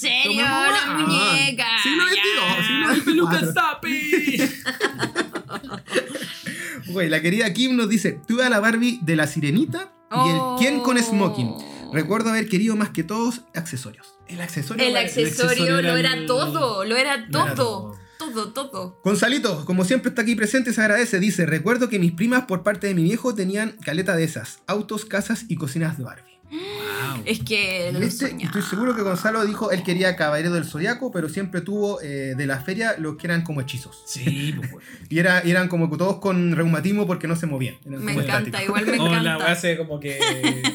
Serio, 0.10 0.43
la 0.45 0.97
muñeca. 0.97 1.66
siglo. 1.82 2.04
XXII, 2.08 2.66
siglo 2.68 2.88
¡Ay, 2.89 3.01
peluca 3.01 3.39
XXIV. 3.39 3.54
Sape! 3.54 4.49
Güey, 6.88 7.10
la 7.10 7.22
querida 7.22 7.51
Kim 7.54 7.76
nos 7.76 7.89
dice, 7.89 8.20
tuve 8.28 8.43
a 8.43 8.49
la 8.49 8.60
Barbie 8.60 8.99
de 9.01 9.16
la 9.16 9.28
sirenita 9.28 9.93
y 10.12 10.16
Oh. 10.16 10.58
el 10.60 10.64
Ken 10.66 10.82
con 10.82 10.97
smoking. 11.01 11.54
Recuerdo 11.91 12.30
haber 12.30 12.47
querido 12.49 12.76
más 12.76 12.89
que 12.89 13.04
todos 13.04 13.41
accesorios. 13.56 14.08
El 14.28 14.41
accesorio. 14.41 14.84
El 14.86 14.93
lo 14.93 14.99
era 14.99 15.99
era 15.99 16.14
el- 16.14 16.26
todo, 16.26 16.84
lo 16.86 16.95
era 16.97 17.18
Lo 17.18 17.24
era 17.24 17.56
todo. 17.56 17.56
todo. 17.56 18.04
Todo, 18.20 18.54
todo. 18.54 19.01
Gonzalito, 19.04 19.66
como 19.66 19.84
siempre 19.84 20.10
está 20.10 20.22
aquí 20.22 20.36
presente, 20.36 20.72
se 20.72 20.80
agradece. 20.82 21.20
Dice, 21.20 21.45
recuerdo 21.45 21.89
que 21.89 21.99
mis 21.99 22.14
primas 22.14 22.45
por 22.45 22.64
parte 22.64 22.88
de 22.88 22.93
mi 22.93 23.04
viejo 23.04 23.36
tenían 23.36 23.72
caleta 23.84 24.16
de 24.16 24.24
esas. 24.24 24.60
Autos, 24.66 25.04
casas 25.06 25.45
y 25.49 25.56
cocinas 25.56 25.97
de 25.97 26.04
Barbie. 26.06 26.39
Wow. 27.16 27.24
Es 27.26 27.39
que 27.43 27.91
soñaba. 28.11 28.43
Estoy 28.43 28.61
seguro 28.61 28.95
que 28.95 29.01
Gonzalo 29.01 29.45
dijo, 29.45 29.72
él 29.72 29.84
quería 29.84 30.16
Caballero 30.16 30.51
del 30.51 30.66
Zodiaco, 30.66 31.11
pero 31.11 31.30
siempre 31.30 31.61
tuvo 31.61 32.01
eh, 32.01 32.34
de 32.38 32.45
la 32.47 32.59
feria 32.61 32.95
los 32.97 33.18
que 33.18 33.28
eran 33.28 33.43
como 33.43 33.61
hechizos. 33.61 34.01
Sí, 34.05 34.53
pues. 34.72 34.84
Y, 35.09 35.20
era, 35.20 35.45
y 35.45 35.51
eran 35.51 35.68
como 35.68 35.91
que 35.91 35.97
todos 35.97 36.18
con 36.20 36.55
reumatismo 36.55 37.05
porque 37.05 37.28
no 37.28 37.36
se 37.36 37.45
movían. 37.45 37.76
Eran 37.86 38.03
Me 38.03 38.14
como 38.14 38.26
encanta, 38.26 38.57
estáticos. 38.59 38.82
igual 38.82 38.86
me 38.86 38.99
O 39.03 39.07
la 39.09 39.20
encanta. 39.20 39.38
weá 39.38 39.51
hace 39.53 39.78
como 39.78 39.99
que. 39.99 40.20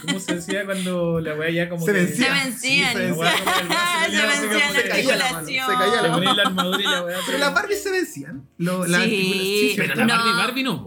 ¿Cómo 0.06 0.20
se 0.20 0.36
decía 0.36 0.64
cuando 0.64 1.20
la 1.20 1.34
weá 1.34 1.50
ya 1.50 1.68
como 1.68 1.84
Se 1.84 1.92
que. 1.92 1.98
vencía. 1.98 2.26
Se 2.26 2.44
vencían. 2.44 2.92
Sí, 2.92 2.98
se 2.98 3.04
vencía. 3.04 3.32
se 4.10 4.16
Se 4.16 4.26
vencían 4.46 4.72
se 4.74 4.88
caía 4.88 5.16
la 5.16 5.32
mano, 5.32 5.46
se 5.46 5.54
caía 5.56 6.02
la 6.02 6.12
ponía 6.12 6.34
la 6.34 6.42
armadura 6.42 6.78
y 6.80 6.84
la 6.84 7.02
weá. 7.04 7.18
Pero 7.26 7.38
las 7.38 7.54
Barbies 7.54 7.82
se 7.82 7.90
vencían. 7.90 8.48
Lo- 8.58 8.86
la 8.86 9.02
Sí. 9.04 9.74
Pero 9.76 9.94
la 9.96 10.04
No. 10.06 10.14
Barbie 10.16 10.32
Barbie 10.36 10.62
no. 10.62 10.86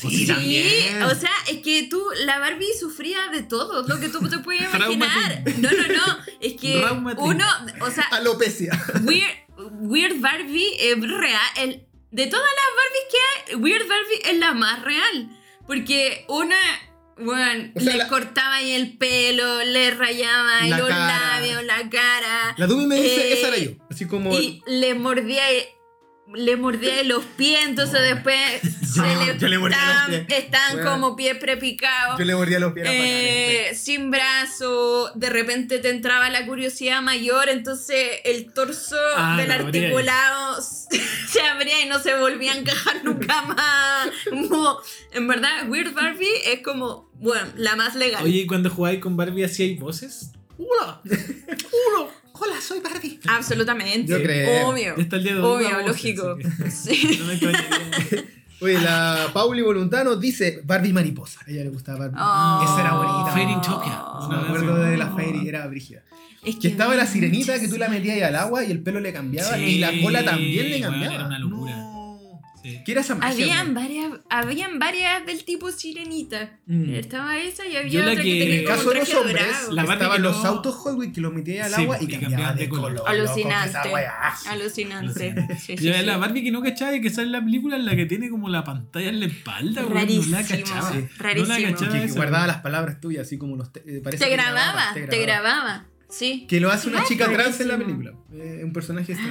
Po. 0.00 0.08
Sí, 0.10 0.18
Sí, 0.18 0.26
también. 0.26 1.02
o 1.02 1.14
sea, 1.14 1.32
es 1.48 1.58
que 1.58 1.84
tú, 1.90 2.02
la 2.24 2.38
Barbie 2.38 2.66
sufría 2.78 3.28
de 3.32 3.42
todo, 3.42 3.86
lo 3.86 3.98
que 4.00 4.08
tú 4.08 4.20
te 4.28 4.38
puedes 4.38 4.62
imaginar. 4.90 5.42
No, 5.58 5.70
no, 5.70 5.88
no, 5.88 6.18
es 6.40 6.54
que 6.60 6.82
uno, 7.18 7.44
o 7.80 7.90
sea, 7.90 8.04
Alopecia. 8.10 8.72
Weird, 9.04 9.30
Weird 9.80 10.20
Barbie 10.20 10.76
es 10.78 11.00
real. 11.00 11.40
el- 11.56 11.84
de 12.10 12.26
todas 12.26 12.46
las 12.46 12.74
Barbies 12.74 13.04
que 13.10 13.52
hay, 13.52 13.56
Weird 13.56 13.86
Barbie 13.86 14.30
es 14.32 14.38
la 14.38 14.54
más 14.54 14.82
real. 14.82 15.28
Porque 15.66 16.24
una, 16.28 16.56
bueno, 17.18 17.70
O 17.76 17.80
sea, 17.80 17.92
le 17.92 17.98
la- 17.98 18.08
cortaba 18.08 18.54
ahí 18.54 18.70
el 18.72 18.96
pelo, 18.96 19.62
le 19.64 19.90
rayaba 19.90 20.60
ahí 20.60 20.70
La 20.70 20.78
los 20.78 20.88
cara. 20.88 21.34
labios, 21.36 21.64
la 21.64 21.90
cara. 21.90 22.54
La 22.56 22.66
Dumi 22.66 22.86
me 22.86 22.96
dice, 22.96 23.28
Eh, 23.28 23.38
esa 23.38 23.48
era 23.48 23.58
yo. 23.58 23.72
Así 23.90 24.06
como... 24.06 24.32
Y 24.34 24.62
le 24.66 24.94
mordía 24.94 25.42
le 26.34 26.56
mordía 26.56 27.02
los 27.04 27.24
pies, 27.24 27.60
entonces 27.66 28.00
después 28.02 28.36
se 28.94 29.00
le, 29.00 29.38
yo 29.38 29.48
le 29.48 29.58
mordía 29.58 29.78
los 30.08 30.18
estaban, 30.18 30.26
pies. 30.26 30.46
Bueno. 30.72 30.90
como 30.90 31.16
pies 31.16 31.36
prepicados. 31.38 32.18
Yo 32.18 32.24
le 32.24 32.34
mordía 32.34 32.58
los 32.58 32.72
pies 32.72 32.86
Eh, 32.90 33.72
sin 33.74 34.10
brazo, 34.10 35.10
de 35.14 35.30
repente 35.30 35.78
te 35.78 35.90
entraba 35.90 36.28
la 36.30 36.44
curiosidad 36.46 37.00
mayor, 37.02 37.48
entonces 37.48 38.20
el 38.24 38.52
torso 38.52 38.96
Ah, 39.16 39.36
del 39.38 39.50
articulado 39.50 40.60
se 41.28 41.40
abría 41.42 41.84
y 41.84 41.88
no 41.88 41.98
se 41.98 42.14
volvía 42.18 42.52
a 42.52 42.58
encajar 42.58 42.96
nunca 43.04 43.42
más. 43.42 44.08
Como, 44.28 44.78
en 45.12 45.28
verdad, 45.28 45.68
Weird 45.68 45.94
Barbie 45.94 46.28
es 46.46 46.60
como, 46.62 47.10
bueno, 47.14 47.48
la 47.56 47.76
más 47.76 47.94
legal. 47.94 48.22
Oye, 48.24 48.38
¿y 48.40 48.46
cuando 48.46 48.70
jugáis 48.70 49.00
con 49.00 49.16
Barbie 49.16 49.44
hacíais 49.44 49.78
voces? 49.80 50.32
¡Hola! 50.58 51.00
¡Hola! 51.04 52.10
Hola, 52.40 52.60
soy 52.60 52.80
Barbie. 52.80 53.18
Absolutamente. 53.28 54.10
Yo 54.12 54.22
creo. 54.22 54.68
Obvio. 54.68 54.94
Hasta 54.98 55.16
el 55.16 55.22
día 55.22 55.34
de 55.34 55.40
hoy 55.40 55.64
Obvio, 55.64 55.86
lógico. 55.86 56.36
que- 56.36 56.70
Sí. 56.70 57.18
No 57.20 57.26
me. 57.26 58.38
Oye, 58.60 58.80
la 58.80 59.28
Pauli 59.32 59.62
Voluntano 59.62 60.16
dice 60.16 60.60
Barbie 60.64 60.92
mariposa. 60.92 61.40
A 61.46 61.50
ella 61.50 61.62
le 61.64 61.70
gustaba 61.70 62.00
Barbie. 62.08 62.18
Oh. 62.20 62.60
Esa 62.64 62.80
era 62.80 62.94
bonita. 62.94 63.32
Fairy 63.32 63.52
in 63.52 63.60
Tokyo. 63.60 63.92
No 64.20 64.28
me 64.28 64.36
acuerdo 64.36 64.76
de 64.82 64.96
la 64.96 65.10
Fairy, 65.10 65.48
era 65.48 65.66
brígida. 65.68 66.02
Es 66.44 66.56
Que 66.56 66.68
estaba 66.68 66.94
la 66.94 67.06
sirenita 67.06 67.58
que 67.60 67.68
tú 67.68 67.76
la 67.78 67.88
metías 67.88 68.16
ahí 68.16 68.22
al 68.22 68.36
agua 68.36 68.64
y 68.64 68.70
el 68.70 68.80
pelo 68.80 69.00
le 69.00 69.12
cambiaba 69.12 69.56
Sí, 69.56 69.62
y 69.64 69.78
la 69.78 69.90
cola 70.02 70.24
también 70.24 70.64
le 70.70 70.78
bueno, 70.78 70.90
cambiaba. 70.90 71.14
era 71.14 71.26
una 71.26 71.38
locura. 71.38 71.76
No. 71.76 71.87
¿Qué 72.84 72.92
era 72.92 73.00
esa 73.00 73.14
magia? 73.14 73.30
Habían 73.44 73.74
varias, 73.74 74.12
habían 74.30 74.78
varias 74.78 75.24
del 75.26 75.44
tipo 75.44 75.70
sirenita. 75.70 76.58
Mm. 76.66 76.94
Estaba 76.94 77.38
esa 77.38 77.66
y 77.66 77.76
había 77.76 77.90
Yo 77.92 78.00
la 78.02 78.12
otra 78.12 78.22
que- 78.22 78.30
que, 78.30 78.36
En 78.36 78.40
tenía 78.44 78.58
el 78.60 78.64
como 78.64 78.76
caso 78.76 78.90
de 78.90 78.98
los 78.98 79.14
hombres, 79.14 79.46
dorado. 79.46 79.72
La 79.72 79.82
estaban 79.82 80.16
que 80.16 80.22
los 80.22 80.42
no- 80.42 80.48
autos 80.48 80.76
Wheels 80.84 81.12
que 81.14 81.20
los 81.20 81.32
metías 81.32 81.66
al 81.66 81.74
Sí, 81.74 81.82
agua 81.82 81.98
y 82.00 82.04
y 82.04 82.08
cambiaban 82.08 82.56
de 82.56 82.62
de 82.62 82.68
color. 82.68 82.96
color. 82.96 83.08
Alucinante. 83.08 83.68
esa 83.70 83.88
weá. 83.92 84.34
Alucinante. 84.48 85.34
Sí, 85.58 85.76
sí, 85.78 85.84
Yo 85.84 86.02
la 86.02 86.16
Barbie 86.16 86.42
que 86.42 86.50
no 86.50 86.62
cachaba 86.62 86.94
y 86.94 87.00
que 87.00 87.10
sale 87.10 87.26
en 87.26 87.32
la 87.32 87.44
película 87.44 87.76
es 87.76 87.84
la 87.84 87.96
que 87.96 88.06
tiene 88.06 88.28
como 88.30 88.48
la 88.48 88.64
pantalla 88.64 89.08
en 89.08 89.20
la 89.20 89.26
espalda, 89.26 89.82
güey. 89.82 89.94
No 90.18 90.26
la 90.26 90.42
Rarísimo, 90.42 90.64
cachaba. 90.66 90.92
sí. 90.92 90.96
No 90.98 91.02
la 91.02 91.16
Rarísimo. 91.18 91.70
cachaba 91.72 91.92
Que, 92.00 92.06
que 92.06 92.12
guardaba 92.12 92.46
las 92.46 92.56
palabras 92.58 93.00
tuyas 93.00 93.26
así 93.26 93.38
como 93.38 93.56
los... 93.56 93.72
te- 93.72 93.80
eh, 93.86 94.00
parece 94.02 94.24
Te 94.24 94.30
que 94.30 94.36
grababa, 94.36 94.94
te 94.94 95.22
grababa. 95.22 95.86
Sí. 96.10 96.46
Que 96.48 96.58
lo 96.58 96.70
hace 96.70 96.88
una 96.88 97.00
Ah, 97.00 97.04
chica 97.06 97.30
trans 97.30 97.60
en 97.60 97.68
la 97.68 97.76
película. 97.76 98.12
Eh, 98.32 98.62
un 98.64 98.72
personaje 98.72 99.14
trans. 99.14 99.28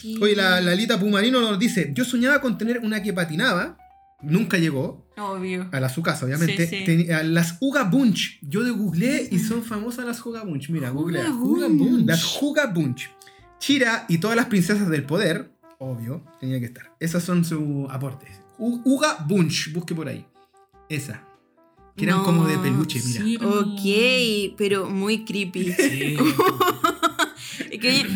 Sí. 0.00 0.18
Oye, 0.20 0.34
la, 0.36 0.60
la 0.60 0.74
Lita 0.74 0.98
Pumarino 0.98 1.40
nos 1.40 1.58
dice, 1.58 1.90
yo 1.94 2.04
soñaba 2.04 2.40
con 2.40 2.56
tener 2.58 2.78
una 2.80 3.02
que 3.02 3.12
patinaba, 3.12 3.76
nunca 4.22 4.58
llegó, 4.58 5.06
Obvio. 5.16 5.68
a 5.72 5.80
la 5.80 5.88
su 5.88 6.02
casa 6.02 6.26
obviamente, 6.26 6.66
Sí, 6.66 6.84
sí. 6.86 7.06
Las 7.24 7.56
Uga 7.60 7.84
Bunch, 7.84 8.38
yo 8.42 8.62
de 8.64 8.70
googleé 8.70 9.28
y 9.30 9.38
son 9.38 9.62
famosas 9.62 10.04
las 10.06 10.24
Uga 10.24 10.42
Bunch, 10.44 10.68
mira, 10.70 10.90
Bunch. 10.90 11.12
las 12.06 12.38
Uga 12.42 12.66
Bunch, 12.66 13.08
Chira 13.58 14.04
y 14.08 14.18
todas 14.18 14.36
las 14.36 14.46
princesas 14.46 14.88
del 14.88 15.04
poder, 15.04 15.50
obvio, 15.78 16.24
tenía 16.40 16.58
que 16.60 16.66
estar, 16.66 16.92
esas 17.00 17.22
son 17.24 17.44
sus 17.44 17.88
aportes, 17.90 18.40
U- 18.58 18.80
Uga 18.84 19.24
Bunch, 19.26 19.72
busque 19.72 19.94
por 19.94 20.08
ahí, 20.08 20.24
esa, 20.88 21.24
que 21.96 22.04
eran 22.04 22.18
No, 22.18 22.24
como 22.24 22.46
de 22.46 22.56
peluche, 22.58 23.00
mira. 23.04 23.22
Sí, 23.24 23.36
Ok, 23.42 24.54
pero 24.56 24.88
muy 24.88 25.24
creepy. 25.24 25.72
Sí. 25.72 26.16
Es 27.70 27.78
que 27.78 28.06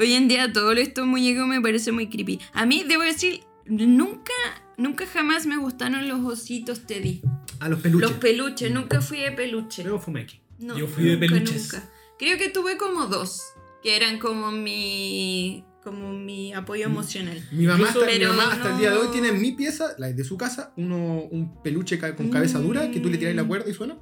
hoy, 0.00 0.12
en 0.14 0.28
día 0.28 0.52
todo 0.52 0.72
estos 0.72 1.06
muñecos 1.06 1.46
me 1.46 1.60
parece 1.60 1.92
muy 1.92 2.08
creepy. 2.08 2.40
A 2.52 2.66
mí, 2.66 2.84
debo 2.88 3.02
decir, 3.02 3.40
nunca, 3.66 4.32
nunca 4.76 5.06
jamás 5.06 5.46
me 5.46 5.56
gustaron 5.56 6.08
los 6.08 6.20
ositos 6.24 6.86
Teddy. 6.86 7.22
A 7.60 7.68
los 7.68 7.80
peluches. 7.80 8.08
Los 8.10 8.18
peluches, 8.18 8.70
nunca 8.72 9.00
fui 9.00 9.18
de 9.18 9.32
peluche. 9.32 9.82
Luego 9.84 9.98
Fumeki. 10.00 10.40
No, 10.58 10.76
Yo 10.78 10.86
fui 10.86 11.04
de 11.04 11.12
nunca, 11.16 11.26
peluches. 11.26 11.72
nunca. 11.72 11.88
Creo 12.18 12.36
que 12.38 12.48
tuve 12.50 12.76
como 12.76 13.06
dos, 13.06 13.42
que 13.82 13.96
eran 13.96 14.18
como 14.18 14.50
mi, 14.50 15.64
como 15.82 16.12
mi 16.12 16.52
apoyo 16.52 16.84
emocional. 16.86 17.42
Mi 17.52 17.66
mamá, 17.66 17.88
hasta, 17.88 18.06
mi 18.06 18.18
mamá 18.24 18.52
hasta 18.52 18.72
el 18.72 18.78
día 18.78 18.90
de 18.90 18.98
hoy 18.98 19.06
no- 19.06 19.10
tiene 19.12 19.28
en 19.28 19.40
mi 19.40 19.52
pieza, 19.52 19.94
la 19.98 20.12
de 20.12 20.24
su 20.24 20.36
casa, 20.36 20.72
uno, 20.76 21.22
un 21.30 21.62
peluche 21.62 21.98
con 21.98 22.28
cabeza 22.30 22.58
dura 22.58 22.90
que 22.90 23.00
tú 23.00 23.08
le 23.08 23.16
tiras 23.18 23.34
la 23.34 23.44
cuerda 23.44 23.70
y 23.70 23.74
suena. 23.74 23.98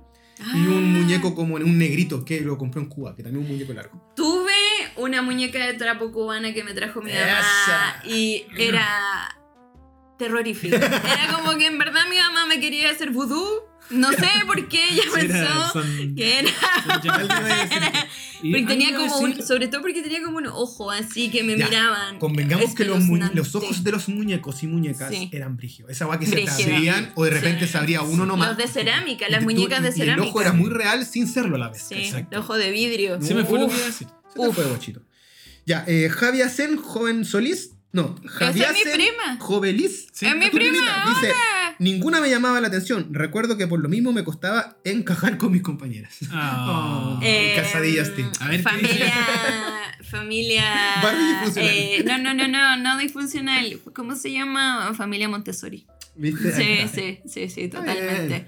Y 0.54 0.66
un 0.68 0.84
Ah, 0.96 1.00
muñeco 1.00 1.34
como 1.34 1.56
en 1.58 1.64
un 1.64 1.78
negrito 1.78 2.24
que 2.24 2.40
lo 2.42 2.56
compré 2.56 2.80
en 2.80 2.88
Cuba, 2.88 3.16
que 3.16 3.24
también 3.24 3.42
es 3.44 3.48
un 3.50 3.56
muñeco 3.56 3.72
largo. 3.74 4.12
Tuve 4.14 4.52
una 4.98 5.22
muñeca 5.22 5.64
de 5.66 5.74
trapo 5.74 6.12
cubana 6.12 6.52
que 6.52 6.64
me 6.64 6.74
trajo 6.74 7.00
mi 7.00 7.12
mamá 7.12 7.40
Esa. 7.40 8.02
y 8.04 8.46
era 8.58 9.34
terrorífica. 10.18 10.76
Era 10.76 11.32
como 11.32 11.56
que 11.56 11.66
en 11.66 11.78
verdad 11.78 12.02
mi 12.10 12.16
mamá 12.18 12.46
me 12.46 12.60
quería 12.60 12.90
hacer 12.90 13.10
vudú. 13.10 13.67
No 13.90 14.10
sé 14.12 14.28
por 14.46 14.68
qué 14.68 14.84
ella 14.92 15.02
Sí, 15.14 15.20
era- 15.24 15.46
pensó 15.46 15.72
son- 15.72 16.14
que 16.14 16.38
era. 16.40 16.50
Porque 18.40 18.64
tenía 18.66 18.94
como 18.94 19.18
un, 19.18 19.42
sobre 19.46 19.68
todo 19.68 19.80
porque 19.80 20.02
tenía 20.02 20.22
como 20.22 20.38
un 20.38 20.46
ojo 20.46 20.90
así 20.90 21.30
que 21.30 21.42
me 21.42 21.56
Ya, 21.56 21.66
miraban. 21.66 22.18
Convengamos 22.18 22.74
que 22.74 22.84
los, 22.84 23.02
los 23.34 23.54
ojos 23.54 23.82
de 23.84 23.90
los 23.92 24.08
muñecos 24.08 24.62
y 24.62 24.66
muñecas 24.66 25.10
Sí. 25.10 25.28
eran 25.32 25.56
brígidos. 25.56 25.90
Esa 25.90 26.06
va 26.06 26.18
que 26.20 26.26
se 26.26 26.64
abrían 26.64 27.12
o 27.16 27.24
de 27.24 27.30
repente 27.30 27.66
Sí. 27.66 27.72
se 27.72 27.78
abría 27.78 28.02
uno 28.02 28.26
nomás. 28.26 28.48
Los 28.50 28.58
de 28.58 28.68
cerámica, 28.68 29.26
Y 29.28 29.32
las 29.32 29.42
muñecas 29.42 29.82
de 29.82 29.88
y 29.88 29.92
cerámica. 29.92 30.22
El 30.22 30.28
ojo 30.30 30.40
era 30.40 30.52
muy 30.52 30.70
real 30.70 31.04
sin 31.04 31.26
serlo 31.26 31.56
a 31.56 31.58
la 31.58 31.68
vez. 31.70 31.82
Sí, 31.88 31.94
Exacto. 31.96 32.28
el 32.36 32.42
ojo 32.42 32.56
de 32.56 32.70
vidrio. 32.70 33.20
Se 33.20 33.34
me 33.34 33.44
fue 33.44 33.58
lo 33.58 33.66
Uf, 33.66 33.72
que 33.72 33.78
iba 33.78 33.86
a 33.86 33.90
decir. 33.90 34.06
Se 34.28 34.34
te 34.40 34.48
Uf. 34.48 34.54
fue, 34.54 34.64
bochito. 34.66 35.02
Ya, 35.66 35.84
eh, 35.86 36.08
Javier 36.10 36.48
Sen, 36.48 36.76
joven 36.76 37.24
Solís. 37.24 37.72
No, 37.90 38.14
Javier 38.26 38.66
es 38.66 38.72
mi 38.74 38.80
Sen, 38.82 38.92
prima. 38.92 39.36
Jovelis. 39.40 40.08
Sí. 40.12 40.26
Es 40.26 40.36
mi 40.36 40.48
prima. 40.50 40.76
dice, 41.08 41.32
hola. 41.32 41.34
Ninguna 41.78 42.20
me 42.20 42.28
llamaba 42.28 42.60
la 42.60 42.68
atención. 42.68 43.08
Recuerdo 43.12 43.56
que 43.56 43.66
por 43.66 43.80
lo 43.80 43.88
mismo 43.88 44.12
me 44.12 44.24
costaba 44.24 44.78
encajar 44.84 45.38
con 45.38 45.52
mis 45.52 45.62
compañeras. 45.62 46.18
Ah. 46.30 47.18
Eh, 47.22 47.54
Calzadillas, 47.56 48.14
Tim. 48.14 48.30
A 48.40 48.48
ver, 48.48 48.58
¿qué 48.58 48.62
familia. 48.62 49.14
familia. 50.10 50.64
Eh, 51.56 52.04
no, 52.06 52.18
no, 52.18 52.34
no, 52.34 52.46
no, 52.48 52.76
no 52.76 52.98
disfuncional. 52.98 53.80
¿Cómo 53.94 54.14
se 54.14 54.32
llama? 54.32 54.92
Familia 54.94 55.28
Montessori. 55.28 55.86
¿Viste? 56.14 56.52
Sí, 56.52 56.88
sí, 56.92 57.20
sí, 57.26 57.48
sí, 57.48 57.68
totalmente. 57.68 58.46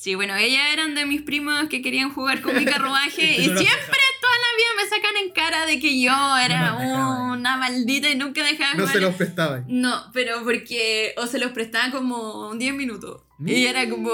Sí, 0.00 0.14
bueno, 0.14 0.34
ellas 0.34 0.62
eran 0.72 0.94
de 0.94 1.04
mis 1.04 1.20
primos 1.20 1.68
que 1.68 1.82
querían 1.82 2.10
jugar 2.10 2.40
con 2.40 2.56
mi 2.56 2.64
carruaje 2.72 3.32
y 3.32 3.44
siempre 3.44 4.00
toda 4.20 4.34
la 4.38 4.49
vida 4.60 4.82
me 4.82 4.88
sacan 4.88 5.16
en 5.24 5.32
cara 5.32 5.66
de 5.66 5.78
que 5.80 6.00
yo 6.00 6.12
era 6.38 6.72
No 6.72 7.32
una 7.32 7.56
maldita 7.56 8.10
y 8.10 8.16
nunca 8.16 8.44
dejaba 8.44 8.74
No 8.74 8.86
se 8.86 9.00
los 9.00 9.14
prestaban. 9.14 9.64
No, 9.68 10.10
pero 10.12 10.42
porque 10.44 11.14
o 11.16 11.26
se 11.26 11.38
los 11.38 11.52
prestaba 11.52 11.90
como 11.90 12.54
10 12.54 12.74
minutos. 12.74 13.22
Y 13.44 13.64
era 13.66 13.88
como. 13.88 14.10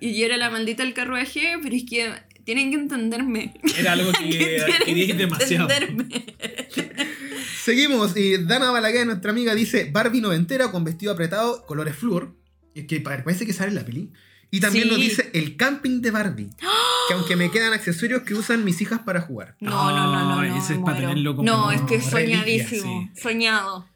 Y 0.00 0.18
yo 0.18 0.26
era 0.26 0.36
la 0.36 0.50
maldita 0.50 0.82
del 0.84 0.92
carruaje, 0.94 1.54
pero 1.62 1.74
es 1.74 1.84
que 1.88 2.12
tienen 2.44 2.70
que 2.70 2.76
entenderme. 2.76 3.54
Era 3.78 3.92
algo 3.92 4.12
que 4.12 4.26
que 4.84 5.14
demasiado. 5.14 5.68
entenderme. 5.70 6.24
Seguimos 7.64 8.16
y 8.16 8.36
Dana 8.44 8.70
Balaguer, 8.70 9.06
nuestra 9.06 9.30
amiga, 9.30 9.54
dice 9.54 9.88
Barbie 9.92 10.20
noventera 10.20 10.70
con 10.70 10.84
vestido 10.84 11.12
apretado, 11.12 11.66
colores 11.66 11.96
flúor, 11.96 12.34
que 12.88 13.00
pa- 13.00 13.22
parece 13.24 13.46
que 13.46 13.52
sale 13.52 13.70
en 13.70 13.74
la 13.74 13.84
peli. 13.84 14.10
Y 14.50 14.60
también 14.60 14.84
Sí. 14.84 14.90
nos 14.90 14.98
dice 15.00 15.30
el 15.34 15.56
camping 15.56 16.00
de 16.00 16.10
Barbie, 16.10 16.50
que 17.08 17.14
aunque 17.14 17.36
me 17.36 17.50
quedan 17.50 17.72
accesorios 17.74 18.22
que 18.22 18.34
usan 18.34 18.64
mis 18.64 18.80
hijas 18.80 19.00
para 19.00 19.20
jugar. 19.20 19.56
No, 19.60 19.90
no, 19.90 20.12
no, 20.12 20.24
no. 20.34 20.40
Ay, 20.40 20.50
no, 20.50 20.56
ese 20.56 20.74
es 20.74 20.78
para 20.80 20.98
tenerlo 21.00 21.36
como 21.36 21.46
No, 21.50 21.70
es 21.70 21.82
que 21.82 21.96
es 21.96 22.04
soñadísimo. 22.06 23.10
Soñado. 23.20 23.86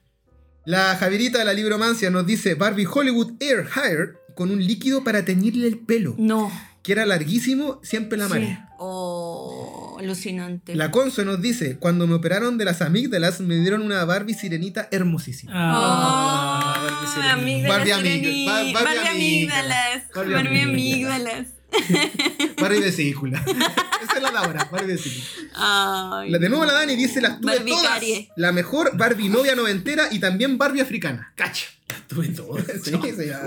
La 0.64 0.94
Javierita 0.96 1.38
de 1.38 1.44
la 1.44 1.54
Libromancia 1.54 2.10
nos 2.10 2.26
dice 2.26 2.54
Barbie 2.54 2.86
Hollywood 2.86 3.32
Air 3.40 3.66
Hire 3.74 4.12
con 4.34 4.50
un 4.50 4.64
líquido 4.64 5.02
para 5.04 5.24
teñirle 5.24 5.66
el 5.66 5.78
pelo, 5.78 6.14
No. 6.18 6.52
Que 6.82 6.92
era 6.92 7.06
larguísimo, 7.06 7.80
siempre 7.82 8.18
la 8.18 8.26
Sí. 8.26 8.32
amaré. 8.32 8.58
Oh, 8.78 9.96
alucinante. 10.00 10.74
La 10.74 10.90
Conso 10.90 11.24
nos 11.24 11.40
dice, 11.40 11.78
cuando 11.78 12.06
me 12.06 12.14
operaron 12.14 12.58
de 12.58 12.64
las 12.64 12.82
amígdalas 12.82 13.40
me 13.40 13.54
dieron 13.56 13.82
una 13.82 14.04
Barbie 14.04 14.34
sirenita 14.34 14.88
hermosísima. 14.90 15.52
Ah, 15.54 16.74
Oh, 16.76 16.82
Barbie 16.82 17.06
Sirenita. 17.06 17.32
amígdalas. 17.32 17.78
Barbie 17.78 17.92
Sirenita. 18.10 18.52
Bar- 18.52 18.72
Barbie 18.72 19.08
amígdalas. 19.08 19.10
amígdalas. 19.14 20.02
Barbie 20.14 20.34
Barbie 20.34 20.60
amígdalas. 20.60 21.46
amígdalas. 21.88 22.56
Barbie 22.60 22.80
vesícula. 22.80 23.44
Esa 24.02 24.16
es 24.16 24.22
la 24.22 24.30
de 24.30 24.38
ahora, 24.38 24.68
Barbie 24.70 24.92
vesícula. 24.94 25.24
Ay, 25.54 26.30
La 26.30 26.38
de 26.38 26.48
nuevo 26.48 26.64
la 26.64 26.72
Dani 26.74 26.96
dice 26.96 27.20
las 27.20 27.40
tuve 27.40 27.56
Barbie 27.56 27.70
todas. 27.72 27.88
carie. 27.92 28.28
La 28.36 28.52
mejor 28.52 28.96
Barbie 28.96 29.28
novia 29.28 29.54
noventera 29.54 30.08
y 30.10 30.18
también 30.18 30.58
Barbie 30.58 30.80
africana. 30.80 31.32
Cacha. 31.36 31.66
Tuve 32.08 32.28
todo. 32.28 32.56
Sí, 32.84 32.90
se 33.16 33.26
llama. 33.28 33.44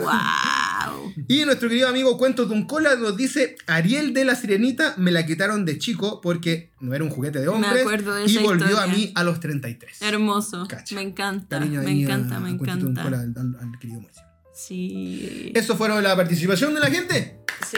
Wow. 0.85 1.13
Y 1.27 1.45
nuestro 1.45 1.67
querido 1.67 1.87
amigo 1.89 2.17
Cuentos 2.17 2.47
de 2.47 2.53
un 2.55 2.65
Cola 2.67 2.95
nos 2.95 3.17
dice 3.17 3.55
Ariel 3.67 4.13
de 4.13 4.23
la 4.25 4.35
Sirenita 4.35 4.93
me 4.97 5.11
la 5.11 5.25
quitaron 5.25 5.65
de 5.65 5.77
chico 5.79 6.21
porque 6.21 6.71
no 6.79 6.93
era 6.93 7.03
un 7.03 7.09
juguete 7.09 7.39
de 7.39 7.45
Me 7.47 7.51
hombres 7.51 7.81
acuerdo 7.81 8.13
de 8.15 8.25
y 8.25 8.37
volvió 8.37 8.65
historia. 8.67 8.83
a 8.83 8.87
mí 8.87 9.11
a 9.15 9.23
los 9.23 9.39
33. 9.39 10.01
Hermoso. 10.01 10.67
Cacha. 10.67 10.93
Me 10.95 11.01
encanta. 11.01 11.57
Cariño 11.59 11.81
me 11.81 11.89
a- 11.89 11.93
encanta, 11.93 12.39
me 12.39 12.51
a 12.51 12.57
Cuentos 12.57 12.79
de 12.81 12.85
un 12.87 12.95
Cola 12.95 13.17
encanta. 13.17 13.41
al, 13.41 13.55
al- 13.63 13.73
al 13.73 13.79
querido 13.79 13.99
Mauricio. 14.01 14.23
Sí. 14.53 15.51
Eso 15.55 15.75
fueron 15.75 16.03
la 16.03 16.15
participación 16.15 16.73
de 16.75 16.79
la 16.79 16.87
gente. 16.91 17.39
Sí. 17.69 17.77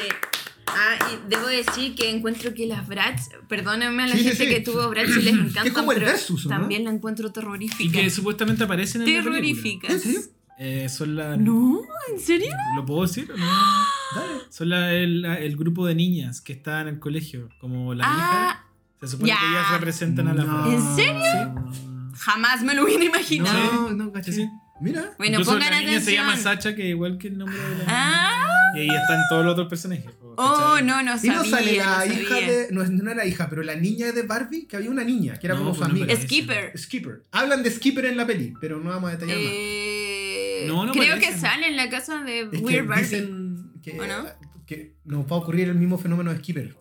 Ah, 0.79 1.09
y 1.11 1.29
debo 1.29 1.47
decir 1.47 1.95
que 1.95 2.09
encuentro 2.09 2.53
que 2.53 2.67
las 2.67 2.87
Bratz, 2.87 3.29
perdónenme 3.47 4.03
a 4.03 4.07
la 4.07 4.15
Sí, 4.15 4.23
gente 4.23 4.45
sí. 4.45 4.49
que 4.49 4.59
tuvo 4.61 4.87
Bratz 4.89 5.09
y 5.17 5.21
les 5.23 5.33
encanta, 5.33 5.61
el 5.63 5.73
pero 5.87 6.05
versus, 6.05 6.45
¿o 6.45 6.49
no? 6.49 6.55
también 6.59 6.83
la 6.83 6.91
encuentro 6.91 7.29
Y 7.29 7.31
terrorífica. 7.31 7.99
que 7.99 8.09
supuestamente 8.09 8.63
aparecen 8.63 9.01
en 9.01 9.07
la 9.07 9.23
película. 9.23 9.35
Terroríficas. 9.35 9.91
¿En 9.91 9.99
serio? 9.99 10.19
Eh, 10.59 10.89
son 10.89 11.15
las. 11.15 11.37
No, 11.37 11.81
¿en 12.11 12.19
serio? 12.19 12.49
¿Lo 12.75 12.85
puedo 12.85 13.03
decir 13.03 13.31
o 13.31 13.37
no? 13.37 13.45
Dale. 14.15 14.33
Son 14.49 14.69
la- 14.69 14.91
el, 14.93 15.23
el 15.25 15.55
grupo 15.57 15.85
de 15.85 15.93
niñas 15.95 16.41
que 16.41 16.53
están 16.53 16.87
en 16.87 16.95
el 16.95 16.99
colegio. 16.99 17.49
Como 17.61 17.93
la 17.93 18.03
hija. 18.05 18.49
Ah, 18.51 18.65
Se 18.99 19.07
supone 19.07 19.31
que 19.31 19.47
ellas 19.51 19.71
representan 19.71 20.27
a 20.29 20.33
la 20.33 20.43
No. 20.45 20.71
¿En 20.71 20.95
serio? 20.95 21.71
jamás 22.15 22.63
me 22.63 22.73
lo 22.73 22.83
hubiera 22.85 23.03
imaginado. 23.03 23.71
No, 23.73 23.91
no, 24.05 24.11
caché. 24.11 24.31
Sí, 24.31 24.41
sí. 24.43 24.49
Mira. 24.81 25.13
Bueno, 25.17 25.33
Incluso 25.39 25.51
pongan 25.51 25.71
la 25.71 25.79
niña 25.81 25.99
se 25.99 26.13
llama 26.13 26.31
atención. 26.33 26.55
Sacha, 26.55 26.75
que 26.75 26.87
igual 26.89 27.17
que 27.17 27.27
el 27.29 27.37
nombre 27.37 27.57
de 27.57 27.77
la. 27.77 27.83
Ah, 27.87 28.71
Y 28.75 28.79
ahí 28.81 28.87
están 28.89 29.19
todos 29.29 29.43
los 29.45 29.53
otros 29.53 29.67
personajes. 29.67 30.05
Oh, 30.37 30.79
no, 30.81 31.03
no 31.03 31.15
Y 31.15 31.19
sabía. 31.19 31.33
no 31.33 31.45
sale 31.45 31.77
la 31.77 32.05
no 32.05 32.13
hija 32.13 32.29
sabía. 32.29 32.47
de. 32.47 32.67
No, 32.71 32.81
es- 32.83 32.89
no 32.91 33.11
era 33.11 33.25
hija, 33.25 33.49
pero 33.49 33.63
la 33.63 33.75
niña 33.75 34.11
de 34.11 34.21
Barbie, 34.23 34.65
que 34.67 34.75
había 34.77 34.89
una 34.89 35.03
niña, 35.03 35.37
que 35.39 35.47
era 35.47 35.55
No, 35.55 35.61
como 35.61 35.73
su 35.73 35.79
pues 35.81 35.89
amiga. 35.91 36.15
Skipper. 36.15 36.77
Skipper. 36.77 37.23
Hablan 37.31 37.63
de 37.63 37.71
Skipper 37.71 38.05
en 38.05 38.17
la 38.17 38.25
peli, 38.25 38.53
pero 38.61 38.79
no 38.79 38.89
vamos 38.91 39.09
a 39.09 39.13
detallar 39.13 39.37
más. 39.37 39.45
Eh, 39.51 40.65
No, 40.67 40.85
no 40.85 40.93
creo 40.93 41.15
parece. 41.15 41.31
que 41.33 41.37
sale 41.39 41.67
en 41.67 41.75
la 41.77 41.89
casa 41.89 42.23
de 42.23 42.41
Es 42.41 42.49
que 42.49 42.57
Weird 42.57 42.87
Barbie. 42.87 43.03
dicen 43.03 43.71
que, 43.83 43.99
¿O 43.99 44.05
no? 44.07 44.25
que 44.65 44.95
nos 45.05 45.25
va 45.25 45.35
a 45.35 45.39
ocurrir 45.39 45.69
el 45.69 45.75
mismo 45.75 45.97
fenómeno 45.97 46.31
de 46.33 46.39
Skipper, 46.39 46.75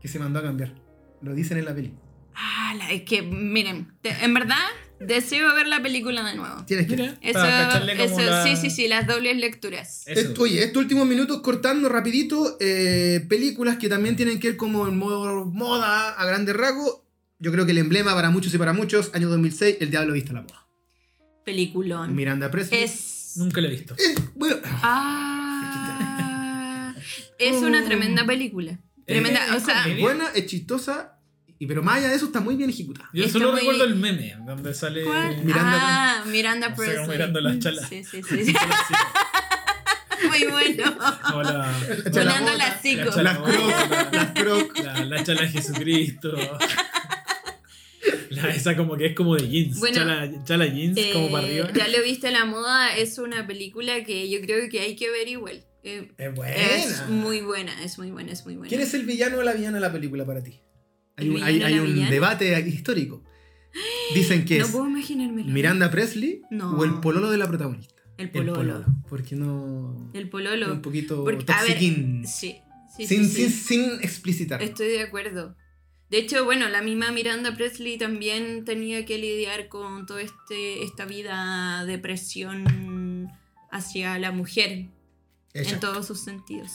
que 0.00 0.08
se 0.08 0.18
mandó 0.18 0.38
a 0.38 0.42
cambiar. 0.42 0.74
Lo 1.22 1.34
dicen 1.34 1.58
en 1.58 1.64
la 1.64 1.74
peli. 1.74 1.94
Ah, 2.34 2.74
la- 2.78 2.90
es 2.92 3.02
que, 3.02 3.22
miren, 3.22 3.92
te- 4.02 4.24
en 4.24 4.32
verdad, 4.34 4.56
deseo 5.00 5.54
ver 5.54 5.66
la 5.68 5.82
película 5.82 6.24
de 6.28 6.36
nuevo. 6.36 6.64
Tienes 6.66 6.86
que. 6.86 6.96
Mira, 6.96 7.16
Eso, 7.22 7.38
eso 7.44 8.20
la- 8.30 8.44
sí, 8.44 8.56
sí, 8.56 8.70
sí, 8.70 8.88
las 8.88 9.06
dobles 9.06 9.36
lecturas. 9.36 10.02
Eso. 10.06 10.34
Oye, 10.42 10.62
estos 10.64 10.82
últimos 10.82 11.06
minutos 11.06 11.40
cortando 11.40 11.88
rapidito 11.88 12.56
eh, 12.60 13.24
películas 13.28 13.76
que 13.78 13.88
también 13.88 14.16
tienen 14.16 14.40
que 14.40 14.48
ver 14.48 14.56
como 14.56 14.86
en 14.88 14.98
modo 14.98 15.44
moda 15.46 16.10
a 16.10 16.26
grandes 16.26 16.56
rasgos. 16.56 17.00
Yo 17.38 17.52
creo 17.52 17.64
que 17.66 17.72
el 17.72 17.78
emblema 17.78 18.14
para 18.14 18.30
muchos 18.30 18.52
y 18.52 18.58
para 18.58 18.72
muchos, 18.72 19.10
año 19.14 19.28
2006, 19.28 19.76
El 19.80 19.90
Diablo 19.90 20.12
Viste 20.14 20.30
a 20.30 20.34
la 20.34 20.42
Moda. 20.42 20.66
Peliculón. 21.44 22.14
Miranda 22.14 22.50
Presley. 22.50 22.82
Es. 22.82 23.34
Nunca 23.36 23.60
lo 23.60 23.68
he 23.68 23.70
visto. 23.70 23.94
Eh, 23.94 24.14
bueno, 24.34 24.56
Ah. 24.82 26.94
es 27.38 27.62
una 27.62 27.84
tremenda 27.84 28.26
película. 28.26 28.78
Tremenda, 29.06 29.46
Eh, 29.46 29.56
o 29.56 29.60
sea, 29.60 29.84
comedia. 29.84 30.02
buena, 30.02 30.26
es 30.34 30.46
chistosa, 30.46 31.17
y, 31.58 31.66
pero 31.66 31.82
más 31.82 31.96
allá 31.98 32.08
de 32.10 32.16
eso 32.16 32.26
está 32.26 32.40
muy 32.40 32.56
bien 32.56 32.70
ejecutada. 32.70 33.08
Yo 33.12 33.24
Está 33.24 33.38
solo 33.38 33.50
muy- 33.52 33.60
recuerdo 33.60 33.84
el 33.84 33.96
meme 33.96 34.36
donde 34.46 34.72
sale. 34.74 35.04
¿cuál? 35.04 35.44
Miranda- 35.44 35.78
ah, 35.80 36.24
Miranda 36.26 36.68
No 36.70 36.76
sé, 36.76 36.82
Presley. 36.82 37.08
mirando 37.08 37.40
las 37.40 37.58
chalas. 37.58 37.88
Sí, 37.88 38.04
sí, 38.04 38.22
sí. 38.22 38.44
sí. 38.44 38.54
Muy 40.28 40.44
bueno. 40.50 40.96
Hola. 41.34 41.72
Volando 42.12 42.52
las 42.56 42.82
chicos. 42.82 43.16
La 43.16 43.22
Las 43.22 43.38
chala- 43.38 43.44
croc, 43.44 44.12
las 44.12 44.30
croc. 44.32 44.78
La, 44.84 45.04
la 45.04 45.24
chala 45.24 45.42
de 45.42 45.48
Jesucristo. 45.48 46.36
La, 48.30 48.48
esa 48.50 48.76
como 48.76 48.96
que 48.96 49.06
es 49.06 49.14
como 49.14 49.36
de 49.36 49.48
jeans. 49.48 49.78
Bueno, 49.78 49.96
chala, 49.96 50.44
chala 50.44 50.66
jeans, 50.66 50.96
Eh, 50.98 51.10
como 51.12 51.30
para 51.30 51.46
arriba. 51.46 51.70
ya 51.74 51.88
lo 51.88 52.02
viste 52.02 52.30
la 52.30 52.44
moda, 52.44 52.96
es 52.96 53.18
una 53.18 53.46
película 53.46 54.04
que 54.04 54.28
yo 54.30 54.40
creo 54.40 54.68
que 54.68 54.80
hay 54.80 54.96
que 54.96 55.10
ver 55.10 55.28
igual. 55.28 55.62
Eh, 55.82 56.10
Es 56.18 56.34
buena. 56.34 56.54
es 56.56 57.08
muy 57.08 57.40
buena, 57.40 57.82
es 57.82 57.98
muy 57.98 58.10
buena, 58.10 58.32
es 58.32 58.44
muy 58.44 58.54
buena. 58.56 58.68
¿Quién 58.68 58.80
es 58.80 58.92
el 58.94 59.06
villano 59.06 59.38
o 59.38 59.42
la 59.42 59.54
villana 59.54 59.76
de 59.76 59.80
la 59.80 59.92
película 59.92 60.24
para 60.26 60.42
ti? 60.42 60.60
Hay 61.18 61.26
¿El 61.26 61.34
un, 61.34 61.42
hay, 61.42 61.62
hay 61.62 62.04
debate 62.10 62.58
histórico. 62.68 63.22
Dicen 64.14 64.44
que 64.44 64.58
no 64.58 64.64
es 64.64 64.70
puedo. 64.70 64.86
Miranda 64.88 65.90
Presley 65.90 66.42
No. 66.50 66.76
o 66.76 66.84
el 66.84 66.94
pololo 67.00 67.30
de 67.30 67.38
la 67.38 67.46
protagonista. 67.46 67.94
El 68.16 68.30
pololo. 68.30 68.84
Porque 69.08 69.36
no. 69.36 70.10
El 70.14 70.28
pololo. 70.28 70.72
un 70.72 70.82
poquito 70.82 71.22
Porque- 71.24 71.44
a 71.52 71.62
ver, 71.62 71.72
toxiquín. 71.72 72.26
Sí, 72.26 72.56
sí, 72.96 73.06
sin, 73.06 73.28
sí, 73.28 73.48
sin, 73.48 73.50
sin 73.50 73.90
explicitar. 74.00 74.62
Estoy 74.62 74.88
de 74.88 75.02
acuerdo. 75.02 75.54
De 76.10 76.18
hecho, 76.18 76.44
bueno, 76.44 76.68
la 76.70 76.80
misma 76.80 77.12
Miranda 77.12 77.54
Presley 77.54 77.98
también 77.98 78.64
tenía 78.64 79.04
que 79.04 79.18
lidiar 79.18 79.68
con 79.68 80.06
toda 80.06 80.22
este, 80.22 80.82
esta 80.82 81.04
vida 81.04 81.84
de 81.84 81.98
presión 81.98 83.30
hacia 83.70 84.18
la 84.18 84.32
mujer 84.32 84.86
Ella. 85.52 85.70
en 85.70 85.80
todos 85.80 86.06
sus 86.06 86.20
sentidos. 86.20 86.70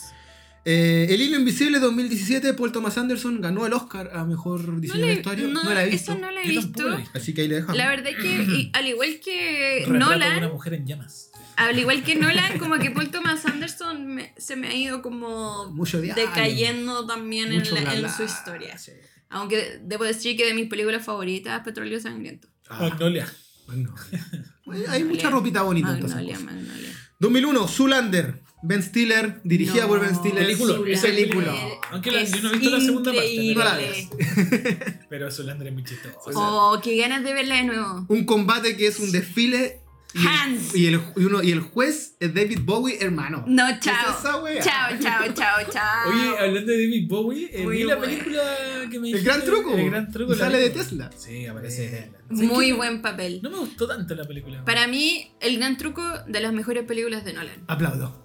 Eh, 0.66 1.08
el 1.10 1.22
hilo 1.22 1.38
invisible 1.38 1.80
2017, 1.80 2.54
Paul 2.54 2.72
Thomas 2.72 2.98
Anderson 2.98 3.42
ganó 3.42 3.66
el 3.66 3.74
Oscar 3.74 4.12
a 4.14 4.24
mejor 4.24 4.80
diseño 4.80 5.02
de 5.02 5.08
le- 5.08 5.14
vestuario. 5.16 5.48
No, 5.50 5.62
no, 5.64 5.74
la 5.74 5.84
he 5.84 5.90
visto. 5.90 6.12
Esa 6.14 6.22
no 6.22 6.32
la 6.32 6.42
he 6.42 6.48
visto. 6.48 6.62
tampoco 6.68 6.88
la 6.90 6.96
he 6.96 6.98
visto. 7.00 7.18
Así 7.18 7.34
que 7.34 7.42
ahí 7.42 7.48
le 7.50 7.56
dejamos. 7.56 7.78
La 7.78 7.88
verdad 7.90 8.08
es 8.08 8.16
que, 8.16 8.44
y 8.54 8.72
al 8.74 8.88
igual 8.88 9.20
que 9.24 9.84
Retrato 9.86 9.92
de 9.92 10.16
una 10.16 10.30
Nolan, 10.36 10.52
mujer 10.54 10.74
en 10.76 10.86
llamas. 10.88 11.32
al 11.58 11.78
igual 11.78 12.04
que 12.04 12.16
Nolan, 12.16 12.58
como 12.60 12.76
que 12.80 12.92
Paul 12.92 13.10
Thomas 13.12 13.46
Anderson 13.46 14.08
me- 14.08 14.34
se 14.38 14.56
me 14.56 14.68
ha 14.70 14.76
ido 14.76 15.02
como 15.02 15.70
Mucho 15.74 16.00
decayendo 16.02 17.06
también 17.06 17.52
en, 17.52 18.02
la- 18.02 18.10
su 18.16 18.24
historia. 18.24 18.78
Sí. 18.78 18.92
Aunque 19.30 19.80
debo 19.84 20.04
decir 20.06 20.38
que 20.38 20.46
de 20.46 20.54
mis 20.54 20.68
películas 20.70 21.04
favoritas, 21.04 21.62
Petróleo 21.66 22.00
Sangriento. 22.00 22.48
Ah, 22.70 22.80
Magnolia. 22.90 23.28
Magnolia. 23.68 24.92
Hay 24.92 25.04
mucha 25.04 25.30
ropita 25.30 25.64
bonita. 25.64 25.88
Magnolia, 25.90 26.36
cosas. 26.36 26.44
Magnolia. 26.46 26.90
2001, 27.20 27.68
Zoolander. 27.68 28.43
Ben 28.66 28.82
Stiller, 28.82 29.42
dirigida 29.44 29.84
No, 29.84 29.90
por 29.90 30.00
Ben 30.00 30.16
Stiller. 30.16 30.46
Película, 30.46 30.76
esa 30.90 31.08
película. 31.08 31.54
es 31.54 31.74
Aunque 31.92 32.12
la- 32.12 32.24
yo 32.24 32.42
no 32.42 32.50
he 32.54 32.58
visto 32.58 32.70
la 32.78 32.82
segunda 32.82 33.14
parte. 33.14 33.54
No 33.54 33.64
la. 33.64 33.80
Pero 35.10 35.32
Zoolander 35.32 35.68
es 35.68 35.74
muy 35.74 35.84
chistoso. 35.84 36.18
Oh, 36.34 36.80
qué 36.82 36.96
ganas 36.98 37.24
de 37.24 37.34
verla 37.34 37.56
de 37.56 37.64
nuevo. 37.64 38.06
Un 38.08 38.26
combate 38.26 38.76
que 38.78 38.88
es 38.88 39.00
un 39.00 39.12
desfile. 39.12 39.80
Y 40.16 40.20
el, 40.22 40.28
Hans. 40.28 40.76
y 40.76 40.86
el, 40.86 41.02
y 41.18 41.24
uno, 41.26 41.42
y 41.42 41.52
el 41.52 41.62
juez 41.62 42.16
es 42.20 42.36
David 42.36 42.60
Bowie, 42.62 43.00
hermano. 43.02 43.44
No, 43.48 43.66
¿Qué 43.66 43.74
es 43.74 43.80
chao. 43.82 44.22
Chao, 44.22 44.90
chao, 45.02 45.24
chao, 45.34 45.60
chao. 45.72 46.10
Oye, 46.12 46.38
hablando 46.38 46.72
de 46.72 46.84
David 46.86 47.08
Bowie, 47.10 47.50
eh, 47.52 47.66
vi 47.68 47.84
la 47.84 48.00
película 48.00 48.44
que 48.92 49.00
me 49.00 49.08
El 49.08 49.14
dijiste, 49.16 49.24
gran 49.24 49.44
truco. 49.44 49.76
El 49.76 49.90
gran 49.90 50.12
truco. 50.12 50.36
Sale 50.36 50.60
de 50.60 50.70
Tesla. 50.70 51.10
Sí, 51.18 51.48
aparece 51.48 51.86
Eh. 51.86 51.90
Tesla. 52.30 52.44
Muy 52.46 52.66
¿Sabes 52.68 52.78
buen 52.78 53.02
papel. 53.02 53.40
No 53.42 53.50
me 53.50 53.58
gustó 53.58 53.88
tanto 53.88 54.14
la 54.14 54.24
película. 54.26 54.64
Para 54.64 54.86
mí, 54.88 55.32
El 55.42 55.58
Gran 55.58 55.78
Truco 55.78 56.04
de 56.28 56.40
las 56.42 56.54
mejores 56.54 56.84
películas 56.84 57.26
de 57.26 57.34
Nolan. 57.34 57.64
Aplaudo. 57.68 58.22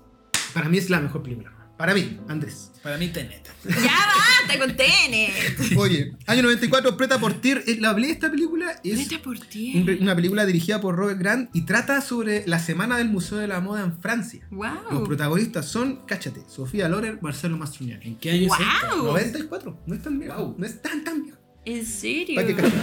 Para 0.55 0.68
mí 0.68 0.78
es 0.78 0.90
la 0.90 1.01
mejor 1.01 1.22
película. 1.22 1.53
Para 1.76 1.94
mí, 1.94 2.18
Andrés. 2.26 2.72
Para 2.82 2.99
mí, 2.99 3.07
Tenet. 3.09 3.49
Ya 3.64 3.72
basta 3.72 4.59
con 4.59 4.76
Tenet. 4.76 5.30
Oye, 5.76 6.12
año 6.26 6.42
94, 6.42 6.96
Preta 6.96 7.20
por 7.20 7.34
Tir. 7.34 7.62
Eh, 7.68 7.76
La 7.80 7.90
hablé 7.90 8.09
de 8.09 8.14
esta 8.14 8.28
película. 8.32 8.72
Es 8.82 8.99
Vete 8.99 9.22
por 9.22 9.38
ti. 9.38 9.74
un- 9.76 10.03
una 10.03 10.16
película 10.16 10.44
dirigida 10.44 10.80
por 10.80 10.96
Robert 10.96 11.20
Grant 11.20 11.51
y 11.55 11.61
trata 11.66 12.01
sobre 12.01 12.42
la 12.49 12.59
semana 12.59 12.99
del 12.99 13.09
Museo 13.11 13.38
de 13.38 13.46
la 13.46 13.61
Moda 13.61 13.82
en 13.82 13.96
Francia. 14.01 14.44
Los 14.51 14.90
Wow. 14.90 15.05
protagonistas 15.05 15.66
son, 15.68 16.01
cáchate, 16.05 16.42
Sofía 16.49 16.88
Loren, 16.88 17.20
Marcelo 17.22 17.57
Mastroianni. 17.57 18.07
¿En 18.07 18.16
qué 18.16 18.32
año 18.32 18.46
es 18.46 18.53
esto? 18.82 18.96
Wow. 18.96 19.07
94, 19.12 19.78
no 19.86 19.94
es 19.94 20.03
tan 20.03 20.18
viejo, 20.18 20.57
no 20.59 20.66
es 20.66 20.82
tan 20.82 21.05
tan 21.05 21.22
viejo. 21.22 21.38
¿En 21.64 21.86
serio? 21.86 22.34
Para 22.34 22.46
que 22.49 22.55
cachen. 22.57 22.82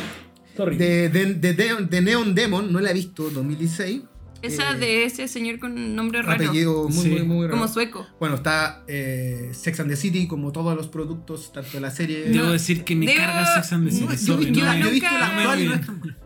Sorry. 0.56 0.78
De, 0.78 1.10
de, 1.10 1.34
de, 1.34 1.54
de- 1.54 1.86
de 1.90 2.02
Neon 2.02 2.34
Demon, 2.34 2.72
no 2.72 2.80
la 2.80 2.92
he 2.92 2.94
visto, 2.94 3.30
2016. 3.30 4.04
Esa 4.46 4.72
Eh, 4.72 4.78
de 4.80 5.04
ese 5.06 5.28
señor 5.28 5.60
con 5.60 5.96
nombre 5.96 6.22
raro. 6.22 6.44
Apellido 6.44 6.88
muy, 6.90 7.04
Sí. 7.04 7.10
muy, 7.10 7.24
muy 7.24 7.46
raro. 7.48 7.58
Como 7.60 7.68
sueco. 7.72 8.08
Bueno, 8.20 8.36
está 8.36 8.84
eh, 8.88 9.52
Sex 9.54 9.80
and 9.80 9.90
the 9.90 9.96
City, 9.96 10.28
como 10.28 10.52
todos 10.52 10.76
los 10.76 10.88
productos, 10.88 11.52
tanto 11.54 11.72
de 11.74 11.80
la 11.82 11.92
serie. 11.92 12.26
Debo 12.30 12.50
decir 12.52 12.84
que 12.84 12.96
me 12.96 13.06
Debo- 13.06 13.18
carga 13.18 13.56
Sex 13.56 13.74
and 13.74 13.90
the 13.90 13.94
No, 14.02 14.12
City. 14.12 14.26
yo, 14.26 14.34
sorry, 14.34 14.52
yo- 14.52 14.66
no 14.66 14.78
yo 14.78 14.88
he 14.88 14.92
visto 14.92 15.10
la 15.12 15.28
nunca- 15.28 15.38
actual 15.42 15.60
y 15.60 15.64
no 15.64 15.70
no 15.70 15.76
me- 15.76 15.82
es 15.82 15.86
tan 15.88 16.00
buena. 16.00 16.18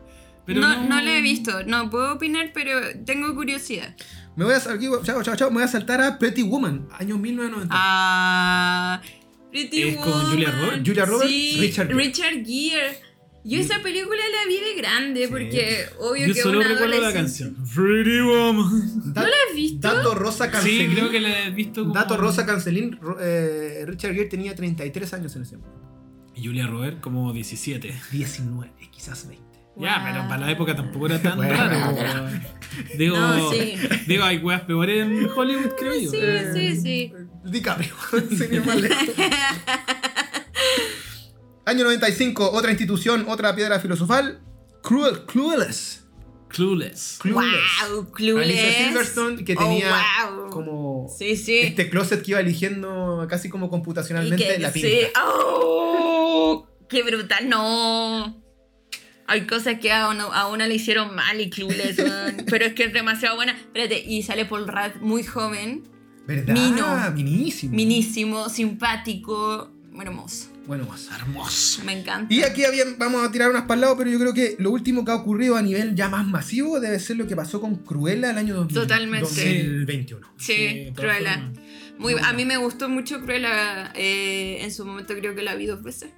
Pero 0.45 0.61
no, 0.61 0.83
no 0.89 1.01
la 1.01 1.17
he 1.17 1.21
visto. 1.21 1.63
No 1.65 1.89
puedo 1.91 2.13
opinar, 2.13 2.51
pero 2.53 2.79
tengo 3.05 3.35
curiosidad. 3.35 3.95
Me 4.35 4.45
voy 4.45 4.53
a 4.55 4.59
chao, 4.59 5.21
chao, 5.23 5.35
chao, 5.35 5.49
me 5.49 5.55
voy 5.55 5.63
a 5.63 5.67
saltar 5.67 6.01
a 6.01 6.17
Pretty 6.17 6.41
Woman, 6.43 6.87
año 6.97 7.17
1990. 7.17 7.75
Ah. 7.77 9.01
Pretty 9.51 9.81
Es 9.89 9.97
con 9.97 10.09
Woman. 10.11 10.25
Julia 10.27 10.51
Roberts. 10.51 10.83
Julia 10.87 11.05
Roberts, 11.05 11.29
Sí, 11.31 11.57
Richard 11.59 11.87
Gere. 11.87 11.99
Richard 12.03 12.45
Gere. 12.45 12.99
Yo 13.45 13.59
esa 13.59 13.81
película 13.81 14.17
la 14.17 14.47
vi 14.49 14.59
de 14.59 14.75
grande 14.81 15.27
porque 15.29 15.85
obvio 15.99 16.27
Yo 16.27 16.33
que 16.33 16.41
solo 16.41 16.59
una 16.59 16.67
recuerdo 16.67 16.99
la 17.01 17.13
canción. 17.13 17.55
Pretty 17.73 18.19
Woman. 18.21 19.13
Da- 19.13 19.21
¿No 19.21 19.27
la 19.27 19.33
has 19.49 19.55
visto? 19.55 19.79
Dato 19.87 20.13
Rosa 20.15 20.45
Sí, 20.45 20.51
Cancelín. 20.51 20.91
creo 20.93 21.09
que 21.09 21.19
la 21.21 21.43
he 21.47 21.49
visto. 21.51 21.81
como- 21.83 21.93
Dato 21.93 22.17
Rosa 22.17 22.45
Cancelín, 22.45 22.99
eh, 23.21 23.83
Richard 23.87 24.13
Gere 24.13 24.25
tenía 24.25 24.53
33 24.55 25.13
años 25.13 25.35
en 25.35 25.43
ese 25.43 25.57
momento. 25.57 25.79
Y 26.35 26.45
Julia 26.45 26.67
Robert 26.67 26.99
como 27.01 27.31
17. 27.33 27.93
19, 28.11 28.71
quizás 28.91 29.27
20. 29.27 29.47
Ya, 29.77 30.01
pero 30.03 30.27
para 30.27 30.41
la 30.45 30.51
época 30.51 30.75
tampoco 30.75 31.05
era 31.05 31.21
tan 31.21 31.37
Bueno, 31.37 31.53
raro. 31.55 32.29
Digo, 32.97 33.15
No, 33.17 33.51
sí. 33.51 33.75
digo, 34.07 34.25
hay 34.25 34.37
weas 34.39 34.61
peores 34.63 35.05
en 35.05 35.29
Hollywood, 35.29 35.71
creo 35.79 35.93
yo. 35.97 36.11
Sí, 36.11 36.17
Eh, 36.19 36.51
sí, 36.53 36.81
sí. 36.81 37.13
DiCaprio, 37.45 37.93
sin 38.37 38.53
ir 38.53 38.65
más 38.65 38.81
lejos. 38.81 39.05
Año 41.69 41.83
95, 41.83 42.51
otra 42.51 42.71
institución, 42.71 43.25
otra 43.27 43.55
piedra 43.55 43.79
filosofal. 43.79 44.39
Cruel, 44.81 45.25
Clueless. 45.25 46.03
Clueless. 46.47 47.19
Clueless. 47.21 47.61
Wow, 47.91 48.11
Clueless. 48.11 48.43
Alicia 48.59 48.85
Silverstone, 48.87 49.45
que 49.45 49.53
Oh, 49.55 49.59
tenía 49.59 49.95
wow. 50.31 50.49
como 50.49 51.07
Sí, 51.15 51.35
sí. 51.35 51.59
este 51.59 51.89
closet 51.91 52.23
que 52.23 52.31
iba 52.31 52.39
eligiendo 52.39 53.25
casi 53.29 53.49
como 53.49 53.69
computacionalmente 53.69 54.47
que- 54.47 54.57
la 54.59 54.71
sí. 54.71 54.81
pinta. 54.81 55.19
¡Oh! 55.23 56.67
¡Qué 56.89 57.03
brutal! 57.03 57.47
No. 57.49 58.41
Hay 59.27 59.45
cosas 59.45 59.79
que 59.79 59.91
a 59.91 60.09
uno, 60.09 60.33
a 60.33 60.47
una 60.47 60.65
le 60.65 60.73
hicieron 60.73 61.13
mal 61.13 61.39
y 61.39 61.51
clueless, 61.51 61.97
weón. 61.99 62.45
pero 62.49 62.65
es 62.65 62.73
que 62.73 62.85
es 62.85 62.93
demasiado 62.93 63.35
buena. 63.35 63.51
Espérate, 63.51 64.03
y 64.03 64.23
sale 64.23 64.45
Paul 64.45 64.67
Rudd 64.67 65.01
muy 65.01 65.21
joven, 65.23 65.87
¿Verdad? 66.25 66.53
Mino. 66.55 67.11
Minísimo. 67.13 67.75
minísimo, 67.75 68.49
simpático, 68.49 69.69
hermoso. 70.01 70.47
Bueno, 70.69 70.85
más. 70.85 71.09
Hermoso. 71.13 71.83
Me 71.83 71.99
encanta. 71.99 72.31
Y 72.31 72.43
aquí 72.43 72.63
habían- 72.63 72.95
vamos 72.99 73.27
a 73.27 73.31
tirar 73.31 73.49
unas 73.49 73.63
para 73.63 73.73
el 73.73 73.81
lado, 73.81 73.97
pero 73.97 74.11
yo 74.11 74.19
creo 74.19 74.33
que 74.35 74.55
lo 74.59 74.69
último 74.69 75.03
que 75.03 75.09
ha 75.11 75.15
ocurrido 75.15 75.55
a 75.57 75.63
nivel 75.63 75.95
ya 75.95 76.09
más 76.09 76.27
masivo 76.27 76.79
debe 76.79 76.99
ser 76.99 77.17
lo 77.17 77.25
que 77.25 77.35
pasó 77.35 77.59
con 77.59 77.75
Cruella 77.77 78.29
el 78.29 78.37
año 78.37 78.53
2000, 78.55 78.75
Totalmente. 78.75 79.25
2021. 79.27 80.27
Sí, 80.37 80.91
todas 80.95 81.15
Cruella. 81.17 81.51
Muy, 81.97 82.13
a 82.23 82.33
mí 82.33 82.45
me 82.45 82.57
gustó 82.57 82.87
mucho 82.87 83.19
Cruella. 83.21 83.91
eh, 83.95 84.59
en 84.61 84.71
su 84.71 84.85
momento 84.85 85.15
creo 85.15 85.33
que 85.33 85.41
la 85.41 85.55
vi 85.55 85.65
dos 85.65 85.81
veces. 85.81 86.11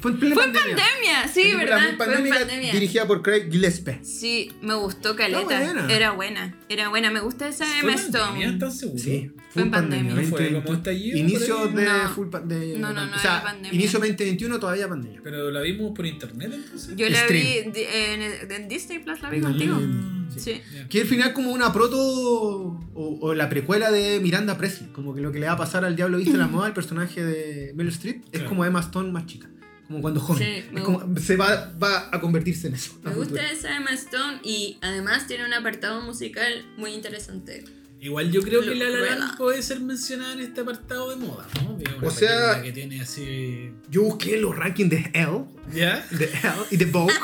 Fue 0.00 0.10
en 0.10 0.18
plena 0.18 0.34
Fue 0.34 0.44
en 0.46 0.52
pandemia. 0.54 0.76
pandemia, 0.84 1.28
sí, 1.28 1.54
¿verdad? 1.54 1.78
Fue 1.98 2.06
en 2.06 2.28
pandemia. 2.30 2.72
dirigida 2.72 3.06
por 3.06 3.22
Craig 3.22 3.50
Gillespie. 3.52 4.00
Sí, 4.02 4.50
me 4.62 4.74
gustó 4.74 5.14
Caleta. 5.14 5.42
buena. 5.44 5.86
Era 5.92 6.10
buena, 6.12 6.58
era 6.70 6.88
buena. 6.88 7.10
Me 7.10 7.20
gusta 7.20 7.46
esa 7.46 7.66
¿Fue 7.66 7.80
Emma 7.80 7.92
pandemia? 7.94 8.18
Stone. 8.26 8.44
¿Estás 8.54 8.78
seguro? 8.78 8.98
Sí, 8.98 9.30
Fue 9.56 9.62
en 9.64 9.70
pandemia. 9.72 10.10
¿No 10.14 10.22
fue 10.22 10.24
2021. 10.30 10.64
como 10.64 10.76
estallido 10.78 11.18
Inicio 11.18 11.66
de 11.68 11.84
No. 11.84 12.08
full 12.14 12.28
pa- 12.28 12.40
de- 12.40 12.78
No, 12.78 12.92
no, 12.92 13.06
no 13.06 13.16
O 13.16 13.18
sea, 13.18 13.34
era 13.36 13.42
pandemia. 13.42 13.72
inicio 13.78 13.98
2021 13.98 14.58
todavía 14.60 14.88
pandemia. 14.88 15.20
Pero 15.22 15.50
la 15.50 15.60
vimos 15.60 15.92
por 15.94 16.06
internet 16.06 16.52
entonces. 16.54 16.94
Yo 16.96 17.08
la 17.08 17.18
Stream. 17.24 17.72
vi 17.72 17.80
en, 17.82 18.52
en 18.52 18.68
Disney 18.68 18.98
Plus, 19.00 19.20
la 19.22 19.30
vi 19.30 19.40
contigo. 19.40 19.78
Sí. 20.36 20.40
Sí. 20.40 20.60
Que 20.90 21.00
al 21.02 21.06
final 21.06 21.32
como 21.32 21.50
una 21.52 21.72
proto 21.72 21.98
o, 21.98 23.18
o 23.20 23.34
la 23.34 23.48
precuela 23.48 23.90
de 23.90 24.20
Miranda 24.20 24.58
Presley, 24.58 24.90
como 24.90 25.14
que 25.14 25.20
lo 25.20 25.32
que 25.32 25.38
le 25.38 25.46
va 25.46 25.52
a 25.52 25.56
pasar 25.56 25.84
al 25.84 25.96
Diablo 25.96 26.18
Viste 26.18 26.36
la 26.36 26.46
Moda, 26.48 26.66
el 26.68 26.72
personaje 26.74 27.24
de 27.24 27.72
Meryl 27.74 27.92
Streep, 27.92 28.22
es 28.24 28.30
Claro. 28.30 28.48
como 28.48 28.64
Emma 28.64 28.80
Stone 28.80 29.12
más 29.12 29.26
chica, 29.26 29.48
como 29.86 30.02
cuando 30.02 30.20
joven. 30.20 30.42
Sí, 30.74 30.80
como- 30.82 31.16
se 31.18 31.36
va, 31.36 31.72
va 31.82 32.08
a 32.12 32.20
convertirse 32.20 32.68
en 32.68 32.74
eso. 32.74 32.98
Me 33.04 33.12
gusta 33.14 33.50
esa 33.50 33.76
Emma 33.76 33.92
Stone 33.92 34.40
y 34.42 34.78
además 34.82 35.26
tiene 35.26 35.46
un 35.46 35.54
apartado 35.54 36.02
musical 36.02 36.66
muy 36.76 36.90
interesante. 36.92 37.64
Igual 38.00 38.30
yo 38.30 38.42
creo 38.42 38.60
que 38.60 38.74
La 38.74 38.84
La 38.90 38.96
Cruella. 38.98 39.16
Land 39.16 39.36
puede 39.38 39.62
ser 39.62 39.80
mencionada 39.80 40.34
en 40.34 40.40
este 40.40 40.60
apartado 40.60 41.10
de 41.10 41.16
moda, 41.16 41.46
¿no? 41.62 41.74
Una 41.98 42.06
O 42.08 42.10
sea- 42.10 42.62
que 42.62 42.72
tiene 42.72 43.00
así. 43.00 43.70
Yo 43.88 44.02
busqué 44.02 44.36
los 44.36 44.54
rankings 44.56 44.90
de 44.90 45.10
Elle, 45.14 45.44
¿Ya? 45.72 46.06
de 46.10 46.26
Elle 46.26 46.52
y 46.70 46.76
de 46.76 46.84
Vogue, 46.86 47.14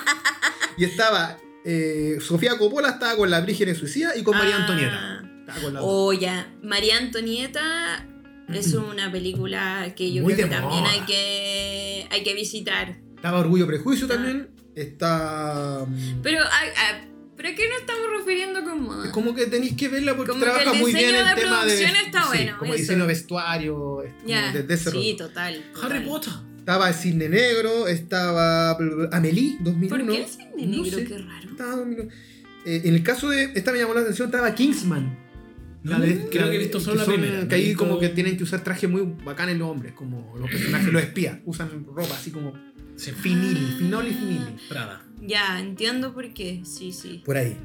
y 0.78 0.84
estaba 0.84 1.38
eh, 1.64 2.18
Sofía 2.20 2.56
Coppola 2.58 2.88
estaba 2.90 3.16
con 3.16 3.30
la 3.30 3.40
Brígida 3.40 3.72
Suicida 3.74 4.16
y 4.16 4.22
con 4.24 4.36
María 4.36 4.56
Ah. 4.56 4.60
Antonieta. 4.60 5.22
Estaba 5.40 5.60
con 5.60 5.74
la 5.74 5.80
Oh, 5.82 6.12
ya. 6.12 6.52
María 6.62 6.96
Antonieta 6.98 8.08
es 8.52 8.72
una 8.74 9.12
película 9.12 9.92
que 9.94 10.12
yo 10.12 10.22
Muy 10.24 10.34
creo 10.34 10.48
que 10.48 10.54
también 10.54 10.84
hay 10.86 11.00
que, 11.06 12.08
hay 12.10 12.22
que 12.24 12.34
visitar. 12.34 12.96
Estaba 13.14 13.38
Orgullo 13.38 13.64
y 13.64 13.68
Prejuicio 13.68 14.08
también. 14.08 14.50
Está. 14.74 15.84
mm, 15.86 16.22
Pero, 16.22 16.40
ay, 16.50 16.68
¿pero 17.42 17.52
a 17.52 17.56
qué 17.56 17.68
nos 17.68 17.78
estamos 17.80 18.02
refiriendo 18.18 18.62
con 18.64 18.82
moda? 18.82 19.10
Como 19.10 19.34
que 19.34 19.46
tenéis 19.46 19.74
que 19.76 19.88
verla 19.88 20.16
porque 20.16 20.30
Como 20.32 20.44
que 20.44 20.50
trabaja 20.50 20.72
muy 20.74 20.92
bien 20.94 21.14
el 21.14 21.26
de 21.26 21.34
tema 21.34 21.64
de. 21.64 21.72
producción 21.74 21.96
está 22.06 22.26
bueno, 22.28 22.58
Como 22.58 22.74
eso. 22.74 22.80
diseño 22.82 23.06
vestuario. 23.06 24.02
es 24.02 24.12
como 24.14 24.28
Ya, 24.28 24.52
de- 24.52 24.62
de 24.62 24.74
ese 24.74 24.90
sí, 24.90 24.96
rollo. 24.96 25.16
total. 25.16 25.54
Harry 25.82 25.98
total. 25.98 26.04
Potter. 26.04 26.32
Estaba 26.60 26.88
el 26.88 26.94
Cisne 26.94 27.28
Negro, 27.28 27.88
estaba 27.88 28.76
Amelie 29.10 29.56
2001. 29.60 29.88
¿Por 30.06 30.14
qué 30.14 30.22
el 30.22 30.28
cine 30.28 30.50
No 30.68 30.82
negro? 30.84 30.98
sé. 30.98 31.04
Qué 31.04 31.18
raro. 31.18 31.50
Estaba 31.50 31.76
2001. 31.76 32.10
Eh, 32.64 32.82
en 32.84 32.94
el 32.94 33.02
caso 33.02 33.28
de. 33.30 33.50
Esta 33.56 33.72
me 33.72 33.78
llamó 33.80 33.94
la 33.94 34.00
atención, 34.02 34.28
estaba 34.28 34.54
Kingsman. 34.54 35.18
La 35.82 35.98
de- 35.98 36.14
Mm, 36.14 36.28
creo 36.30 36.48
que 36.48 36.54
he 36.54 36.58
visto 36.60 36.78
solo 36.78 36.98
la 36.98 37.04
son- 37.04 37.14
primera, 37.14 37.48
Que 37.48 37.56
ahí 37.56 37.72
no 37.72 37.78
como 37.78 37.98
que 37.98 38.08
tienen 38.10 38.36
que 38.36 38.44
usar 38.44 38.62
trajes 38.62 38.88
muy 38.88 39.02
bacanes 39.24 39.58
los 39.58 39.68
hombres, 39.68 39.92
como 39.94 40.32
los 40.38 40.48
personajes, 40.48 40.92
los 40.92 41.02
espías. 41.02 41.38
Usan 41.44 41.84
ropa 41.86 42.14
así 42.14 42.30
como 42.30 42.52
Sí. 42.94 43.10
finil, 43.10 43.74
finol 43.78 44.06
y 44.06 44.14
finil. 44.14 44.46
Prada. 44.68 45.01
Ya, 45.22 45.58
entiendo 45.60 46.12
por 46.12 46.34
qué. 46.34 46.60
Sí, 46.64 46.92
sí. 46.92 47.22
Por 47.24 47.36
ahí. 47.36 47.56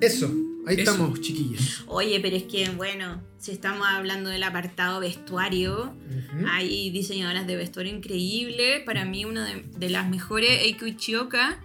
Eso, 0.00 0.26
ahí 0.66 0.78
Eso. 0.78 0.90
estamos, 0.92 1.20
chiquillos. 1.22 1.84
Oye, 1.86 2.20
pero 2.20 2.36
es 2.36 2.42
que, 2.44 2.68
bueno, 2.70 3.22
si 3.38 3.50
estamos 3.52 3.86
hablando 3.88 4.28
del 4.28 4.42
apartado 4.42 5.00
vestuario, 5.00 5.94
hay 6.46 6.90
diseñadoras 6.90 7.46
de 7.46 7.56
vestuario 7.56 7.94
increíble. 7.96 8.82
Para 8.84 9.04
mí, 9.06 9.24
una 9.24 9.46
de, 9.46 9.64
de 9.78 9.88
las 9.88 10.08
mejores, 10.08 10.50
Eiko 10.62 10.84
Ichioka, 10.86 11.58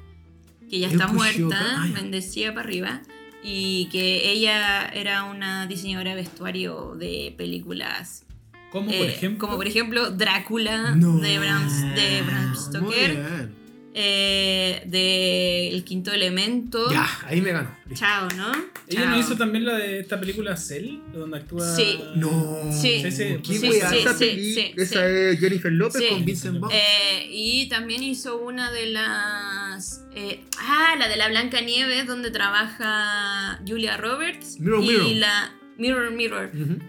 que 0.70 0.80
ya 0.80 0.88
está 0.88 1.04
Eiko 1.04 1.14
muerta, 1.16 1.60
ya. 1.86 1.92
bendecida 1.94 2.54
para 2.54 2.66
arriba. 2.68 3.02
Y 3.44 3.90
que 3.92 4.30
ella 4.32 4.88
era 4.88 5.24
una 5.26 5.68
diseñadora 5.68 6.12
de 6.12 6.16
vestuario 6.16 6.96
de 6.98 7.34
películas. 7.38 8.24
Como 8.72 8.86
por 8.86 8.96
eh, 8.96 9.10
ejemplo. 9.10 9.40
como 9.46 9.58
por 9.58 9.68
ejemplo 9.68 10.12
Drácula 10.12 10.96
No. 10.96 11.18
de 11.18 11.38
Bram, 11.40 11.94
de 11.96 12.22
Bram 12.22 12.48
Muy 12.50 12.58
Stoker. 12.58 13.50
Eh, 13.94 14.82
de 14.86 15.70
El 15.70 15.84
Quinto 15.84 16.12
Elemento. 16.12 16.92
Ya, 16.92 17.08
ahí 17.26 17.42
me 17.42 17.52
ganó. 17.52 17.76
Listo. 17.88 18.06
Chao, 18.06 18.28
¿no? 18.38 18.52
Ella 18.88 19.02
Chao. 19.04 19.10
no 19.12 19.20
hizo 19.20 19.36
también 19.38 19.66
la 19.66 19.76
de 19.78 20.00
esta 20.00 20.20
película 20.20 20.56
Cell, 20.58 21.00
donde 21.14 21.38
actúa. 21.38 21.76
Sí. 21.76 22.00
No. 22.16 22.60
Sí. 22.72 23.02
Sí, 23.02 23.12
sí, 23.12 23.38
¿Qué 23.44 23.54
sí, 23.60 23.68
esa 23.68 24.14
sí, 24.14 24.26
peli? 24.26 24.54
sí, 24.54 24.72
Esa 24.78 25.06
es 25.08 25.40
Jennifer 25.40 25.72
López 25.72 26.02
Sí. 26.02 26.10
con 26.10 26.26
Vincent 26.26 26.60
Vaughn. 26.60 26.74
Eh, 26.76 27.28
y 27.32 27.68
también 27.70 28.04
hizo 28.04 28.38
una 28.40 28.72
de 28.72 28.88
las. 28.88 30.06
eh, 30.16 30.44
ah, 30.60 30.96
la 30.98 31.08
de 31.08 31.18
la 31.18 31.28
Blanca 31.30 31.62
Nieves, 31.62 32.08
donde 32.08 32.32
trabaja 32.32 33.60
Julia 33.68 33.98
Roberts. 33.98 34.60
Mirror, 34.60 34.84
y 34.84 34.88
Mirror. 34.88 35.12
la 35.16 35.54
Mirror 35.78 36.12
Mirror. 36.12 36.52
Ujú. 36.54 36.80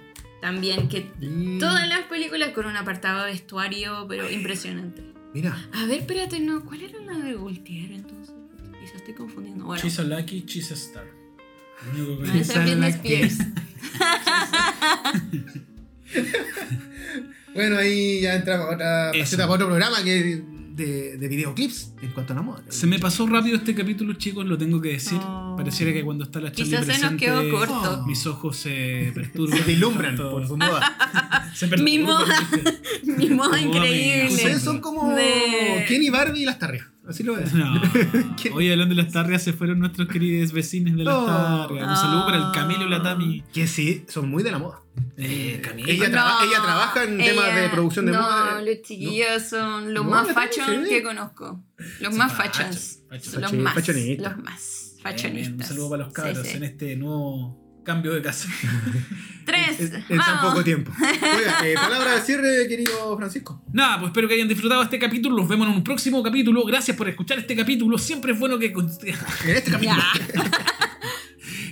También, 0.40 0.88
que 0.88 1.08
Y- 1.20 1.58
todas 1.58 1.86
las 1.88 2.00
películas 2.06 2.50
con 2.50 2.66
un 2.66 2.76
apartado 2.76 3.24
de 3.24 3.30
vestuario, 3.32 4.06
pero 4.08 4.28
impresionante. 4.28 5.02
Mira. 5.34 5.56
A 5.72 5.86
ver, 5.86 6.00
espérate, 6.00 6.40
no. 6.40 6.64
¿Cuál 6.64 6.82
era 6.82 6.98
la 7.00 7.18
de 7.18 7.34
Gaultier 7.34 7.92
entonces? 7.92 8.34
Quizás 8.80 8.96
estoy 8.96 9.14
confundiendo. 9.14 9.64
Bueno, 9.64 9.82
She's 9.82 9.98
a 9.98 10.04
Lucky, 10.04 10.44
she's 10.46 10.70
a 10.70 10.74
Star. 10.74 11.04
Me- 11.94 12.40
esa 12.40 12.64
es. 12.64 13.38
Bueno, 17.54 17.76
ahí 17.76 18.20
ya 18.22 18.36
entramos 18.36 18.66
a 18.70 18.74
otra 18.74 19.10
faceta 19.18 19.42
para 19.44 19.54
otro 19.54 19.66
programa 19.66 20.02
que 20.02 20.42
de, 20.74 21.18
de 21.18 21.28
videoclips 21.28 21.92
en 22.00 22.10
cuanto 22.12 22.32
a 22.32 22.36
la 22.36 22.42
moda. 22.42 22.62
Se 22.70 22.86
me 22.86 22.98
pasó 22.98 23.26
rápido 23.26 23.56
este 23.56 23.74
capítulo, 23.74 24.14
chicos, 24.14 24.46
lo 24.46 24.56
tengo 24.56 24.80
que 24.80 24.92
decir. 24.92 25.18
Oh. 25.22 25.54
Pareciera 25.56 25.92
que 25.92 26.02
cuando 26.02 26.24
está 26.24 26.40
la 26.40 26.50
Charlie 26.50 26.70
Quizás 26.70 26.86
se 26.86 26.92
nos 26.92 26.98
presente, 27.12 27.26
quedó 27.26 27.50
corto. 27.50 28.06
mis 28.06 28.26
ojos 28.26 28.56
se 28.56 29.10
perturban. 29.14 29.58
Se 29.58 29.64
deslumbran 29.64 30.16
por 30.16 30.46
su 30.46 30.56
moda. 30.56 30.96
Mi 31.82 31.98
moda. 31.98 32.48
Mi 33.04 33.28
moda 33.30 33.60
increíble. 33.60 34.32
Ustedes 34.34 34.62
son 34.62 34.80
como 34.80 35.14
De- 35.14 35.84
Kenny 35.88 36.10
Barbie 36.10 36.42
y 36.42 36.44
las 36.44 36.58
tarrias. 36.58 36.86
Así 37.08 37.24
lo 37.24 37.34
ves. 37.34 37.52
No. 37.52 37.82
Hoy 38.54 38.70
hablando 38.70 38.94
de 38.94 39.02
las 39.02 39.12
tarrias 39.12 39.42
se 39.42 39.52
fueron 39.52 39.80
nuestros 39.80 40.06
queridos 40.08 40.52
vecinos 40.52 40.96
de 40.96 41.04
las 41.04 41.14
Oh. 41.16 41.26
tarrias. 41.26 41.88
Un 41.88 41.96
saludo 41.96 42.24
para 42.26 42.36
el 42.38 42.52
Camilo 42.52 42.86
y 42.86 42.90
la 42.90 43.02
Tami. 43.02 43.42
Que 43.52 43.66
sí, 43.66 44.04
son 44.08 44.28
muy 44.30 44.42
de 44.44 44.52
la 44.52 44.58
moda. 44.58 44.80
Eh, 45.16 45.60
Camilo. 45.64 45.88
Ella, 45.88 46.10
traba- 46.10 46.44
ella 46.44 46.62
trabaja 46.62 47.04
en 47.04 47.18
temas 47.18 47.54
de 47.56 47.68
producción 47.70 48.06
de 48.06 48.12
no, 48.12 48.22
moda. 48.22 48.62
los 48.62 48.82
chiquillos 48.82 49.42
son 49.42 49.92
los 49.94 50.04
No, 50.04 50.10
más 50.10 50.28
fashion 50.32 50.84
que 50.88 51.02
conozco. 51.02 51.64
Los 52.00 52.12
Sí, 52.12 52.18
más 52.18 52.32
fashions. 52.34 52.98
Los 53.10 53.52
más. 53.54 53.74
Los 54.18 54.36
más 54.38 54.94
fashionistas. 55.02 55.52
Un 55.54 55.62
saludo 55.64 55.90
para 55.90 56.04
los 56.04 56.12
cabros 56.12 56.38
Sí, 56.44 56.50
sí. 56.52 56.56
en 56.58 56.62
este 56.64 56.96
nuevo 56.96 57.61
cambio 57.82 58.12
de 58.12 58.22
casa. 58.22 58.48
Tres. 59.44 59.80
En, 59.80 60.04
en 60.08 60.18
tan 60.18 60.40
poco 60.40 60.62
tiempo. 60.62 60.92
Oiga, 61.00 61.66
eh, 61.66 61.74
palabra 61.74 62.14
de 62.14 62.20
cierre, 62.22 62.68
querido 62.68 63.16
Francisco. 63.16 63.62
Nada, 63.72 63.98
pues 63.98 64.10
espero 64.10 64.28
que 64.28 64.34
hayan 64.34 64.48
disfrutado 64.48 64.82
este 64.82 64.98
capítulo. 64.98 65.36
Nos 65.36 65.48
vemos 65.48 65.68
en 65.68 65.74
un 65.74 65.84
próximo 65.84 66.22
capítulo. 66.22 66.64
Gracias 66.64 66.96
por 66.96 67.08
escuchar 67.08 67.38
este 67.38 67.56
capítulo. 67.56 67.98
Siempre 67.98 68.32
es 68.32 68.38
bueno 68.38 68.58
que. 68.58 68.66
En 68.66 69.56
este 69.56 69.70
capítulo. 69.70 70.02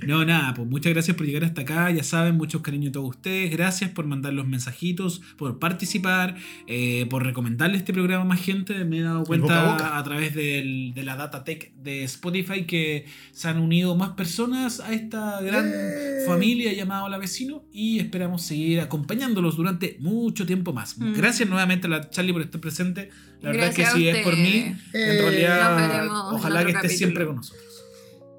No, 0.07 0.25
nada, 0.25 0.55
pues 0.55 0.69
muchas 0.69 0.93
gracias 0.93 1.17
por 1.17 1.27
llegar 1.27 1.45
hasta 1.45 1.63
acá. 1.63 1.91
Ya 1.91 2.03
saben, 2.03 2.37
muchos 2.37 2.63
cariños 2.63 2.91
a 2.91 2.93
todos 2.93 3.11
ustedes. 3.11 3.51
Gracias 3.51 3.91
por 3.91 4.07
mandar 4.07 4.33
los 4.33 4.47
mensajitos, 4.47 5.21
por 5.37 5.59
participar, 5.59 6.37
eh, 6.67 7.07
por 7.11 7.25
recomendarle 7.25 7.77
este 7.77 7.93
programa 7.93 8.23
a 8.23 8.27
más 8.27 8.41
gente. 8.41 8.85
Me 8.85 8.99
he 8.99 9.03
dado 9.03 9.21
boca 9.21 9.25
a 9.25 9.39
cuenta 9.39 9.73
boca. 9.73 9.99
a 9.99 10.05
través 10.05 10.35
del- 10.35 10.93
de 10.95 11.03
la 11.03 11.17
data 11.17 11.45
tech 11.45 11.73
de 11.75 12.05
Spotify 12.05 12.65
que 12.65 13.07
se 13.33 13.49
han 13.49 13.59
unido 13.59 13.95
más 13.97 14.11
personas 14.11 14.81
a 14.81 14.93
esta 14.93 15.41
gran 15.43 15.71
¡Eh! 15.73 16.25
familia 16.27 16.73
llamada 16.73 17.09
La 17.09 17.19
Vecino 17.19 17.65
y 17.73 17.99
esperamos 17.99 18.43
seguir 18.43 18.81
acompañándolos 18.81 19.57
durante 19.57 19.97
mucho 20.01 20.47
tiempo 20.47 20.73
más. 20.73 20.99
Mm. 20.99 21.13
Gracias 21.15 21.49
nuevamente 21.49 21.87
a 21.87 21.91
la 21.91 22.11
Charlie 22.11 22.33
por 22.33 22.43
estar 22.43 22.61
presente. 22.61 23.11
La 23.41 23.51
verdad 23.53 23.67
Gracias 23.67 23.89
es 23.89 23.95
que 23.95 24.01
si 24.01 24.09
es 24.09 24.19
por 24.25 24.37
mí, 24.37 24.75
en 24.93 25.19
realidad, 25.19 26.07
ojalá 26.33 26.65
que 26.65 26.73
estés 26.73 26.99
siempre 26.99 27.25
con 27.27 27.37
nosotros. 27.37 27.65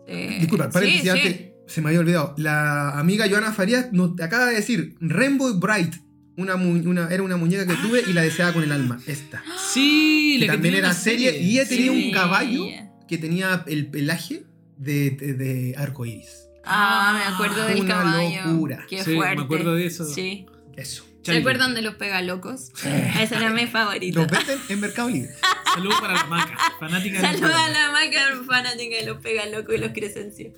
Eh, 0.08 0.38
Disculpa, 0.42 0.70
paréntesis 0.70 1.02
sí, 1.04 1.10
antes, 1.10 1.36
sí. 1.36 1.51
Se 1.72 1.82
me 1.82 1.90
había 1.90 2.00
olvidado. 2.00 2.34
La 2.38 2.92
amiga 3.00 3.28
Joana 3.30 3.52
Farías 3.54 3.92
nos 3.92 4.20
acaba 4.22 4.46
de 4.48 4.56
decir 4.56 4.96
Rainbow 5.00 5.54
Bright. 5.60 5.96
Una, 6.38 6.56
mu- 6.56 6.90
una- 6.90 7.08
era 7.10 7.24
una 7.24 7.38
muñeca 7.38 7.68
que 7.68 7.76
tuve 7.82 8.04
y 8.08 8.14
la 8.14 8.22
deseaba 8.22 8.54
con 8.54 8.64
el 8.64 8.72
alma. 8.72 9.00
Esta. 9.06 9.44
Sí, 9.74 10.38
Que 10.40 10.48
la 10.48 10.54
también 10.54 10.76
era 10.76 10.94
serie 10.94 11.38
y 11.40 11.60
ella 11.60 11.68
tenía 11.68 11.92
Sí. 11.92 12.06
un 12.08 12.12
caballo 12.12 12.66
que 13.08 13.18
tenía 13.18 13.64
el 13.68 13.88
pelaje 13.88 14.44
de, 14.78 15.12
de, 15.12 15.34
de 15.34 15.76
arco 15.78 16.06
iris. 16.06 16.48
Ah, 16.64 17.16
me 17.18 17.34
acuerdo 17.34 17.66
del 17.68 17.82
Una 17.82 17.96
caballo. 17.96 18.46
locura. 18.46 18.86
Qué 18.90 19.04
Sí, 19.04 19.12
me 19.12 19.16
fuerte. 19.18 19.42
acuerdo 19.44 19.76
de 19.76 19.86
eso. 19.86 20.06
Sí. 20.06 20.46
Eso. 20.78 21.06
¿Se 21.24 21.38
acuerdan 21.38 21.76
de 21.76 21.82
los 21.84 21.96
pegalocos? 21.96 22.72
Esa 23.20 23.38
era 23.38 23.50
mi 23.52 23.68
favorita. 23.68 24.20
Los 24.22 24.32
venden 24.32 24.58
en 24.70 24.80
Mercado 24.80 25.10
Libre. 25.10 25.32
Saludos 25.76 26.02
para 26.02 26.14
la 26.16 26.24
maca, 26.26 26.58
fanática 26.80 27.22
de 27.22 27.28
Saludos 27.28 27.56
a 27.56 27.70
la 27.70 27.92
maca 27.92 28.44
fanática 28.48 28.96
de 28.98 29.06
los 29.06 29.18
pegalocos 29.22 29.76
y 29.76 29.78
los 29.78 29.92
crescencios. 29.92 30.54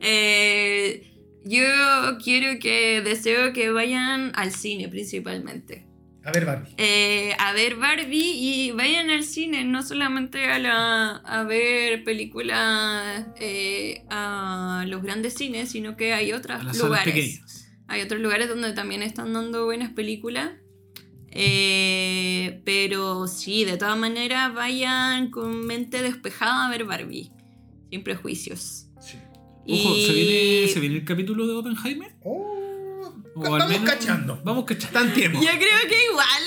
Eh, 0.00 1.12
yo 1.44 2.18
quiero 2.22 2.58
que, 2.60 3.00
deseo 3.02 3.52
que 3.52 3.70
vayan 3.70 4.32
al 4.34 4.52
cine 4.52 4.88
principalmente. 4.88 5.86
A 6.24 6.30
ver, 6.30 6.44
Barbie. 6.44 6.74
Eh, 6.76 7.32
a 7.38 7.54
ver 7.54 7.76
Barbie 7.76 8.34
y 8.36 8.70
vayan 8.72 9.08
al 9.08 9.24
cine, 9.24 9.64
no 9.64 9.82
solamente 9.82 10.44
a, 10.44 10.58
la, 10.58 11.16
a 11.16 11.44
ver 11.44 12.04
películas 12.04 13.28
eh, 13.40 14.04
a 14.10 14.84
los 14.86 15.02
grandes 15.02 15.34
cines, 15.34 15.70
sino 15.70 15.96
que 15.96 16.12
hay 16.12 16.32
otros 16.32 16.60
a 16.60 16.64
las 16.64 16.76
salas 16.76 17.06
lugares. 17.06 17.66
Hay 17.86 18.02
otros 18.02 18.20
lugares 18.20 18.50
donde 18.50 18.74
también 18.74 19.02
están 19.02 19.32
dando 19.32 19.64
buenas 19.64 19.90
películas. 19.92 20.50
Eh, 21.30 22.60
pero 22.64 23.26
sí, 23.26 23.64
de 23.64 23.78
todas 23.78 23.96
maneras, 23.96 24.52
vayan 24.52 25.30
con 25.30 25.66
mente 25.66 26.02
despejada 26.02 26.66
a 26.66 26.70
ver 26.70 26.84
Barbie. 26.84 27.30
Sin 27.90 28.04
prejuicios. 28.04 28.88
Ojo, 29.70 29.96
Y- 29.96 30.06
¿se, 30.06 30.12
viene, 30.12 30.68
¿se 30.72 30.80
viene 30.80 30.96
el 30.96 31.04
capítulo 31.04 31.46
de 31.46 31.52
Oppenheimer? 31.54 32.12
Oh, 32.22 33.12
O 33.34 33.40
vamos 33.40 33.68
menos- 33.68 33.88
cachando. 33.88 34.40
Vamos 34.44 34.64
cachando. 34.64 34.98
Tan 34.98 35.12
tiempo. 35.14 35.40
Yo 35.40 35.50
creo 35.50 35.88
que 35.88 36.04
igual. 36.10 36.42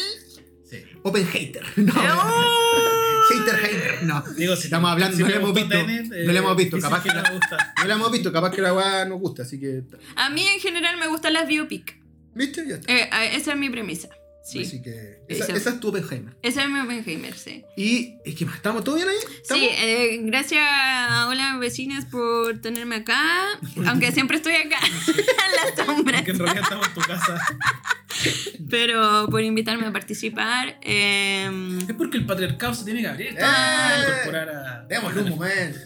Sí. 0.69 0.77
Open 1.03 1.27
hater. 1.27 1.63
No. 1.77 1.93
hater, 1.93 3.55
hater. 3.55 4.03
No. 4.03 4.23
Digo, 4.35 4.55
si 4.55 4.63
Estamos 4.65 4.91
hablando, 4.91 5.15
si 5.15 5.23
no 5.23 5.29
le 5.29 5.35
hemos 5.35 5.53
visto. 5.53 5.75
No 5.77 6.31
le 6.33 6.37
hemos 6.39 6.57
visto, 6.57 6.75
dicen 6.77 6.89
capaz 6.91 7.03
que 7.03 7.09
no 7.09 7.21
la- 7.21 7.31
gusta. 7.31 7.73
No 7.81 7.87
la 7.87 7.93
hemos 7.95 8.11
visto, 8.11 8.31
capaz 8.31 8.51
que 8.51 8.61
la 8.61 8.73
weá 8.73 9.05
nos 9.05 9.19
gusta, 9.19 9.43
así 9.43 9.59
que. 9.59 9.83
A 10.15 10.29
mí 10.29 10.45
en 10.47 10.59
general 10.59 10.97
me 10.97 11.07
gustan 11.07 11.33
las 11.33 11.47
biopic. 11.47 11.99
¿Viste? 12.35 12.65
Ya 12.67 12.75
está. 12.75 12.91
Eh, 12.93 13.09
eh, 13.11 13.35
esa 13.35 13.53
es 13.53 13.57
mi 13.59 13.69
premisa. 13.69 14.09
Sí. 14.43 14.63
Así 14.63 14.81
que. 14.81 15.21
Esa, 15.27 15.53
es 15.55 15.79
tu 15.79 15.89
Oppenheimer. 15.89 16.35
Esa 16.41 16.63
es 16.63 16.69
mi 16.69 16.79
Oppenheimer, 16.79 17.33
sí. 17.37 17.63
¿Y 17.77 18.15
es 18.25 18.35
que 18.35 18.45
más? 18.45 18.55
¿Estamos 18.55 18.83
todo 18.83 18.95
bien 18.95 19.07
ahí? 19.07 19.15
¿Estamos? 19.41 19.63
Sí, 19.63 19.69
eh, 19.71 20.19
gracias 20.23 20.61
a 20.67 21.27
Hola 21.29 21.57
Vecinas 21.59 22.05
por 22.05 22.59
tenerme 22.59 22.95
acá. 22.97 23.21
Aunque 23.87 24.11
siempre 24.11 24.37
estoy 24.37 24.53
acá, 24.55 24.79
en 25.07 25.77
la 25.77 25.85
sombra. 25.85 26.17
Porque 26.17 26.31
en 26.31 26.39
realidad 26.39 26.63
estamos 26.63 26.87
en 26.87 26.93
tu 26.93 27.01
casa. 27.01 27.39
Pero 28.69 29.27
por 29.29 29.41
invitarme 29.43 29.85
a 29.87 29.91
participar. 29.91 30.77
eh, 30.81 31.49
Es 31.87 31.95
porque 31.95 32.17
el 32.17 32.25
patriarcado 32.25 32.73
se 32.73 32.83
tiene 32.85 33.01
que 33.01 33.07
abrir. 33.07 33.35
¡Eh! 33.37 33.43
a 33.43 33.99
incorporar 34.09 34.49
a. 34.49 34.85
Démosle 34.87 35.21
un 35.21 35.29
momento. 35.29 35.79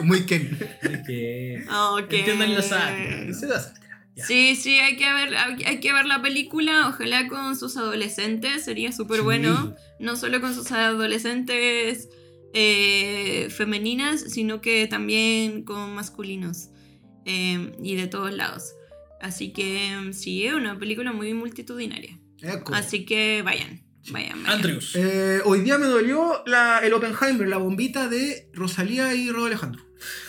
Muy 0.00 0.26
Ken. 0.26 0.58
Que. 1.06 1.64
Ok. 1.70 2.12
Entiendan 2.12 2.54
la 2.54 2.62
sátira. 2.62 3.32
Se 3.32 3.46
Sí, 4.16 4.54
sí, 4.56 4.78
hay 4.78 4.96
que, 4.96 5.12
ver, 5.12 5.34
hay 5.36 5.80
que 5.80 5.92
ver 5.92 6.06
la 6.06 6.22
película, 6.22 6.88
ojalá 6.88 7.26
con 7.26 7.56
sus 7.56 7.76
adolescentes, 7.76 8.64
sería 8.64 8.92
súper 8.92 9.18
Sí. 9.18 9.24
bueno. 9.24 9.74
No 9.98 10.16
solo 10.16 10.40
con 10.40 10.54
sus 10.54 10.70
adolescentes 10.72 12.08
eh, 12.52 13.48
femeninas, 13.50 14.20
sino 14.20 14.60
que 14.60 14.86
también 14.86 15.64
con 15.64 15.94
masculinos 15.94 16.68
eh, 17.24 17.72
y 17.82 17.96
de 17.96 18.06
todos 18.06 18.32
lados. 18.32 18.74
Así 19.20 19.52
que 19.52 20.10
sí, 20.12 20.46
es 20.46 20.54
una 20.54 20.78
película 20.78 21.12
muy 21.12 21.34
multitudinaria. 21.34 22.18
Eco. 22.42 22.74
Así 22.74 23.04
que 23.06 23.42
vayan, 23.42 23.82
vayan, 24.10 24.42
vayan. 24.42 24.58
Andrews. 24.58 24.94
Eh, 24.94 25.40
hoy 25.44 25.60
día 25.62 25.78
me 25.78 25.86
dolió 25.86 26.42
la, 26.46 26.80
el 26.80 26.92
Oppenheimer, 26.92 27.48
la 27.48 27.56
bombita 27.56 28.08
de 28.08 28.48
Rosalía 28.52 29.14
y 29.14 29.30
Rodo 29.30 29.46
Alejandro. 29.46 29.83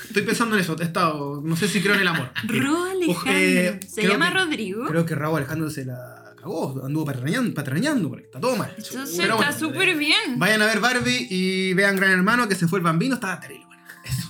Estoy 0.08 0.24
pensando 0.24 0.56
en 0.56 0.62
eso, 0.62 0.76
he 0.80 0.84
estado, 0.84 1.42
no 1.44 1.56
sé 1.56 1.68
si 1.68 1.82
creo 1.82 1.96
en 1.96 2.02
el 2.02 2.08
amor. 2.08 2.32
Alejandro. 2.50 3.32
eh, 3.32 3.80
¿Se 3.88 4.02
creo 4.02 4.14
llama 4.14 4.32
que- 4.32 4.38
Rodrigo? 4.40 4.86
Creo 4.88 5.06
que 5.06 5.16
Raúl 5.16 5.38
Alejandro 5.38 5.70
se 5.70 5.86
la 5.86 6.34
cagó, 6.40 6.82
anduvo 6.86 7.06
patrañando, 7.06 7.54
patrañando 7.54 8.10
por 8.10 8.20
ahí, 8.20 8.26
está 8.26 8.40
todo 8.40 8.56
mal. 8.56 8.72
Entonces 8.78 9.16
Pero 9.18 9.36
está 9.40 9.52
bueno, 9.52 9.60
súper 9.60 9.98
bien. 9.98 10.38
Vayan 10.40 10.62
a 10.62 10.66
ver 10.68 10.80
Barbie 10.80 11.28
y 11.30 11.74
vean 11.74 11.96
Gran 11.96 12.12
Hermano 12.12 12.48
que 12.48 12.56
se 12.56 12.68
fue 12.68 12.80
el 12.80 12.84
bambino, 12.84 13.16
estaba 13.16 13.40
terrible. 13.40 13.66
bueno. 13.66 13.84
Eso. 14.06 14.30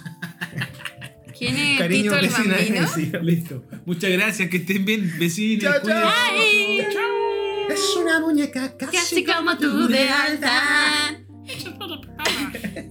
¿Quién 1.37 1.57
es 1.57 1.79
Cariño, 1.79 2.03
Tito 2.13 2.15
el 2.15 2.21
vecina. 2.29 2.55
Bambino? 2.55 2.87
sí. 2.95 3.11
Listo. 3.21 3.63
Muchas 3.85 4.11
gracias, 4.11 4.49
que 4.49 4.57
estén 4.57 4.85
bien, 4.85 5.13
vecinos. 5.19 5.63
Chao, 5.63 5.81
chao. 5.85 6.09
Es 7.69 7.95
una 7.97 8.19
muñeca 8.21 8.77
casi, 8.77 8.95
Casi 8.95 9.25
como 9.25 9.57
tú 9.57 9.87
de 9.87 10.07
alta. 10.09 11.19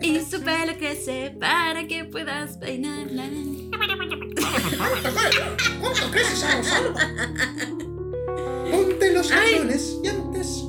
Y 0.01 0.21
su 0.21 0.43
pelo 0.43 0.77
crece 0.79 1.35
para 1.41 1.87
que 1.87 2.05
puedas 2.05 2.59
peinarla. 2.59 3.25
¿Cuánto 5.81 6.11
creces? 6.11 6.45
Ponte 8.71 9.13
los 9.13 9.29
calzones 9.29 9.99
y 10.03 10.09
antes 10.09 10.65